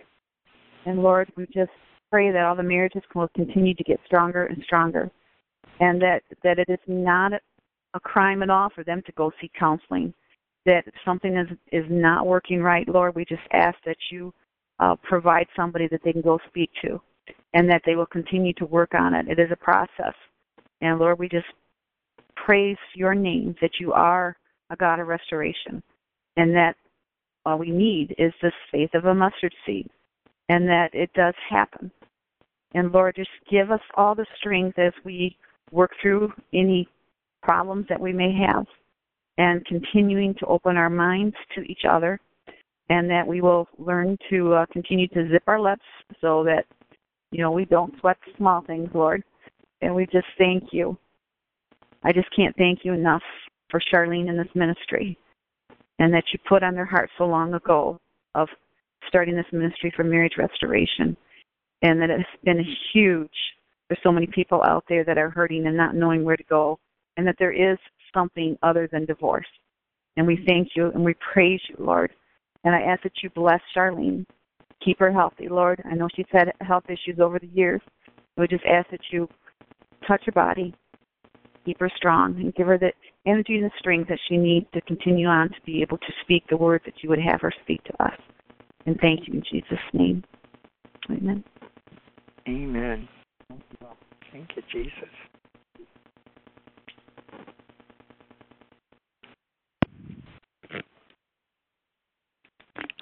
and 0.86 1.02
Lord, 1.02 1.32
we 1.36 1.46
just 1.46 1.72
pray 2.12 2.32
that 2.32 2.44
all 2.44 2.56
the 2.56 2.64
marriages 2.64 3.04
will 3.16 3.30
continue 3.36 3.74
to 3.74 3.84
get 3.84 4.00
stronger 4.06 4.46
and 4.46 4.62
stronger, 4.64 5.10
and 5.80 6.02
that 6.02 6.24
that 6.44 6.60
it 6.60 6.70
is 6.70 6.80
not 6.88 7.34
a 7.94 8.00
crime 8.00 8.44
at 8.44 8.50
all 8.50 8.70
for 8.74 8.84
them 8.84 9.02
to 9.06 9.12
go 9.14 9.32
seek 9.40 9.52
counseling. 9.58 10.14
That 10.66 10.84
something 11.06 11.36
is 11.38 11.48
is 11.72 11.86
not 11.90 12.28
working 12.28 12.62
right, 12.62 12.88
Lord, 12.88 13.16
we 13.16 13.26
just 13.26 13.42
ask 13.52 13.78
that 13.86 13.98
you 14.12 14.34
uh, 14.80 14.96
provide 15.04 15.48
somebody 15.56 15.88
that 15.90 16.02
they 16.04 16.14
can 16.14 16.22
go 16.22 16.40
speak 16.48 16.70
to, 16.84 17.02
and 17.54 17.70
that 17.70 17.82
they 17.86 17.96
will 17.96 18.06
continue 18.06 18.54
to 18.54 18.66
work 18.66 18.94
on 18.94 19.14
it. 19.14 19.28
It 19.28 19.40
is 19.40 19.52
a 19.52 19.56
process, 19.56 20.16
and 20.82 21.00
Lord, 21.00 21.20
we 21.20 21.30
just 21.30 21.48
praise 22.36 22.78
your 22.96 23.16
name 23.16 23.56
that 23.62 23.80
you 23.80 23.94
are 23.94 24.36
a 24.70 24.76
God 24.76 25.00
of 25.00 25.08
restoration, 25.08 25.82
and 26.38 26.56
that 26.56 26.76
all 27.46 27.58
we 27.58 27.72
need 27.72 28.16
is 28.18 28.34
this 28.42 28.54
faith 28.72 28.92
of 28.94 29.06
a 29.06 29.14
mustard 29.14 29.54
seed 29.66 29.90
and 30.50 30.68
that 30.68 30.90
it 30.94 31.12
does 31.14 31.34
happen. 31.50 31.92
And 32.74 32.92
Lord, 32.92 33.16
just 33.16 33.30
give 33.50 33.72
us 33.72 33.82
all 33.96 34.16
the 34.16 34.26
strength 34.38 34.80
as 34.80 34.94
we 35.04 35.38
work 35.72 35.92
through 36.02 36.32
any 36.54 36.88
problems 37.42 37.86
that 37.90 38.00
we 38.00 38.14
may 38.14 38.34
have 38.48 38.66
and 39.38 39.66
continuing 39.66 40.34
to 40.36 40.46
open 40.46 40.78
our 40.78 40.90
minds 40.90 41.36
to 41.56 41.62
each 41.62 41.82
other 41.90 42.20
and 42.90 43.10
that 43.10 43.26
we 43.26 43.42
will 43.42 43.68
learn 43.78 44.18
to 44.30 44.54
uh, 44.54 44.66
continue 44.72 45.08
to 45.10 45.30
zip 45.30 45.44
our 45.48 45.60
lips 45.60 45.84
so 46.22 46.44
that 46.44 46.66
you 47.32 47.42
know 47.42 47.52
we 47.52 47.66
don't 47.66 47.94
sweat 48.00 48.18
small 48.38 48.62
things 48.62 48.90
lord 48.94 49.24
and 49.82 49.94
we 49.94 50.06
just 50.06 50.28
thank 50.38 50.66
you 50.72 50.98
i 52.04 52.12
just 52.12 52.34
can't 52.36 52.56
thank 52.58 52.80
you 52.84 52.94
enough 52.94 53.24
for 53.70 53.80
charlyne 53.92 54.30
and 54.30 54.40
this 54.40 54.54
ministry 54.56 55.18
and 56.00 56.14
that 56.14 56.24
you 56.34 56.40
put 56.48 56.64
on 56.64 56.76
their 56.76 56.86
heart 56.86 57.10
so 57.18 57.26
long 57.26 57.54
ago 57.54 58.00
of 58.36 58.48
starting 59.08 59.36
this 59.36 59.46
ministry 59.52 59.92
for 59.96 60.04
marriage 60.04 60.34
restoration, 60.38 61.16
and 61.82 62.02
that 62.02 62.10
it's 62.10 62.24
been 62.44 62.64
huge 62.94 63.30
for 63.88 63.98
so 64.02 64.12
many 64.12 64.28
people 64.28 64.62
out 64.64 64.84
there 64.88 65.04
that 65.04 65.18
are 65.18 65.30
hurting 65.30 65.68
and 65.68 65.78
not 65.78 65.96
knowing 65.96 66.24
where 66.24 66.38
to 66.38 66.44
go, 66.44 66.80
and 67.18 67.28
that 67.28 67.36
there 67.38 67.52
is 67.52 67.78
something 68.14 68.58
other 68.64 68.88
than 68.92 69.06
divorce. 69.06 69.48
And 70.18 70.26
we 70.26 70.44
thank 70.48 70.70
you 70.76 70.92
and 70.92 71.04
we 71.04 71.16
praise 71.34 71.60
you, 71.70 71.76
Lord. 71.80 72.12
And 72.64 72.74
I 72.74 72.82
ask 72.82 73.04
that 73.04 73.22
you 73.22 73.30
bless 73.32 73.60
Charlyne. 73.74 74.26
Keep 74.84 75.00
her 75.00 75.12
healthy, 75.12 75.50
Lord. 75.50 75.82
I 75.90 75.96
know 75.96 76.08
she's 76.16 76.26
had 76.32 76.52
health 76.62 76.84
issues 76.88 77.20
over 77.20 77.40
the 77.40 77.48
years. 77.48 77.82
We 78.38 78.48
just 78.48 78.66
ask 78.66 78.90
that 78.92 79.02
you 79.12 79.28
touch 80.08 80.24
her 80.26 80.32
body, 80.32 80.74
keep 81.66 81.80
her 81.80 81.90
strong, 81.96 82.36
and 82.38 82.54
give 82.56 82.68
her 82.68 82.78
the 82.78 82.92
energy 83.26 83.56
and 83.56 83.66
the 83.66 83.72
strength 83.80 84.10
that 84.10 84.20
she 84.28 84.38
needs 84.38 84.66
to 84.74 84.82
continue 84.82 85.28
on 85.28 85.50
to 85.50 85.62
be 85.66 85.82
able 85.82 85.98
to 85.98 86.14
speak 86.24 86.44
the 86.50 86.58
words 86.58 86.84
that 86.86 86.96
you 87.02 87.10
would 87.10 87.20
have 87.20 87.42
her 87.42 87.52
speak 87.64 87.84
to 87.86 88.04
us. 88.04 88.20
And 88.86 89.00
thank 89.00 89.28
you 89.28 89.36
in 89.36 89.44
Jesus' 89.50 89.80
name. 89.94 90.24
Amen. 91.10 91.44
Amen. 92.48 93.08
Thank 94.32 94.50
you, 94.56 94.64
Jesus. 94.72 95.10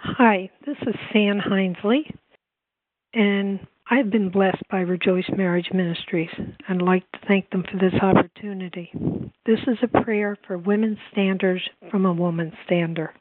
Hi, 0.03 0.49
this 0.65 0.77
is 0.81 0.93
San 1.13 1.39
Hinesley, 1.39 2.01
and 3.13 3.59
I've 3.93 4.09
been 4.09 4.29
blessed 4.29 4.63
by 4.69 4.79
Rejoice 4.79 5.29
Marriage 5.35 5.67
Ministries 5.73 6.29
and 6.69 6.81
like 6.81 7.03
to 7.11 7.19
thank 7.27 7.49
them 7.49 7.65
for 7.69 7.77
this 7.77 7.93
opportunity. 8.01 8.89
This 9.45 9.59
is 9.67 9.77
a 9.83 10.01
prayer 10.01 10.37
for 10.47 10.57
women's 10.57 10.97
standers 11.11 11.61
from 11.89 12.05
a 12.05 12.13
woman's 12.13 12.53
stander. 12.65 13.13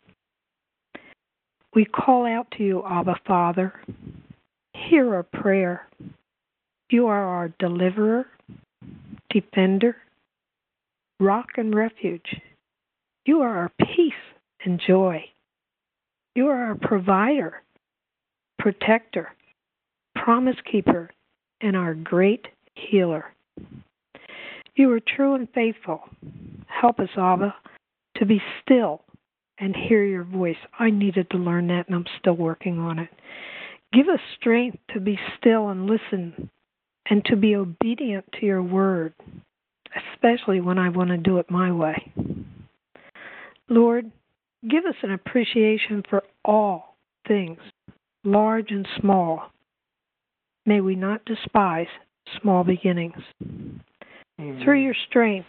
We 1.75 1.87
call 1.87 2.25
out 2.25 2.47
to 2.57 2.63
you, 2.63 2.85
Abba 2.89 3.17
Father. 3.27 3.73
hear 4.89 5.13
our 5.13 5.25
prayer. 5.25 5.89
You 6.89 7.09
are 7.09 7.25
our 7.25 7.49
deliverer, 7.59 8.27
defender, 9.29 9.97
rock 11.19 11.47
and 11.57 11.75
refuge. 11.75 12.37
You 13.27 13.41
are 13.41 13.59
our 13.59 13.73
peace 13.81 14.13
and 14.65 14.81
joy. 14.87 15.25
You 16.37 16.47
are 16.47 16.67
our 16.67 16.77
provider, 16.77 17.61
protector, 18.61 19.31
promise 20.23 20.57
keeper, 20.71 21.11
and 21.61 21.77
our 21.77 21.95
great 21.95 22.47
healer. 22.75 23.33
You 24.77 24.93
are 24.93 25.01
true 25.01 25.35
and 25.35 25.49
faithful. 25.55 26.01
Help 26.67 27.01
us, 27.01 27.09
Abba, 27.17 27.55
to 28.17 28.27
be 28.27 28.41
still 28.63 29.03
and 29.59 29.75
hear 29.77 30.05
your 30.05 30.25
voice. 30.25 30.57
I 30.79 30.91
needed 30.91 31.29
to 31.31 31.39
learn 31.39 31.67
that, 31.69 31.87
and 31.87 31.95
I'm 31.95 32.07
still 32.19 32.37
working 32.37 32.79
on 32.79 32.99
it. 32.99 33.09
Give 33.93 34.09
us 34.09 34.21
strength 34.39 34.79
to 34.95 35.01
be 35.01 35.19
still 35.39 35.69
and 35.69 35.87
listen 35.87 36.49
and 37.09 37.25
to 37.27 37.37
be 37.37 37.57
obedient 37.57 38.25
to 38.39 38.47
your 38.47 38.63
word, 38.63 39.13
especially 40.15 40.61
when 40.61 40.79
I 40.79 40.89
want 40.89 41.11
to 41.11 41.17
do 41.17 41.39
it 41.39 41.51
my 41.51 41.73
way. 41.73 42.13
Lord, 43.69 44.11
give 44.69 44.85
us 44.85 44.95
an 45.03 45.13
appreciation 45.13 46.03
for 46.09 46.23
all 46.45 46.97
things, 47.27 47.59
large 48.25 48.71
and 48.71 48.87
small. 49.01 49.51
May 50.67 50.81
we 50.81 50.95
not 50.95 51.25
despise 51.25 51.87
small 52.41 52.65
beginnings. 52.65 53.23
Amen. 53.43 54.61
Through 54.65 54.83
your 54.83 54.95
strength, 55.09 55.49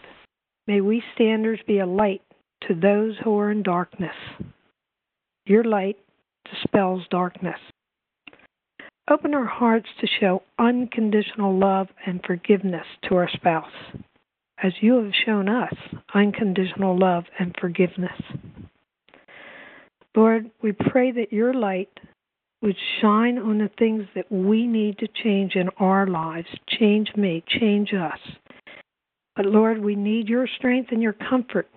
may 0.66 0.80
we 0.80 1.02
standers 1.14 1.60
be 1.66 1.78
a 1.78 1.86
light 1.86 2.22
to 2.68 2.74
those 2.74 3.14
who 3.22 3.38
are 3.38 3.50
in 3.50 3.62
darkness. 3.62 4.14
Your 5.46 5.64
light 5.64 5.98
dispels 6.50 7.02
darkness. 7.10 7.58
Open 9.10 9.34
our 9.34 9.46
hearts 9.46 9.88
to 10.00 10.06
show 10.20 10.42
unconditional 10.58 11.58
love 11.58 11.88
and 12.06 12.20
forgiveness 12.24 12.86
to 13.08 13.16
our 13.16 13.28
spouse, 13.32 13.72
as 14.62 14.72
you 14.80 15.02
have 15.02 15.12
shown 15.26 15.48
us 15.48 15.74
unconditional 16.14 16.96
love 16.96 17.24
and 17.38 17.54
forgiveness. 17.60 18.20
Lord, 20.14 20.50
we 20.62 20.72
pray 20.72 21.10
that 21.12 21.32
your 21.32 21.52
light 21.52 21.90
would 22.62 22.76
shine 23.00 23.38
on 23.38 23.58
the 23.58 23.70
things 23.78 24.04
that 24.14 24.30
we 24.30 24.66
need 24.66 24.98
to 24.98 25.08
change 25.22 25.56
in 25.56 25.68
our 25.78 26.06
lives. 26.06 26.46
Change 26.68 27.12
me, 27.16 27.42
change 27.46 27.92
us. 27.92 28.18
But 29.34 29.46
Lord, 29.46 29.82
we 29.82 29.96
need 29.96 30.28
your 30.28 30.46
strength 30.58 30.92
and 30.92 31.02
your 31.02 31.14
comfort 31.14 31.68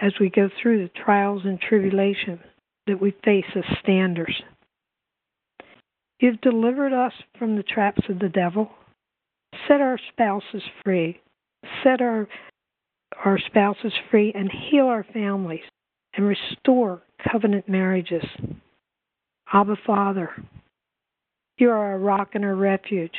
as 0.00 0.12
we 0.20 0.28
go 0.28 0.48
through 0.60 0.82
the 0.82 1.04
trials 1.04 1.42
and 1.44 1.60
tribulations 1.60 2.40
that 2.86 3.00
we 3.00 3.14
face 3.24 3.44
as 3.54 3.64
standers. 3.82 4.42
You've 6.20 6.40
delivered 6.40 6.92
us 6.92 7.12
from 7.38 7.56
the 7.56 7.62
traps 7.62 8.02
of 8.08 8.18
the 8.18 8.28
devil. 8.28 8.70
Set 9.66 9.80
our 9.80 9.98
spouses 10.12 10.62
free. 10.84 11.20
Set 11.82 12.00
our 12.00 12.28
our 13.24 13.38
spouses 13.38 13.92
free 14.10 14.32
and 14.34 14.50
heal 14.50 14.86
our 14.86 15.04
families 15.12 15.64
and 16.14 16.26
restore 16.26 17.02
covenant 17.30 17.68
marriages. 17.68 18.24
Abba 19.52 19.76
Father, 19.84 20.30
you 21.58 21.70
are 21.70 21.92
our 21.92 21.98
rock 21.98 22.30
and 22.34 22.44
our 22.44 22.54
refuge. 22.54 23.16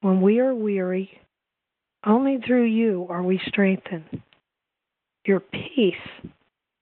When 0.00 0.20
we 0.20 0.38
are 0.38 0.54
weary, 0.54 1.10
only 2.06 2.38
through 2.46 2.64
you 2.64 3.06
are 3.08 3.22
we 3.22 3.40
strengthened. 3.48 4.22
Your 5.26 5.40
peace 5.40 5.94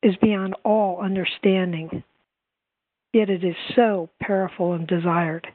is 0.02 0.14
beyond 0.20 0.54
all 0.64 1.00
understanding, 1.00 2.02
yet 3.12 3.30
it 3.30 3.42
is 3.42 3.54
so 3.74 4.10
powerful 4.20 4.74
and 4.74 4.86
desired. 4.86 5.46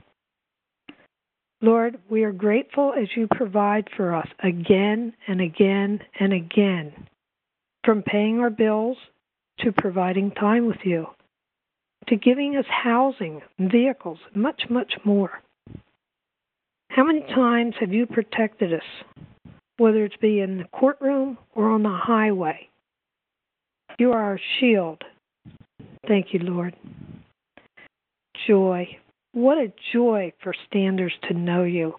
Lord, 1.61 1.97
we 2.09 2.23
are 2.23 2.31
grateful 2.31 2.93
as 2.99 3.07
you 3.15 3.27
provide 3.29 3.89
for 3.95 4.15
us 4.15 4.27
again 4.43 5.13
and 5.27 5.41
again 5.41 5.99
and 6.19 6.33
again, 6.33 6.93
from 7.83 8.03
paying 8.03 8.39
our 8.39 8.49
bills 8.49 8.97
to 9.59 9.71
providing 9.71 10.31
time 10.31 10.67
with 10.67 10.77
you, 10.83 11.07
to 12.07 12.15
giving 12.15 12.55
us 12.55 12.65
housing, 12.69 13.41
vehicles, 13.59 14.19
much, 14.33 14.63
much 14.69 14.93
more. 15.03 15.41
How 16.89 17.03
many 17.03 17.21
times 17.21 17.75
have 17.79 17.93
you 17.93 18.05
protected 18.05 18.73
us, 18.73 19.21
whether 19.77 20.05
it's 20.05 20.15
be 20.17 20.39
in 20.39 20.57
the 20.57 20.63
courtroom 20.65 21.37
or 21.53 21.69
on 21.69 21.83
the 21.83 21.89
highway? 21.89 22.69
You 23.99 24.13
are 24.13 24.21
our 24.21 24.39
shield. 24.59 25.03
Thank 26.07 26.33
you, 26.33 26.39
Lord. 26.39 26.75
Joy. 28.47 28.97
What 29.33 29.57
a 29.57 29.73
joy 29.93 30.31
for 30.41 30.53
standers 30.67 31.13
to 31.27 31.33
know 31.33 31.63
you. 31.63 31.95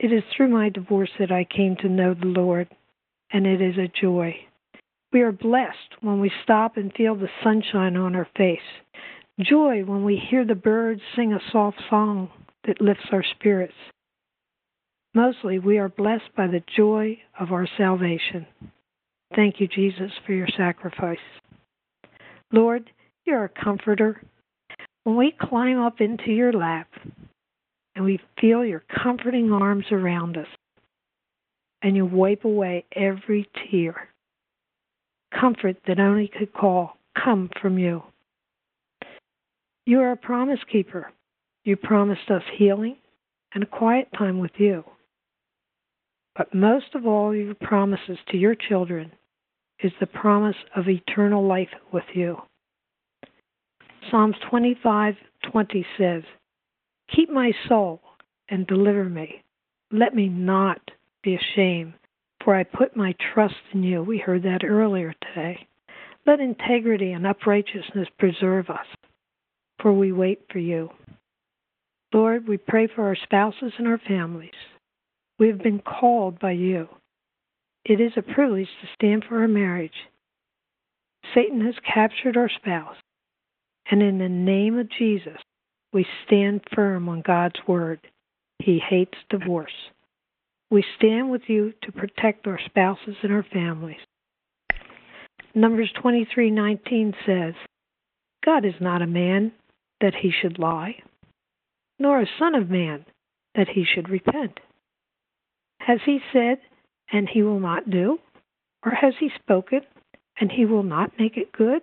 It 0.00 0.12
is 0.12 0.22
through 0.36 0.48
my 0.48 0.68
divorce 0.68 1.10
that 1.18 1.30
I 1.30 1.44
came 1.44 1.76
to 1.76 1.88
know 1.88 2.14
the 2.14 2.26
Lord, 2.26 2.68
and 3.32 3.46
it 3.46 3.60
is 3.60 3.76
a 3.76 3.92
joy. 4.00 4.34
We 5.12 5.22
are 5.22 5.32
blessed 5.32 5.96
when 6.00 6.20
we 6.20 6.30
stop 6.42 6.76
and 6.76 6.92
feel 6.92 7.14
the 7.14 7.28
sunshine 7.42 7.96
on 7.96 8.14
our 8.14 8.28
face. 8.36 8.58
Joy 9.40 9.84
when 9.84 10.04
we 10.04 10.16
hear 10.16 10.44
the 10.44 10.56
birds 10.56 11.00
sing 11.14 11.32
a 11.32 11.52
soft 11.52 11.80
song 11.88 12.28
that 12.66 12.80
lifts 12.80 13.06
our 13.12 13.22
spirits. 13.22 13.74
Mostly, 15.14 15.58
we 15.58 15.78
are 15.78 15.88
blessed 15.88 16.34
by 16.36 16.48
the 16.48 16.62
joy 16.76 17.18
of 17.38 17.52
our 17.52 17.68
salvation. 17.76 18.46
Thank 19.36 19.60
you, 19.60 19.68
Jesus, 19.68 20.10
for 20.26 20.32
your 20.32 20.48
sacrifice. 20.56 21.18
Lord, 22.52 22.90
you're 23.24 23.44
a 23.44 23.48
comforter. 23.48 24.20
When 25.04 25.16
we 25.16 25.34
climb 25.40 25.80
up 25.80 26.00
into 26.00 26.32
your 26.32 26.52
lap 26.52 26.88
and 27.94 28.04
we 28.04 28.20
feel 28.40 28.64
your 28.64 28.82
comforting 29.02 29.52
arms 29.52 29.86
around 29.92 30.36
us, 30.36 30.48
and 31.82 31.94
you 31.94 32.04
wipe 32.04 32.44
away 32.44 32.84
every 32.96 33.48
tear, 33.70 34.08
comfort 35.38 35.76
that 35.86 36.00
only 36.00 36.26
could 36.28 36.52
call 36.52 36.96
come 37.22 37.50
from 37.60 37.78
you. 37.78 38.02
You 39.88 40.00
are 40.00 40.12
a 40.12 40.18
promise 40.18 40.60
keeper. 40.70 41.10
You 41.64 41.74
promised 41.74 42.30
us 42.30 42.42
healing 42.58 42.98
and 43.54 43.64
a 43.64 43.66
quiet 43.66 44.08
time 44.18 44.38
with 44.38 44.50
you. 44.58 44.84
But 46.36 46.52
most 46.54 46.94
of 46.94 47.06
all, 47.06 47.34
your 47.34 47.54
promises 47.54 48.18
to 48.28 48.36
your 48.36 48.54
children 48.54 49.10
is 49.82 49.90
the 49.98 50.06
promise 50.06 50.58
of 50.76 50.90
eternal 50.90 51.46
life 51.46 51.70
with 51.90 52.04
you. 52.12 52.36
Psalms 54.10 54.36
25:20 54.40 55.86
says, 55.96 56.22
"Keep 57.08 57.30
my 57.30 57.52
soul 57.66 58.02
and 58.50 58.66
deliver 58.66 59.04
me. 59.04 59.42
Let 59.90 60.14
me 60.14 60.28
not 60.28 60.90
be 61.22 61.34
ashamed, 61.34 61.94
for 62.40 62.54
I 62.54 62.62
put 62.62 62.94
my 62.94 63.12
trust 63.12 63.62
in 63.72 63.82
you." 63.82 64.02
We 64.02 64.18
heard 64.18 64.42
that 64.42 64.64
earlier 64.64 65.14
today. 65.14 65.66
Let 66.26 66.40
integrity 66.40 67.12
and 67.12 67.26
uprightness 67.26 68.10
preserve 68.18 68.68
us, 68.68 68.86
for 69.80 69.92
we 69.92 70.12
wait 70.12 70.42
for 70.50 70.58
you. 70.58 70.90
Lord, 72.12 72.48
we 72.48 72.56
pray 72.56 72.86
for 72.86 73.06
our 73.06 73.16
spouses 73.16 73.72
and 73.78 73.86
our 73.86 73.98
families. 73.98 74.50
We 75.38 75.48
have 75.48 75.62
been 75.62 75.80
called 75.80 76.38
by 76.38 76.52
you 76.52 76.88
it 77.88 78.02
is 78.02 78.12
a 78.16 78.22
privilege 78.22 78.68
to 78.82 78.88
stand 78.94 79.24
for 79.26 79.40
our 79.40 79.48
marriage. 79.48 80.06
Satan 81.34 81.64
has 81.64 81.74
captured 81.90 82.36
our 82.36 82.50
spouse, 82.50 82.96
and 83.90 84.02
in 84.02 84.18
the 84.18 84.28
name 84.28 84.78
of 84.78 84.90
Jesus, 84.90 85.38
we 85.92 86.06
stand 86.26 86.60
firm 86.74 87.08
on 87.08 87.22
God's 87.22 87.58
word. 87.66 88.00
He 88.58 88.78
hates 88.78 89.16
divorce. 89.30 89.72
We 90.70 90.84
stand 90.98 91.30
with 91.30 91.42
you 91.46 91.72
to 91.82 91.92
protect 91.92 92.46
our 92.46 92.60
spouses 92.66 93.16
and 93.22 93.32
our 93.32 93.46
families. 93.50 94.00
Numbers 95.54 95.90
23:19 96.02 97.14
says, 97.24 97.54
God 98.44 98.66
is 98.66 98.74
not 98.80 99.00
a 99.00 99.06
man 99.06 99.52
that 100.00 100.14
he 100.14 100.30
should 100.30 100.58
lie, 100.58 100.96
nor 101.98 102.20
a 102.20 102.28
son 102.38 102.54
of 102.54 102.70
man 102.70 103.04
that 103.54 103.68
he 103.68 103.84
should 103.84 104.08
repent. 104.08 104.60
Has 105.80 106.00
he 106.04 106.20
said, 106.32 106.58
and 107.12 107.28
he 107.28 107.42
will 107.42 107.60
not 107.60 107.90
do? 107.90 108.18
Or 108.84 108.92
has 108.92 109.14
he 109.18 109.30
spoken, 109.42 109.80
and 110.40 110.52
he 110.52 110.64
will 110.64 110.82
not 110.82 111.18
make 111.18 111.36
it 111.36 111.52
good? 111.52 111.82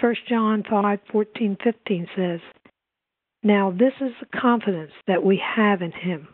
1 0.00 0.14
John 0.28 0.64
5 0.68 0.98
14, 1.12 1.58
15 1.62 2.08
says, 2.16 2.40
Now 3.42 3.70
this 3.70 3.92
is 4.00 4.12
the 4.20 4.38
confidence 4.38 4.92
that 5.06 5.22
we 5.22 5.42
have 5.56 5.82
in 5.82 5.92
him. 5.92 6.28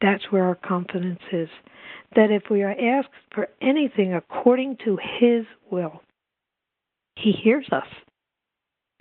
That's 0.00 0.24
where 0.30 0.44
our 0.44 0.54
confidence 0.54 1.20
is. 1.32 1.48
That 2.16 2.30
if 2.30 2.44
we 2.50 2.62
are 2.62 2.70
asked 2.70 3.08
for 3.34 3.48
anything 3.60 4.14
according 4.14 4.78
to 4.84 4.98
his 5.18 5.44
will, 5.70 6.02
he 7.16 7.32
hears 7.32 7.66
us. 7.70 7.86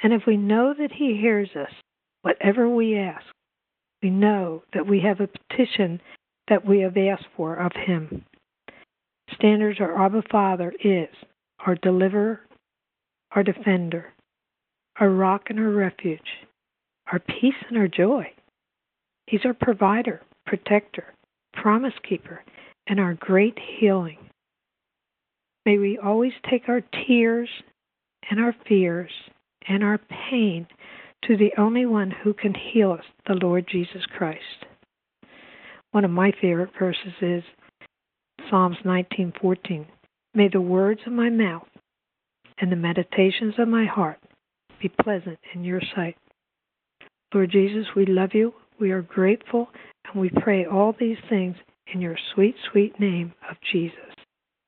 And 0.03 0.11
if 0.11 0.23
we 0.27 0.35
know 0.35 0.73
that 0.77 0.91
he 0.91 1.17
hears 1.19 1.49
us, 1.55 1.71
whatever 2.23 2.67
we 2.69 2.97
ask, 2.97 3.25
we 4.01 4.09
know 4.09 4.63
that 4.73 4.85
we 4.85 4.99
have 4.99 5.21
a 5.21 5.30
petition 5.30 6.01
that 6.49 6.67
we 6.67 6.81
have 6.81 6.97
asked 6.97 7.27
for 7.38 7.55
of 7.55 7.71
him. 7.73 8.25
Standers 9.34 9.77
our 9.80 10.05
Abba 10.05 10.23
Father 10.30 10.73
is 10.84 11.07
our 11.65 11.75
deliverer, 11.75 12.41
our 13.31 13.43
defender, 13.43 14.13
our 14.99 15.09
rock 15.09 15.43
and 15.49 15.57
our 15.57 15.69
refuge, 15.69 16.19
our 17.11 17.19
peace 17.19 17.55
and 17.69 17.77
our 17.77 17.88
joy. 17.88 18.30
He's 19.27 19.45
our 19.45 19.53
provider, 19.53 20.21
protector, 20.45 21.13
promise 21.53 21.93
keeper, 22.07 22.43
and 22.88 22.99
our 22.99 23.13
great 23.13 23.57
healing. 23.80 24.17
May 25.65 25.77
we 25.77 25.97
always 25.97 26.34
take 26.49 26.67
our 26.67 26.81
tears 27.07 27.47
and 28.30 28.41
our 28.41 28.53
fears 28.67 29.11
and 29.68 29.84
our 29.84 29.99
pain 30.30 30.68
to 31.27 31.38
the 31.38 31.52
only 31.57 31.85
one 31.85 32.11
who 32.11 32.34
can 32.34 32.53
heal 32.53 32.91
us, 32.91 33.06
the 33.27 33.34
Lord 33.34 33.65
Jesus 33.69 34.06
Christ. 34.06 34.65
One 35.91 36.06
of 36.06 36.11
my 36.11 36.31
favorite 36.41 36.72
verses 36.77 37.14
is 37.22 37.44
Psalms 38.49 38.77
19:14. 38.84 39.85
May 40.34 40.48
the 40.48 40.61
words 40.61 41.02
of 41.06 41.14
my 41.14 41.30
mouth 41.30 41.68
and 42.57 42.72
the 42.72 42.76
meditations 42.76 43.60
of 43.60 43.68
my 43.68 43.85
heart 43.85 44.19
be 44.80 44.90
pleasant 44.90 45.40
in 45.53 45.64
your 45.64 45.81
sight. 45.95 46.18
Lord 47.34 47.52
Jesus, 47.52 47.95
we 47.95 48.06
love 48.06 48.34
you. 48.34 48.53
We 48.80 48.91
are 48.91 49.02
grateful 49.02 49.69
and 50.06 50.22
we 50.22 50.30
pray 50.30 50.65
all 50.65 50.94
these 50.94 51.19
things 51.30 51.56
in 51.88 52.02
your 52.02 52.18
sweet, 52.34 52.56
sweet 52.72 52.99
name 52.99 53.34
of 53.49 53.57
Jesus. 53.72 54.14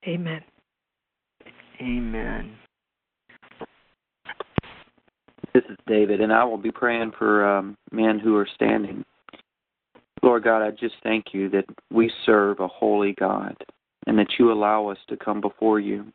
Amen. 0.08 0.44
Amen. 1.82 2.58
This 5.56 5.64
is 5.70 5.78
David, 5.88 6.20
and 6.20 6.34
I 6.34 6.44
will 6.44 6.58
be 6.58 6.70
praying 6.70 7.14
for 7.18 7.48
um, 7.48 7.78
men 7.90 8.20
who 8.20 8.36
are 8.36 8.48
standing. 8.56 9.06
Lord 10.22 10.44
God, 10.44 10.62
I 10.62 10.72
just 10.72 10.96
thank 11.02 11.28
you 11.32 11.50
that 11.52 11.64
we 11.90 12.12
serve 12.26 12.60
a 12.60 12.68
holy 12.68 13.14
God 13.14 13.56
and 14.06 14.20
that 14.20 14.34
you 14.38 14.52
allow 14.52 14.90
us 14.90 14.98
to 15.08 15.16
come 15.16 15.40
before 15.40 15.80
you. 15.80 16.12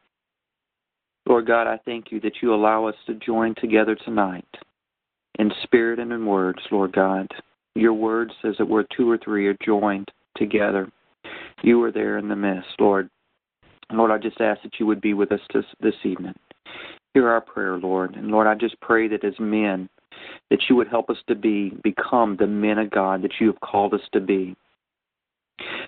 Lord 1.27 1.47
God, 1.47 1.67
I 1.67 1.79
thank 1.87 2.13
you 2.13 2.21
that 2.21 2.43
you 2.43 2.53
allow 2.53 2.85
us 2.85 2.95
to 3.07 3.15
join 3.15 3.55
together 3.55 3.95
tonight 3.95 4.45
in 5.39 5.51
spirit 5.63 6.01
and 6.01 6.13
in 6.13 6.27
words, 6.27 6.61
Lord 6.71 6.93
God. 6.93 7.27
Your 7.75 7.95
word 7.95 8.31
says 8.43 8.57
that 8.59 8.69
where 8.69 8.85
two 8.95 9.11
or 9.11 9.17
three 9.17 9.47
are 9.47 9.57
joined 9.65 10.11
together, 10.37 10.87
you 11.63 11.83
are 11.83 11.93
there 11.93 12.19
in 12.19 12.29
the 12.29 12.37
midst, 12.37 12.69
Lord. 12.79 13.09
Lord, 13.91 14.11
I 14.11 14.19
just 14.19 14.39
ask 14.39 14.61
that 14.65 14.79
you 14.79 14.85
would 14.85 15.01
be 15.01 15.15
with 15.15 15.33
us 15.33 15.41
this, 15.55 15.65
this 15.81 15.95
evening. 16.05 16.35
Hear 17.15 17.29
our 17.29 17.41
prayer, 17.41 17.77
Lord. 17.77 18.15
And 18.15 18.29
Lord, 18.29 18.47
I 18.47 18.55
just 18.55 18.81
pray 18.81 19.09
that 19.09 19.25
as 19.25 19.39
men, 19.39 19.89
that 20.51 20.61
you 20.69 20.77
would 20.77 20.89
help 20.89 21.11
us 21.11 21.17
to 21.29 21.35
be 21.35 21.73
become 21.83 22.37
the 22.37 22.47
men 22.47 22.79
of 22.79 22.91
God 22.91 23.23
that 23.23 23.35
you 23.41 23.47
have 23.49 23.61
called 23.61 23.95
us 23.95 24.01
to 24.13 24.21
be. 24.21 24.57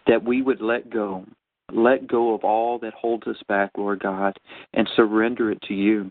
That 0.07 0.24
we 0.24 0.43
would 0.43 0.61
let 0.61 0.90
go, 0.90 1.24
let 1.73 2.07
go 2.07 2.35
of 2.35 2.44
all 2.44 2.78
that 2.81 2.94
holds 2.94 3.27
us 3.27 3.36
back, 3.49 3.70
Lord 3.77 4.01
God, 4.01 4.36
and 4.74 4.89
surrender 4.97 5.51
it 5.51 5.62
to 5.62 5.74
you. 5.74 6.11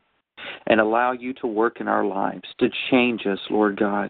And 0.65 0.79
allow 0.79 1.11
you 1.11 1.33
to 1.35 1.47
work 1.47 1.81
in 1.81 1.87
our 1.87 2.03
lives, 2.03 2.43
to 2.59 2.69
change 2.89 3.27
us, 3.27 3.37
Lord 3.51 3.77
God, 3.77 4.09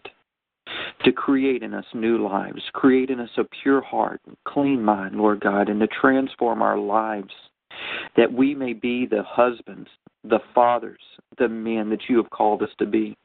to 1.04 1.12
create 1.12 1.62
in 1.62 1.74
us 1.74 1.84
new 1.92 2.26
lives, 2.26 2.62
create 2.72 3.10
in 3.10 3.20
us 3.20 3.28
a 3.36 3.44
pure 3.62 3.82
heart, 3.82 4.20
clean 4.46 4.82
mind, 4.82 5.16
Lord 5.16 5.40
God, 5.40 5.68
and 5.68 5.78
to 5.80 5.88
transform 5.88 6.62
our 6.62 6.78
lives 6.78 7.32
that 8.16 8.32
we 8.32 8.54
may 8.54 8.72
be 8.72 9.06
the 9.06 9.22
husbands, 9.26 9.88
the 10.24 10.40
fathers, 10.54 11.00
the 11.38 11.48
men 11.48 11.90
that 11.90 12.08
you 12.08 12.16
have 12.16 12.30
called 12.30 12.62
us 12.62 12.70
to 12.78 12.86
be. 12.86 13.16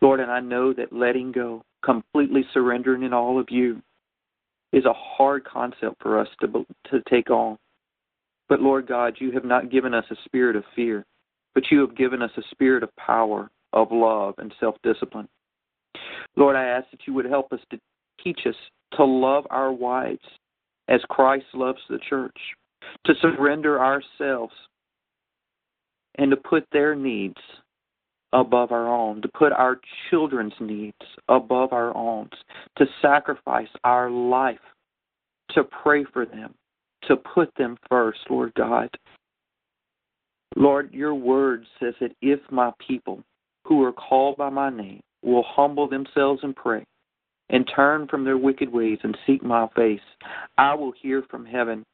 Lord, 0.00 0.20
and 0.20 0.30
I 0.30 0.40
know 0.40 0.72
that 0.72 0.92
letting 0.92 1.32
go, 1.32 1.62
completely 1.84 2.44
surrendering 2.52 3.02
in 3.02 3.12
all 3.12 3.38
of 3.38 3.46
you, 3.50 3.82
is 4.72 4.84
a 4.84 4.92
hard 4.92 5.44
concept 5.44 5.96
for 6.00 6.18
us 6.18 6.28
to, 6.40 6.66
to 6.90 7.02
take 7.08 7.30
on. 7.30 7.58
But 8.48 8.60
Lord 8.60 8.86
God, 8.86 9.16
you 9.18 9.32
have 9.32 9.44
not 9.44 9.70
given 9.70 9.94
us 9.94 10.04
a 10.10 10.16
spirit 10.24 10.56
of 10.56 10.64
fear, 10.74 11.04
but 11.54 11.64
you 11.70 11.80
have 11.80 11.96
given 11.96 12.22
us 12.22 12.30
a 12.36 12.42
spirit 12.50 12.82
of 12.82 12.94
power, 12.96 13.50
of 13.72 13.88
love, 13.90 14.34
and 14.38 14.54
self 14.60 14.76
discipline. 14.82 15.28
Lord, 16.36 16.54
I 16.56 16.64
ask 16.64 16.90
that 16.90 17.06
you 17.06 17.14
would 17.14 17.24
help 17.24 17.52
us 17.52 17.60
to 17.70 17.80
teach 18.22 18.40
us 18.46 18.54
to 18.92 19.04
love 19.04 19.46
our 19.50 19.72
wives 19.72 20.20
as 20.88 21.00
Christ 21.08 21.46
loves 21.54 21.80
the 21.88 21.98
church, 22.08 22.36
to 23.06 23.14
surrender 23.20 23.80
ourselves 23.80 24.52
and 26.18 26.30
to 26.30 26.36
put 26.36 26.66
their 26.72 26.94
needs 26.94 27.36
above 28.32 28.72
our 28.72 28.88
own, 28.88 29.22
to 29.22 29.28
put 29.28 29.52
our 29.52 29.80
children's 30.10 30.52
needs 30.60 30.96
above 31.28 31.72
our 31.72 31.96
own, 31.96 32.28
to 32.76 32.86
sacrifice 33.00 33.68
our 33.84 34.10
life, 34.10 34.58
to 35.50 35.64
pray 35.64 36.04
for 36.12 36.26
them, 36.26 36.54
to 37.08 37.16
put 37.16 37.50
them 37.56 37.78
first, 37.88 38.18
Lord 38.28 38.52
God. 38.54 38.90
Lord, 40.56 40.92
your 40.92 41.14
word 41.14 41.66
says 41.80 41.94
that 42.00 42.12
if 42.22 42.40
my 42.50 42.72
people 42.86 43.22
who 43.64 43.82
are 43.84 43.92
called 43.92 44.36
by 44.36 44.48
my 44.48 44.70
name 44.70 45.00
will 45.22 45.44
humble 45.46 45.88
themselves 45.88 46.40
and 46.42 46.54
pray 46.54 46.84
and 47.50 47.70
turn 47.74 48.08
from 48.08 48.24
their 48.24 48.38
wicked 48.38 48.72
ways 48.72 48.98
and 49.02 49.16
seek 49.26 49.42
my 49.42 49.68
face, 49.76 50.00
I 50.58 50.74
will 50.74 50.92
hear 51.00 51.22
from 51.30 51.44
heaven 51.44 51.84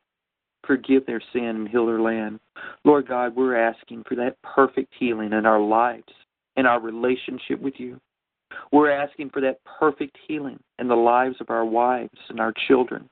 forgive 0.73 1.05
their 1.05 1.23
sin 1.35 1.45
and 1.45 1.69
heal 1.69 1.85
their 1.85 2.01
land. 2.01 2.41
Lord 2.87 3.07
God, 3.07 3.37
we're 3.37 3.57
asking 3.57 4.05
for 4.09 4.15
that 4.15 4.41
perfect 4.43 4.91
healing 4.99 5.35
in 5.35 5.45
our 5.45 5.61
lives, 5.61 6.09
in 6.57 6.65
our 6.65 6.81
relationship 6.81 7.61
with 7.61 7.75
you. 7.77 8.01
We're 8.73 8.91
asking 8.91 9.31
for 9.35 9.43
that 9.43 9.59
perfect 9.79 10.17
healing 10.27 10.59
in 10.79 10.89
the 10.89 10.95
lives 10.95 11.37
of 11.41 11.51
our 11.51 11.67
wives 11.67 12.19
and 12.31 12.41
our 12.41 12.55
children. 12.67 13.07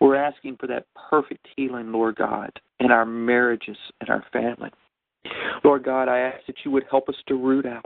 We're 0.00 0.16
asking 0.16 0.56
for 0.58 0.66
that 0.66 0.86
perfect 1.08 1.46
healing, 1.56 1.92
Lord 1.92 2.16
God, 2.16 2.50
in 2.80 2.90
our 2.90 3.06
marriages 3.06 3.76
and 4.00 4.10
our 4.10 4.24
family. 4.32 4.70
Lord 5.62 5.84
God, 5.84 6.08
I 6.08 6.18
ask 6.18 6.46
that 6.48 6.56
you 6.64 6.72
would 6.72 6.84
help 6.90 7.08
us 7.08 7.16
to 7.28 7.36
root 7.36 7.64
out 7.64 7.84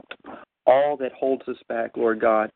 all 0.65 0.97
that 0.97 1.11
holds 1.11 1.47
us 1.47 1.57
back, 1.69 1.91
Lord 1.97 2.19
God. 2.19 2.49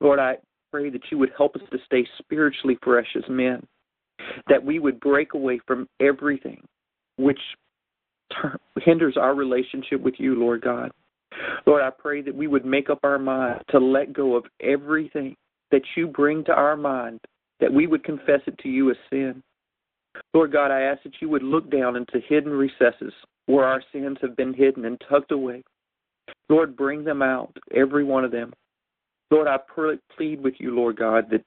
Lord, 0.00 0.18
I 0.18 0.36
pray 0.70 0.90
that 0.90 1.04
you 1.10 1.16
would 1.16 1.32
help 1.38 1.56
us 1.56 1.62
to 1.70 1.78
stay 1.86 2.06
spiritually 2.18 2.76
fresh 2.82 3.08
as 3.16 3.24
men 3.30 3.66
that 4.48 4.64
we 4.64 4.78
would 4.78 5.00
break 5.00 5.34
away 5.34 5.60
from 5.66 5.88
everything 6.00 6.62
which 7.16 7.40
hinders 8.82 9.16
our 9.16 9.34
relationship 9.34 10.00
with 10.00 10.14
you, 10.18 10.34
Lord 10.34 10.62
God. 10.62 10.90
Lord, 11.66 11.82
I 11.82 11.90
pray 11.90 12.22
that 12.22 12.34
we 12.34 12.46
would 12.46 12.64
make 12.64 12.90
up 12.90 13.00
our 13.02 13.18
mind 13.18 13.62
to 13.70 13.78
let 13.78 14.12
go 14.12 14.36
of 14.36 14.44
everything 14.60 15.36
that 15.70 15.82
you 15.96 16.06
bring 16.06 16.44
to 16.44 16.52
our 16.52 16.76
mind, 16.76 17.20
that 17.60 17.72
we 17.72 17.86
would 17.86 18.04
confess 18.04 18.40
it 18.46 18.58
to 18.58 18.68
you 18.68 18.90
as 18.90 18.96
sin. 19.10 19.42
Lord 20.32 20.52
God, 20.52 20.70
I 20.70 20.82
ask 20.82 21.02
that 21.02 21.20
you 21.20 21.28
would 21.28 21.42
look 21.42 21.70
down 21.70 21.96
into 21.96 22.20
hidden 22.28 22.52
recesses 22.52 23.12
where 23.46 23.64
our 23.64 23.82
sins 23.92 24.18
have 24.22 24.36
been 24.36 24.54
hidden 24.54 24.84
and 24.84 25.00
tucked 25.08 25.32
away. 25.32 25.62
Lord, 26.48 26.76
bring 26.76 27.04
them 27.04 27.22
out, 27.22 27.56
every 27.74 28.04
one 28.04 28.24
of 28.24 28.30
them. 28.30 28.52
Lord, 29.30 29.48
I 29.48 29.56
plead 30.16 30.40
with 30.42 30.54
you, 30.58 30.74
Lord 30.74 30.96
God, 30.96 31.26
that 31.30 31.44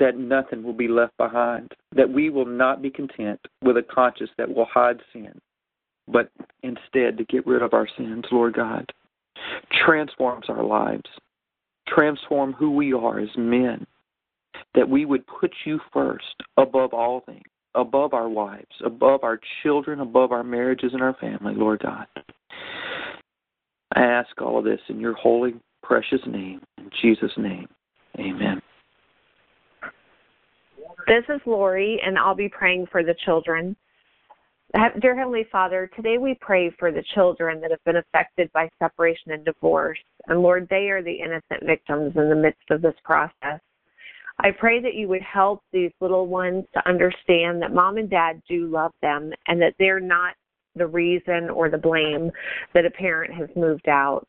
that 0.00 0.18
nothing 0.18 0.64
will 0.64 0.72
be 0.72 0.88
left 0.88 1.16
behind, 1.18 1.72
that 1.94 2.10
we 2.10 2.30
will 2.30 2.46
not 2.46 2.82
be 2.82 2.90
content 2.90 3.38
with 3.62 3.76
a 3.76 3.82
conscience 3.82 4.30
that 4.38 4.52
will 4.52 4.64
hide 4.64 5.00
sin, 5.12 5.40
but 6.08 6.30
instead 6.62 7.16
to 7.16 7.24
get 7.28 7.46
rid 7.46 7.62
of 7.62 7.74
our 7.74 7.86
sins, 7.96 8.24
Lord 8.32 8.54
God. 8.54 8.90
Transforms 9.84 10.46
our 10.48 10.64
lives, 10.64 11.08
transform 11.86 12.52
who 12.52 12.72
we 12.72 12.92
are 12.92 13.20
as 13.20 13.28
men, 13.36 13.86
that 14.74 14.88
we 14.88 15.04
would 15.04 15.24
put 15.26 15.52
you 15.64 15.78
first 15.92 16.24
above 16.56 16.92
all 16.92 17.20
things, 17.20 17.44
above 17.74 18.12
our 18.14 18.28
wives, 18.28 18.74
above 18.84 19.22
our 19.22 19.38
children, 19.62 20.00
above 20.00 20.32
our 20.32 20.44
marriages 20.44 20.92
and 20.92 21.02
our 21.02 21.14
family, 21.14 21.54
Lord 21.54 21.80
God. 21.80 22.06
I 23.94 24.02
ask 24.02 24.40
all 24.40 24.58
of 24.58 24.64
this 24.64 24.80
in 24.88 25.00
your 25.00 25.14
holy, 25.14 25.54
precious 25.82 26.20
name. 26.26 26.60
In 26.78 26.90
Jesus' 27.00 27.32
name, 27.36 27.68
amen. 28.18 28.59
This 31.06 31.24
is 31.28 31.40
Lori, 31.46 32.00
and 32.04 32.18
I'll 32.18 32.34
be 32.34 32.48
praying 32.48 32.86
for 32.90 33.02
the 33.02 33.14
children. 33.24 33.76
Dear 35.00 35.16
Heavenly 35.16 35.46
Father, 35.50 35.90
today 35.96 36.18
we 36.18 36.36
pray 36.40 36.70
for 36.78 36.92
the 36.92 37.02
children 37.14 37.60
that 37.60 37.70
have 37.70 37.82
been 37.84 37.96
affected 37.96 38.50
by 38.52 38.68
separation 38.78 39.32
and 39.32 39.44
divorce. 39.44 39.98
And 40.28 40.40
Lord, 40.40 40.68
they 40.70 40.88
are 40.90 41.02
the 41.02 41.12
innocent 41.12 41.64
victims 41.64 42.12
in 42.16 42.28
the 42.28 42.36
midst 42.36 42.70
of 42.70 42.82
this 42.82 42.94
process. 43.04 43.60
I 44.38 44.52
pray 44.52 44.80
that 44.80 44.94
you 44.94 45.08
would 45.08 45.22
help 45.22 45.62
these 45.72 45.90
little 46.00 46.26
ones 46.26 46.64
to 46.74 46.88
understand 46.88 47.60
that 47.62 47.74
mom 47.74 47.96
and 47.96 48.08
dad 48.08 48.40
do 48.48 48.68
love 48.68 48.92
them 49.02 49.32
and 49.48 49.60
that 49.60 49.74
they're 49.78 50.00
not 50.00 50.34
the 50.76 50.86
reason 50.86 51.50
or 51.50 51.68
the 51.68 51.78
blame 51.78 52.30
that 52.74 52.86
a 52.86 52.90
parent 52.90 53.34
has 53.34 53.48
moved 53.56 53.88
out. 53.88 54.26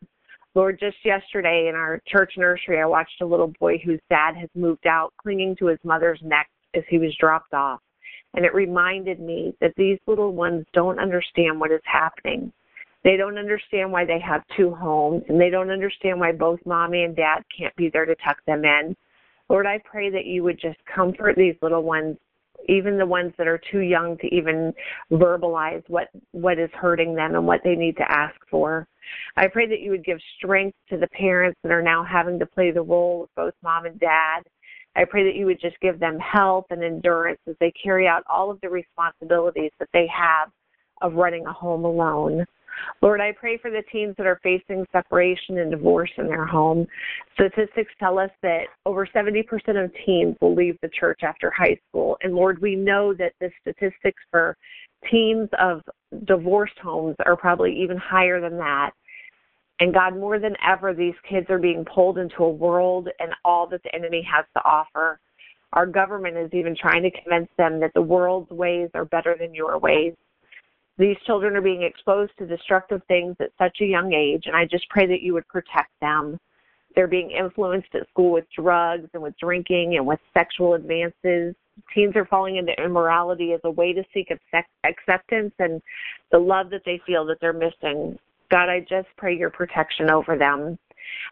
Lord, 0.53 0.79
just 0.79 0.97
yesterday 1.05 1.67
in 1.69 1.75
our 1.75 2.01
church 2.07 2.33
nursery, 2.35 2.81
I 2.81 2.85
watched 2.85 3.21
a 3.21 3.25
little 3.25 3.53
boy 3.59 3.77
whose 3.77 4.01
dad 4.09 4.35
has 4.35 4.49
moved 4.55 4.85
out, 4.85 5.13
clinging 5.21 5.55
to 5.57 5.67
his 5.67 5.79
mother's 5.85 6.19
neck 6.23 6.49
as 6.75 6.83
he 6.89 6.97
was 6.97 7.15
dropped 7.19 7.53
off. 7.53 7.79
And 8.33 8.45
it 8.45 8.53
reminded 8.53 9.19
me 9.19 9.53
that 9.59 9.73
these 9.75 9.99
little 10.07 10.33
ones 10.33 10.65
don't 10.73 10.99
understand 10.99 11.59
what 11.59 11.71
is 11.71 11.81
happening. 11.83 12.51
They 13.03 13.17
don't 13.17 13.37
understand 13.37 13.91
why 13.91 14.05
they 14.05 14.19
have 14.19 14.43
two 14.55 14.73
homes, 14.73 15.23
and 15.27 15.41
they 15.41 15.49
don't 15.49 15.71
understand 15.71 16.19
why 16.19 16.31
both 16.31 16.59
mommy 16.65 17.03
and 17.03 17.15
dad 17.15 17.43
can't 17.57 17.75
be 17.75 17.89
there 17.89 18.05
to 18.05 18.15
tuck 18.15 18.37
them 18.45 18.63
in. 18.63 18.95
Lord, 19.49 19.65
I 19.65 19.79
pray 19.83 20.09
that 20.11 20.25
you 20.25 20.43
would 20.43 20.59
just 20.59 20.77
comfort 20.85 21.35
these 21.35 21.55
little 21.61 21.83
ones 21.83 22.17
even 22.67 22.97
the 22.97 23.05
ones 23.05 23.33
that 23.37 23.47
are 23.47 23.61
too 23.71 23.79
young 23.79 24.17
to 24.17 24.27
even 24.27 24.73
verbalize 25.11 25.83
what 25.87 26.09
what 26.31 26.59
is 26.59 26.69
hurting 26.73 27.15
them 27.15 27.35
and 27.35 27.45
what 27.45 27.61
they 27.63 27.75
need 27.75 27.97
to 27.97 28.11
ask 28.11 28.35
for. 28.49 28.87
I 29.35 29.47
pray 29.47 29.67
that 29.67 29.79
you 29.79 29.91
would 29.91 30.05
give 30.05 30.19
strength 30.37 30.77
to 30.89 30.97
the 30.97 31.07
parents 31.07 31.59
that 31.63 31.71
are 31.71 31.81
now 31.81 32.03
having 32.03 32.39
to 32.39 32.45
play 32.45 32.71
the 32.71 32.81
role 32.81 33.23
of 33.23 33.35
both 33.35 33.53
mom 33.63 33.85
and 33.85 33.99
dad. 33.99 34.41
I 34.95 35.05
pray 35.05 35.23
that 35.23 35.35
you 35.35 35.45
would 35.45 35.61
just 35.61 35.79
give 35.79 35.99
them 35.99 36.19
health 36.19 36.65
and 36.69 36.83
endurance 36.83 37.39
as 37.47 37.55
they 37.59 37.71
carry 37.71 38.07
out 38.07 38.23
all 38.29 38.51
of 38.51 38.59
the 38.61 38.69
responsibilities 38.69 39.71
that 39.79 39.89
they 39.93 40.07
have 40.07 40.49
of 41.01 41.13
running 41.13 41.45
a 41.45 41.53
home 41.53 41.85
alone. 41.85 42.45
Lord, 43.01 43.21
I 43.21 43.31
pray 43.31 43.57
for 43.57 43.69
the 43.69 43.83
teens 43.91 44.15
that 44.17 44.25
are 44.25 44.39
facing 44.43 44.85
separation 44.91 45.59
and 45.59 45.71
divorce 45.71 46.11
in 46.17 46.27
their 46.27 46.45
home. 46.45 46.87
Statistics 47.33 47.91
tell 47.99 48.17
us 48.19 48.31
that 48.41 48.65
over 48.85 49.05
70% 49.05 49.43
of 49.83 49.91
teens 50.05 50.35
will 50.41 50.55
leave 50.55 50.77
the 50.81 50.89
church 50.89 51.21
after 51.23 51.51
high 51.51 51.77
school. 51.89 52.17
And 52.21 52.33
Lord, 52.33 52.61
we 52.61 52.75
know 52.75 53.13
that 53.13 53.33
the 53.39 53.51
statistics 53.61 54.21
for 54.29 54.57
teens 55.09 55.49
of 55.59 55.81
divorced 56.25 56.77
homes 56.81 57.15
are 57.25 57.35
probably 57.35 57.75
even 57.81 57.97
higher 57.97 58.39
than 58.39 58.57
that. 58.57 58.91
And 59.81 59.91
God, 59.95 60.15
more 60.15 60.37
than 60.37 60.55
ever, 60.65 60.93
these 60.93 61.15
kids 61.27 61.47
are 61.49 61.57
being 61.57 61.83
pulled 61.83 62.19
into 62.19 62.43
a 62.43 62.49
world 62.49 63.09
and 63.19 63.31
all 63.43 63.65
that 63.69 63.81
the 63.81 63.93
enemy 63.95 64.25
has 64.31 64.45
to 64.55 64.63
offer. 64.63 65.19
Our 65.73 65.87
government 65.87 66.37
is 66.37 66.53
even 66.53 66.75
trying 66.79 67.01
to 67.01 67.09
convince 67.09 67.49
them 67.57 67.79
that 67.79 67.91
the 67.95 68.01
world's 68.01 68.51
ways 68.51 68.91
are 68.93 69.05
better 69.05 69.35
than 69.39 69.55
your 69.55 69.79
ways. 69.79 70.13
These 70.99 71.17
children 71.25 71.55
are 71.55 71.61
being 71.61 71.81
exposed 71.81 72.31
to 72.37 72.45
destructive 72.45 73.01
things 73.07 73.35
at 73.39 73.49
such 73.57 73.77
a 73.81 73.85
young 73.85 74.13
age, 74.13 74.43
and 74.45 74.55
I 74.55 74.65
just 74.65 74.87
pray 74.89 75.07
that 75.07 75.23
you 75.23 75.33
would 75.33 75.47
protect 75.47 75.89
them. 75.99 76.37
They're 76.93 77.07
being 77.07 77.31
influenced 77.31 77.95
at 77.95 78.07
school 78.09 78.33
with 78.33 78.45
drugs 78.55 79.09
and 79.15 79.23
with 79.23 79.33
drinking 79.39 79.95
and 79.95 80.05
with 80.05 80.19
sexual 80.37 80.75
advances. 80.75 81.55
Teens 81.95 82.15
are 82.15 82.25
falling 82.25 82.57
into 82.57 82.79
immorality 82.79 83.53
as 83.53 83.61
a 83.63 83.71
way 83.71 83.93
to 83.93 84.03
seek 84.13 84.29
acceptance 84.83 85.53
and 85.57 85.81
the 86.31 86.37
love 86.37 86.69
that 86.69 86.83
they 86.85 87.01
feel 87.07 87.25
that 87.25 87.37
they're 87.41 87.51
missing. 87.51 88.19
God, 88.51 88.69
I 88.69 88.81
just 88.81 89.07
pray 89.17 89.35
your 89.35 89.49
protection 89.49 90.09
over 90.09 90.37
them. 90.37 90.77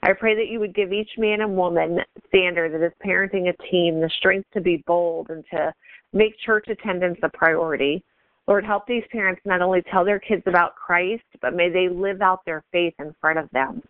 I 0.01 0.13
pray 0.13 0.35
that 0.35 0.47
you 0.47 0.59
would 0.59 0.73
give 0.73 0.93
each 0.93 1.11
man 1.17 1.41
and 1.41 1.55
woman 1.55 1.99
stander 2.27 2.69
that 2.69 2.85
is 2.85 2.93
parenting 3.05 3.49
a 3.49 3.69
teen 3.69 3.99
the 3.99 4.09
strength 4.17 4.49
to 4.53 4.61
be 4.61 4.83
bold 4.87 5.29
and 5.29 5.43
to 5.51 5.73
make 6.13 6.39
church 6.45 6.67
attendance 6.69 7.19
a 7.21 7.29
priority. 7.29 8.03
Lord, 8.47 8.65
help 8.65 8.87
these 8.87 9.03
parents 9.11 9.41
not 9.45 9.61
only 9.61 9.83
tell 9.91 10.05
their 10.05 10.19
kids 10.19 10.43
about 10.47 10.75
Christ, 10.75 11.23
but 11.41 11.53
may 11.53 11.69
they 11.69 11.87
live 11.89 12.21
out 12.21 12.45
their 12.45 12.63
faith 12.71 12.95
in 12.99 13.13
front 13.21 13.37
of 13.37 13.49
them. 13.51 13.83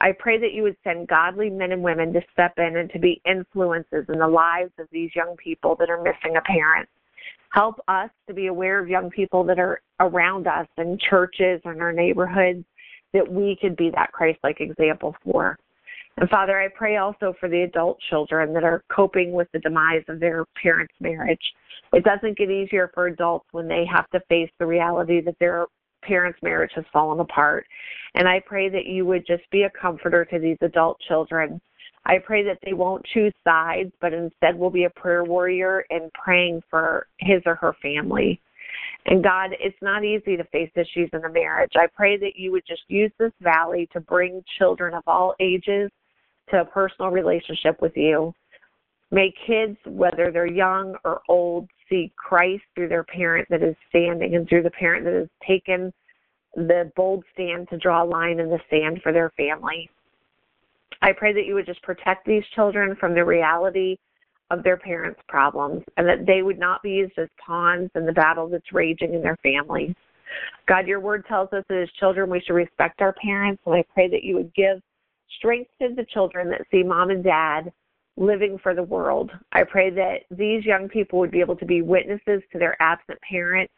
I 0.00 0.12
pray 0.16 0.38
that 0.38 0.52
you 0.52 0.62
would 0.62 0.76
send 0.84 1.08
godly 1.08 1.50
men 1.50 1.72
and 1.72 1.82
women 1.82 2.12
to 2.12 2.20
step 2.32 2.52
in 2.58 2.76
and 2.76 2.90
to 2.92 3.00
be 3.00 3.20
influences 3.28 4.04
in 4.08 4.18
the 4.18 4.28
lives 4.28 4.70
of 4.78 4.86
these 4.92 5.10
young 5.16 5.36
people 5.36 5.74
that 5.80 5.90
are 5.90 6.02
missing 6.02 6.36
a 6.36 6.42
parent. 6.42 6.88
Help 7.50 7.80
us 7.88 8.10
to 8.26 8.34
be 8.34 8.46
aware 8.46 8.78
of 8.78 8.88
young 8.88 9.10
people 9.10 9.42
that 9.44 9.58
are 9.58 9.80
around 10.00 10.46
us 10.46 10.66
in 10.76 10.98
churches 10.98 11.60
or 11.64 11.72
in 11.72 11.80
our 11.80 11.92
neighborhoods 11.92 12.64
that 13.12 13.30
we 13.30 13.56
could 13.60 13.76
be 13.76 13.90
that 13.90 14.12
Christ 14.12 14.38
like 14.42 14.60
example 14.60 15.16
for. 15.24 15.58
And 16.18 16.28
Father, 16.28 16.60
I 16.60 16.68
pray 16.68 16.96
also 16.96 17.34
for 17.38 17.48
the 17.48 17.62
adult 17.62 17.98
children 18.10 18.52
that 18.54 18.64
are 18.64 18.82
coping 18.92 19.32
with 19.32 19.48
the 19.52 19.60
demise 19.60 20.02
of 20.08 20.18
their 20.18 20.44
parents' 20.60 20.94
marriage. 21.00 21.40
It 21.92 22.04
doesn't 22.04 22.36
get 22.36 22.50
easier 22.50 22.90
for 22.92 23.06
adults 23.06 23.46
when 23.52 23.68
they 23.68 23.84
have 23.90 24.08
to 24.10 24.20
face 24.28 24.50
the 24.58 24.66
reality 24.66 25.20
that 25.20 25.38
their 25.38 25.66
parents' 26.02 26.40
marriage 26.42 26.72
has 26.74 26.84
fallen 26.92 27.20
apart. 27.20 27.66
And 28.14 28.28
I 28.28 28.40
pray 28.44 28.68
that 28.68 28.86
you 28.86 29.06
would 29.06 29.26
just 29.26 29.48
be 29.50 29.62
a 29.62 29.70
comforter 29.70 30.24
to 30.24 30.38
these 30.38 30.58
adult 30.60 30.98
children. 31.06 31.60
I 32.08 32.18
pray 32.18 32.42
that 32.44 32.58
they 32.64 32.72
won't 32.72 33.04
choose 33.12 33.34
sides, 33.44 33.92
but 34.00 34.14
instead 34.14 34.58
will 34.58 34.70
be 34.70 34.84
a 34.84 34.90
prayer 34.90 35.24
warrior 35.24 35.84
and 35.90 36.10
praying 36.14 36.62
for 36.70 37.06
his 37.18 37.42
or 37.44 37.54
her 37.56 37.74
family. 37.82 38.40
And 39.06 39.22
God, 39.22 39.50
it's 39.60 39.76
not 39.82 40.04
easy 40.04 40.36
to 40.36 40.44
face 40.44 40.70
issues 40.74 41.10
in 41.12 41.24
a 41.24 41.30
marriage. 41.30 41.72
I 41.76 41.86
pray 41.94 42.16
that 42.16 42.36
you 42.36 42.50
would 42.52 42.64
just 42.66 42.82
use 42.88 43.12
this 43.18 43.32
valley 43.40 43.88
to 43.92 44.00
bring 44.00 44.42
children 44.58 44.94
of 44.94 45.02
all 45.06 45.34
ages 45.38 45.90
to 46.50 46.62
a 46.62 46.64
personal 46.64 47.10
relationship 47.10 47.80
with 47.82 47.92
you. 47.94 48.32
May 49.10 49.32
kids, 49.46 49.76
whether 49.86 50.30
they're 50.30 50.46
young 50.46 50.96
or 51.04 51.20
old, 51.28 51.68
see 51.88 52.12
Christ 52.16 52.64
through 52.74 52.88
their 52.88 53.04
parent 53.04 53.48
that 53.50 53.62
is 53.62 53.76
standing 53.88 54.34
and 54.34 54.48
through 54.48 54.62
the 54.62 54.70
parent 54.70 55.04
that 55.04 55.14
has 55.14 55.28
taken 55.46 55.92
the 56.54 56.90
bold 56.96 57.24
stand 57.32 57.68
to 57.70 57.78
draw 57.78 58.02
a 58.02 58.06
line 58.06 58.40
in 58.40 58.48
the 58.48 58.60
sand 58.70 59.00
for 59.02 59.12
their 59.12 59.30
family. 59.36 59.90
I 61.02 61.12
pray 61.12 61.32
that 61.32 61.46
you 61.46 61.54
would 61.54 61.66
just 61.66 61.82
protect 61.82 62.26
these 62.26 62.42
children 62.54 62.96
from 62.96 63.14
the 63.14 63.24
reality 63.24 63.96
of 64.50 64.62
their 64.62 64.76
parents' 64.76 65.20
problems 65.28 65.82
and 65.96 66.06
that 66.08 66.26
they 66.26 66.42
would 66.42 66.58
not 66.58 66.82
be 66.82 66.90
used 66.90 67.18
as 67.18 67.28
pawns 67.44 67.90
in 67.94 68.06
the 68.06 68.12
battle 68.12 68.48
that's 68.48 68.72
raging 68.72 69.14
in 69.14 69.22
their 69.22 69.36
families. 69.42 69.94
God, 70.66 70.86
your 70.86 71.00
word 71.00 71.24
tells 71.26 71.52
us 71.52 71.64
that 71.68 71.82
as 71.82 71.90
children 71.98 72.30
we 72.30 72.40
should 72.40 72.54
respect 72.54 73.00
our 73.00 73.14
parents, 73.14 73.62
and 73.66 73.74
I 73.74 73.84
pray 73.94 74.08
that 74.08 74.24
you 74.24 74.36
would 74.36 74.52
give 74.54 74.80
strength 75.38 75.70
to 75.80 75.94
the 75.94 76.04
children 76.12 76.50
that 76.50 76.62
see 76.70 76.82
mom 76.82 77.10
and 77.10 77.22
dad 77.22 77.72
living 78.16 78.58
for 78.62 78.74
the 78.74 78.82
world. 78.82 79.30
I 79.52 79.62
pray 79.62 79.90
that 79.90 80.22
these 80.30 80.64
young 80.64 80.88
people 80.88 81.18
would 81.20 81.30
be 81.30 81.40
able 81.40 81.56
to 81.56 81.66
be 81.66 81.82
witnesses 81.82 82.42
to 82.52 82.58
their 82.58 82.76
absent 82.80 83.18
parent 83.20 83.70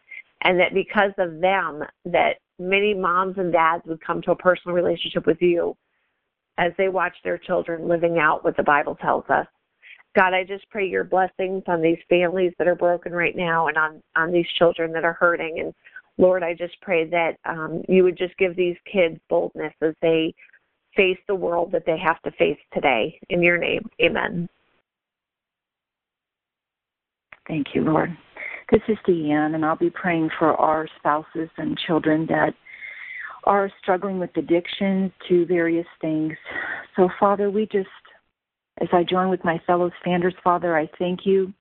and 0.42 0.58
that 0.58 0.72
because 0.72 1.12
of 1.18 1.40
them 1.40 1.82
that 2.06 2.36
many 2.58 2.94
moms 2.94 3.36
and 3.38 3.52
dads 3.52 3.84
would 3.86 4.00
come 4.00 4.22
to 4.22 4.30
a 4.30 4.36
personal 4.36 4.74
relationship 4.74 5.26
with 5.26 5.40
you 5.40 5.76
as 6.60 6.72
they 6.76 6.88
watch 6.88 7.14
their 7.24 7.38
children 7.38 7.88
living 7.88 8.18
out 8.18 8.44
what 8.44 8.56
the 8.56 8.62
Bible 8.62 8.94
tells 8.96 9.24
us. 9.30 9.46
God, 10.14 10.34
I 10.34 10.44
just 10.44 10.68
pray 10.70 10.86
your 10.86 11.04
blessings 11.04 11.62
on 11.66 11.80
these 11.80 11.98
families 12.08 12.52
that 12.58 12.68
are 12.68 12.74
broken 12.74 13.12
right 13.12 13.36
now 13.36 13.68
and 13.68 13.76
on 13.76 14.02
on 14.14 14.30
these 14.30 14.46
children 14.58 14.92
that 14.92 15.04
are 15.04 15.14
hurting 15.14 15.58
and 15.58 15.74
Lord, 16.18 16.42
I 16.42 16.52
just 16.52 16.78
pray 16.82 17.08
that 17.08 17.38
um, 17.46 17.82
you 17.88 18.02
would 18.04 18.18
just 18.18 18.36
give 18.36 18.54
these 18.54 18.76
kids 18.92 19.18
boldness 19.30 19.72
as 19.80 19.94
they 20.02 20.34
face 20.94 21.16
the 21.26 21.34
world 21.34 21.72
that 21.72 21.86
they 21.86 21.96
have 21.96 22.20
to 22.22 22.30
face 22.32 22.58
today. 22.74 23.18
In 23.30 23.42
your 23.42 23.56
name, 23.56 23.88
amen. 24.02 24.46
Thank 27.48 27.68
you, 27.74 27.82
Lord. 27.82 28.14
This 28.70 28.82
is 28.86 28.98
Deanne, 29.08 29.54
and 29.54 29.64
I'll 29.64 29.76
be 29.76 29.88
praying 29.88 30.28
for 30.38 30.54
our 30.56 30.86
spouses 30.98 31.48
and 31.56 31.78
children 31.86 32.26
that 32.26 32.52
are 33.44 33.70
struggling 33.82 34.18
with 34.18 34.36
addiction 34.36 35.12
to 35.28 35.46
various 35.46 35.86
things. 36.00 36.34
So, 36.96 37.08
Father, 37.18 37.50
we 37.50 37.66
just, 37.66 37.88
as 38.80 38.88
I 38.92 39.02
join 39.02 39.30
with 39.30 39.44
my 39.44 39.60
fellow 39.66 39.90
standers, 40.00 40.34
Father, 40.42 40.76
I 40.76 40.88
thank 40.98 41.20
you 41.24 41.52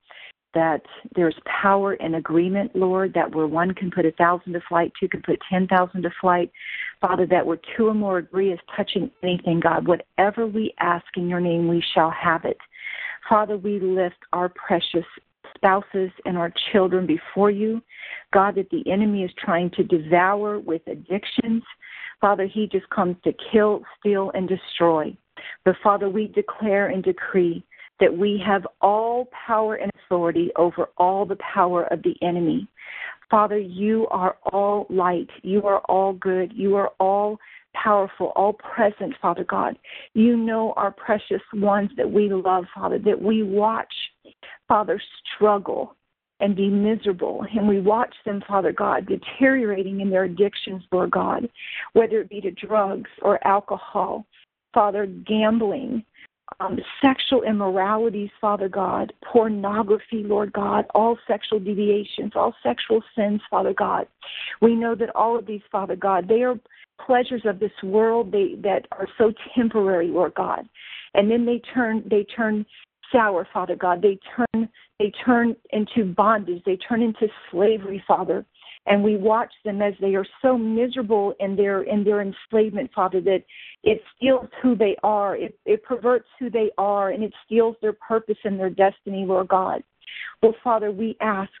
that 0.52 0.82
there's 1.14 1.36
power 1.62 1.94
in 1.94 2.16
agreement, 2.16 2.74
Lord, 2.74 3.14
that 3.14 3.32
where 3.32 3.46
one 3.46 3.72
can 3.72 3.90
put 3.90 4.04
a 4.04 4.12
thousand 4.12 4.52
to 4.54 4.60
flight, 4.68 4.92
two 4.98 5.08
can 5.08 5.22
put 5.22 5.38
ten 5.48 5.68
thousand 5.68 6.02
to 6.02 6.10
flight. 6.20 6.50
Father, 7.00 7.26
that 7.26 7.46
where 7.46 7.60
two 7.76 7.86
or 7.86 7.94
more 7.94 8.18
agree 8.18 8.52
is 8.52 8.58
touching 8.76 9.10
anything, 9.22 9.60
God, 9.60 9.86
whatever 9.86 10.46
we 10.46 10.74
ask 10.80 11.06
in 11.16 11.28
your 11.28 11.40
name, 11.40 11.68
we 11.68 11.82
shall 11.94 12.10
have 12.10 12.44
it. 12.44 12.58
Father, 13.28 13.56
we 13.56 13.78
lift 13.78 14.16
our 14.32 14.48
precious 14.48 15.04
spouses 15.60 16.10
and 16.24 16.38
our 16.38 16.52
children 16.72 17.06
before 17.06 17.50
you. 17.50 17.82
God, 18.32 18.54
that 18.56 18.70
the 18.70 18.82
enemy 18.90 19.22
is 19.22 19.30
trying 19.38 19.70
to 19.72 19.84
devour 19.84 20.58
with 20.58 20.82
addictions. 20.86 21.62
Father, 22.20 22.46
he 22.46 22.66
just 22.66 22.88
comes 22.90 23.16
to 23.24 23.32
kill, 23.52 23.82
steal, 23.98 24.30
and 24.34 24.48
destroy. 24.48 25.16
But 25.64 25.76
Father, 25.82 26.08
we 26.08 26.28
declare 26.28 26.88
and 26.88 27.02
decree 27.02 27.64
that 27.98 28.16
we 28.16 28.42
have 28.44 28.66
all 28.80 29.28
power 29.46 29.76
and 29.76 29.90
authority 30.04 30.50
over 30.56 30.88
all 30.96 31.26
the 31.26 31.36
power 31.36 31.84
of 31.92 32.02
the 32.02 32.14
enemy. 32.22 32.66
Father, 33.30 33.58
you 33.58 34.06
are 34.10 34.36
all 34.52 34.86
light. 34.90 35.28
You 35.42 35.62
are 35.62 35.80
all 35.80 36.14
good. 36.14 36.52
You 36.54 36.74
are 36.76 36.90
all 36.98 37.38
powerful, 37.74 38.32
all 38.36 38.52
present, 38.52 39.14
Father 39.20 39.44
God. 39.44 39.76
You 40.14 40.36
know 40.36 40.72
our 40.76 40.90
precious 40.90 41.42
ones 41.54 41.90
that 41.96 42.10
we 42.10 42.28
love, 42.28 42.64
Father, 42.74 42.98
that 43.00 43.20
we 43.20 43.42
watch, 43.42 43.92
Father, 44.68 45.00
struggle 45.34 45.96
and 46.40 46.56
be 46.56 46.68
miserable. 46.68 47.44
And 47.54 47.68
we 47.68 47.80
watch 47.80 48.14
them, 48.24 48.42
Father 48.48 48.72
God, 48.72 49.06
deteriorating 49.06 50.00
in 50.00 50.10
their 50.10 50.24
addictions, 50.24 50.82
Lord 50.90 51.10
God, 51.10 51.48
whether 51.92 52.20
it 52.20 52.30
be 52.30 52.40
to 52.40 52.50
drugs 52.50 53.10
or 53.22 53.46
alcohol, 53.46 54.24
Father, 54.72 55.06
gambling, 55.06 56.04
um, 56.58 56.78
sexual 57.00 57.42
immoralities, 57.42 58.30
Father 58.40 58.68
God, 58.68 59.12
pornography, 59.24 60.24
Lord 60.24 60.52
God, 60.52 60.84
all 60.94 61.16
sexual 61.28 61.60
deviations, 61.60 62.32
all 62.34 62.54
sexual 62.62 63.02
sins, 63.14 63.40
Father 63.50 63.72
God. 63.72 64.06
We 64.60 64.74
know 64.74 64.94
that 64.94 65.14
all 65.14 65.38
of 65.38 65.46
these, 65.46 65.62
Father 65.70 65.96
God, 65.96 66.28
they 66.28 66.42
are 66.42 66.58
pleasures 67.04 67.42
of 67.44 67.58
this 67.58 67.72
world 67.82 68.30
they, 68.30 68.56
that 68.62 68.86
are 68.92 69.08
so 69.16 69.32
temporary, 69.54 70.08
Lord 70.08 70.34
God. 70.34 70.68
And 71.14 71.30
then 71.30 71.46
they 71.46 71.60
turn 71.74 72.04
they 72.08 72.24
turn 72.24 72.64
sour, 73.10 73.48
Father 73.52 73.74
God. 73.74 74.02
They 74.02 74.18
turn 74.36 74.68
they 74.98 75.12
turn 75.24 75.56
into 75.70 76.12
bondage. 76.14 76.62
They 76.64 76.76
turn 76.76 77.02
into 77.02 77.26
slavery, 77.50 78.02
Father 78.06 78.44
and 78.86 79.04
we 79.04 79.16
watch 79.16 79.52
them 79.64 79.82
as 79.82 79.94
they 80.00 80.14
are 80.14 80.26
so 80.40 80.56
miserable 80.56 81.34
in 81.38 81.54
their 81.54 81.82
in 81.82 82.02
their 82.02 82.22
enslavement, 82.22 82.90
Father, 82.94 83.20
that 83.20 83.44
it 83.84 84.02
steals 84.16 84.48
who 84.62 84.74
they 84.74 84.96
are, 85.02 85.36
it, 85.36 85.58
it 85.66 85.82
perverts 85.82 86.26
who 86.38 86.50
they 86.50 86.70
are, 86.78 87.10
and 87.10 87.22
it 87.22 87.32
steals 87.44 87.76
their 87.82 87.92
purpose 87.92 88.38
and 88.44 88.58
their 88.58 88.70
destiny, 88.70 89.24
Lord 89.26 89.48
God. 89.48 89.82
Well, 90.42 90.54
Father, 90.64 90.90
we 90.90 91.16
ask 91.20 91.52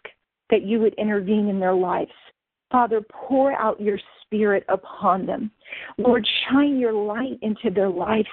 that 0.50 0.62
you 0.62 0.80
would 0.80 0.94
intervene 0.94 1.48
in 1.48 1.60
their 1.60 1.74
lives. 1.74 2.10
Father, 2.70 3.02
pour 3.10 3.52
out 3.52 3.80
your 3.80 3.98
spirit 4.22 4.64
upon 4.68 5.26
them. 5.26 5.50
Lord, 5.98 6.26
shine 6.48 6.78
your 6.78 6.92
light 6.92 7.38
into 7.42 7.70
their 7.74 7.90
lives. 7.90 8.28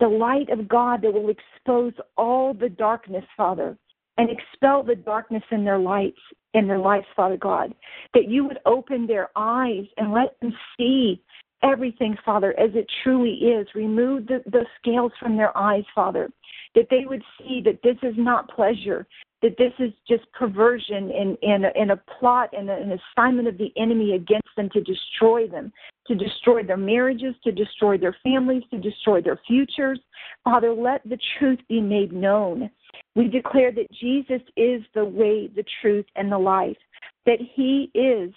The 0.00 0.08
light 0.08 0.50
of 0.50 0.68
God 0.68 1.02
that 1.02 1.14
will 1.14 1.30
expose 1.30 1.92
all 2.16 2.52
the 2.52 2.68
darkness, 2.68 3.24
Father, 3.36 3.78
and 4.18 4.28
expel 4.28 4.82
the 4.82 4.96
darkness 4.96 5.42
in 5.50 5.64
their 5.64 5.78
lights 5.78 6.18
in 6.54 6.66
their 6.66 6.78
lives, 6.78 7.06
Father 7.14 7.36
God. 7.36 7.74
That 8.14 8.28
you 8.28 8.44
would 8.44 8.58
open 8.64 9.06
their 9.06 9.30
eyes 9.36 9.84
and 9.96 10.12
let 10.12 10.38
them 10.40 10.52
see 10.76 11.22
everything, 11.62 12.16
Father, 12.24 12.58
as 12.58 12.70
it 12.74 12.86
truly 13.02 13.32
is. 13.32 13.66
Remove 13.74 14.26
the, 14.26 14.42
the 14.46 14.64
scales 14.78 15.12
from 15.20 15.36
their 15.36 15.56
eyes, 15.56 15.84
Father. 15.94 16.30
That 16.74 16.86
they 16.90 17.04
would 17.06 17.22
see 17.38 17.60
that 17.64 17.80
this 17.82 17.96
is 18.02 18.14
not 18.16 18.50
pleasure, 18.50 19.06
that 19.44 19.58
this 19.58 19.74
is 19.78 19.92
just 20.08 20.24
perversion 20.32 21.10
and, 21.10 21.36
and, 21.76 21.90
a 21.90 22.00
plot 22.18 22.48
and 22.56 22.70
an 22.70 22.98
assignment 22.98 23.46
of 23.46 23.58
the 23.58 23.70
enemy 23.76 24.14
against 24.14 24.48
them 24.56 24.70
to 24.70 24.80
destroy 24.80 25.46
them, 25.46 25.70
to 26.06 26.14
destroy 26.14 26.62
their 26.62 26.78
marriages, 26.78 27.34
to 27.44 27.52
destroy 27.52 27.98
their 27.98 28.16
families, 28.22 28.62
to 28.70 28.78
destroy 28.78 29.20
their 29.20 29.38
futures. 29.46 30.00
Father, 30.44 30.72
let 30.72 31.06
the 31.06 31.18
truth 31.38 31.58
be 31.68 31.78
made 31.78 32.10
known. 32.10 32.70
We 33.14 33.28
declare 33.28 33.70
that 33.72 33.92
Jesus 33.92 34.40
is 34.56 34.80
the 34.94 35.04
way, 35.04 35.48
the 35.54 35.64
truth, 35.82 36.06
and 36.16 36.32
the 36.32 36.38
life, 36.38 36.78
that 37.26 37.38
He 37.54 37.90
is 37.94 38.32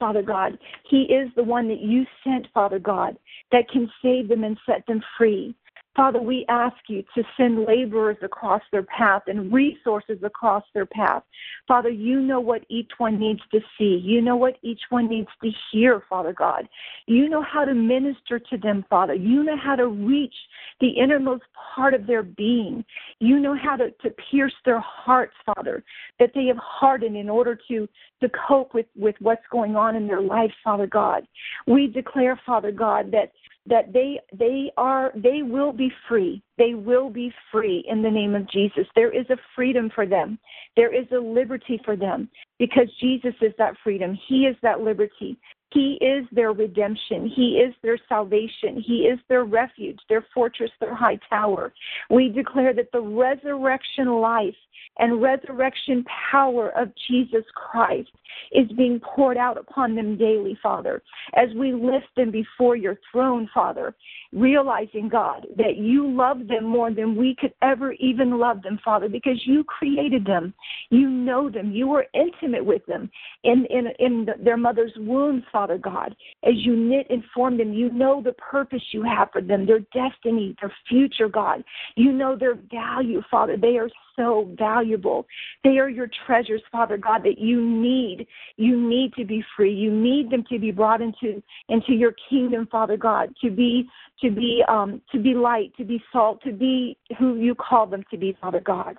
Father 0.00 0.22
God. 0.22 0.58
He 0.88 1.02
is 1.02 1.28
the 1.36 1.44
one 1.44 1.68
that 1.68 1.82
you 1.82 2.04
sent, 2.24 2.46
Father 2.52 2.80
God, 2.80 3.16
that 3.52 3.68
can 3.68 3.88
save 4.02 4.28
them 4.28 4.42
and 4.42 4.58
set 4.66 4.84
them 4.86 5.02
free. 5.16 5.54
Father, 6.00 6.22
we 6.22 6.46
ask 6.48 6.78
you 6.88 7.04
to 7.14 7.22
send 7.36 7.66
laborers 7.66 8.16
across 8.22 8.62
their 8.72 8.84
path 8.84 9.24
and 9.26 9.52
resources 9.52 10.16
across 10.22 10.64
their 10.72 10.86
path. 10.86 11.22
Father, 11.68 11.90
you 11.90 12.20
know 12.20 12.40
what 12.40 12.64
each 12.70 12.90
one 12.96 13.20
needs 13.20 13.42
to 13.52 13.60
see. 13.76 14.00
You 14.02 14.22
know 14.22 14.34
what 14.34 14.56
each 14.62 14.80
one 14.88 15.10
needs 15.10 15.28
to 15.44 15.50
hear, 15.70 16.02
Father 16.08 16.32
God. 16.32 16.66
You 17.04 17.28
know 17.28 17.42
how 17.42 17.66
to 17.66 17.74
minister 17.74 18.38
to 18.38 18.56
them, 18.56 18.82
Father. 18.88 19.12
You 19.12 19.44
know 19.44 19.58
how 19.62 19.76
to 19.76 19.88
reach 19.88 20.34
the 20.80 20.88
innermost 20.88 21.42
part 21.74 21.92
of 21.92 22.06
their 22.06 22.22
being. 22.22 22.82
You 23.18 23.38
know 23.38 23.54
how 23.54 23.76
to, 23.76 23.90
to 23.90 24.10
pierce 24.30 24.54
their 24.64 24.80
hearts, 24.80 25.34
Father, 25.44 25.84
that 26.18 26.30
they 26.34 26.46
have 26.46 26.56
hardened 26.56 27.14
in 27.14 27.28
order 27.28 27.58
to, 27.68 27.86
to 28.22 28.30
cope 28.48 28.72
with, 28.72 28.86
with 28.96 29.16
what's 29.18 29.44
going 29.52 29.76
on 29.76 29.96
in 29.96 30.06
their 30.06 30.22
life, 30.22 30.52
Father 30.64 30.86
God. 30.86 31.26
We 31.66 31.88
declare, 31.88 32.40
Father 32.46 32.72
God, 32.72 33.10
that 33.12 33.32
that 33.66 33.92
they 33.92 34.18
they 34.32 34.72
are 34.76 35.12
they 35.14 35.42
will 35.42 35.72
be 35.72 35.92
free. 36.08 36.42
They 36.58 36.74
will 36.74 37.10
be 37.10 37.32
free 37.52 37.84
in 37.88 38.02
the 38.02 38.10
name 38.10 38.34
of 38.34 38.50
Jesus. 38.50 38.86
There 38.94 39.14
is 39.14 39.28
a 39.30 39.36
freedom 39.54 39.90
for 39.94 40.06
them. 40.06 40.38
There 40.76 40.94
is 40.94 41.06
a 41.12 41.18
liberty 41.20 41.80
for 41.84 41.96
them 41.96 42.28
because 42.58 42.88
Jesus 43.00 43.34
is 43.40 43.52
that 43.58 43.74
freedom. 43.84 44.18
He 44.28 44.46
is 44.46 44.56
that 44.62 44.80
liberty 44.80 45.38
he 45.72 45.98
is 46.00 46.26
their 46.32 46.52
redemption. 46.52 47.28
He 47.34 47.60
is 47.64 47.74
their 47.82 47.98
salvation. 48.08 48.82
He 48.84 49.02
is 49.02 49.18
their 49.28 49.44
refuge, 49.44 49.98
their 50.08 50.26
fortress, 50.34 50.70
their 50.80 50.94
high 50.94 51.18
tower. 51.28 51.72
We 52.08 52.28
declare 52.28 52.74
that 52.74 52.90
the 52.92 53.00
resurrection 53.00 54.08
life 54.20 54.54
and 54.98 55.22
resurrection 55.22 56.04
power 56.30 56.70
of 56.70 56.90
Jesus 57.08 57.44
Christ 57.54 58.10
is 58.52 58.70
being 58.76 59.00
poured 59.00 59.36
out 59.36 59.56
upon 59.58 59.94
them 59.94 60.16
daily, 60.16 60.58
Father, 60.62 61.02
as 61.34 61.48
we 61.56 61.72
lift 61.72 62.06
them 62.16 62.30
before 62.30 62.76
your 62.76 62.98
throne, 63.10 63.48
Father, 63.52 63.94
realizing, 64.32 65.08
God, 65.08 65.46
that 65.56 65.76
you 65.76 66.10
love 66.10 66.46
them 66.48 66.64
more 66.64 66.92
than 66.92 67.16
we 67.16 67.36
could 67.38 67.54
ever 67.62 67.92
even 67.92 68.38
love 68.38 68.62
them, 68.62 68.78
Father, 68.84 69.08
because 69.08 69.40
you 69.44 69.64
created 69.64 70.24
them. 70.24 70.52
You 70.90 71.08
know 71.08 71.50
them. 71.50 71.70
You 71.72 71.88
were 71.88 72.06
intimate 72.14 72.64
with 72.64 72.84
them 72.86 73.10
in, 73.44 73.66
in, 73.70 73.88
in 73.98 74.26
their 74.44 74.56
mother's 74.56 74.92
womb, 74.96 75.44
Father. 75.52 75.59
Father 75.60 75.76
God. 75.76 76.16
As 76.42 76.54
you 76.56 76.74
knit 76.74 77.06
and 77.10 77.22
form 77.34 77.58
them, 77.58 77.74
you 77.74 77.90
know 77.90 78.22
the 78.22 78.32
purpose 78.32 78.80
you 78.92 79.02
have 79.02 79.28
for 79.30 79.42
them, 79.42 79.66
their 79.66 79.80
destiny, 79.92 80.56
their 80.58 80.72
future, 80.88 81.28
God. 81.28 81.62
You 81.96 82.12
know 82.14 82.34
their 82.34 82.54
value, 82.72 83.20
Father. 83.30 83.58
They 83.58 83.76
are 83.76 83.90
so 84.16 84.54
valuable. 84.58 85.26
They 85.62 85.76
are 85.76 85.90
your 85.90 86.08
treasures, 86.24 86.62
Father 86.72 86.96
God, 86.96 87.24
that 87.24 87.38
you 87.38 87.60
need. 87.60 88.26
You 88.56 88.80
need 88.80 89.12
to 89.18 89.26
be 89.26 89.44
free. 89.54 89.74
You 89.74 89.90
need 89.90 90.30
them 90.30 90.44
to 90.50 90.58
be 90.58 90.70
brought 90.70 91.02
into 91.02 91.42
into 91.68 91.92
your 91.92 92.14
kingdom, 92.30 92.66
Father 92.72 92.96
God, 92.96 93.28
to 93.44 93.50
be 93.50 93.86
to 94.22 94.30
be 94.30 94.64
um 94.66 95.02
to 95.12 95.18
be 95.18 95.34
light, 95.34 95.76
to 95.76 95.84
be 95.84 96.02
salt, 96.10 96.40
to 96.44 96.52
be 96.54 96.96
who 97.18 97.36
you 97.36 97.54
call 97.54 97.86
them 97.86 98.02
to 98.10 98.16
be, 98.16 98.34
Father 98.40 98.60
God. 98.60 98.96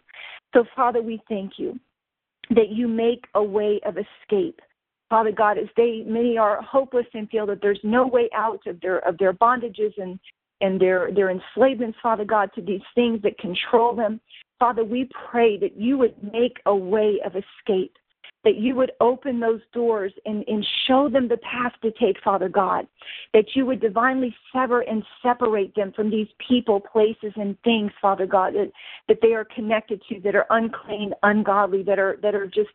So 0.53 0.63
Father, 0.75 1.01
we 1.01 1.23
thank 1.27 1.53
you 1.57 1.79
that 2.51 2.69
you 2.69 2.87
make 2.87 3.25
a 3.33 3.43
way 3.43 3.79
of 3.83 3.95
escape 3.97 4.61
Father 5.11 5.33
God, 5.33 5.57
as 5.57 5.67
they 5.75 6.03
many 6.07 6.37
are 6.37 6.61
hopeless 6.61 7.05
and 7.13 7.29
feel 7.29 7.45
that 7.47 7.61
there's 7.61 7.81
no 7.83 8.07
way 8.07 8.29
out 8.33 8.65
of 8.65 8.79
their 8.79 9.05
of 9.05 9.17
their 9.17 9.33
bondages 9.33 9.91
and 9.97 10.17
and 10.61 10.79
their 10.79 11.11
their 11.13 11.29
enslavements, 11.29 11.97
Father 12.01 12.23
God, 12.23 12.49
to 12.55 12.61
these 12.61 12.81
things 12.95 13.21
that 13.23 13.37
control 13.37 13.93
them. 13.93 14.21
Father, 14.57 14.85
we 14.85 15.09
pray 15.29 15.57
that 15.57 15.75
you 15.75 15.97
would 15.97 16.15
make 16.23 16.61
a 16.65 16.73
way 16.73 17.19
of 17.25 17.33
escape, 17.35 17.97
that 18.45 18.55
you 18.55 18.73
would 18.75 18.93
open 19.01 19.41
those 19.41 19.59
doors 19.73 20.13
and, 20.25 20.45
and 20.47 20.65
show 20.87 21.09
them 21.09 21.27
the 21.27 21.37
path 21.37 21.73
to 21.81 21.91
take, 21.99 22.15
Father 22.23 22.47
God, 22.47 22.87
that 23.33 23.47
you 23.53 23.65
would 23.65 23.81
divinely 23.81 24.33
sever 24.53 24.81
and 24.81 25.03
separate 25.21 25.75
them 25.75 25.91
from 25.93 26.09
these 26.09 26.27
people, 26.47 26.79
places, 26.79 27.33
and 27.35 27.59
things, 27.63 27.91
Father 28.01 28.27
God, 28.27 28.53
that, 28.53 28.71
that 29.09 29.17
they 29.21 29.33
are 29.33 29.45
connected 29.45 30.01
to, 30.07 30.21
that 30.21 30.35
are 30.35 30.47
unclean, 30.51 31.11
ungodly, 31.23 31.83
that 31.83 31.99
are 31.99 32.17
that 32.21 32.33
are 32.33 32.47
just 32.47 32.69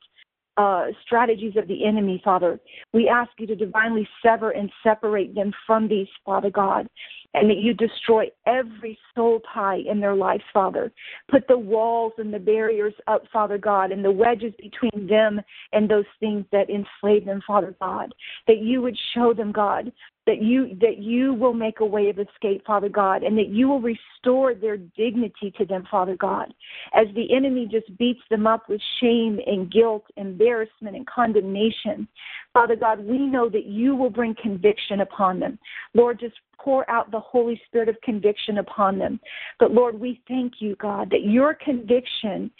uh, 0.56 0.86
strategies 1.04 1.56
of 1.56 1.68
the 1.68 1.84
enemy, 1.84 2.20
Father. 2.24 2.58
We 2.92 3.08
ask 3.08 3.30
you 3.38 3.46
to 3.48 3.56
divinely 3.56 4.08
sever 4.22 4.50
and 4.50 4.70
separate 4.82 5.34
them 5.34 5.52
from 5.66 5.88
these, 5.88 6.08
Father 6.24 6.50
God, 6.50 6.88
and 7.36 7.50
that 7.50 7.58
you 7.58 7.74
destroy 7.74 8.26
every 8.46 8.98
soul 9.14 9.40
tie 9.52 9.80
in 9.88 10.00
their 10.00 10.14
lives, 10.14 10.42
Father. 10.54 10.90
Put 11.30 11.46
the 11.46 11.58
walls 11.58 12.14
and 12.16 12.32
the 12.32 12.38
barriers 12.38 12.94
up, 13.06 13.24
Father 13.30 13.58
God, 13.58 13.92
and 13.92 14.02
the 14.02 14.10
wedges 14.10 14.54
between 14.58 15.06
them 15.06 15.42
and 15.72 15.88
those 15.88 16.06
things 16.18 16.46
that 16.50 16.70
enslave 16.70 17.26
them, 17.26 17.42
Father 17.46 17.76
God. 17.78 18.14
That 18.48 18.58
you 18.58 18.80
would 18.80 18.96
show 19.14 19.34
them, 19.34 19.52
God, 19.52 19.92
that 20.26 20.42
you 20.42 20.76
that 20.80 20.98
you 20.98 21.34
will 21.34 21.52
make 21.52 21.80
a 21.80 21.86
way 21.86 22.08
of 22.08 22.18
escape, 22.18 22.64
Father 22.66 22.88
God, 22.88 23.22
and 23.22 23.36
that 23.38 23.48
you 23.48 23.68
will 23.68 23.80
restore 23.80 24.54
their 24.54 24.78
dignity 24.78 25.52
to 25.58 25.64
them, 25.64 25.86
Father 25.90 26.16
God. 26.16 26.52
As 26.94 27.06
the 27.14 27.34
enemy 27.34 27.68
just 27.70 27.96
beats 27.98 28.22
them 28.30 28.46
up 28.46 28.68
with 28.68 28.80
shame 29.00 29.38
and 29.46 29.70
guilt, 29.70 30.04
embarrassment 30.16 30.96
and 30.96 31.06
condemnation, 31.06 32.08
Father 32.52 32.76
God, 32.76 33.00
we 33.00 33.18
know 33.18 33.48
that 33.50 33.66
you 33.66 33.94
will 33.94 34.10
bring 34.10 34.34
conviction 34.42 35.00
upon 35.00 35.38
them. 35.38 35.58
Lord, 35.94 36.18
just 36.18 36.34
pour 36.58 36.88
out 36.90 37.10
the 37.10 37.20
Holy 37.20 37.60
Spirit 37.66 37.88
of 37.88 37.96
conviction 38.02 38.58
upon 38.58 38.98
them. 38.98 39.20
But 39.58 39.72
Lord, 39.72 39.98
we 39.98 40.20
thank 40.28 40.54
you, 40.60 40.76
God, 40.76 41.10
that 41.10 41.24
your 41.24 41.54
conviction 41.54 42.50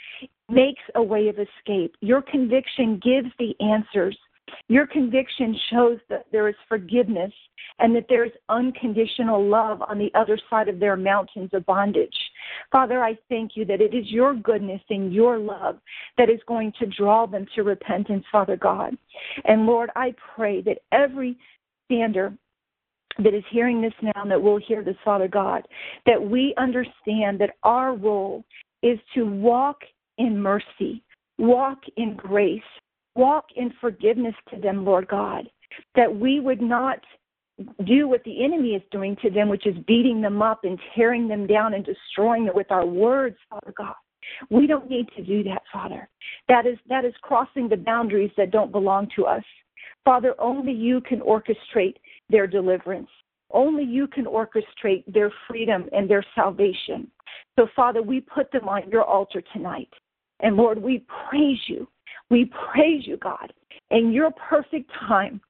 makes 0.49 0.83
a 0.95 1.03
way 1.03 1.29
of 1.29 1.37
escape. 1.39 1.95
Your 2.01 2.23
conviction 2.23 3.01
gives 3.03 3.29
the 3.39 3.55
answers. 3.61 4.17
Your 4.69 4.87
conviction 4.87 5.57
shows 5.71 5.99
that 6.09 6.27
there 6.31 6.49
is 6.49 6.55
forgiveness 6.69 7.33
and 7.79 7.95
that 7.97 8.07
there 8.09 8.25
is 8.25 8.33
unconditional 8.49 9.45
love 9.45 9.83
on 9.83 9.99
the 9.99 10.11
other 10.15 10.39
side 10.49 10.69
of 10.69 10.79
their 10.79 10.97
mountains 10.97 11.51
of 11.53 11.67
bondage. 11.67 12.15
Father, 12.71 13.03
I 13.03 13.19
thank 13.29 13.53
you 13.57 13.65
that 13.65 13.81
it 13.81 13.93
is 13.93 14.11
your 14.11 14.35
goodness 14.35 14.81
and 14.89 15.13
your 15.13 15.39
love 15.39 15.79
that 16.17 16.31
is 16.31 16.41
going 16.47 16.73
to 16.79 16.87
draw 16.87 17.27
them 17.27 17.47
to 17.55 17.63
repentance, 17.65 18.25
Father 18.31 18.57
God. 18.57 18.97
And 19.45 19.67
Lord, 19.67 19.91
I 19.97 20.15
pray 20.37 20.63
that 20.63 20.79
every 20.93 21.37
stander 21.87 22.33
that 23.19 23.35
is 23.35 23.45
hearing 23.51 23.81
this 23.81 23.93
now 24.03 24.13
and 24.23 24.31
that 24.31 24.43
will 24.43 24.59
hear 24.59 24.83
this, 24.83 24.97
Father 25.05 25.29
God, 25.29 25.67
that 26.05 26.23
we 26.23 26.55
understand 26.59 27.41
that 27.41 27.57
our 27.63 27.95
role 27.95 28.45
is 28.83 28.99
to 29.15 29.25
walk 29.25 29.79
in 30.19 30.41
mercy, 30.41 31.03
walk 31.39 31.79
in 31.97 32.15
grace, 32.17 32.63
walk 33.15 33.47
in 33.57 33.73
forgiveness 33.81 34.35
to 34.51 34.61
them, 34.61 34.85
Lord 34.85 35.09
God, 35.09 35.49
that 35.95 36.15
we 36.15 36.41
would 36.41 36.61
not 36.61 37.01
do 37.87 38.07
what 38.07 38.23
the 38.25 38.45
enemy 38.45 38.71
is 38.71 38.83
doing 38.91 39.17
to 39.23 39.31
them, 39.31 39.49
which 39.49 39.67
is 39.67 39.77
beating 39.87 40.21
them 40.21 40.43
up 40.43 40.65
and 40.65 40.79
tearing 40.95 41.27
them 41.27 41.47
down 41.47 41.75
and 41.75 41.85
destroying 41.85 42.45
them 42.45 42.55
with 42.55 42.71
our 42.71 42.85
words, 42.85 43.37
Father 43.49 43.73
God. 43.77 43.95
We 44.51 44.67
don't 44.67 44.91
need 44.91 45.07
to 45.17 45.23
do 45.23 45.43
that, 45.45 45.63
Father. 45.73 46.09
That 46.49 46.67
is 46.67 46.77
that 46.89 47.05
is 47.05 47.15
crossing 47.23 47.69
the 47.69 47.77
boundaries 47.77 48.33
that 48.37 48.51
don't 48.51 48.73
belong 48.73 49.09
to 49.17 49.25
us. 49.25 49.45
Father, 50.05 50.35
only 50.39 50.73
you 50.73 51.01
can 51.01 51.21
orchestrate 51.21 51.97
their 52.31 52.47
deliverance. 52.47 53.09
Only 53.53 53.85
you 53.85 54.07
can 54.09 54.25
orchestrate 54.25 55.05
their 55.07 55.33
freedom 55.49 55.89
and 55.93 56.11
their 56.11 56.25
salvation. 56.35 57.11
So, 57.59 57.69
Father, 57.77 58.03
we 58.03 58.21
put 58.21 58.51
them 58.51 58.69
on 58.69 58.91
your 58.91 59.05
altar 59.05 59.43
tonight. 59.53 59.89
And 60.41 60.57
Lord, 60.57 60.83
we 60.83 61.05
praise 61.29 61.61
you 61.69 61.89
we 62.31 62.51
praise 62.73 63.07
you, 63.07 63.17
God. 63.17 63.53
In 63.91 64.13
your 64.13 64.31
perfect 64.33 64.91
time, 65.09 65.41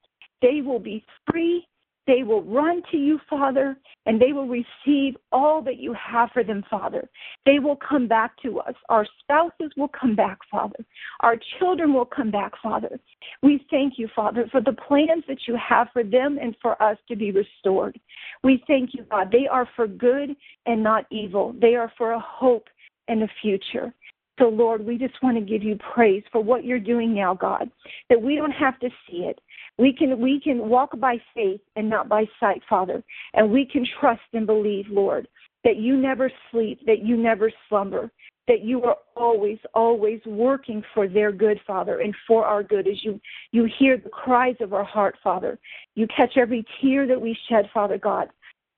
they 0.41 0.61
will 0.61 0.79
be 0.79 1.03
free, 1.29 1.65
they 2.07 2.23
will 2.23 2.41
run 2.43 2.81
to 2.91 2.97
you, 2.97 3.19
Father, 3.29 3.77
and 4.05 4.19
they 4.19 4.31
will 4.31 4.47
receive 4.47 5.17
all 5.33 5.61
that 5.61 5.77
you 5.77 5.93
have 5.93 6.29
for 6.31 6.43
them, 6.43 6.63
Father. 6.69 7.09
They 7.45 7.59
will 7.59 7.75
come 7.75 8.07
back 8.07 8.31
to 8.43 8.59
us. 8.61 8.73
Our 8.87 9.05
spouses 9.19 9.71
will 9.75 9.89
come 9.89 10.15
back, 10.15 10.39
Father. 10.49 10.85
Our 11.19 11.37
children 11.59 11.93
will 11.93 12.05
come 12.05 12.31
back, 12.31 12.53
Father. 12.63 12.97
We 13.43 13.65
thank 13.69 13.95
you, 13.97 14.07
Father, 14.15 14.47
for 14.51 14.61
the 14.61 14.71
plans 14.71 15.25
that 15.27 15.39
you 15.47 15.57
have 15.57 15.89
for 15.91 16.03
them 16.03 16.39
and 16.41 16.55
for 16.61 16.81
us 16.81 16.97
to 17.09 17.15
be 17.15 17.31
restored. 17.31 17.99
We 18.41 18.63
thank 18.67 18.93
you, 18.93 19.03
God. 19.11 19.29
They 19.31 19.47
are 19.47 19.67
for 19.75 19.87
good 19.87 20.35
and 20.65 20.81
not 20.81 21.05
evil, 21.11 21.53
they 21.59 21.75
are 21.75 21.91
for 21.97 22.13
a 22.13 22.19
hope 22.19 22.67
and 23.09 23.23
a 23.23 23.27
future. 23.41 23.93
So, 24.39 24.49
Lord, 24.49 24.85
we 24.85 24.97
just 24.97 25.15
want 25.23 25.35
to 25.37 25.41
give 25.41 25.63
you 25.63 25.77
praise 25.93 26.23
for 26.31 26.43
what 26.43 26.63
you're 26.63 26.79
doing 26.79 27.13
now, 27.13 27.33
God, 27.33 27.71
that 28.09 28.21
we 28.21 28.35
don't 28.35 28.51
have 28.51 28.79
to 28.79 28.89
see 29.09 29.23
it. 29.23 29.39
We 29.77 29.93
can 29.93 30.19
we 30.19 30.39
can 30.39 30.69
walk 30.69 30.99
by 30.99 31.17
faith 31.35 31.61
and 31.75 31.89
not 31.89 32.09
by 32.09 32.25
sight, 32.39 32.61
Father, 32.69 33.03
and 33.33 33.51
we 33.51 33.65
can 33.65 33.85
trust 33.99 34.21
and 34.33 34.47
believe, 34.47 34.85
Lord, 34.89 35.27
that 35.63 35.77
you 35.77 35.97
never 35.97 36.31
sleep, 36.51 36.79
that 36.87 36.99
you 37.03 37.15
never 37.15 37.51
slumber, 37.69 38.11
that 38.47 38.61
you 38.61 38.83
are 38.83 38.97
always, 39.15 39.59
always 39.73 40.19
working 40.25 40.81
for 40.93 41.07
their 41.07 41.31
good, 41.31 41.59
Father, 41.67 41.99
and 41.99 42.15
for 42.27 42.45
our 42.45 42.63
good 42.63 42.87
as 42.87 43.03
you 43.03 43.19
you 43.51 43.69
hear 43.77 43.97
the 43.97 44.09
cries 44.09 44.55
of 44.61 44.73
our 44.73 44.83
heart, 44.83 45.15
Father. 45.23 45.59
You 45.95 46.07
catch 46.15 46.37
every 46.37 46.65
tear 46.81 47.05
that 47.07 47.21
we 47.21 47.37
shed, 47.49 47.69
Father 47.73 47.97
God. 47.97 48.29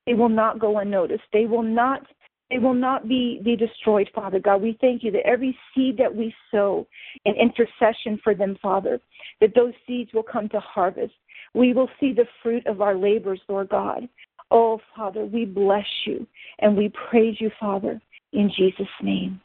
They 0.06 0.14
will 0.14 0.28
not 0.28 0.58
go 0.58 0.78
unnoticed. 0.78 1.22
They 1.32 1.46
will 1.46 1.62
not 1.62 2.04
they 2.50 2.58
will 2.58 2.74
not 2.74 3.08
be, 3.08 3.40
be 3.44 3.54
destroyed, 3.54 4.10
Father 4.14 4.40
God. 4.40 4.60
We 4.60 4.76
thank 4.80 5.04
you 5.04 5.12
that 5.12 5.26
every 5.26 5.56
seed 5.74 5.96
that 5.98 6.14
we 6.14 6.34
sow 6.50 6.86
in 7.24 7.34
intercession 7.36 8.20
for 8.22 8.34
them, 8.34 8.56
Father, 8.60 9.00
that 9.40 9.54
those 9.54 9.72
seeds 9.86 10.10
will 10.12 10.24
come 10.24 10.48
to 10.48 10.60
harvest. 10.60 11.14
We 11.54 11.72
will 11.72 11.88
see 12.00 12.12
the 12.12 12.26
fruit 12.42 12.66
of 12.66 12.80
our 12.80 12.96
labors, 12.96 13.40
Lord 13.48 13.68
God. 13.68 14.08
Oh, 14.50 14.80
Father, 14.96 15.24
we 15.24 15.44
bless 15.44 15.86
you 16.06 16.26
and 16.58 16.76
we 16.76 16.92
praise 17.10 17.36
you, 17.40 17.50
Father, 17.60 18.00
in 18.32 18.50
Jesus' 18.56 18.86
name. 19.00 19.40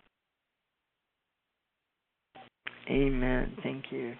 Amen. 2.89 3.55
Thank 3.61 3.85
you. 3.91 4.15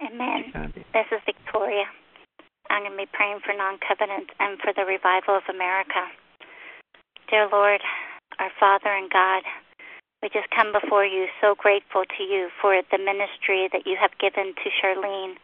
Amen. 0.00 0.52
This 0.74 1.06
is 1.12 1.20
Victoria. 1.26 1.84
I'm 2.70 2.82
going 2.82 2.92
to 2.92 2.98
be 2.98 3.10
praying 3.12 3.40
for 3.44 3.56
non 3.56 3.78
covenant 3.80 4.28
and 4.38 4.58
for 4.60 4.72
the 4.76 4.84
revival 4.84 5.36
of 5.36 5.42
America. 5.48 6.08
Dear 7.28 7.46
Lord, 7.52 7.82
our 8.38 8.48
Father 8.58 8.88
and 8.88 9.10
God, 9.10 9.42
we 10.22 10.30
just 10.32 10.48
come 10.48 10.72
before 10.72 11.04
you 11.04 11.26
so 11.42 11.54
grateful 11.54 12.04
to 12.16 12.22
you 12.24 12.48
for 12.56 12.80
the 12.90 12.96
ministry 12.96 13.68
that 13.70 13.84
you 13.84 14.00
have 14.00 14.16
given 14.16 14.56
to 14.56 14.70
Charlyne, 14.72 15.36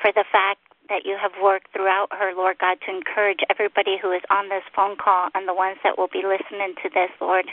for 0.00 0.12
the 0.14 0.22
fact 0.30 0.62
that 0.88 1.02
you 1.04 1.18
have 1.20 1.32
worked 1.42 1.72
throughout 1.72 2.06
her, 2.12 2.30
Lord 2.36 2.58
God, 2.60 2.78
to 2.86 2.94
encourage 2.94 3.42
everybody 3.50 3.98
who 4.00 4.12
is 4.12 4.22
on 4.30 4.48
this 4.48 4.62
phone 4.76 4.94
call 4.94 5.26
and 5.34 5.48
the 5.48 5.54
ones 5.54 5.78
that 5.82 5.98
will 5.98 6.06
be 6.06 6.22
listening 6.22 6.78
to 6.84 6.88
this, 6.88 7.10
Lord. 7.20 7.46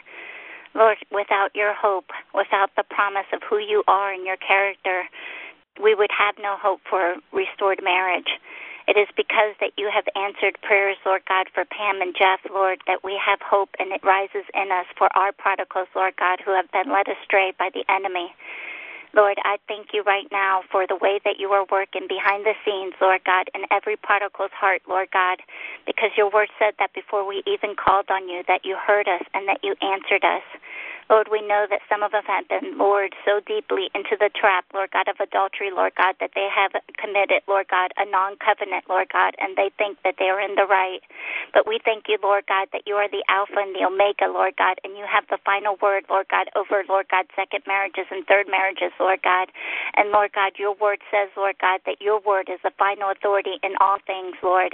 Lord, 0.75 0.97
without 1.09 1.49
your 1.55 1.73
hope, 1.73 2.13
without 2.35 2.69
the 2.77 2.85
promise 2.85 3.33
of 3.33 3.41
who 3.41 3.57
you 3.57 3.81
are 3.87 4.13
and 4.13 4.27
your 4.29 4.37
character, 4.37 5.09
we 5.81 5.95
would 5.95 6.11
have 6.13 6.35
no 6.37 6.53
hope 6.53 6.81
for 6.87 7.15
restored 7.33 7.81
marriage. 7.81 8.37
It 8.91 8.99
is 8.99 9.07
because 9.15 9.55
that 9.63 9.71
you 9.79 9.87
have 9.87 10.03
answered 10.19 10.59
prayers, 10.67 10.97
Lord 11.05 11.23
God, 11.23 11.47
for 11.55 11.63
Pam 11.63 12.01
and 12.03 12.11
Jeff, 12.11 12.43
Lord, 12.51 12.83
that 12.91 13.07
we 13.07 13.15
have 13.15 13.39
hope 13.39 13.69
and 13.79 13.87
it 13.95 14.03
rises 14.03 14.43
in 14.53 14.67
us 14.67 14.83
for 14.99 15.07
our 15.15 15.31
prodigals, 15.31 15.87
Lord 15.95 16.19
God, 16.19 16.43
who 16.43 16.51
have 16.51 16.69
been 16.75 16.91
led 16.91 17.07
astray 17.07 17.53
by 17.57 17.69
the 17.71 17.87
enemy. 17.87 18.35
Lord, 19.15 19.37
I 19.47 19.63
thank 19.63 19.95
you 19.95 20.03
right 20.03 20.27
now 20.29 20.63
for 20.69 20.87
the 20.87 20.99
way 20.99 21.23
that 21.23 21.39
you 21.39 21.55
are 21.55 21.63
working 21.71 22.03
behind 22.11 22.43
the 22.43 22.51
scenes, 22.67 22.91
Lord 22.99 23.23
God, 23.23 23.47
in 23.55 23.63
every 23.71 23.95
prodigal's 23.95 24.51
heart, 24.51 24.81
Lord 24.83 25.07
God, 25.15 25.39
because 25.87 26.11
your 26.17 26.29
word 26.29 26.49
said 26.59 26.75
that 26.79 26.91
before 26.91 27.23
we 27.25 27.43
even 27.47 27.79
called 27.79 28.11
on 28.11 28.27
you, 28.27 28.43
that 28.49 28.65
you 28.67 28.75
heard 28.75 29.07
us 29.07 29.23
and 29.33 29.47
that 29.47 29.63
you 29.63 29.75
answered 29.79 30.27
us. 30.27 30.43
Lord, 31.11 31.27
we 31.27 31.43
know 31.43 31.67
that 31.69 31.83
some 31.91 32.03
of 32.07 32.15
us 32.15 32.23
have 32.25 32.47
been 32.47 32.79
lured 32.79 33.11
so 33.27 33.43
deeply 33.43 33.91
into 33.91 34.15
the 34.15 34.31
trap, 34.31 34.63
Lord 34.73 34.95
God, 34.95 35.11
of 35.11 35.19
adultery, 35.19 35.67
Lord 35.67 35.91
God, 35.99 36.15
that 36.23 36.31
they 36.39 36.47
have 36.47 36.71
committed, 36.95 37.43
Lord 37.51 37.67
God, 37.67 37.91
a 37.99 38.07
non 38.07 38.39
covenant, 38.39 38.87
Lord 38.87 39.11
God, 39.11 39.35
and 39.43 39.59
they 39.59 39.75
think 39.75 39.99
that 40.07 40.15
they 40.23 40.31
are 40.31 40.39
in 40.39 40.55
the 40.55 40.63
right. 40.63 41.03
But 41.53 41.67
we 41.67 41.83
thank 41.83 42.07
you, 42.07 42.15
Lord 42.23 42.47
God, 42.47 42.71
that 42.71 42.87
you 42.87 42.95
are 42.95 43.11
the 43.11 43.27
Alpha 43.27 43.59
and 43.59 43.75
the 43.75 43.83
Omega, 43.83 44.31
Lord 44.31 44.55
God, 44.55 44.79
and 44.87 44.95
you 44.95 45.03
have 45.03 45.27
the 45.27 45.37
final 45.43 45.75
word, 45.83 46.07
Lord 46.07 46.31
God, 46.31 46.47
over, 46.55 46.87
Lord 46.87 47.11
God, 47.11 47.27
second 47.35 47.67
marriages 47.67 48.07
and 48.07 48.23
third 48.25 48.47
marriages, 48.47 48.95
Lord 48.95 49.19
God. 49.21 49.51
And 49.99 50.15
Lord 50.15 50.31
God, 50.31 50.55
your 50.55 50.79
word 50.79 51.03
says, 51.11 51.27
Lord 51.35 51.59
God, 51.59 51.83
that 51.85 51.99
your 51.99 52.23
word 52.23 52.47
is 52.47 52.63
the 52.63 52.71
final 52.79 53.11
authority 53.11 53.59
in 53.67 53.75
all 53.83 53.99
things, 54.07 54.39
Lord. 54.39 54.71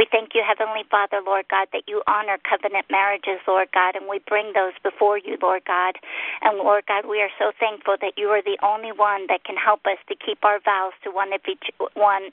We 0.00 0.08
thank 0.08 0.32
you, 0.32 0.40
Heavenly 0.40 0.88
Father, 0.88 1.20
Lord 1.20 1.44
God, 1.52 1.68
that 1.76 1.84
you 1.86 2.00
honor 2.08 2.40
covenant 2.40 2.88
marriages, 2.88 3.44
Lord 3.44 3.68
God, 3.76 4.00
and 4.00 4.08
we 4.08 4.24
bring 4.24 4.56
those 4.56 4.72
before 4.82 5.20
you, 5.20 5.36
Lord 5.42 5.60
God. 5.68 5.73
God. 5.74 5.94
And 6.42 6.58
Lord 6.58 6.84
God, 6.86 7.04
we 7.08 7.20
are 7.20 7.34
so 7.38 7.50
thankful 7.58 7.96
that 8.00 8.14
you 8.16 8.28
are 8.28 8.42
the 8.42 8.58
only 8.62 8.92
one 8.92 9.26
that 9.28 9.44
can 9.44 9.56
help 9.56 9.80
us 9.86 9.98
to 10.08 10.14
keep 10.14 10.44
our 10.44 10.60
vows 10.60 10.92
to 11.02 11.10
one 11.10 11.32
of 11.32 11.40
each 11.50 11.70
one 11.94 12.30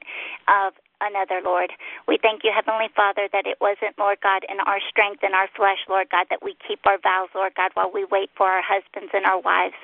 of 0.47 0.73
another, 1.01 1.41
Lord. 1.43 1.71
We 2.07 2.17
thank 2.21 2.43
you, 2.43 2.51
Heavenly 2.53 2.89
Father, 2.95 3.27
that 3.33 3.47
it 3.47 3.57
wasn't, 3.61 3.97
Lord 3.99 4.19
God, 4.21 4.45
in 4.49 4.61
our 4.61 4.79
strength 4.89 5.23
and 5.23 5.33
our 5.33 5.49
flesh, 5.57 5.81
Lord 5.89 6.09
God, 6.09 6.27
that 6.29 6.43
we 6.43 6.55
keep 6.65 6.85
our 6.85 6.99
vows, 7.01 7.29
Lord 7.35 7.53
God, 7.55 7.71
while 7.73 7.91
we 7.91 8.05
wait 8.05 8.29
for 8.37 8.47
our 8.47 8.63
husbands 8.63 9.11
and 9.13 9.25
our 9.25 9.41
wives. 9.41 9.77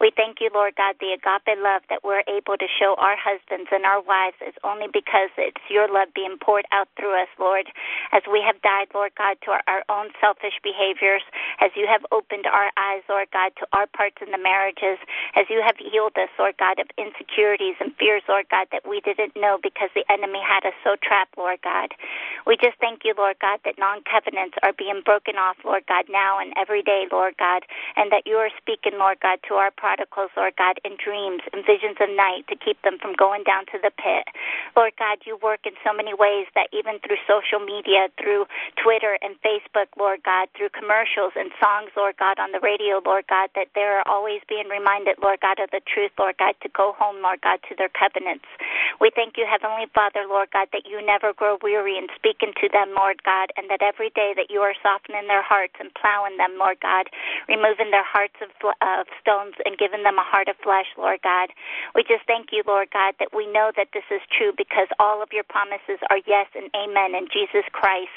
We 0.00 0.10
thank 0.16 0.40
you, 0.40 0.50
Lord 0.52 0.74
God, 0.76 0.96
the 1.00 1.12
agape 1.14 1.58
love 1.60 1.82
that 1.90 2.04
we're 2.04 2.24
able 2.26 2.56
to 2.58 2.68
show 2.80 2.96
our 2.98 3.16
husbands 3.16 3.68
and 3.72 3.84
our 3.84 4.02
wives 4.02 4.36
is 4.42 4.54
only 4.64 4.88
because 4.92 5.30
it's 5.38 5.62
your 5.70 5.88
love 5.88 6.08
being 6.14 6.36
poured 6.40 6.66
out 6.72 6.88
through 6.96 7.14
us, 7.20 7.30
Lord, 7.38 7.68
as 8.12 8.22
we 8.30 8.42
have 8.44 8.60
died, 8.62 8.88
Lord 8.94 9.12
God, 9.16 9.36
to 9.44 9.52
our, 9.52 9.64
our 9.68 9.84
own 9.88 10.10
selfish 10.20 10.56
behaviors, 10.64 11.22
as 11.60 11.70
you 11.76 11.86
have 11.86 12.04
opened 12.12 12.46
our 12.46 12.70
eyes, 12.76 13.02
Lord 13.08 13.28
God, 13.32 13.52
to 13.60 13.66
our 13.72 13.86
parts 13.86 14.18
in 14.24 14.30
the 14.32 14.40
marriages, 14.40 14.98
as 15.36 15.46
you 15.50 15.62
have 15.64 15.76
healed 15.78 16.16
us, 16.16 16.30
Lord 16.38 16.56
God, 16.58 16.78
of 16.80 16.88
insecurities 16.98 17.76
and 17.80 17.94
fears, 17.96 18.22
Lord 18.28 18.46
God, 18.50 18.68
that 18.72 18.88
we 18.88 19.00
didn't 19.02 19.36
know 19.36 19.58
because 19.62 19.90
the 19.94 20.06
enemy 20.10 20.40
had 20.42 20.61
us 20.64 20.74
so 20.84 20.96
trapped, 21.02 21.36
Lord 21.36 21.58
God. 21.62 21.94
We 22.46 22.56
just 22.56 22.78
thank 22.80 23.04
you, 23.04 23.14
Lord 23.16 23.36
God, 23.40 23.60
that 23.64 23.78
non 23.78 24.02
covenants 24.02 24.56
are 24.62 24.72
being 24.72 25.02
broken 25.04 25.36
off, 25.36 25.56
Lord 25.64 25.84
God, 25.86 26.06
now 26.10 26.38
and 26.38 26.52
every 26.56 26.82
day, 26.82 27.06
Lord 27.10 27.34
God, 27.38 27.62
and 27.96 28.10
that 28.10 28.26
you 28.26 28.36
are 28.36 28.50
speaking, 28.58 28.98
Lord 28.98 29.18
God, 29.20 29.38
to 29.48 29.54
our 29.54 29.70
prodigals, 29.70 30.30
Lord 30.36 30.54
God, 30.56 30.78
in 30.84 30.98
dreams 30.98 31.42
and 31.52 31.64
visions 31.64 31.98
of 32.00 32.10
night 32.10 32.46
to 32.48 32.56
keep 32.56 32.80
them 32.82 32.98
from 33.00 33.14
going 33.14 33.44
down 33.44 33.66
to 33.74 33.78
the 33.82 33.90
pit. 33.94 34.26
Lord 34.76 34.92
God, 34.98 35.22
you 35.26 35.38
work 35.42 35.66
in 35.66 35.74
so 35.82 35.92
many 35.92 36.14
ways 36.14 36.46
that 36.54 36.70
even 36.72 36.98
through 37.02 37.20
social 37.26 37.60
media, 37.62 38.08
through 38.18 38.46
Twitter 38.78 39.18
and 39.22 39.36
Facebook, 39.42 39.90
Lord 39.98 40.22
God, 40.22 40.48
through 40.56 40.70
commercials 40.70 41.32
and 41.36 41.50
songs, 41.58 41.90
Lord 41.96 42.16
God, 42.18 42.38
on 42.38 42.52
the 42.52 42.60
radio, 42.62 43.02
Lord 43.04 43.26
God, 43.28 43.50
that 43.54 43.68
they're 43.74 44.06
always 44.06 44.40
being 44.48 44.68
reminded, 44.68 45.18
Lord 45.22 45.40
God, 45.40 45.58
of 45.58 45.70
the 45.70 45.82
truth, 45.82 46.12
Lord 46.18 46.38
God, 46.38 46.54
to 46.62 46.68
go 46.70 46.94
home, 46.96 47.22
Lord 47.22 47.40
God, 47.42 47.60
to 47.68 47.74
their 47.76 47.90
covenants. 47.90 48.46
We 49.00 49.10
thank 49.14 49.36
you, 49.36 49.46
Heavenly 49.48 49.86
Father, 49.94 50.24
Lord 50.28 50.50
God, 50.52 50.68
that 50.72 50.84
you 50.84 51.00
never 51.00 51.32
grow 51.32 51.58
weary 51.64 51.96
in 51.96 52.06
speaking 52.14 52.52
to 52.60 52.68
them, 52.68 52.94
Lord 52.94 53.24
God, 53.24 53.50
and 53.56 53.66
that 53.72 53.82
every 53.82 54.12
day 54.14 54.36
that 54.36 54.52
you 54.52 54.60
are 54.60 54.76
softening 54.84 55.26
their 55.26 55.42
hearts 55.42 55.74
and 55.80 55.90
plowing 55.96 56.36
them, 56.36 56.60
Lord 56.60 56.78
God, 56.84 57.08
removing 57.48 57.90
their 57.90 58.06
hearts 58.06 58.36
of, 58.44 58.52
of 58.84 59.06
stones 59.20 59.56
and 59.64 59.80
giving 59.80 60.04
them 60.04 60.20
a 60.20 60.26
heart 60.26 60.48
of 60.48 60.56
flesh, 60.62 60.88
Lord 60.96 61.20
God. 61.24 61.50
We 61.94 62.04
just 62.04 62.28
thank 62.28 62.52
you, 62.52 62.62
Lord 62.66 62.92
God, 62.92 63.16
that 63.18 63.32
we 63.34 63.48
know 63.48 63.72
that 63.76 63.90
this 63.96 64.06
is 64.12 64.20
true 64.28 64.52
because 64.56 64.88
all 65.00 65.22
of 65.22 65.32
your 65.32 65.44
promises 65.48 65.98
are 66.12 66.20
yes 66.28 66.46
and 66.54 66.68
amen 66.76 67.16
in 67.16 67.26
Jesus 67.32 67.64
Christ. 67.72 68.14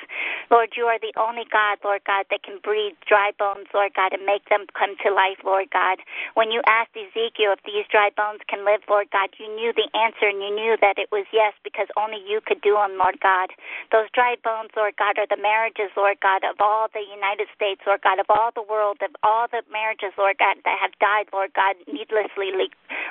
Lord, 0.52 0.76
you 0.78 0.86
are 0.86 1.00
the 1.00 1.16
only 1.18 1.48
God, 1.50 1.80
Lord 1.84 2.04
God, 2.06 2.28
that 2.30 2.44
can 2.44 2.60
breathe 2.62 3.00
dry 3.08 3.32
bones, 3.38 3.68
Lord 3.74 3.94
God, 3.96 4.14
and 4.14 4.26
make 4.26 4.48
them 4.50 4.68
come 4.78 4.96
to 5.04 5.10
life, 5.14 5.42
Lord 5.44 5.72
God. 5.72 6.00
When 6.36 6.52
you 6.52 6.62
asked 6.68 6.96
Ezekiel 6.96 7.58
if 7.58 7.64
these 7.66 7.88
dry 7.90 8.10
bones 8.16 8.42
can 8.48 8.66
live, 8.66 8.82
Lord 8.90 9.10
God, 9.12 9.30
you 9.40 9.48
knew 9.56 9.74
the 9.74 9.90
answer 9.98 10.28
and 10.28 10.42
you 10.42 10.54
knew 10.54 10.78
that 10.82 10.98
it 10.98 11.10
was 11.12 11.26
yes 11.34 11.54
because 11.64 11.88
only 11.98 12.15
you 12.24 12.40
could 12.40 12.62
do 12.62 12.76
them, 12.76 12.98
Lord 12.98 13.20
God. 13.20 13.52
Those 13.92 14.08
dry 14.14 14.36
bones, 14.44 14.72
Lord 14.76 14.96
God, 14.98 15.18
are 15.18 15.28
the 15.30 15.42
marriages, 15.42 15.92
Lord 15.96 16.18
God, 16.22 16.44
of 16.48 16.56
all 16.60 16.88
the 16.94 17.04
United 17.04 17.48
States, 17.56 17.82
Lord 17.86 18.02
God, 18.02 18.20
of 18.20 18.30
all 18.30 18.52
the 18.56 18.64
world, 18.64 19.02
of 19.04 19.12
all 19.24 19.48
the 19.52 19.64
marriages, 19.72 20.14
Lord 20.18 20.38
God, 20.38 20.58
that 20.64 20.78
have 20.80 20.96
died, 21.00 21.28
Lord 21.34 21.52
God, 21.54 21.76
needlessly, 21.88 22.52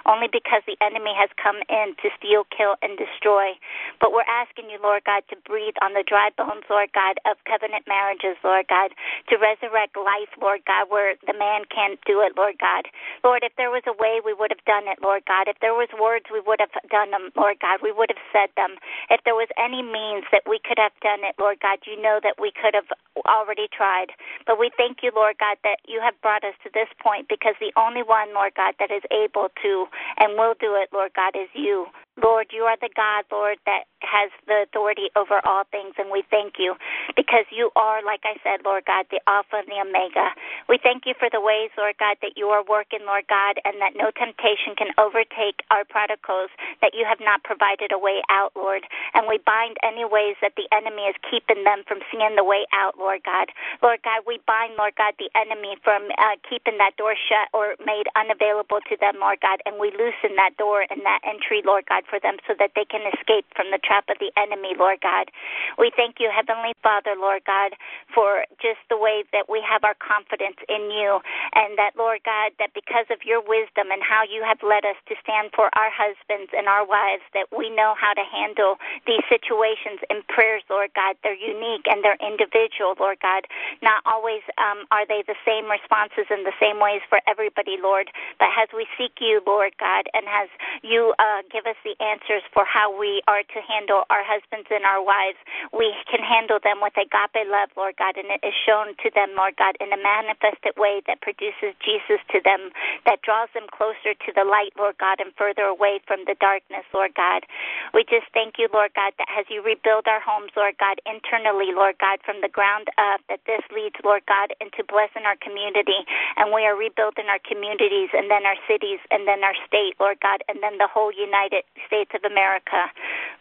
only 0.06 0.28
because 0.30 0.62
the 0.66 0.78
enemy 0.80 1.12
has 1.16 1.30
come 1.36 1.60
in 1.68 1.94
to 2.02 2.08
steal, 2.16 2.44
kill, 2.48 2.76
and 2.80 2.96
destroy. 2.96 3.52
But 4.00 4.12
we're 4.12 4.28
asking 4.28 4.70
you, 4.70 4.78
Lord 4.82 5.04
God, 5.04 5.22
to 5.30 5.36
breathe 5.44 5.76
on 5.82 5.94
the 5.94 6.04
dry 6.06 6.30
bones, 6.36 6.64
Lord 6.68 6.92
God, 6.92 7.18
of 7.28 7.36
covenant 7.44 7.86
marriages, 7.86 8.36
Lord 8.42 8.66
God, 8.68 8.92
to 9.28 9.36
resurrect 9.36 9.96
life, 9.96 10.32
Lord 10.40 10.62
God, 10.66 10.88
where 10.88 11.16
the 11.26 11.36
man 11.36 11.64
can't 11.68 11.98
do 12.06 12.20
it, 12.20 12.36
Lord 12.36 12.58
God. 12.58 12.86
Lord, 13.22 13.42
if 13.42 13.52
there 13.56 13.70
was 13.70 13.82
a 13.86 13.96
way, 13.96 14.20
we 14.24 14.34
would 14.34 14.52
have 14.52 14.64
done 14.64 14.86
it, 14.88 15.00
Lord 15.02 15.24
God. 15.26 15.48
If 15.48 15.58
there 15.60 15.74
was 15.74 15.88
words, 15.98 16.26
we 16.32 16.40
would 16.44 16.60
have 16.60 16.74
done 16.90 17.10
them, 17.10 17.30
Lord 17.36 17.58
God. 17.60 17.80
We 17.82 17.92
would 17.92 18.10
have 18.10 18.24
said 18.32 18.50
them. 18.56 18.76
If 19.10 19.20
there 19.24 19.34
was 19.34 19.48
any 19.58 19.82
means 19.82 20.24
that 20.32 20.42
we 20.48 20.60
could 20.62 20.78
have 20.78 20.92
done 21.02 21.24
it, 21.24 21.34
Lord 21.38 21.60
God, 21.60 21.78
you 21.86 22.00
know 22.00 22.20
that 22.22 22.36
we 22.40 22.52
could 22.52 22.74
have 22.74 22.88
already 23.26 23.68
tried. 23.72 24.12
But 24.46 24.58
we 24.58 24.70
thank 24.76 25.02
you, 25.02 25.12
Lord 25.14 25.36
God, 25.38 25.58
that 25.64 25.78
you 25.86 26.00
have 26.02 26.20
brought 26.22 26.44
us 26.44 26.54
to 26.64 26.70
this 26.72 26.88
point 27.02 27.28
because 27.28 27.54
the 27.60 27.72
only 27.76 28.02
one, 28.02 28.34
Lord 28.34 28.54
God, 28.56 28.74
that 28.78 28.90
is 28.90 29.02
able 29.10 29.48
to 29.62 29.86
and 30.18 30.38
will 30.38 30.54
do 30.60 30.74
it, 30.76 30.90
Lord 30.92 31.12
God, 31.14 31.34
is 31.36 31.48
you. 31.54 31.86
Lord, 32.22 32.48
you 32.54 32.62
are 32.70 32.78
the 32.78 32.90
God, 32.94 33.26
Lord, 33.32 33.58
that 33.66 33.90
has 34.06 34.30
the 34.46 34.68
authority 34.70 35.10
over 35.16 35.42
all 35.42 35.64
things, 35.74 35.98
and 35.98 36.12
we 36.14 36.22
thank 36.30 36.62
you 36.62 36.76
because 37.18 37.42
you 37.50 37.74
are, 37.74 38.04
like 38.06 38.22
I 38.22 38.38
said, 38.46 38.62
Lord 38.64 38.86
God, 38.86 39.06
the 39.10 39.18
Alpha 39.26 39.58
and 39.58 39.66
the 39.66 39.82
Omega. 39.82 40.30
We 40.70 40.78
thank 40.78 41.10
you 41.10 41.18
for 41.18 41.26
the 41.26 41.42
ways, 41.42 41.74
Lord 41.74 41.98
God, 41.98 42.22
that 42.22 42.38
you 42.38 42.54
are 42.54 42.62
working, 42.62 43.02
Lord 43.02 43.26
God, 43.26 43.58
and 43.66 43.82
that 43.82 43.98
no 43.98 44.14
temptation 44.14 44.78
can 44.78 44.94
overtake 44.94 45.66
our 45.74 45.82
prodigals, 45.82 46.54
that 46.86 46.94
you 46.94 47.02
have 47.02 47.18
not 47.18 47.42
provided 47.42 47.90
a 47.90 47.98
way 47.98 48.22
out, 48.30 48.54
Lord. 48.54 48.86
And 49.18 49.26
we 49.26 49.42
bind 49.42 49.74
any 49.82 50.06
ways 50.06 50.38
that 50.38 50.54
the 50.54 50.70
enemy 50.70 51.10
is 51.10 51.18
keeping 51.26 51.66
them 51.66 51.82
from 51.88 51.98
seeing 52.14 52.38
the 52.38 52.46
way 52.46 52.62
out, 52.70 52.94
Lord 52.94 53.26
God. 53.26 53.50
Lord 53.82 54.06
God, 54.06 54.22
we 54.22 54.38
bind, 54.46 54.78
Lord 54.78 54.94
God, 54.94 55.18
the 55.18 55.32
enemy 55.34 55.80
from 55.82 56.06
uh, 56.14 56.38
keeping 56.46 56.78
that 56.78 56.94
door 56.94 57.18
shut 57.18 57.50
or 57.50 57.74
made 57.82 58.06
unavailable 58.14 58.86
to 58.86 58.94
them, 59.00 59.18
Lord 59.18 59.42
God, 59.42 59.58
and 59.66 59.82
we 59.82 59.90
loosen 59.90 60.38
that 60.38 60.54
door 60.62 60.86
and 60.86 61.02
that 61.02 61.26
entry, 61.26 61.62
Lord 61.66 61.90
God, 61.90 62.03
for 62.08 62.20
them 62.20 62.38
so 62.46 62.54
that 62.58 62.72
they 62.76 62.84
can 62.84 63.02
escape 63.08 63.46
from 63.56 63.70
the 63.70 63.80
trap 63.82 64.06
of 64.08 64.18
the 64.20 64.32
enemy, 64.36 64.76
Lord 64.78 65.00
God. 65.00 65.30
We 65.78 65.92
thank 65.94 66.20
you, 66.20 66.30
Heavenly 66.30 66.74
Father, 66.82 67.16
Lord 67.16 67.42
God, 67.46 67.72
for 68.12 68.44
just 68.60 68.80
the 68.88 68.98
way 68.98 69.24
that 69.32 69.48
we 69.48 69.64
have 69.64 69.84
our 69.84 69.96
confidence 69.98 70.58
in 70.68 70.90
you, 70.92 71.20
and 71.54 71.76
that, 71.78 71.96
Lord 71.96 72.20
God, 72.24 72.52
that 72.58 72.74
because 72.74 73.06
of 73.10 73.24
your 73.24 73.40
wisdom 73.40 73.90
and 73.90 74.02
how 74.02 74.22
you 74.24 74.44
have 74.44 74.60
led 74.62 74.84
us 74.84 74.98
to 75.08 75.14
stand 75.22 75.50
for 75.56 75.70
our 75.74 75.90
husbands 75.90 76.52
and 76.56 76.68
our 76.68 76.86
wives, 76.86 77.24
that 77.34 77.48
we 77.50 77.70
know 77.70 77.94
how 77.98 78.12
to 78.14 78.24
handle 78.24 78.76
these 79.06 79.24
situations 79.28 80.00
in 80.10 80.22
prayers, 80.28 80.62
Lord 80.68 80.90
God. 80.94 81.16
They're 81.22 81.38
unique 81.38 81.86
and 81.88 82.04
they're 82.04 82.20
individual, 82.20 82.96
Lord 82.98 83.18
God. 83.20 83.46
Not 83.82 84.02
always 84.06 84.42
um, 84.58 84.86
are 84.90 85.06
they 85.06 85.24
the 85.26 85.38
same 85.44 85.70
responses 85.70 86.28
in 86.30 86.44
the 86.44 86.56
same 86.60 86.80
ways 86.80 87.02
for 87.08 87.20
everybody, 87.28 87.76
Lord, 87.80 88.10
but 88.38 88.48
as 88.56 88.68
we 88.74 88.86
seek 88.98 89.20
you, 89.20 89.40
Lord 89.46 89.74
God, 89.78 90.06
and 90.12 90.26
as 90.28 90.48
you 90.82 91.14
uh, 91.18 91.42
give 91.52 91.66
us 91.66 91.78
the 91.84 91.93
answers 92.00 92.42
for 92.52 92.64
how 92.64 92.90
we 92.90 93.22
are 93.26 93.42
to 93.42 93.60
handle 93.66 94.04
our 94.10 94.24
husbands 94.24 94.68
and 94.70 94.84
our 94.84 95.02
wives, 95.02 95.38
we 95.72 95.94
can 96.10 96.20
handle 96.22 96.58
them 96.62 96.80
with 96.80 96.96
agape 96.96 97.46
love, 97.46 97.70
Lord 97.76 97.96
God, 97.98 98.16
and 98.16 98.28
it 98.30 98.42
is 98.42 98.54
shown 98.66 98.94
to 99.02 99.08
them, 99.14 99.34
Lord 99.36 99.56
God, 99.56 99.76
in 99.80 99.92
a 99.92 100.00
manifested 100.00 100.74
way 100.76 101.02
that 101.06 101.20
produces 101.20 101.76
Jesus 101.82 102.20
to 102.32 102.40
them, 102.42 102.70
that 103.06 103.22
draws 103.22 103.48
them 103.54 103.66
closer 103.70 104.14
to 104.14 104.30
the 104.34 104.44
light, 104.44 104.72
Lord 104.76 104.98
God, 104.98 105.20
and 105.20 105.34
further 105.36 105.64
away 105.64 106.00
from 106.06 106.24
the 106.26 106.36
darkness, 106.40 106.84
Lord 106.94 107.14
God. 107.14 107.46
We 107.92 108.04
just 108.04 108.26
thank 108.32 108.56
you, 108.58 108.68
Lord 108.72 108.92
God, 108.94 109.12
that 109.18 109.30
as 109.34 109.46
you 109.48 109.62
rebuild 109.62 110.06
our 110.06 110.20
homes, 110.20 110.52
Lord 110.56 110.76
God, 110.78 111.00
internally, 111.06 111.74
Lord 111.74 111.98
God, 111.98 112.20
from 112.24 112.40
the 112.40 112.50
ground 112.50 112.88
up, 112.98 113.20
that 113.28 113.44
this 113.46 113.62
leads, 113.74 113.96
Lord 114.04 114.22
God, 114.26 114.52
into 114.60 114.82
blessing 114.86 115.26
our 115.26 115.36
community, 115.38 116.06
and 116.36 116.52
we 116.52 116.64
are 116.64 116.76
rebuilding 116.76 117.26
our 117.28 117.42
communities 117.42 118.10
and 118.12 118.30
then 118.30 118.46
our 118.46 118.58
cities 118.68 119.00
and 119.10 119.26
then 119.26 119.44
our 119.44 119.56
state, 119.66 119.94
Lord 120.00 120.18
God, 120.20 120.42
and 120.48 120.62
then 120.62 120.78
the 120.78 120.88
whole 120.90 121.12
United 121.12 121.64
States 121.86 122.10
of 122.14 122.24
America. 122.24 122.90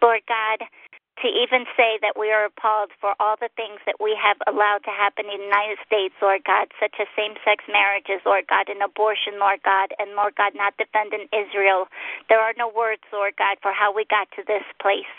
Lord 0.02 0.22
God, 0.28 0.68
to 1.22 1.28
even 1.30 1.70
say 1.78 2.02
that 2.02 2.18
we 2.18 2.32
are 2.34 2.46
appalled 2.50 2.90
for 3.00 3.14
all 3.20 3.38
the 3.38 3.54
things 3.54 3.78
that 3.86 4.02
we 4.02 4.18
have 4.18 4.38
allowed 4.50 4.82
to 4.86 4.94
happen 4.94 5.30
in 5.30 5.38
the 5.38 5.46
United 5.46 5.78
States, 5.86 6.16
Lord 6.22 6.42
God, 6.44 6.74
such 6.82 6.98
as 7.00 7.08
same 7.14 7.38
sex 7.46 7.64
marriages, 7.70 8.26
Lord 8.26 8.50
God, 8.50 8.66
and 8.68 8.82
abortion, 8.82 9.38
Lord 9.38 9.62
God, 9.62 9.94
and 10.02 10.18
Lord 10.18 10.34
God, 10.36 10.58
not 10.58 10.74
defending 10.82 11.30
Israel. 11.30 11.86
There 12.30 12.42
are 12.42 12.58
no 12.58 12.68
words, 12.68 13.06
Lord 13.14 13.38
God, 13.38 13.62
for 13.62 13.72
how 13.72 13.94
we 13.94 14.06
got 14.10 14.32
to 14.36 14.44
this 14.48 14.66
place. 14.82 15.12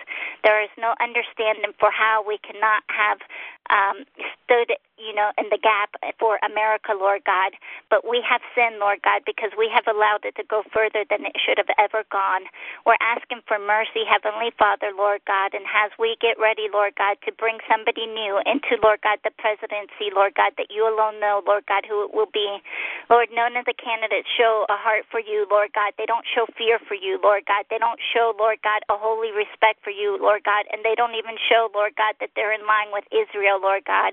There 0.42 0.58
is 0.62 0.70
no 0.76 0.94
understanding 0.98 1.72
for 1.78 1.90
how 1.94 2.24
we 2.26 2.38
cannot 2.42 2.82
have 2.90 3.22
um, 3.70 4.04
stood, 4.44 4.76
you 4.98 5.14
know, 5.14 5.32
in 5.38 5.48
the 5.48 5.58
gap 5.58 5.96
for 6.18 6.38
America, 6.44 6.92
Lord 6.92 7.24
God. 7.24 7.56
But 7.88 8.04
we 8.08 8.20
have 8.28 8.42
sinned, 8.52 8.78
Lord 8.78 9.00
God, 9.02 9.22
because 9.24 9.50
we 9.56 9.70
have 9.72 9.88
allowed 9.88 10.24
it 10.24 10.36
to 10.36 10.44
go 10.44 10.62
further 10.72 11.04
than 11.08 11.24
it 11.24 11.36
should 11.40 11.56
have 11.56 11.72
ever 11.78 12.04
gone. 12.12 12.44
We're 12.84 13.00
asking 13.00 13.40
for 13.48 13.58
mercy, 13.58 14.04
Heavenly 14.04 14.52
Father, 14.58 14.92
Lord 14.96 15.22
God, 15.26 15.54
and 15.54 15.64
as 15.84 15.92
we 16.00 16.16
get 16.24 16.40
ready, 16.40 16.72
Lord 16.72 16.96
God, 16.96 17.20
to 17.28 17.30
bring 17.36 17.60
somebody 17.68 18.08
new 18.08 18.40
into, 18.48 18.80
Lord 18.80 19.04
God, 19.04 19.20
the 19.20 19.34
presidency, 19.36 20.08
Lord 20.08 20.32
God, 20.32 20.56
that 20.56 20.72
you 20.72 20.88
alone 20.88 21.20
know, 21.20 21.44
Lord 21.44 21.68
God, 21.68 21.84
who 21.84 22.08
it 22.08 22.16
will 22.16 22.30
be. 22.32 22.64
Lord, 23.12 23.28
none 23.34 23.60
of 23.60 23.68
the 23.68 23.76
candidates 23.76 24.30
show 24.32 24.64
a 24.72 24.78
heart 24.80 25.04
for 25.12 25.20
you, 25.20 25.44
Lord 25.52 25.76
God. 25.76 25.92
They 26.00 26.08
don't 26.08 26.24
show 26.24 26.48
fear 26.56 26.80
for 26.88 26.96
you, 26.96 27.20
Lord 27.20 27.44
God. 27.44 27.68
They 27.68 27.76
don't 27.76 28.00
show, 28.00 28.32
Lord 28.40 28.64
God, 28.64 28.80
a 28.88 28.96
holy 28.96 29.34
respect 29.36 29.84
for 29.84 29.92
you, 29.92 30.16
Lord 30.16 30.44
God, 30.48 30.64
and 30.72 30.80
they 30.80 30.96
don't 30.96 31.18
even 31.18 31.36
show, 31.50 31.68
Lord 31.74 31.92
God, 32.00 32.16
that 32.20 32.32
they're 32.32 32.54
in 32.56 32.64
line 32.64 32.88
with 32.94 33.04
Israel 33.12 33.60
Lord 33.64 33.88
God. 33.88 34.12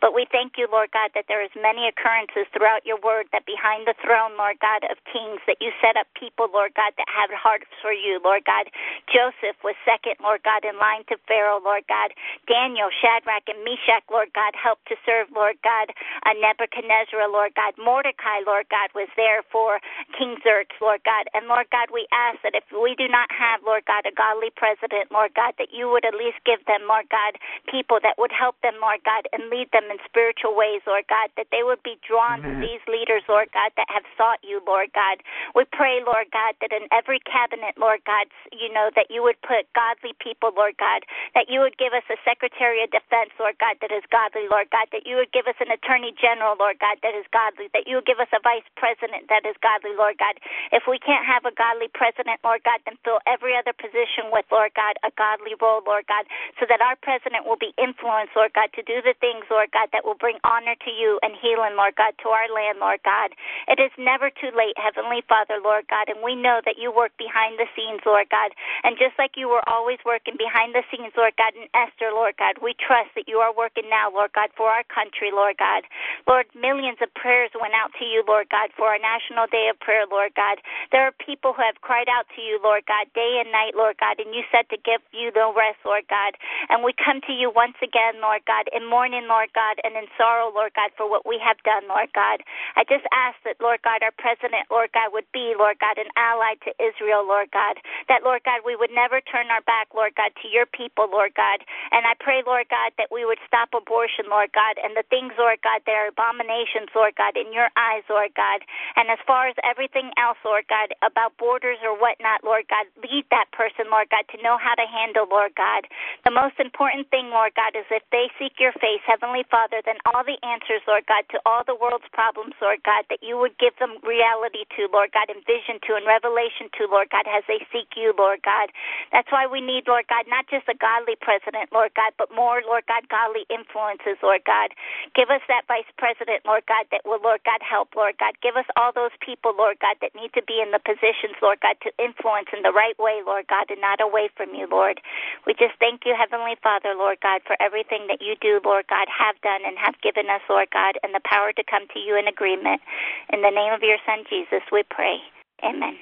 But 0.00 0.14
we 0.14 0.26
thank 0.30 0.54
you, 0.54 0.70
Lord 0.70 0.94
God, 0.94 1.10
that 1.18 1.26
there 1.26 1.42
is 1.42 1.50
many 1.58 1.90
occurrences 1.90 2.46
throughout 2.54 2.86
your 2.86 3.02
word 3.02 3.26
that 3.34 3.42
behind 3.46 3.86
the 3.86 3.98
throne, 3.98 4.38
Lord 4.38 4.62
God, 4.62 4.86
of 4.86 4.98
kings, 5.10 5.42
that 5.50 5.58
you 5.58 5.74
set 5.82 5.98
up 5.98 6.06
people, 6.14 6.46
Lord 6.50 6.74
God, 6.78 6.94
that 6.94 7.10
have 7.10 7.34
hearts 7.34 7.68
for 7.82 7.92
you, 7.92 8.22
Lord 8.22 8.46
God. 8.46 8.70
Joseph 9.10 9.58
was 9.66 9.74
second, 9.82 10.22
Lord 10.22 10.46
God, 10.46 10.62
in 10.62 10.78
line 10.78 11.02
to 11.12 11.20
Pharaoh, 11.28 11.60
Lord 11.60 11.84
God. 11.88 12.16
Daniel, 12.48 12.88
Shadrach, 12.88 13.44
and 13.46 13.60
Meshach, 13.60 14.08
Lord 14.08 14.32
God, 14.32 14.56
helped 14.56 14.88
to 14.88 14.96
serve, 15.04 15.28
Lord 15.28 15.60
God, 15.60 15.92
uh, 16.24 16.32
Nebuchadnezzar, 16.40 17.28
Lord 17.28 17.52
God. 17.52 17.76
Mordecai, 17.76 18.40
Lord 18.48 18.66
God, 18.72 18.88
was 18.96 19.12
there 19.20 19.44
for 19.52 19.78
King 20.16 20.40
Xerxes, 20.40 20.80
Lord 20.80 21.04
God. 21.04 21.28
And 21.36 21.46
Lord 21.52 21.68
God, 21.68 21.92
we 21.92 22.08
ask 22.10 22.40
that 22.40 22.56
if 22.56 22.64
we 22.72 22.96
do 22.96 23.06
not 23.06 23.28
have, 23.28 23.60
Lord 23.60 23.84
God, 23.84 24.08
a 24.08 24.14
godly 24.14 24.48
president, 24.56 25.12
Lord 25.12 25.36
God, 25.36 25.52
that 25.60 25.68
you 25.68 25.92
would 25.92 26.08
at 26.08 26.16
least 26.16 26.40
give 26.48 26.64
them, 26.64 26.88
Lord 26.88 27.12
God, 27.12 27.36
people 27.68 28.00
that 28.00 28.16
would 28.16 28.32
help 28.32 28.56
them, 28.64 28.80
Lord 28.80 29.04
God, 29.04 29.28
and 29.36 29.52
lead 29.52 29.68
them 29.76 29.84
in 29.92 30.00
spiritual 30.08 30.56
ways, 30.56 30.80
Lord 30.88 31.04
God, 31.12 31.28
that 31.36 31.52
they 31.52 31.62
would 31.62 31.82
be 31.84 32.00
drawn 32.00 32.40
Amen. 32.40 32.56
to 32.56 32.64
these 32.64 32.82
leaders, 32.88 33.22
Lord 33.28 33.52
God, 33.52 33.74
that 33.76 33.90
have 33.92 34.06
sought 34.16 34.40
you, 34.40 34.64
Lord 34.64 34.94
God. 34.96 35.20
We 35.52 35.68
pray, 35.68 36.00
Lord 36.00 36.32
God, 36.32 36.56
that 36.64 36.72
in 36.72 36.88
every 36.88 37.20
cabinet, 37.20 37.76
Lord 37.76 38.00
God, 38.06 38.30
you 38.54 38.72
know, 38.72 38.88
that 38.94 39.10
you 39.10 39.22
would 39.22 39.40
put 39.42 39.68
godly 39.74 40.14
people, 40.22 40.52
Lord 40.54 40.78
God, 40.78 41.01
that 41.34 41.48
you 41.48 41.60
would 41.60 41.78
give 41.78 41.92
us 41.92 42.06
a 42.10 42.18
Secretary 42.24 42.82
of 42.82 42.90
Defense, 42.90 43.32
Lord 43.38 43.56
God, 43.58 43.78
that 43.80 43.92
is 43.92 44.04
godly, 44.10 44.48
Lord 44.50 44.68
God, 44.70 44.88
that 44.92 45.06
you 45.06 45.16
would 45.16 45.32
give 45.32 45.46
us 45.46 45.58
an 45.60 45.70
Attorney 45.72 46.14
General, 46.16 46.56
Lord 46.58 46.78
God, 46.78 46.98
that 47.02 47.14
is 47.14 47.26
godly, 47.32 47.68
that 47.72 47.86
you 47.86 47.98
would 48.00 48.08
give 48.08 48.20
us 48.20 48.30
a 48.32 48.40
Vice 48.42 48.66
President 48.76 49.28
that 49.28 49.46
is 49.46 49.56
godly, 49.62 49.94
Lord 49.96 50.18
God. 50.18 50.38
If 50.70 50.84
we 50.86 50.98
can't 50.98 51.24
have 51.24 51.44
a 51.44 51.54
godly 51.54 51.88
president, 51.92 52.40
Lord 52.44 52.62
God, 52.64 52.80
then 52.84 52.98
fill 53.04 53.20
every 53.26 53.56
other 53.56 53.72
position 53.72 54.32
with, 54.32 54.46
Lord 54.50 54.72
God, 54.74 54.96
a 55.02 55.12
godly 55.14 55.54
role, 55.60 55.82
Lord 55.84 56.06
God, 56.08 56.26
so 56.58 56.66
that 56.68 56.80
our 56.80 56.96
president 57.00 57.46
will 57.46 57.60
be 57.60 57.74
influenced, 57.78 58.34
Lord 58.36 58.52
God, 58.52 58.70
to 58.74 58.82
do 58.82 59.00
the 59.02 59.14
things, 59.18 59.46
Lord 59.50 59.70
God, 59.72 59.88
that 59.92 60.04
will 60.04 60.18
bring 60.18 60.38
honor 60.44 60.74
to 60.74 60.92
you 60.92 61.18
and 61.22 61.34
healing, 61.38 61.76
Lord 61.76 61.96
God, 61.96 62.14
to 62.22 62.28
our 62.30 62.48
land, 62.52 62.78
Lord 62.78 63.00
God. 63.04 63.34
It 63.68 63.80
is 63.80 63.92
never 63.98 64.30
too 64.30 64.52
late, 64.52 64.76
Heavenly 64.76 65.22
Father, 65.28 65.58
Lord 65.62 65.86
God, 65.88 66.08
and 66.08 66.20
we 66.22 66.34
know 66.34 66.60
that 66.64 66.78
you 66.78 66.92
work 66.92 67.12
behind 67.18 67.58
the 67.58 67.68
scenes, 67.76 68.02
Lord 68.04 68.28
God. 68.30 68.52
And 68.84 68.98
just 68.98 69.16
like 69.18 69.36
you 69.36 69.48
were 69.48 69.64
always 69.68 69.98
working 70.04 70.36
behind 70.36 70.74
the 70.74 70.84
scenes, 70.92 71.16
Lord 71.16 71.32
God, 71.40 71.56
in 71.56 71.72
Esther, 71.72 72.12
Lord 72.12 72.36
God, 72.36 72.60
we 72.60 72.76
trust 72.76 73.16
that 73.16 73.24
you 73.24 73.40
are 73.40 73.56
working 73.56 73.88
now, 73.88 74.12
Lord 74.12 74.36
God, 74.36 74.52
for 74.52 74.68
our 74.68 74.84
country, 74.92 75.32
Lord 75.32 75.56
God. 75.56 75.88
Lord, 76.28 76.46
millions 76.52 77.00
of 77.00 77.08
prayers 77.16 77.50
went 77.56 77.72
out 77.72 77.96
to 77.96 78.04
you, 78.04 78.20
Lord 78.28 78.52
God, 78.52 78.68
for 78.76 78.92
our 78.92 79.00
National 79.00 79.48
Day 79.48 79.72
of 79.72 79.80
Prayer, 79.80 80.04
Lord 80.04 80.36
God. 80.36 80.60
There 80.92 81.08
are 81.08 81.16
people 81.16 81.56
who 81.56 81.64
have 81.64 81.80
cried 81.80 82.12
out 82.12 82.28
to 82.36 82.40
you, 82.44 82.60
Lord 82.60 82.84
God, 82.84 83.08
day 83.16 83.40
and 83.40 83.48
night, 83.48 83.72
Lord 83.72 83.96
God, 83.96 84.20
and 84.20 84.36
you 84.36 84.44
said 84.52 84.68
to 84.68 84.76
give 84.76 85.00
you 85.16 85.32
no 85.32 85.56
rest, 85.56 85.80
Lord 85.88 86.04
God. 86.12 86.36
And 86.68 86.84
we 86.84 86.92
come 86.92 87.24
to 87.24 87.32
you 87.32 87.48
once 87.48 87.80
again, 87.80 88.20
Lord 88.20 88.44
God, 88.44 88.68
in 88.76 88.84
mourning, 88.84 89.24
Lord 89.24 89.48
God, 89.56 89.80
and 89.80 89.96
in 89.96 90.04
sorrow, 90.20 90.52
Lord 90.52 90.76
God, 90.76 90.92
for 91.00 91.08
what 91.08 91.24
we 91.24 91.40
have 91.40 91.56
done, 91.64 91.88
Lord 91.88 92.12
God. 92.12 92.44
I 92.76 92.84
just 92.84 93.08
ask 93.14 93.40
that, 93.48 93.56
Lord 93.64 93.80
God, 93.80 94.04
our 94.04 94.14
president, 94.20 94.68
Lord 94.68 94.92
God, 94.92 95.16
would 95.16 95.28
be, 95.32 95.56
Lord 95.56 95.80
God, 95.80 95.96
an 95.96 96.12
ally 96.20 96.60
to 96.68 96.70
Israel, 96.76 97.24
Lord 97.24 97.48
God. 97.50 97.80
That, 98.08 98.22
Lord 98.22 98.44
God, 98.44 98.60
we 98.66 98.76
would 98.76 98.92
never 98.92 99.20
turn 99.24 99.48
our 99.48 99.62
back, 99.64 99.94
Lord 99.94 100.14
God, 100.16 100.34
to 100.42 100.48
your 100.48 100.66
people, 100.66 100.81
Lord 101.12 101.34
God. 101.36 101.60
And 101.92 102.06
I 102.08 102.16
pray, 102.18 102.42
Lord 102.46 102.66
God, 102.72 102.96
that 102.96 103.12
we 103.12 103.24
would 103.28 103.38
stop 103.46 103.70
abortion, 103.76 104.26
Lord 104.32 104.50
God, 104.56 104.80
and 104.80 104.96
the 104.96 105.04
things, 105.06 105.36
Lord 105.36 105.60
God, 105.62 105.84
that 105.84 105.92
are 105.92 106.08
abominations, 106.08 106.88
Lord 106.96 107.14
God, 107.14 107.36
in 107.36 107.52
your 107.52 107.68
eyes, 107.76 108.02
Lord 108.08 108.32
God. 108.34 108.64
And 108.96 109.10
as 109.12 109.18
far 109.26 109.46
as 109.48 109.56
everything 109.62 110.10
else, 110.16 110.38
Lord 110.44 110.64
God, 110.72 110.96
about 111.04 111.36
borders 111.36 111.78
or 111.84 111.94
whatnot, 111.98 112.42
Lord 112.42 112.64
God, 112.72 112.88
lead 113.04 113.28
that 113.30 113.52
person, 113.52 113.92
Lord 113.92 114.08
God, 114.10 114.24
to 114.32 114.42
know 114.42 114.56
how 114.56 114.74
to 114.74 114.86
handle, 114.88 115.28
Lord 115.28 115.52
God. 115.54 115.86
The 116.24 116.32
most 116.32 116.56
important 116.58 117.10
thing, 117.10 117.30
Lord 117.30 117.52
God, 117.54 117.76
is 117.76 117.86
if 117.90 118.02
they 118.10 118.30
seek 118.40 118.56
your 118.58 118.72
face, 118.72 119.04
Heavenly 119.04 119.44
Father, 119.50 119.84
then 119.84 120.00
all 120.08 120.24
the 120.24 120.40
answers, 120.40 120.82
Lord 120.88 121.04
God, 121.06 121.28
to 121.30 121.38
all 121.44 121.62
the 121.66 121.76
world's 121.76 122.08
problems, 122.12 122.54
Lord 122.62 122.80
God, 122.86 123.04
that 123.10 123.22
you 123.22 123.36
would 123.38 123.58
give 123.58 123.74
them 123.78 123.98
reality 124.02 124.64
to, 124.78 124.88
Lord 124.92 125.12
God, 125.12 125.28
and 125.28 125.44
vision 125.44 125.82
to, 125.86 125.98
and 125.98 126.06
revelation 126.06 126.70
to, 126.78 126.86
Lord 126.88 127.10
God, 127.10 127.26
as 127.28 127.44
they 127.46 127.60
seek 127.72 127.94
you, 127.96 128.14
Lord 128.16 128.40
God. 128.42 128.70
That's 129.10 129.30
why 129.30 129.46
we 129.46 129.60
need, 129.60 129.88
Lord 129.88 130.06
God, 130.08 130.24
not 130.28 130.46
just 130.48 130.68
a 130.72 130.76
godly 130.80 131.20
president, 131.20 131.68
Lord 131.68 131.92
God, 131.92 132.16
but 132.16 132.32
more, 132.32 132.64
Lord 132.64 132.88
God, 132.88 133.04
godly 133.12 133.44
influences, 133.52 134.16
Lord 134.24 134.40
God. 134.48 134.72
Give 135.12 135.28
us 135.28 135.44
that 135.52 135.68
vice 135.68 135.88
president, 136.00 136.48
Lord 136.48 136.64
God, 136.64 136.88
that 136.88 137.04
will, 137.04 137.20
Lord 137.20 137.44
God, 137.44 137.60
help, 137.60 137.92
Lord 137.92 138.16
God. 138.16 138.40
Give 138.40 138.56
us 138.56 138.64
all 138.80 138.96
those 138.96 139.12
people, 139.20 139.52
Lord 139.52 139.76
God, 139.84 140.00
that 140.00 140.16
need 140.16 140.32
to 140.32 140.40
be 140.40 140.64
in 140.64 140.72
the 140.72 140.80
positions, 140.80 141.36
Lord 141.44 141.60
God, 141.60 141.76
to 141.84 141.92
influence 142.00 142.48
in 142.56 142.64
the 142.64 142.72
right 142.72 142.96
way, 142.96 143.20
Lord 143.20 143.44
God, 143.52 143.68
and 143.68 143.84
not 143.84 144.00
away 144.00 144.32
from 144.32 144.56
you, 144.56 144.64
Lord. 144.64 145.04
We 145.44 145.52
just 145.52 145.76
thank 145.76 146.08
you, 146.08 146.16
Heavenly 146.16 146.56
Father, 146.64 146.96
Lord 146.96 147.20
God, 147.20 147.44
for 147.44 147.60
everything 147.60 148.08
that 148.08 148.24
you 148.24 148.40
do, 148.40 148.64
Lord 148.64 148.88
God, 148.88 149.12
have 149.12 149.36
done 149.44 149.68
and 149.68 149.76
have 149.76 150.00
given 150.00 150.32
us, 150.32 150.40
Lord 150.48 150.72
God, 150.72 150.96
and 151.04 151.12
the 151.12 151.24
power 151.28 151.52
to 151.52 151.64
come 151.68 151.84
to 151.92 152.00
you 152.00 152.16
in 152.16 152.24
agreement. 152.24 152.80
In 153.28 153.44
the 153.44 153.52
name 153.52 153.72
of 153.76 153.84
your 153.84 154.00
Son, 154.08 154.24
Jesus, 154.30 154.64
we 154.72 154.82
pray. 154.88 155.20
Amen. 155.60 155.98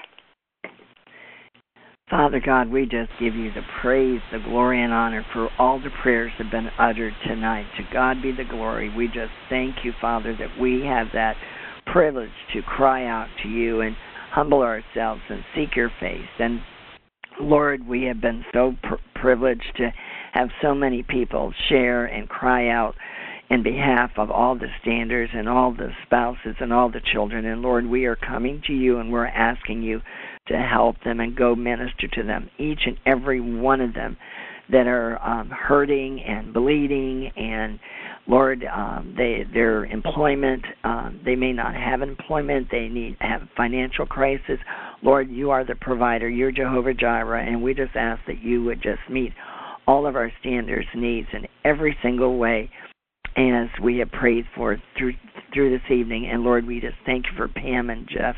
Father 2.11 2.41
God, 2.45 2.71
we 2.71 2.87
just 2.87 3.13
give 3.21 3.37
you 3.37 3.53
the 3.53 3.63
praise, 3.81 4.21
the 4.33 4.41
glory, 4.41 4.83
and 4.83 4.93
honor 4.93 5.25
for 5.33 5.49
all 5.61 5.79
the 5.79 5.91
prayers 6.03 6.33
that 6.37 6.45
have 6.45 6.51
been 6.51 6.71
uttered 6.77 7.15
tonight. 7.25 7.67
To 7.77 7.85
God 7.93 8.21
be 8.21 8.33
the 8.33 8.45
glory. 8.45 8.93
We 8.93 9.07
just 9.07 9.31
thank 9.49 9.85
you, 9.85 9.93
Father, 10.01 10.37
that 10.37 10.61
we 10.61 10.83
have 10.87 11.07
that 11.15 11.37
privilege 11.87 12.31
to 12.53 12.63
cry 12.63 13.07
out 13.07 13.29
to 13.45 13.49
you 13.49 13.83
and 13.83 13.95
humble 14.33 14.61
ourselves 14.61 15.23
and 15.29 15.45
seek 15.55 15.77
your 15.77 15.93
face. 16.01 16.27
And 16.41 16.61
Lord, 17.41 17.87
we 17.87 18.03
have 18.05 18.21
been 18.21 18.45
so 18.53 18.75
pr- 18.83 18.95
privileged 19.15 19.73
to 19.77 19.93
have 20.33 20.49
so 20.61 20.75
many 20.75 21.05
people 21.05 21.55
share 21.69 22.07
and 22.07 22.29
cry 22.29 22.71
out 22.71 22.97
in 23.51 23.65
behalf 23.65 24.13
of 24.17 24.31
all 24.31 24.55
the 24.55 24.69
standers 24.81 25.29
and 25.35 25.49
all 25.49 25.73
the 25.73 25.91
spouses 26.07 26.55
and 26.61 26.73
all 26.73 26.89
the 26.89 27.01
children. 27.13 27.45
And 27.45 27.63
Lord, 27.63 27.85
we 27.85 28.07
are 28.07 28.17
coming 28.17 28.63
to 28.69 28.73
you 28.73 28.99
and 28.99 29.13
we're 29.13 29.27
asking 29.27 29.83
you 29.83 30.01
to 30.47 30.57
help 30.57 30.97
them 31.05 31.21
and 31.21 31.37
go 31.37 31.57
minister 31.57 32.07
to 32.15 32.23
them, 32.23 32.49
each 32.59 32.81
and 32.87 32.97
every 33.05 33.41
one 33.41 33.81
of 33.81 33.93
them 33.93 34.17
that 34.71 34.87
are 34.87 35.21
um, 35.21 35.51
hurting 35.51 36.23
and 36.23 36.55
bleeding 36.55 37.33
and 37.37 37.81
Lord, 38.27 38.65
um, 38.65 39.15
they 39.17 39.45
their 39.53 39.87
employment, 39.87 40.65
um, 40.85 41.21
they 41.25 41.35
may 41.35 41.53
not 41.53 41.75
have 41.75 42.03
employment, 42.03 42.69
they 42.71 42.87
need 42.87 43.17
have 43.19 43.49
financial 43.57 44.07
crisis. 44.07 44.59
Lord, 45.03 45.29
you 45.29 45.51
are 45.51 45.65
the 45.65 45.75
provider. 45.75 46.29
You're 46.29 46.53
Jehovah 46.53 46.95
Jireh, 46.95 47.45
and 47.45 47.61
we 47.61 47.75
just 47.75 47.97
ask 47.97 48.21
that 48.29 48.41
you 48.41 48.63
would 48.65 48.83
just 48.83 49.01
meet 49.09 49.33
all 49.89 50.07
of 50.07 50.15
our 50.15 50.31
standers 50.39 50.87
needs 50.95 51.27
in 51.33 51.47
every 51.65 51.97
single 52.03 52.39
way 52.39 52.71
as 53.37 53.69
we 53.83 53.99
have 53.99 54.11
prayed 54.11 54.45
for 54.55 54.77
through 54.99 55.15
through 55.53 55.71
this 55.71 55.91
evening. 55.91 56.29
And 56.31 56.43
Lord, 56.43 56.67
we 56.67 56.81
just 56.81 56.97
thank 57.07 57.27
you 57.27 57.33
for 57.37 57.49
Pam 57.49 57.91
and 57.91 58.09
Jeff 58.09 58.37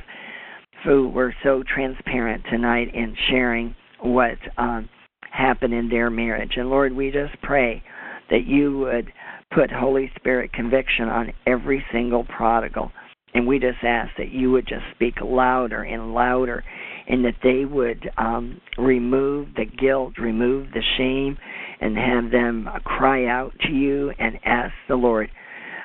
who 0.85 1.09
were 1.09 1.35
so 1.43 1.63
transparent 1.63 2.45
tonight 2.51 2.93
in 2.95 3.15
sharing 3.29 3.75
what 4.01 4.39
um, 4.59 4.89
happened 5.31 5.73
in 5.73 5.89
their 5.89 6.11
marriage. 6.11 6.53
And 6.57 6.69
Lord, 6.69 6.93
we 6.93 7.11
just 7.11 7.41
pray 7.43 7.83
that 8.31 8.47
you 8.47 8.79
would 8.79 9.13
put 9.55 9.71
Holy 9.71 10.11
Spirit 10.17 10.53
conviction 10.53 11.09
on 11.09 11.33
every 11.47 11.85
single 11.93 12.25
prodigal. 12.25 12.91
And 13.35 13.47
we 13.47 13.59
just 13.59 13.83
ask 13.83 14.11
that 14.19 14.31
you 14.31 14.51
would 14.51 14.67
just 14.67 14.85
speak 14.95 15.15
louder 15.23 15.83
and 15.83 16.13
louder, 16.13 16.65
and 17.09 17.25
that 17.25 17.37
they 17.43 17.65
would 17.65 18.11
um, 18.19 18.61
remove 18.79 19.49
the 19.57 19.65
guilt, 19.65 20.15
remove 20.19 20.69
the 20.73 20.83
shame, 20.97 21.37
and 21.81 21.97
have 21.97 22.31
them 22.31 22.69
cry 22.85 23.27
out 23.27 23.53
to 23.67 23.73
you 23.73 24.13
and 24.19 24.39
ask 24.45 24.73
the 24.89 24.95
Lord 24.95 25.31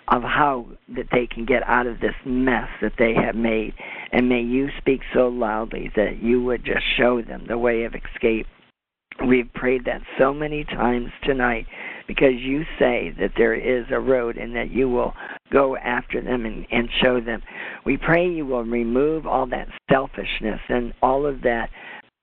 of 0.09 0.21
how 0.21 0.65
that 0.95 1.07
they 1.11 1.27
can 1.27 1.45
get 1.45 1.63
out 1.67 1.85
of 1.85 1.99
this 1.99 2.15
mess 2.25 2.69
that 2.81 2.93
they 2.97 3.13
have 3.13 3.35
made. 3.35 3.73
And 4.11 4.29
may 4.29 4.41
you 4.41 4.69
speak 4.77 5.01
so 5.13 5.27
loudly 5.27 5.91
that 5.95 6.21
you 6.21 6.41
would 6.43 6.63
just 6.63 6.83
show 6.97 7.21
them 7.21 7.45
the 7.47 7.57
way 7.57 7.83
of 7.83 7.93
escape. 7.93 8.47
We've 9.25 9.51
prayed 9.53 9.85
that 9.85 10.01
so 10.19 10.33
many 10.33 10.63
times 10.63 11.09
tonight 11.23 11.65
because 12.07 12.35
you 12.35 12.63
say 12.77 13.13
that 13.19 13.31
there 13.37 13.55
is 13.55 13.85
a 13.89 13.99
road 13.99 14.37
and 14.37 14.55
that 14.55 14.71
you 14.71 14.89
will 14.89 15.13
go 15.51 15.75
after 15.77 16.21
them 16.21 16.45
and, 16.45 16.65
and 16.71 16.89
show 17.01 17.19
them. 17.19 17.41
We 17.85 17.97
pray 17.97 18.27
you 18.27 18.45
will 18.45 18.63
remove 18.63 19.25
all 19.25 19.47
that 19.47 19.67
selfishness 19.89 20.61
and 20.69 20.93
all 21.01 21.25
of 21.25 21.41
that 21.41 21.69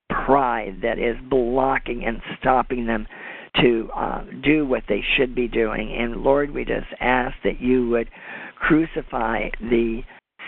pride 0.09 0.79
that 0.81 0.97
is 0.97 1.17
blocking 1.29 2.05
and 2.05 2.21
stopping 2.39 2.85
them 2.85 3.07
to 3.61 3.89
uh, 3.95 4.23
do 4.43 4.65
what 4.65 4.83
they 4.87 5.03
should 5.15 5.35
be 5.35 5.47
doing. 5.47 5.93
And 5.93 6.17
Lord, 6.17 6.51
we 6.51 6.65
just 6.65 6.87
ask 6.99 7.35
that 7.43 7.61
you 7.61 7.89
would 7.89 8.09
crucify 8.55 9.49
the 9.59 10.01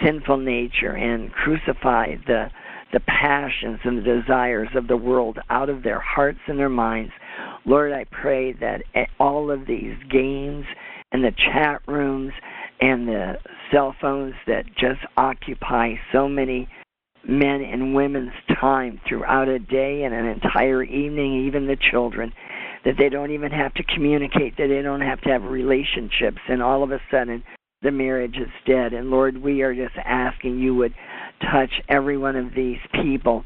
sinful 0.03 0.37
nature 0.37 0.95
and 0.95 1.31
crucify 1.31 2.15
the 2.25 2.49
the 2.93 2.99
passions 3.01 3.79
and 3.83 3.97
the 3.97 4.21
desires 4.21 4.69
of 4.75 4.87
the 4.87 4.97
world 4.97 5.37
out 5.49 5.69
of 5.69 5.83
their 5.83 5.99
hearts 5.99 6.39
and 6.47 6.57
their 6.57 6.69
minds. 6.69 7.11
Lord, 7.65 7.91
I 7.91 8.05
pray 8.05 8.53
that 8.53 8.81
all 9.19 9.51
of 9.51 9.67
these 9.67 9.95
games 10.09 10.65
and 11.11 11.23
the 11.23 11.31
chat 11.31 11.81
rooms 11.87 12.31
and 12.79 13.07
the 13.07 13.33
cell 13.71 13.95
phones 13.99 14.35
that 14.45 14.65
just 14.77 14.99
occupy 15.17 15.95
so 16.13 16.29
many 16.29 16.69
men 17.27 17.61
and 17.61 17.93
women's 17.93 18.31
time 18.59 19.01
throughout 19.07 19.49
a 19.49 19.59
day 19.59 20.03
and 20.03 20.13
an 20.13 20.25
entire 20.25 20.83
evening, 20.83 21.45
even 21.45 21.67
the 21.67 21.77
children, 21.91 22.31
that 22.85 22.93
they 22.97 23.09
don't 23.09 23.31
even 23.31 23.51
have 23.51 23.73
to 23.73 23.83
communicate, 23.83 24.55
that 24.57 24.67
they 24.67 24.81
don't 24.81 25.01
have 25.01 25.19
to 25.21 25.29
have 25.29 25.43
relationships, 25.43 26.37
and 26.47 26.61
all 26.61 26.83
of 26.83 26.91
a 26.91 27.01
sudden 27.11 27.43
the 27.81 27.91
marriage 27.91 28.37
is 28.37 28.47
dead. 28.65 28.93
And 28.93 29.09
Lord, 29.09 29.37
we 29.37 29.61
are 29.61 29.75
just 29.75 29.95
asking 29.97 30.59
you 30.59 30.73
would 30.75 30.93
touch 31.41 31.71
every 31.89 32.17
one 32.17 32.35
of 32.35 32.53
these 32.55 32.79
people 33.03 33.43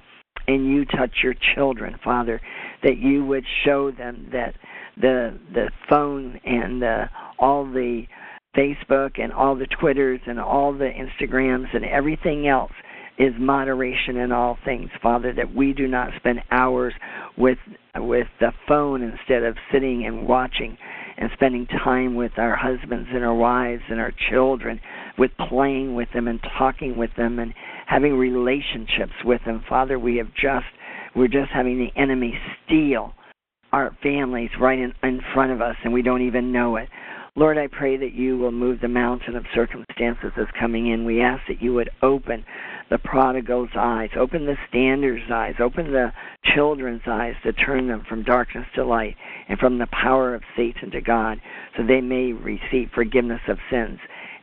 and 0.48 0.66
you 0.66 0.86
touch 0.86 1.12
your 1.24 1.36
children, 1.56 2.00
Father, 2.04 2.42
that 2.84 2.98
you 2.98 3.24
would 3.26 3.46
show 3.64 3.92
them 3.92 4.30
that 4.32 4.56
the 4.98 5.38
the 5.54 5.70
phone 5.90 6.40
and 6.46 6.82
the 6.82 7.06
all 7.40 7.66
the 7.66 8.04
Facebook 8.56 9.22
and 9.22 9.32
all 9.32 9.56
the 9.56 9.68
Twitters 9.80 10.20
and 10.26 10.40
all 10.40 10.74
the 10.74 10.90
Instagrams 10.90 11.74
and 11.74 11.86
everything 11.86 12.48
else 12.48 12.72
is 13.18 13.34
moderation 13.40 14.18
in 14.18 14.32
all 14.32 14.58
things, 14.66 14.90
Father, 15.02 15.34
that 15.34 15.54
we 15.54 15.74
do 15.74 15.88
not 15.88 16.10
spend 16.18 16.42
hours 16.52 16.94
with 17.38 17.58
with 17.96 18.28
the 18.40 18.52
phone 18.68 19.02
instead 19.02 19.44
of 19.44 19.56
sitting 19.72 20.06
and 20.06 20.28
watching 20.28 20.78
and 21.22 21.30
spending 21.34 21.68
time 21.68 22.16
with 22.16 22.32
our 22.38 22.56
husbands 22.56 23.08
and 23.14 23.24
our 23.24 23.36
wives 23.36 23.84
and 23.90 24.00
our 24.00 24.12
children, 24.32 24.82
with 25.20 25.30
playing 25.50 25.94
with 25.94 26.08
them 26.16 26.28
and 26.28 26.40
talking 26.58 26.98
with 26.98 27.12
them 27.16 27.38
and 27.38 27.54
having 27.86 28.18
relationships 28.18 29.14
with 29.24 29.40
them. 29.46 29.64
Father, 29.70 30.00
we 30.00 30.18
have 30.18 30.34
just 30.34 30.66
we're 31.16 31.28
just 31.28 31.52
having 31.54 31.78
the 31.78 32.02
enemy 32.02 32.34
steal 32.66 33.14
our 33.72 33.96
families 34.02 34.50
right 34.60 34.80
in, 34.80 34.94
in 35.04 35.22
front 35.34 35.52
of 35.52 35.62
us 35.62 35.76
and 35.84 35.94
we 35.94 36.02
don't 36.02 36.26
even 36.26 36.52
know 36.52 36.76
it. 36.78 36.90
Lord, 37.38 37.58
I 37.58 37.68
pray 37.68 37.96
that 37.96 38.14
you 38.14 38.38
will 38.38 38.52
move 38.52 38.82
the 38.82 38.90
mountain 38.90 39.38
of 39.38 39.46
circumstances 39.56 40.34
that's 40.36 40.52
coming 40.60 40.92
in. 40.92 41.06
We 41.06 41.22
ask 41.22 41.42
that 41.48 41.62
you 41.62 41.74
would 41.74 41.90
open 42.04 42.44
the 42.90 42.98
prodigal's 42.98 43.70
eyes, 43.74 44.10
open 44.20 44.46
the 44.46 44.58
stander's 44.68 45.22
eyes, 45.32 45.56
open 45.62 45.94
the 45.94 46.12
children's 46.54 47.04
eyes 47.08 47.36
to 47.44 47.54
turn 47.54 47.88
them 47.88 48.04
from 48.10 48.24
darkness 48.24 48.66
to 48.76 48.84
light 48.84 49.16
and 49.48 49.58
from 49.60 49.78
the 49.78 49.88
power 49.94 50.36
of 50.36 50.44
Satan 50.58 50.92
to 50.92 51.00
God, 51.00 51.40
so 51.78 51.84
they 51.84 52.02
may 52.02 52.34
receive 52.34 52.90
forgiveness 52.94 53.42
of 53.48 53.58
sins 53.72 54.00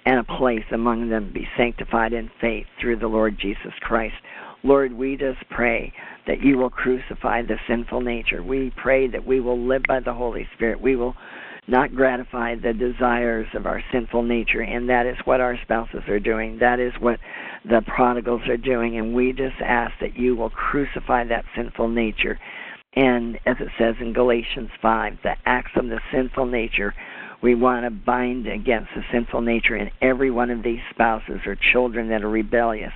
and 0.06 0.20
a 0.20 0.38
place 0.38 0.64
among 0.72 1.10
them 1.10 1.30
be 1.34 1.46
sanctified 1.58 2.14
in 2.14 2.30
faith 2.40 2.64
through 2.80 2.96
the 2.96 3.06
Lord 3.06 3.36
Jesus 3.38 3.74
Christ. 3.82 4.16
Lord, 4.62 4.94
we 4.94 5.18
just 5.18 5.46
pray 5.50 5.92
that 6.26 6.40
you 6.40 6.56
will 6.56 6.70
crucify 6.70 7.42
the 7.42 7.58
sinful 7.68 8.00
nature. 8.00 8.42
We 8.42 8.72
pray 8.74 9.08
that 9.08 9.26
we 9.26 9.40
will 9.40 9.60
live 9.60 9.82
by 9.86 10.00
the 10.00 10.14
Holy 10.14 10.48
Spirit. 10.54 10.80
We 10.80 10.96
will 10.96 11.14
not 11.68 11.94
gratify 11.94 12.54
the 12.54 12.72
desires 12.72 13.46
of 13.54 13.66
our 13.66 13.82
sinful 13.92 14.22
nature, 14.22 14.62
and 14.62 14.88
that 14.88 15.06
is 15.06 15.16
what 15.24 15.40
our 15.40 15.58
spouses 15.62 16.02
are 16.08 16.18
doing. 16.18 16.58
That 16.58 16.80
is 16.80 16.92
what 16.98 17.20
the 17.64 17.82
prodigals 17.86 18.40
are 18.48 18.56
doing, 18.56 18.96
and 18.96 19.14
we 19.14 19.32
just 19.32 19.60
ask 19.62 19.92
that 20.00 20.16
you 20.16 20.34
will 20.34 20.50
crucify 20.50 21.24
that 21.24 21.44
sinful 21.54 21.88
nature. 21.88 22.38
And 22.94 23.36
as 23.44 23.56
it 23.60 23.68
says 23.78 23.96
in 24.00 24.14
Galatians 24.14 24.70
5, 24.80 25.18
the 25.22 25.34
acts 25.44 25.72
of 25.76 25.86
the 25.88 26.00
sinful 26.10 26.46
nature, 26.46 26.94
we 27.42 27.54
want 27.54 27.84
to 27.84 27.90
bind 27.90 28.46
against 28.46 28.88
the 28.96 29.02
sinful 29.12 29.42
nature 29.42 29.76
in 29.76 29.90
every 30.00 30.30
one 30.30 30.50
of 30.50 30.62
these 30.62 30.80
spouses 30.90 31.40
or 31.46 31.56
children 31.72 32.08
that 32.08 32.24
are 32.24 32.30
rebellious, 32.30 32.92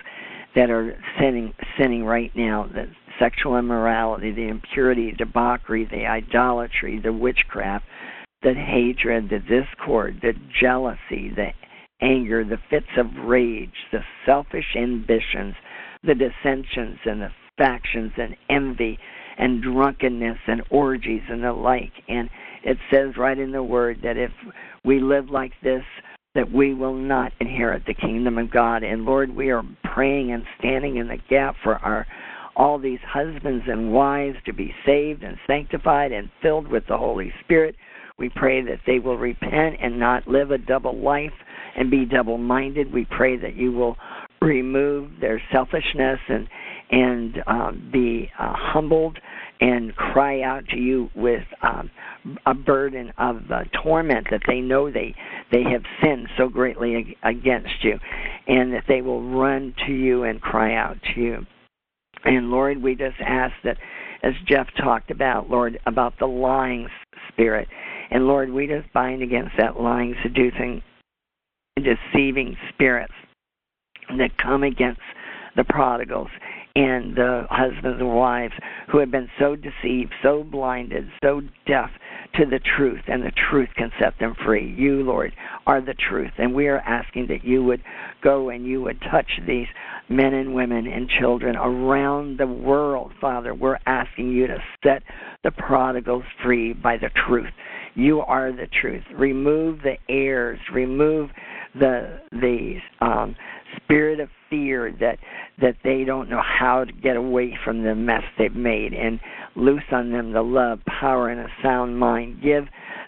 that 0.57 0.71
are 0.71 0.97
sinning, 1.21 1.53
sinning 1.79 2.05
right 2.05 2.33
now, 2.35 2.69
the 2.73 2.87
sexual 3.19 3.59
immorality, 3.59 4.33
the 4.33 4.49
impurity, 4.49 5.13
debauchery, 5.13 5.85
the 5.85 6.07
idolatry, 6.07 6.99
the 6.99 7.13
witchcraft, 7.13 7.85
the 8.43 8.55
hatred, 8.55 9.31
the 9.31 9.39
discord, 9.39 10.19
the 10.23 10.33
jealousy, 10.61 11.33
the 11.35 11.49
anger, 12.01 12.45
the 12.45 12.59
fits 12.69 12.87
of 12.97 13.07
rage, 13.25 13.71
the 13.93 14.01
selfish 14.27 14.77
ambitions, 14.77 15.55
the 16.03 16.15
dissensions 16.15 16.99
and 17.05 17.23
the 17.23 17.29
factions 17.57 18.13
and 18.17 18.37
envy 18.51 18.99
and 19.39 19.63
drunkenness 19.63 20.39
and 20.47 20.63
orgies 20.71 21.23
and 21.29 21.45
the 21.45 21.53
like. 21.53 21.93
And 22.09 22.29
it 22.65 22.77
says 22.93 23.17
right 23.17 23.39
in 23.39 23.53
the 23.53 23.63
word 23.63 24.01
that 24.03 24.17
if 24.17 24.31
we 24.85 25.01
live 25.01 25.31
like 25.31 25.53
this, 25.63 25.85
that 26.35 26.51
we 26.51 26.75
will 26.75 26.95
not 26.95 27.33
inherit 27.41 27.85
the 27.87 27.95
kingdom 27.95 28.39
of 28.39 28.51
God. 28.51 28.83
And 28.83 29.05
Lord, 29.05 29.35
we 29.35 29.51
are 29.51 29.63
praying 29.95 30.33
and 30.33 30.45
standing 30.59 30.97
in 30.97 31.09
the 31.09 31.19
gap 31.29 31.57
for 31.63 31.75
our 31.77 32.07
all 32.55 32.79
these 32.79 32.99
husbands 33.07 33.65
and 33.67 33.93
wives 33.93 34.37
to 34.45 34.53
be 34.53 34.75
saved 34.85 35.23
and 35.23 35.39
sanctified 35.47 36.13
and 36.13 36.29
filled 36.43 36.69
with 36.69 36.85
the 36.87 36.97
Holy 36.97 37.33
Spirit. 37.43 37.75
We 38.23 38.31
pray 38.37 38.63
that 38.63 38.79
they 38.87 39.01
will 39.01 39.19
repent 39.19 39.79
and 39.83 39.99
not 39.99 40.29
live 40.29 40.53
a 40.53 40.59
double 40.59 40.97
life 40.97 41.33
and 41.77 41.91
be 41.91 42.05
double 42.05 42.39
minded. 42.39 42.93
We 42.93 43.05
pray 43.05 43.37
that 43.37 43.57
you 43.57 43.73
will 43.73 43.97
remove 44.41 45.11
their 45.21 45.43
selfishness 45.53 46.21
and 46.29 46.49
and 46.93 47.43
um, 47.49 47.91
be 47.93 48.31
uh, 48.39 48.53
humbled 48.55 49.19
and 49.61 49.93
cry 49.97 50.43
out 50.43 50.63
to 50.69 50.77
you 50.77 51.09
with 51.17 51.43
um, 51.63 51.91
a 52.47 52.55
burden 52.55 53.13
of 53.19 53.39
uh, 53.51 53.65
torment 53.83 54.29
that 54.31 54.43
they 54.47 54.61
know 54.61 54.89
they 54.89 55.17
they 55.51 55.65
have 55.65 55.83
sinned 56.01 56.29
so 56.39 56.49
greatly 56.49 57.17
against 57.25 57.83
you, 57.83 57.99
and 58.47 58.73
that 58.73 58.85
they 58.87 59.03
will 59.03 59.23
run 59.37 59.75
to 59.87 59.93
you 59.93 60.23
and 60.23 60.41
cry 60.41 60.77
out 60.77 60.97
to 61.15 61.21
you. 61.21 61.47
And 62.25 62.51
Lord, 62.53 62.81
we 62.81 62.95
just 62.95 63.17
ask 63.21 63.53
that, 63.65 63.79
as 64.23 64.35
Jeff 64.47 64.69
talked 64.81 65.11
about, 65.11 65.51
Lord, 65.51 65.79
about 65.87 66.15
the 66.19 66.27
lying 66.27 66.89
spirit, 67.29 67.69
and 68.11 68.27
Lord, 68.27 68.51
we 68.51 68.67
just 68.67 68.93
bind 68.93 69.23
against 69.23 69.53
that 69.59 69.81
lying, 69.81 70.15
seducing, 70.23 70.83
deceiving 71.77 72.57
spirits 72.69 73.15
that 74.19 74.37
come 74.39 74.63
against 74.63 75.01
the 75.57 75.65
prodigals 75.65 76.29
and 76.75 77.15
the 77.15 77.47
husbands 77.51 78.01
and 78.01 78.15
wives 78.15 78.55
who 78.91 78.99
have 78.99 79.11
been 79.11 79.29
so 79.39 79.57
deceived, 79.57 80.13
so 80.23 80.43
blinded, 80.43 81.07
so 81.23 81.43
deaf 81.67 81.91
to 82.35 82.47
the 82.47 82.61
truth, 82.77 83.03
and 83.09 83.23
the 83.23 83.33
truth 83.51 83.69
can 83.77 83.91
set 84.01 84.15
them 84.19 84.35
free. 84.45 84.75
You, 84.79 85.03
Lord, 85.03 85.33
are 85.67 85.83
the 85.83 85.95
truth, 85.95 86.33
and 86.39 86.55
we 86.55 86.69
are 86.69 86.79
asking 86.79 87.27
that 87.29 87.45
you 87.45 87.63
would 87.65 87.83
go 88.23 88.49
and 88.49 88.65
you 88.65 88.81
would 88.83 89.01
touch 89.11 89.29
these 89.47 89.67
men 90.13 90.35
and 90.35 90.55
women 90.55 90.87
and 90.87 91.09
children 91.21 91.57
around 91.57 92.39
the 92.39 92.47
world, 92.47 93.13
Father. 93.21 93.55
We're 93.55 93.79
asking 93.87 94.31
you 94.31 94.47
to 94.47 94.59
set 94.85 95.03
the 95.43 95.51
prodigals 95.51 96.25
free 96.43 96.73
by 96.73 96.97
the 96.97 97.11
truth. 97.27 97.51
You 97.95 98.21
are 98.21 98.53
the 98.53 98.69
truth. 98.81 99.03
Remove 99.15 99.81
the 99.83 99.97
errors. 100.09 100.59
Remove 100.73 101.31
the 101.75 102.21
the 102.31 102.79
um, 103.01 103.35
spirit 103.77 104.21
of 104.21 104.29
fear 104.49 104.95
that 105.01 105.19
that 105.61 105.77
they 105.85 106.05
don't 106.05 106.29
know 106.29 106.43
how 106.43 106.85
to 106.85 106.93
get 106.93 107.17
away 107.17 107.59
from 107.65 107.83
the 107.83 107.95
mess 107.95 108.23
they've 108.39 108.55
made 108.55 108.93
and 108.93 109.21
loose 109.57 109.83
on 109.91 110.11
them 110.11 110.33
the 110.33 110.43
love, 110.43 110.81
power, 111.01 111.29
and 111.29 111.41
a 111.41 111.49
sound 111.63 111.99
mind. 111.99 112.43
Give 112.43 112.65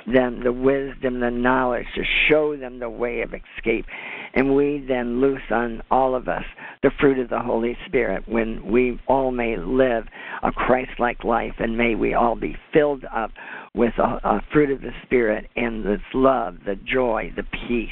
them 0.07 0.43
the 0.43 0.53
wisdom, 0.53 1.21
the 1.21 1.31
knowledge 1.31 1.87
to 1.95 2.03
show 2.29 2.57
them 2.57 2.79
the 2.79 2.91
way 2.91 3.23
of 3.23 3.33
escape. 3.35 3.87
And 4.35 4.55
we 4.55 4.85
then 4.87 5.21
loose 5.21 5.51
on 5.51 5.83
all 5.91 6.15
of 6.15 6.29
us 6.29 6.45
the 6.83 6.91
fruit 7.01 7.19
of 7.19 7.31
the 7.31 7.41
Holy 7.41 7.77
Spirit 7.87 8.25
when 8.29 8.71
we 8.71 9.01
all 9.07 9.31
may 9.31 9.57
live 9.57 10.05
a 10.43 10.53
Christ 10.53 10.93
like 10.99 11.25
life 11.25 11.55
and 11.59 11.79
may 11.79 11.95
we 11.95 12.15
all 12.15 12.35
be 12.35 12.57
filled 12.73 13.05
up 13.15 13.31
with 13.75 13.95
a, 13.99 14.21
a 14.25 14.43
fruit 14.53 14.71
of 14.71 14.81
the 14.81 14.93
Spirit 15.05 15.49
and 15.57 15.85
this 15.85 16.01
love, 16.13 16.57
the 16.67 16.77
joy, 16.77 17.33
the 17.37 17.45
peace 17.69 17.91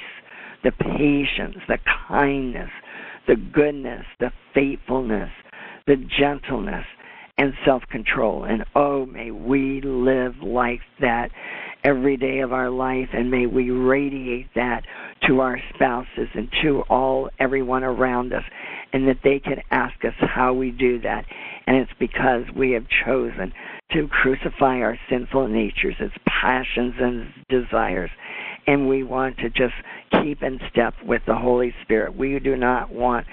the 0.62 0.72
patience, 0.72 1.56
the 1.68 1.78
kindness, 2.09 2.70
the 3.26 3.36
goodness, 3.36 4.05
the 4.20 4.30
faithfulness, 4.55 5.30
the 5.86 5.97
gentleness, 6.18 6.84
and 7.39 7.52
self 7.64 7.82
control. 7.90 8.44
And 8.44 8.64
oh, 8.74 9.06
may 9.06 9.30
we 9.30 9.80
live 9.82 10.34
like 10.43 10.80
that 11.01 11.30
every 11.84 12.16
day 12.16 12.40
of 12.40 12.52
our 12.52 12.70
life, 12.70 13.09
and 13.12 13.30
may 13.30 13.46
we 13.46 13.70
radiate 13.70 14.48
that 14.54 14.82
to 15.26 15.40
our 15.40 15.59
spouses 15.74 16.28
and 16.34 16.48
to 16.62 16.82
all 16.88 17.28
everyone 17.38 17.84
around 17.84 18.32
us, 18.32 18.44
and 18.92 19.09
that 19.09 19.18
they 19.24 19.38
can 19.38 19.56
ask 19.70 20.04
us 20.04 20.14
how 20.18 20.52
we 20.52 20.70
do 20.70 21.00
that. 21.00 21.24
And 21.66 21.76
it's 21.76 21.92
because 21.98 22.44
we 22.56 22.72
have 22.72 22.84
chosen 23.04 23.52
to 23.92 24.09
crucify 24.09 24.80
our 24.80 24.98
sinful 25.10 25.48
natures, 25.48 25.94
its 26.00 26.14
passions 26.26 26.94
and 26.98 27.26
desires, 27.48 28.10
and 28.66 28.88
we 28.88 29.02
want 29.02 29.36
to 29.38 29.48
just 29.50 29.74
keep 30.22 30.42
in 30.42 30.60
step 30.70 30.94
with 31.04 31.22
the 31.26 31.34
Holy 31.34 31.74
Spirit. 31.82 32.16
We 32.16 32.38
do 32.38 32.56
not 32.56 32.92
want 32.92 33.26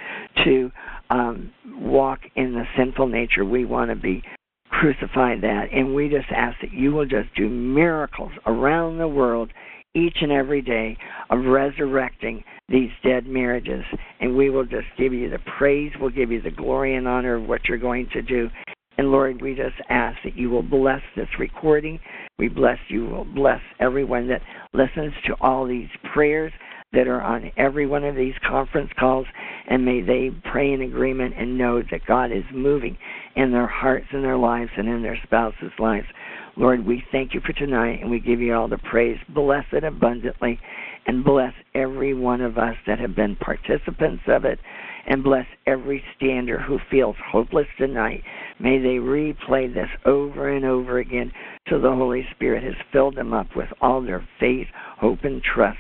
to 0.44 0.72
um, 1.10 1.52
walk 1.66 2.20
in 2.36 2.54
the 2.54 2.66
sinful 2.78 3.08
nature. 3.08 3.46
We 3.46 3.66
want 3.66 3.90
to 3.90 3.96
be 3.96 4.24
crucified 4.70 5.42
that, 5.42 5.66
and 5.74 5.94
we 5.94 6.10
just 6.10 6.30
ask 6.36 6.58
that 6.62 6.74
you 6.74 6.92
will 6.92 7.06
just 7.06 7.34
do 7.36 7.50
miracles 7.50 8.32
around 8.46 8.98
the 8.98 9.08
world 9.08 9.52
each 9.96 10.18
and 10.22 10.32
every 10.32 10.62
day 10.62 10.98
of 11.30 11.46
resurrecting 11.46 12.44
these 12.68 12.90
dead 13.04 13.26
marriages. 13.26 13.84
And 14.20 14.36
we 14.36 14.50
will 14.50 14.66
just 14.66 14.88
give 14.98 15.14
you 15.14 15.30
the 15.30 15.40
praise, 15.58 15.92
we'll 16.00 16.12
give 16.12 16.32
you 16.32 16.42
the 16.42 16.52
glory 16.52 16.96
and 16.96 17.08
honor 17.08 17.36
of 17.36 17.48
what 17.48 17.62
you're 17.68 17.78
going 17.78 18.08
to 18.14 18.22
do. 18.22 18.50
And 18.98 19.12
Lord, 19.12 19.42
we 19.42 19.56
just 19.56 19.78
ask 19.90 20.18
that 20.24 20.36
you 20.36 20.50
will 20.50 20.64
bless 20.64 21.02
this 21.16 21.30
recording. 21.40 22.00
We 22.38 22.50
bless 22.50 22.78
you, 22.90 23.06
will 23.06 23.26
bless 23.26 23.62
everyone 23.80 24.28
that 24.28 24.42
listens 24.74 25.14
to 25.26 25.36
all 25.42 25.66
these 25.66 25.88
prayers 26.14 26.52
that 26.92 27.08
are 27.08 27.22
on 27.22 27.52
every 27.58 27.86
one 27.86 28.04
of 28.04 28.16
these 28.16 28.34
conference 28.48 28.90
calls, 29.00 29.28
and 29.70 29.86
may 29.86 30.02
they 30.02 30.32
pray 30.52 30.74
in 30.74 30.82
agreement 30.82 31.36
and 31.38 31.58
know 31.58 31.82
that 31.92 32.06
God 32.08 32.32
is 32.32 32.44
moving 32.54 32.98
in 33.36 33.52
their 33.52 33.68
hearts 33.68 34.08
and 34.12 34.24
their 34.24 34.38
lives 34.38 34.72
and 34.78 34.88
in 34.88 35.02
their 35.02 35.20
spouses' 35.24 35.72
lives. 35.80 36.08
Lord, 36.56 36.86
we 36.86 37.04
thank 37.12 37.34
you 37.34 37.42
for 37.46 37.54
tonight 37.54 38.00
and 38.02 38.10
we 38.10 38.20
give 38.20 38.42
you 38.42 38.54
all 38.54 38.68
the 38.68 38.80
praise. 38.80 39.18
Bless 39.34 39.66
it 39.72 39.84
abundantly 39.84 40.60
and 41.08 41.24
bless 41.24 41.54
every 41.74 42.14
one 42.14 42.42
of 42.42 42.58
us 42.58 42.76
that 42.86 43.00
have 43.00 43.16
been 43.16 43.36
participants 43.38 44.24
of 44.28 44.46
it 44.46 44.60
and 45.08 45.24
bless 45.24 45.46
every 45.66 46.04
stander 46.16 46.60
who 46.60 46.78
feels 46.92 47.16
hopeless 47.32 47.68
tonight. 47.78 48.24
May 48.60 48.80
they 48.80 48.98
replay 48.98 49.74
this 49.74 49.90
over 50.06 50.50
and 50.50 50.66
over 50.66 51.00
again 51.00 51.32
till 51.68 51.82
the 51.82 51.90
Holy 51.90 52.28
Spirit 52.36 52.64
has 52.64 52.76
filled 52.92 53.16
them 53.16 53.34
up 53.34 53.48
with 53.56 53.70
all 53.82 54.02
their 54.02 54.28
faith, 54.40 54.68
hope, 54.98 55.20
and 55.24 55.42
trust, 55.42 55.78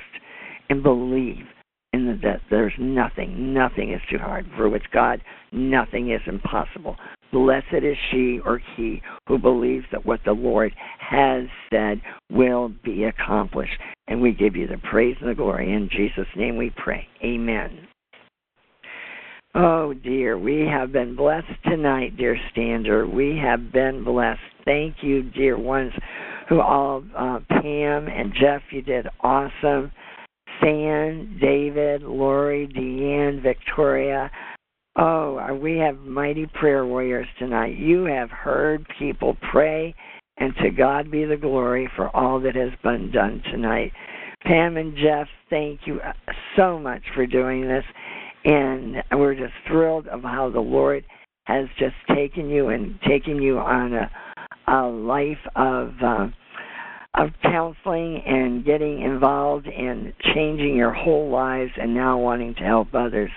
and 0.69 0.81
believe 0.81 1.45
in 1.93 2.19
that 2.23 2.41
there's 2.49 2.73
nothing, 2.80 3.53
nothing 3.53 3.91
is 3.91 4.01
too 4.09 4.17
hard. 4.17 4.45
For 4.55 4.69
which 4.69 4.85
God, 4.93 5.21
nothing 5.51 6.11
is 6.11 6.21
impossible. 6.26 6.95
Blessed 7.31 7.84
is 7.84 7.97
she 8.11 8.39
or 8.45 8.61
he 8.76 9.01
who 9.27 9.38
believes 9.38 9.85
that 9.91 10.06
what 10.06 10.19
the 10.26 10.31
Lord 10.31 10.73
has 10.99 11.45
said 11.72 12.01
will 12.31 12.69
be 12.84 13.06
accomplished. 13.06 13.73
And 14.07 14.22
we 14.22 14.31
give 14.31 14.56
you 14.56 14.68
the 14.68 14.81
praise 14.89 15.15
and 15.22 15.30
the 15.30 15.35
glory. 15.35 15.72
In 15.72 15.89
Jesus' 15.91 16.27
name 16.35 16.57
we 16.57 16.72
pray. 16.76 17.07
Amen. 17.23 17.88
Oh 19.56 19.93
dear, 19.93 20.38
we 20.38 20.68
have 20.72 20.91
been 20.91 21.15
blessed 21.15 21.47
tonight, 21.65 22.15
dear 22.18 22.38
Stander. 22.51 23.07
We 23.07 23.35
have 23.43 23.72
been 23.72 24.03
blessed. 24.03 24.39
Thank 24.64 24.97
you, 25.01 25.23
dear 25.23 25.57
ones 25.57 25.91
who 26.47 26.61
all, 26.61 27.03
uh, 27.18 27.39
Pam 27.49 28.07
and 28.07 28.31
Jeff, 28.39 28.61
you 28.72 28.81
did 28.84 29.07
awesome. 29.22 29.91
San, 30.61 31.38
David, 31.41 32.03
Lori, 32.03 32.68
Deanne, 32.68 33.41
Victoria. 33.41 34.30
Oh, 34.99 35.53
we 35.53 35.77
have 35.77 35.97
mighty 35.99 36.45
prayer 36.45 36.85
warriors 36.85 37.27
tonight. 37.38 37.77
You 37.77 38.03
have 38.05 38.30
heard 38.30 38.85
people 38.99 39.38
pray, 39.51 39.95
and 40.38 40.53
to 40.61 40.71
God 40.71 41.09
be 41.09 41.23
the 41.26 41.38
glory 41.38 41.89
for 41.95 42.13
all 42.15 42.39
that 42.41 42.55
has 42.55 42.71
been 42.84 43.09
done 43.11 43.41
tonight. 43.49 43.93
Pam 44.43 44.77
and 44.77 44.95
Jeff, 44.97 45.27
thank 45.49 45.81
you 45.85 45.99
so 46.55 46.77
much 46.77 47.01
for 47.15 47.26
doing 47.26 47.67
this 47.67 47.84
and 48.45 49.03
we're 49.11 49.35
just 49.35 49.53
thrilled 49.67 50.07
of 50.07 50.21
how 50.21 50.49
the 50.49 50.59
Lord 50.59 51.03
has 51.45 51.67
just 51.77 51.95
taken 52.15 52.49
you 52.49 52.69
and 52.69 52.99
taken 53.07 53.41
you 53.41 53.57
on 53.57 53.93
a, 53.93 54.11
a 54.67 54.88
life 54.88 55.38
of 55.55 55.93
uh, 56.03 56.27
of 57.15 57.30
counseling 57.41 58.21
and 58.26 58.63
getting 58.63 59.01
involved 59.01 59.65
in 59.65 60.13
changing 60.34 60.76
your 60.76 60.93
whole 60.93 61.30
lives 61.30 61.71
and 61.81 61.93
now 61.93 62.17
wanting 62.17 62.53
to 62.55 62.61
help 62.61 62.88
others. 62.93 63.31